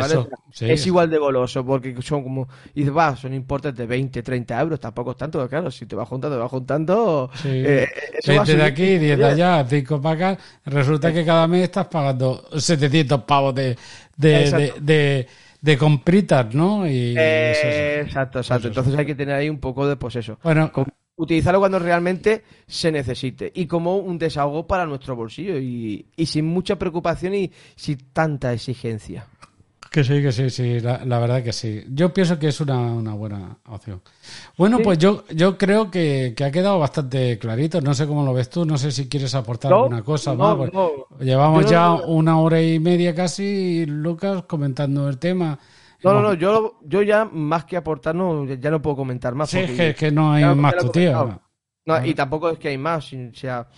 es 0.61 0.87
igual 0.87 1.11
de 1.11 1.19
goloso, 1.19 1.65
porque 1.65 1.95
son 2.01 2.23
como. 2.23 2.49
Y 2.75 2.81
dices, 2.81 2.97
va, 2.97 3.15
son 3.17 3.35
importes 3.35 3.75
de 3.75 3.87
20, 3.87 4.23
30 4.23 4.61
euros, 4.61 4.81
tampoco 4.81 5.11
es 5.11 5.17
tanto, 5.17 5.47
claro, 5.49 5.71
si 5.71 5.87
te 5.87 5.95
va 5.95 6.07
juntando, 6.07 6.37
te 6.37 6.41
va 6.41 6.49
juntando. 6.49 7.31
Sí. 7.35 7.49
Eh, 7.49 7.89
de 8.25 8.63
aquí, 8.63 8.99
10 8.99 9.19
de 9.19 9.25
allá, 9.25 9.67
5 9.69 10.01
para 10.01 10.31
acá, 10.33 10.43
resulta 10.65 11.13
que 11.13 11.25
cada 11.25 11.47
mes 11.47 11.65
estás 11.65 11.87
pagando 11.89 12.49
700 12.57 13.23
pavos 13.25 13.55
de, 13.55 13.77
de, 14.17 15.27
de, 15.61 15.79
compritas, 15.79 16.55
¿no? 16.55 16.87
Y 16.87 17.15
exacto, 17.19 18.39
exacto. 18.39 18.69
Entonces 18.69 18.95
hay 18.97 19.07
que 19.07 19.15
tener 19.15 19.35
ahí 19.35 19.51
un 19.51 19.61
poco 19.61 19.87
de, 19.87 19.97
pues 19.97 20.17
eso. 20.17 20.39
Bueno, 20.43 20.73
utilizarlo 21.19 21.59
cuando 21.59 21.79
realmente 21.79 22.45
se 22.67 22.91
necesite 22.91 23.53
y 23.55 23.67
como 23.67 23.99
un 23.99 24.19
desahogo 24.19 24.67
para 24.67 24.87
nuestro 24.87 25.15
bolsillo 25.15 25.59
y, 25.59 26.07
sin 26.25 26.47
mucha 26.47 26.77
preocupación 26.77 27.35
y 27.35 27.53
sin 27.77 27.99
tanta 28.13 28.53
exigencia. 28.53 29.27
Que 29.91 30.05
sí, 30.05 30.23
que 30.23 30.33
sí, 30.33 30.51
sí, 30.51 30.81
la, 30.81 31.19
verdad 31.19 31.43
que 31.43 31.53
sí. 31.53 31.83
Yo 31.89 32.13
pienso 32.13 32.39
que 32.39 32.49
es 32.49 32.61
una, 32.61 32.93
buena 33.15 33.57
opción. 33.67 34.03
Bueno, 34.57 34.81
pues 34.81 34.99
yo, 34.99 35.25
yo 35.35 35.57
creo 35.57 35.91
que, 35.91 36.35
ha 36.45 36.51
quedado 36.51 36.79
bastante 36.79 37.39
clarito. 37.39 37.81
No 37.81 37.95
sé 37.95 38.07
cómo 38.07 38.23
lo 38.23 38.35
ves 38.35 38.51
tú, 38.51 38.67
no 38.67 38.77
sé 38.77 38.93
si 38.93 39.09
quieres 39.09 39.35
aportar 39.35 39.73
alguna 39.73 40.03
cosa 40.03 40.35
más. 40.35 40.57
Pues 40.57 40.73
llevamos 41.21 41.69
ya 41.71 41.95
una 41.95 42.39
hora 42.39 42.61
y 42.61 42.79
media 42.79 43.15
casi, 43.15 43.87
Lucas, 43.87 44.45
comentando 44.47 45.09
el 45.09 45.19
tema. 45.19 45.59
No, 46.03 46.13
no, 46.13 46.23
no, 46.23 46.35
yo, 46.35 46.79
yo 46.85 47.03
ya 47.03 47.25
más 47.25 47.65
que 47.65 47.77
aportar, 47.77 48.15
no, 48.15 48.45
ya 48.45 48.71
no 48.71 48.81
puedo 48.81 48.97
comentar 48.97 49.35
más. 49.35 49.51
Sí, 49.51 49.59
es 49.59 49.97
que, 49.97 50.11
no 50.13 50.33
hay 50.33 50.45
más 50.55 50.77
tu 50.77 50.91
tío. 50.91 51.41
No, 51.87 52.05
y 52.05 52.15
tampoco 52.15 52.51
es 52.51 52.59
que 52.59 52.69
hay 52.69 52.79
más, 52.79 53.13
o 53.13 53.35
sea, 53.35 53.69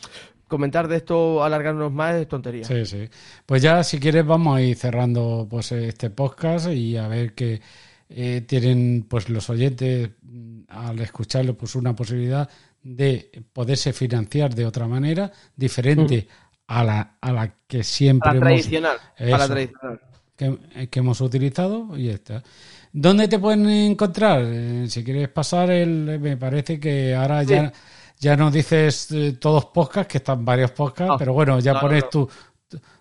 comentar 0.49 0.89
de 0.89 0.97
esto, 0.97 1.43
alargarnos 1.43 1.93
más 1.93 2.17
es 2.17 2.29
tontería. 2.29 2.65
Sí, 2.65 2.85
sí. 2.85 3.09
Pues 3.47 3.63
ya, 3.63 3.83
si 3.85 3.99
quieres, 4.01 4.27
vamos 4.27 4.57
a 4.57 4.61
ir 4.61 4.77
cerrando 4.77 5.47
pues 5.49 5.73
este 5.73 6.11
podcast 6.11 6.69
y 6.71 6.97
a 6.97 7.07
ver 7.09 7.35
qué 7.35 7.63
eh, 8.09 8.43
tienen 8.43 9.07
pues 9.09 9.31
los 9.31 9.49
oyentes 9.49 10.11
mm, 10.23 10.63
al 10.69 10.99
escucharlo 10.99 11.57
pues 11.57 11.77
una 11.77 11.95
posibilidad 11.95 12.51
de 12.83 13.31
poderse 13.53 13.93
financiar 13.93 14.55
de 14.55 14.67
otra 14.67 14.89
manera 14.89 15.31
diferente 15.55 16.27
a, 16.67 16.83
la, 16.83 17.19
a 17.21 17.33
la 17.33 17.55
que 17.67 17.85
siempre 17.85 18.31
a 18.31 18.35
la 18.35 18.41
tradicional, 18.41 18.97
a 19.19 19.25
la 19.25 19.47
tradicional 19.47 20.01
que, 20.91 20.99
hemos 20.99 21.21
utilizado 21.21 21.97
y 21.97 22.09
está. 22.09 22.43
¿Dónde 22.93 23.29
te 23.29 23.39
pueden 23.39 23.69
encontrar? 23.69 24.43
Eh, 24.45 24.87
si 24.89 25.05
quieres 25.05 25.29
pasar, 25.29 25.71
el, 25.71 26.19
me 26.21 26.37
parece 26.37 26.81
que 26.81 27.15
ahora 27.15 27.43
ya, 27.43 27.73
ya 28.19 28.37
nos 28.37 28.53
dices 28.53 29.11
eh, 29.13 29.37
todos 29.39 29.67
podcasts, 29.67 30.11
que 30.11 30.19
están 30.19 30.45
varios 30.45 30.71
podcasts, 30.73 31.13
ah, 31.15 31.19
pero 31.19 31.33
bueno, 31.33 31.61
ya 31.61 31.79
pones 31.79 32.09
tu, 32.11 32.29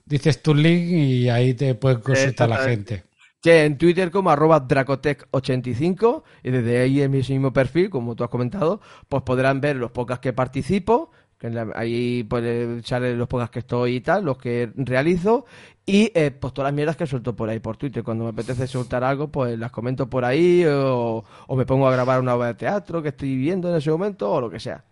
dices 0.05 0.41
tu 0.41 0.53
link 0.53 0.91
y 0.91 1.29
ahí 1.29 1.53
te 1.53 1.75
pueden 1.75 2.01
consultar 2.01 2.49
la 2.49 2.57
gente. 2.57 3.03
en 3.43 3.77
Twitter 3.77 4.11
como 4.11 4.29
arroba 4.29 4.67
Dracotech85 4.67 6.23
y 6.43 6.51
desde 6.51 6.81
ahí 6.81 7.01
en 7.01 7.11
mi 7.11 7.19
mismo 7.19 7.53
perfil, 7.53 7.89
como 7.89 8.15
tú 8.15 8.23
has 8.23 8.29
comentado, 8.29 8.81
pues 9.07 9.23
podrán 9.23 9.61
ver 9.61 9.77
los 9.77 9.91
podcasts 9.91 10.21
que 10.21 10.33
participo, 10.33 11.11
que 11.39 11.71
ahí 11.75 12.23
pues 12.23 12.85
salen 12.85 13.17
los 13.17 13.27
podcasts 13.27 13.53
que 13.53 13.59
estoy 13.59 13.95
y 13.95 14.01
tal, 14.01 14.25
los 14.25 14.37
que 14.37 14.71
realizo 14.75 15.45
y 15.85 16.11
eh, 16.13 16.31
pues 16.31 16.53
todas 16.53 16.67
las 16.67 16.75
mierdas 16.75 16.97
que 16.97 17.07
suelto 17.07 17.35
por 17.35 17.49
ahí 17.49 17.59
por 17.59 17.77
Twitter. 17.77 18.03
Cuando 18.03 18.25
me 18.25 18.29
apetece 18.31 18.67
soltar 18.67 19.03
algo, 19.03 19.29
pues 19.29 19.57
las 19.57 19.71
comento 19.71 20.07
por 20.09 20.25
ahí 20.25 20.63
o, 20.67 21.23
me 21.55 21.65
pongo 21.65 21.87
a 21.87 21.91
grabar 21.91 22.19
una 22.19 22.35
obra 22.35 22.47
de 22.47 22.53
teatro 22.55 23.01
que 23.01 23.09
estoy 23.09 23.35
viendo 23.37 23.69
en 23.69 23.77
ese 23.77 23.89
momento 23.89 24.31
o 24.31 24.41
lo 24.41 24.49
que 24.49 24.59
sea. 24.59 24.83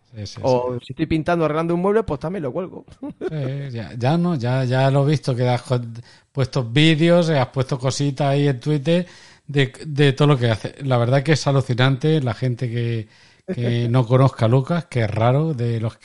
o 0.41 0.79
si 0.81 0.93
estoy 0.93 1.05
pintando, 1.05 1.45
arreglando 1.45 1.75
un 1.75 1.81
mueble, 1.81 2.03
pues 2.03 2.19
también 2.19 2.43
lo 2.43 2.51
cuelgo. 2.51 2.85
ya, 3.71 3.93
ya, 3.95 4.17
no, 4.17 4.35
ya, 4.35 4.63
ya 4.63 4.89
lo 4.89 5.03
he 5.05 5.11
visto 5.11 5.35
que 5.35 5.47
has 5.47 5.63
puesto 6.31 6.63
vídeos, 6.63 7.29
has 7.29 7.49
puesto 7.49 7.77
cositas 7.77 8.27
ahí 8.27 8.47
en 8.47 8.59
Twitter 8.59 9.05
de, 9.45 10.13
todo 10.13 10.29
lo 10.29 10.37
que 10.37 10.49
hace. 10.49 10.75
La 10.83 10.97
verdad 10.97 11.23
que 11.23 11.33
es 11.33 11.45
alucinante 11.45 12.21
la 12.21 12.33
gente 12.33 12.69
que, 12.69 13.07
que 13.53 13.87
no 13.89 14.05
conozca 14.07 14.45
a 14.45 14.49
Lucas, 14.49 14.85
que 14.85 15.03
es 15.03 15.11
raro, 15.11 15.53
de 15.53 15.79
los 15.79 15.99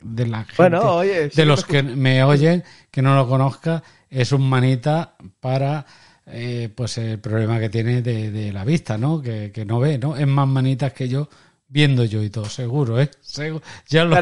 de 0.00 0.26
la 0.26 0.44
gente, 0.44 1.30
de 1.34 1.44
los 1.44 1.64
que 1.64 1.82
me 1.82 2.22
oyen, 2.22 2.64
que 2.90 3.02
no 3.02 3.14
lo 3.14 3.28
conozca, 3.28 3.82
es 4.08 4.32
un 4.32 4.48
manita 4.48 5.14
para 5.40 5.84
eh, 6.26 6.68
pues 6.74 6.98
el 6.98 7.18
problema 7.18 7.58
que 7.58 7.68
tiene 7.68 8.02
de, 8.02 8.52
la 8.52 8.64
vista, 8.64 8.98
¿no? 8.98 9.20
Que, 9.20 9.50
que, 9.52 9.64
no 9.64 9.80
ve, 9.80 9.98
¿no? 9.98 10.16
Es 10.16 10.26
más 10.26 10.46
manitas 10.46 10.92
que 10.92 11.08
yo, 11.08 11.28
viendo 11.68 12.04
yo 12.04 12.22
y 12.22 12.30
todo, 12.30 12.46
seguro, 12.46 13.00
¿eh? 13.00 13.10
Ya 13.88 14.04
lo, 14.04 14.14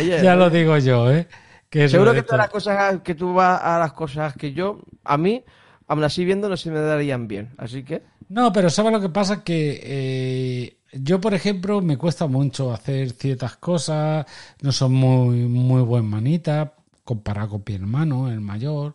ya 0.00 0.36
lo 0.36 0.50
digo 0.50 0.76
yo, 0.78 1.10
¿eh? 1.10 1.26
Que 1.68 1.88
seguro 1.88 2.12
que 2.12 2.22
todas 2.22 2.38
las 2.38 2.50
cosas 2.50 3.00
que 3.02 3.14
tú 3.14 3.34
vas 3.34 3.60
a 3.62 3.78
las 3.78 3.92
cosas 3.92 4.34
que 4.34 4.52
yo, 4.52 4.80
a 5.04 5.16
mí, 5.16 5.44
aún 5.86 6.04
así 6.04 6.24
viendo 6.24 6.48
no 6.48 6.56
se 6.56 6.70
me 6.70 6.80
darían 6.80 7.28
bien, 7.28 7.50
así 7.58 7.84
que... 7.84 8.02
No, 8.30 8.52
pero 8.52 8.70
¿sabes 8.70 8.92
lo 8.92 9.00
que 9.00 9.08
pasa? 9.08 9.42
Que 9.42 9.80
eh, 9.82 10.76
yo, 10.92 11.20
por 11.20 11.34
ejemplo, 11.34 11.82
me 11.82 11.98
cuesta 11.98 12.28
mucho 12.28 12.72
hacer 12.72 13.10
ciertas 13.10 13.56
cosas, 13.56 14.24
no 14.62 14.70
son 14.70 14.92
muy, 14.92 15.48
muy 15.48 15.82
buen 15.82 16.06
manita, 16.06 16.74
comparado 17.02 17.50
con 17.50 17.64
mi 17.66 17.74
hermano, 17.74 18.30
el 18.30 18.40
mayor. 18.40 18.94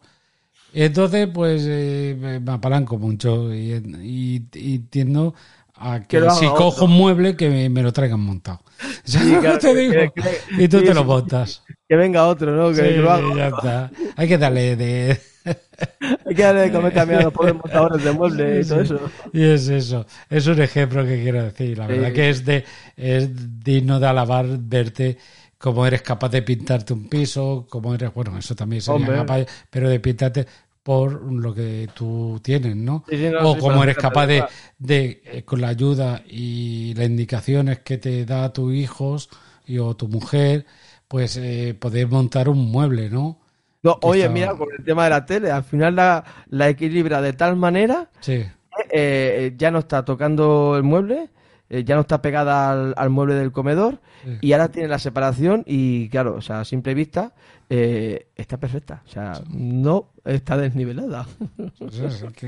Entonces, 0.73 1.27
pues 1.33 1.65
eh, 1.67 2.39
me 2.41 2.51
apalanco 2.51 2.97
mucho 2.97 3.53
y, 3.53 3.73
y, 3.73 4.47
y, 4.53 4.79
tiendo 4.79 5.35
a 5.75 5.99
que 6.01 6.29
si 6.31 6.47
cojo 6.47 6.85
un 6.85 6.91
mueble 6.91 7.35
que 7.35 7.69
me, 7.69 7.83
lo 7.83 7.91
traigan 7.91 8.21
montado. 8.21 8.61
y 10.57 10.67
tú 10.69 10.81
te 10.81 10.93
lo 10.93 11.03
montas. 11.03 11.61
Que 11.89 11.97
venga 11.97 12.25
otro, 12.25 12.55
¿no? 12.55 12.73
Que 12.73 13.03
ya 13.35 13.47
está. 13.47 13.91
Hay 14.15 14.29
que 14.29 14.37
darle 14.37 14.77
de... 14.77 15.19
Hay 16.25 16.35
que 16.35 16.43
darle 16.43 16.61
de 16.61 16.71
comer 16.71 16.93
también 16.93 17.19
a 17.21 17.23
los 17.23 17.33
pobres 17.33 17.53
montadores 17.53 18.03
de 18.03 18.11
muebles 18.11 18.65
y 18.65 18.69
todo 18.69 18.81
eso. 18.81 18.99
Y 19.33 19.43
es 19.43 19.67
eso. 19.67 20.05
Es 20.29 20.47
un 20.47 20.61
ejemplo 20.61 21.05
que 21.05 21.21
quiero 21.21 21.43
decir. 21.43 21.77
La 21.77 21.87
verdad 21.87 22.11
que 22.11 22.29
es, 22.29 22.45
de, 22.45 22.65
es 22.97 23.63
digno 23.63 23.99
de 23.99 24.07
alabar 24.07 24.45
verte 24.59 25.17
cómo 25.57 25.85
eres 25.85 26.01
capaz 26.01 26.29
de 26.29 26.41
pintarte 26.41 26.93
un 26.93 27.07
piso, 27.07 27.65
cómo 27.69 27.95
eres, 27.95 28.13
bueno, 28.13 28.37
eso 28.37 28.55
también 28.55 28.81
sería 28.81 29.07
capaz, 29.07 29.45
pero 29.69 29.89
de 29.89 29.99
pintarte 29.99 30.45
por 30.83 31.31
lo 31.31 31.55
que 31.55 31.89
tú 31.95 32.39
tienes, 32.43 32.75
¿no? 32.75 33.03
o 33.41 33.57
cómo 33.57 33.83
eres 33.83 33.97
capaz 33.97 34.27
de, 34.27 34.43
de, 34.77 35.23
eh, 35.25 35.43
con 35.43 35.59
la 35.61 35.69
ayuda 35.69 36.21
y 36.27 36.93
las 36.93 37.07
indicaciones 37.07 37.79
que 37.79 37.97
te 37.97 38.25
da 38.25 38.53
tu 38.53 38.71
hijos 38.71 39.29
y, 39.65 39.79
o 39.79 39.95
tu 39.95 40.07
mujer, 40.07 40.67
pues 41.07 41.37
eh, 41.37 41.75
poder 41.79 42.07
montar 42.07 42.49
un 42.49 42.69
mueble, 42.69 43.09
¿no? 43.09 43.39
No 43.85 43.99
oye, 44.01 44.27
mira, 44.29 44.55
con 44.55 44.67
el 44.75 44.83
tema 44.83 45.03
de 45.03 45.09
la 45.11 45.25
tele, 45.25 45.51
al 45.51 45.63
final 45.63 45.95
la, 45.95 46.23
la 46.49 46.69
equilibra 46.69 47.21
de 47.21 47.33
tal 47.33 47.55
manera 47.55 48.09
sí. 48.19 48.43
eh, 48.91 49.53
ya 49.57 49.69
no 49.69 49.79
está 49.79 50.03
tocando 50.03 50.75
el 50.75 50.81
mueble, 50.81 51.29
eh, 51.69 51.83
ya 51.83 51.93
no 51.93 52.01
está 52.01 52.19
pegada 52.19 52.91
al, 52.91 53.09
mueble 53.11 53.35
del 53.35 53.51
comedor 53.51 53.99
y 54.41 54.53
ahora 54.53 54.69
tiene 54.69 54.87
la 54.87 54.97
separación 54.97 55.63
y 55.67 56.09
claro, 56.09 56.35
o 56.35 56.41
sea, 56.41 56.61
a 56.61 56.65
simple 56.65 56.95
vista 56.95 57.33
eh, 57.69 58.29
está 58.35 58.57
perfecta, 58.57 59.03
o 59.05 59.09
sea, 59.09 59.39
no 59.49 60.09
está 60.23 60.57
desnivelada. 60.57 61.27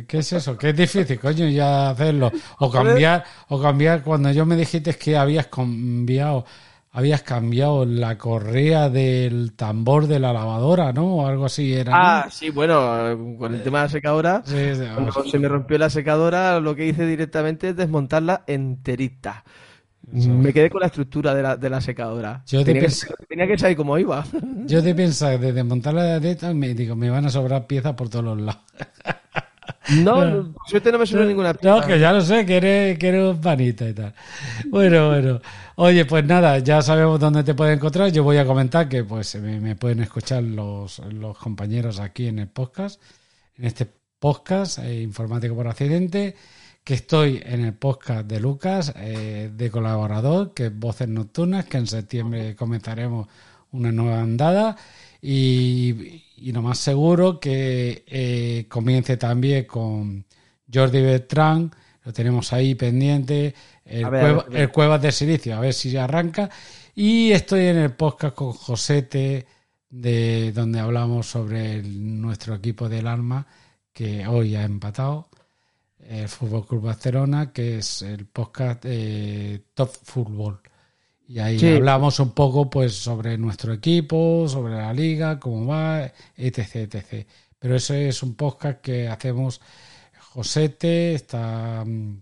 ¿Qué, 0.07 0.17
es 0.17 0.33
eso? 0.33 0.57
Que 0.57 0.69
es 0.69 0.75
difícil, 0.75 1.19
coño, 1.19 1.47
ya 1.47 1.91
hacerlo. 1.91 2.31
O 2.57 2.71
cambiar, 2.71 3.23
o 3.49 3.61
cambiar 3.61 4.01
cuando 4.01 4.31
yo 4.31 4.43
me 4.45 4.55
dijiste 4.55 4.95
que 4.95 5.15
habías 5.15 5.47
cambiado 5.47 6.45
habías 6.97 7.21
cambiado 7.21 7.85
la 7.85 8.17
correa 8.17 8.89
del 8.89 9.53
tambor 9.53 10.07
de 10.07 10.19
la 10.19 10.33
lavadora, 10.33 10.93
¿no? 10.93 11.17
O 11.17 11.27
algo 11.27 11.45
así 11.45 11.71
era. 11.71 11.91
Ah, 11.93 12.27
sí, 12.31 12.49
bueno, 12.49 13.37
con 13.37 13.53
el 13.53 13.61
tema 13.61 13.81
de 13.81 13.85
la 13.85 13.89
secadora, 13.89 14.43
cuando 14.95 15.23
se 15.23 15.37
me 15.37 15.47
rompió 15.47 15.77
la 15.77 15.91
secadora, 15.91 16.59
lo 16.59 16.75
que 16.75 16.87
hice 16.87 17.05
directamente 17.05 17.69
es 17.69 17.75
desmontarla 17.75 18.45
enterita. 18.47 19.43
Me 20.11 20.51
quedé 20.51 20.71
con 20.71 20.79
la 20.81 20.87
estructura 20.87 21.35
de 21.35 21.43
la, 21.43 21.55
de 21.55 21.69
la 21.69 21.81
secadora. 21.81 22.41
Yo 22.47 22.65
tenía, 22.65 22.81
que, 22.81 22.91
tenía, 23.29 23.45
que, 23.45 23.59
saber 23.59 23.77
cómo 23.77 23.99
iba. 23.99 24.25
Yo 24.65 24.81
de 24.81 24.95
pensar, 24.95 25.39
de 25.39 25.53
desmontarla 25.53 26.19
de 26.19 26.53
me 26.55 26.73
digo, 26.73 26.95
me 26.95 27.11
van 27.11 27.27
a 27.27 27.29
sobrar 27.29 27.67
piezas 27.67 27.93
por 27.93 28.09
todos 28.09 28.25
los 28.25 28.41
lados. 28.41 28.61
No, 30.03 30.53
suerte 30.65 30.91
no 30.91 30.99
me 30.99 31.05
suena 31.05 31.25
ninguna 31.25 31.53
pieza. 31.53 31.79
No, 31.79 31.85
que 31.85 31.97
ya 31.97 32.11
lo 32.11 32.19
sé, 32.19 32.45
que 32.45 32.57
eres, 32.57 32.99
que 32.99 33.07
eres 33.07 33.23
un 33.23 33.39
panita 33.39 33.87
y 33.87 33.93
tal. 33.93 34.13
Bueno, 34.69 35.09
bueno. 35.09 35.39
Oye, 35.79 36.05
pues 36.05 36.25
nada, 36.25 36.57
ya 36.57 36.81
sabemos 36.81 37.19
dónde 37.19 37.43
te 37.43 37.53
pueden 37.53 37.75
encontrar. 37.75 38.11
Yo 38.11 38.23
voy 38.23 38.37
a 38.37 38.47
comentar 38.47 38.89
que 38.89 39.03
pues 39.03 39.35
me, 39.35 39.75
pueden 39.75 39.99
escuchar 39.99 40.41
los, 40.41 40.99
compañeros 41.39 41.99
aquí 41.99 42.25
en 42.25 42.39
el 42.39 42.47
podcast, 42.47 42.99
en 43.55 43.65
este 43.65 43.87
podcast 44.17 44.79
eh, 44.79 45.01
Informático 45.03 45.53
por 45.53 45.67
Accidente, 45.67 46.35
que 46.83 46.95
estoy 46.95 47.43
en 47.45 47.63
el 47.63 47.73
podcast 47.75 48.27
de 48.27 48.39
Lucas, 48.39 48.91
eh, 48.97 49.51
de 49.53 49.69
colaborador, 49.69 50.55
que 50.55 50.65
es 50.65 50.79
Voces 50.79 51.09
Nocturnas, 51.09 51.65
que 51.65 51.77
en 51.77 51.85
septiembre 51.85 52.55
comenzaremos 52.55 53.27
una 53.71 53.91
nueva 53.91 54.21
andada. 54.21 54.75
Y, 55.21 56.23
y 56.37 56.51
lo 56.53 56.63
más 56.63 56.79
seguro 56.79 57.39
que 57.39 58.03
eh, 58.07 58.65
comience 58.67 59.15
también 59.17 59.65
con 59.65 60.25
Jordi 60.73 61.01
Bertrand, 61.03 61.71
lo 62.03 62.13
tenemos 62.13 62.51
ahí 62.53 62.73
pendiente, 62.73 63.53
el, 63.87 64.69
Cuevas 64.71 65.01
de 65.01 65.11
Silicio, 65.11 65.55
a 65.55 65.59
ver 65.59 65.73
si 65.73 65.91
ya 65.91 66.03
arranca. 66.03 66.49
Y 66.95 67.31
estoy 67.31 67.67
en 67.67 67.77
el 67.77 67.91
podcast 67.91 68.35
con 68.35 68.53
Josete, 68.53 69.45
de 69.89 70.51
donde 70.51 70.79
hablamos 70.79 71.27
sobre 71.27 71.81
nuestro 71.83 72.55
equipo 72.55 72.89
del 72.89 73.07
alma, 73.07 73.47
que 73.93 74.27
hoy 74.27 74.55
ha 74.55 74.63
empatado, 74.63 75.29
el 75.99 76.27
Fútbol 76.27 76.65
Club 76.65 76.83
Barcelona, 76.83 77.51
que 77.51 77.79
es 77.79 78.01
el 78.01 78.25
podcast 78.25 78.85
Top 79.73 79.89
Fútbol. 80.03 80.59
Y 81.27 81.39
ahí 81.39 81.75
hablamos 81.75 82.19
un 82.19 82.31
poco 82.31 82.69
pues 82.69 82.93
sobre 82.93 83.37
nuestro 83.37 83.73
equipo, 83.73 84.47
sobre 84.47 84.75
la 84.75 84.93
liga, 84.93 85.39
cómo 85.39 85.65
va, 85.65 86.05
etc, 86.35 86.75
etc. 86.75 87.27
Pero 87.59 87.75
ese 87.75 88.07
es 88.07 88.23
un 88.23 88.35
podcast 88.35 88.79
que 88.81 89.09
hacemos 89.09 89.59
Josete, 90.19 91.15
está 91.15 91.83
mm, 91.85 92.21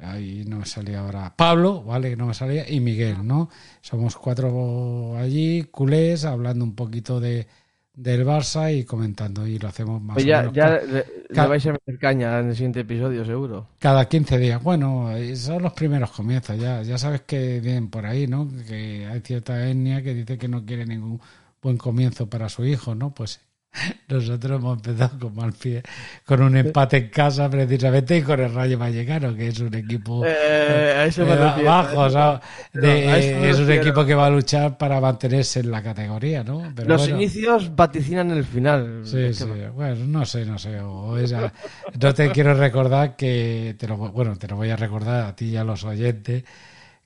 ahí 0.00 0.44
no 0.46 0.58
me 0.58 0.66
salía 0.66 1.00
ahora 1.00 1.34
Pablo, 1.36 1.82
¿vale? 1.82 2.10
Que 2.10 2.16
no 2.16 2.26
me 2.26 2.34
salía, 2.34 2.68
y 2.70 2.80
Miguel, 2.80 3.26
¿no? 3.26 3.50
Somos 3.80 4.16
cuatro 4.16 5.16
allí, 5.16 5.64
culés, 5.64 6.24
hablando 6.24 6.64
un 6.64 6.74
poquito 6.74 7.20
de, 7.20 7.46
del 7.94 8.26
Barça 8.26 8.76
y 8.76 8.84
comentando 8.84 9.46
y 9.46 9.58
lo 9.58 9.68
hacemos 9.68 10.02
más 10.02 10.14
pues 10.14 10.26
ya, 10.26 10.50
Ya 10.52 10.80
le, 10.80 11.04
vais 11.46 11.66
a 11.66 11.72
meter 11.72 11.98
caña 11.98 12.40
en 12.40 12.48
el 12.48 12.54
siguiente 12.54 12.80
episodio, 12.80 13.24
seguro. 13.24 13.68
Cada 13.78 14.08
15 14.08 14.38
días. 14.38 14.62
Bueno, 14.62 15.10
son 15.36 15.62
los 15.62 15.72
primeros 15.72 16.10
comienzos, 16.10 16.58
ya, 16.58 16.82
ya 16.82 16.98
sabes 16.98 17.22
que 17.22 17.60
vienen 17.60 17.88
por 17.88 18.04
ahí, 18.04 18.26
¿no? 18.26 18.48
Que 18.68 19.06
hay 19.06 19.20
cierta 19.20 19.68
etnia 19.68 20.02
que 20.02 20.14
dice 20.14 20.38
que 20.38 20.48
no 20.48 20.64
quiere 20.64 20.86
ningún 20.86 21.20
buen 21.62 21.76
comienzo 21.78 22.28
para 22.28 22.48
su 22.48 22.64
hijo, 22.64 22.94
¿no? 22.94 23.14
Pues 23.14 23.40
nosotros 24.08 24.58
hemos 24.58 24.76
empezado 24.76 25.18
con 25.18 25.34
mal 25.34 25.52
pie, 25.52 25.82
con 26.24 26.42
un 26.42 26.56
empate 26.56 26.96
en 26.98 27.08
casa 27.08 27.48
precisamente 27.48 28.16
y 28.16 28.22
con 28.22 28.40
el 28.40 28.52
Rayo 28.52 28.78
Vallecano, 28.78 29.34
que 29.34 29.48
es 29.48 29.60
un 29.60 29.74
equipo 29.74 30.24
eh, 30.24 31.10
eh, 31.16 31.62
bajo, 31.64 32.06
es 32.06 33.58
un 33.58 33.70
equipo 33.70 34.04
que 34.04 34.14
va 34.14 34.26
a 34.26 34.30
luchar 34.30 34.78
para 34.78 35.00
mantenerse 35.00 35.60
en 35.60 35.70
la 35.70 35.82
categoría, 35.82 36.44
¿no? 36.44 36.72
Los 36.86 37.08
inicios 37.08 37.74
vaticinan 37.74 38.30
el 38.30 38.44
final. 38.44 39.02
Sí, 39.04 39.32
sí, 39.34 39.44
bueno, 39.74 40.04
no 40.06 40.24
sé, 40.24 40.44
no 40.44 40.58
sé. 40.58 40.78
no 40.80 42.14
te 42.14 42.30
quiero 42.30 42.54
recordar 42.54 43.16
que, 43.16 43.74
te 43.78 43.88
lo, 43.88 43.96
bueno, 43.96 44.36
te 44.36 44.48
lo 44.48 44.56
voy 44.56 44.70
a 44.70 44.76
recordar 44.76 45.24
a 45.26 45.36
ti 45.36 45.46
y 45.46 45.56
a 45.56 45.64
los 45.64 45.84
oyentes, 45.84 46.44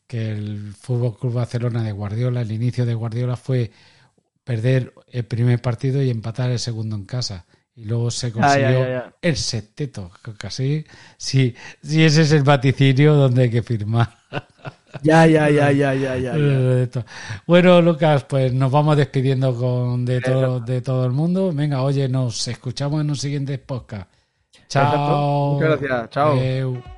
que 0.07 0.31
el 0.31 0.73
Fútbol 0.79 1.19
Club 1.19 1.35
Barcelona 1.35 1.83
de 1.83 1.93
Guardiola, 1.93 2.41
el 2.41 2.53
inicio 2.53 2.87
de 2.87 2.95
Guardiola 2.95 3.37
fue 3.37 3.71
perder 4.49 4.95
el 5.13 5.27
primer 5.27 5.61
partido 5.61 6.03
y 6.03 6.09
empatar 6.09 6.51
el 6.51 6.59
segundo 6.59 6.97
en 6.97 7.05
casa. 7.05 7.45
Y 7.77 7.85
luego 7.85 8.11
se 8.11 8.33
consiguió 8.33 9.13
el 9.21 9.37
septeto, 9.37 10.11
casi. 10.39 10.87
Sí, 11.19 11.55
sí, 11.83 12.03
ese 12.03 12.23
es 12.23 12.33
el 12.33 12.45
vaticinio 12.45 13.13
donde 13.13 13.43
hay 13.43 13.51
que 13.51 13.63
firmar. 13.63 14.09
Ya, 15.03 15.27
ya, 15.27 15.51
ya, 15.51 15.71
ya, 15.71 15.93
ya, 15.93 16.17
ya. 16.17 17.05
Bueno, 17.47 17.83
Lucas, 17.83 18.25
pues 18.25 18.55
nos 18.55 18.73
vamos 18.73 18.97
despidiendo 18.97 19.55
con 19.55 20.07
de 20.07 20.23
todo, 20.23 20.61
de 20.61 20.81
todo 20.81 21.05
el 21.05 21.13
mundo. 21.13 21.53
Venga, 21.53 21.83
oye, 21.83 22.09
nos 22.09 22.49
escuchamos 22.49 23.03
en 23.03 23.11
un 23.11 23.17
siguiente 23.17 23.59
podcast. 23.59 24.11
Chao. 24.67 25.61
Muchas 25.61 25.79
gracias. 25.79 26.11
Chao. 26.11 26.98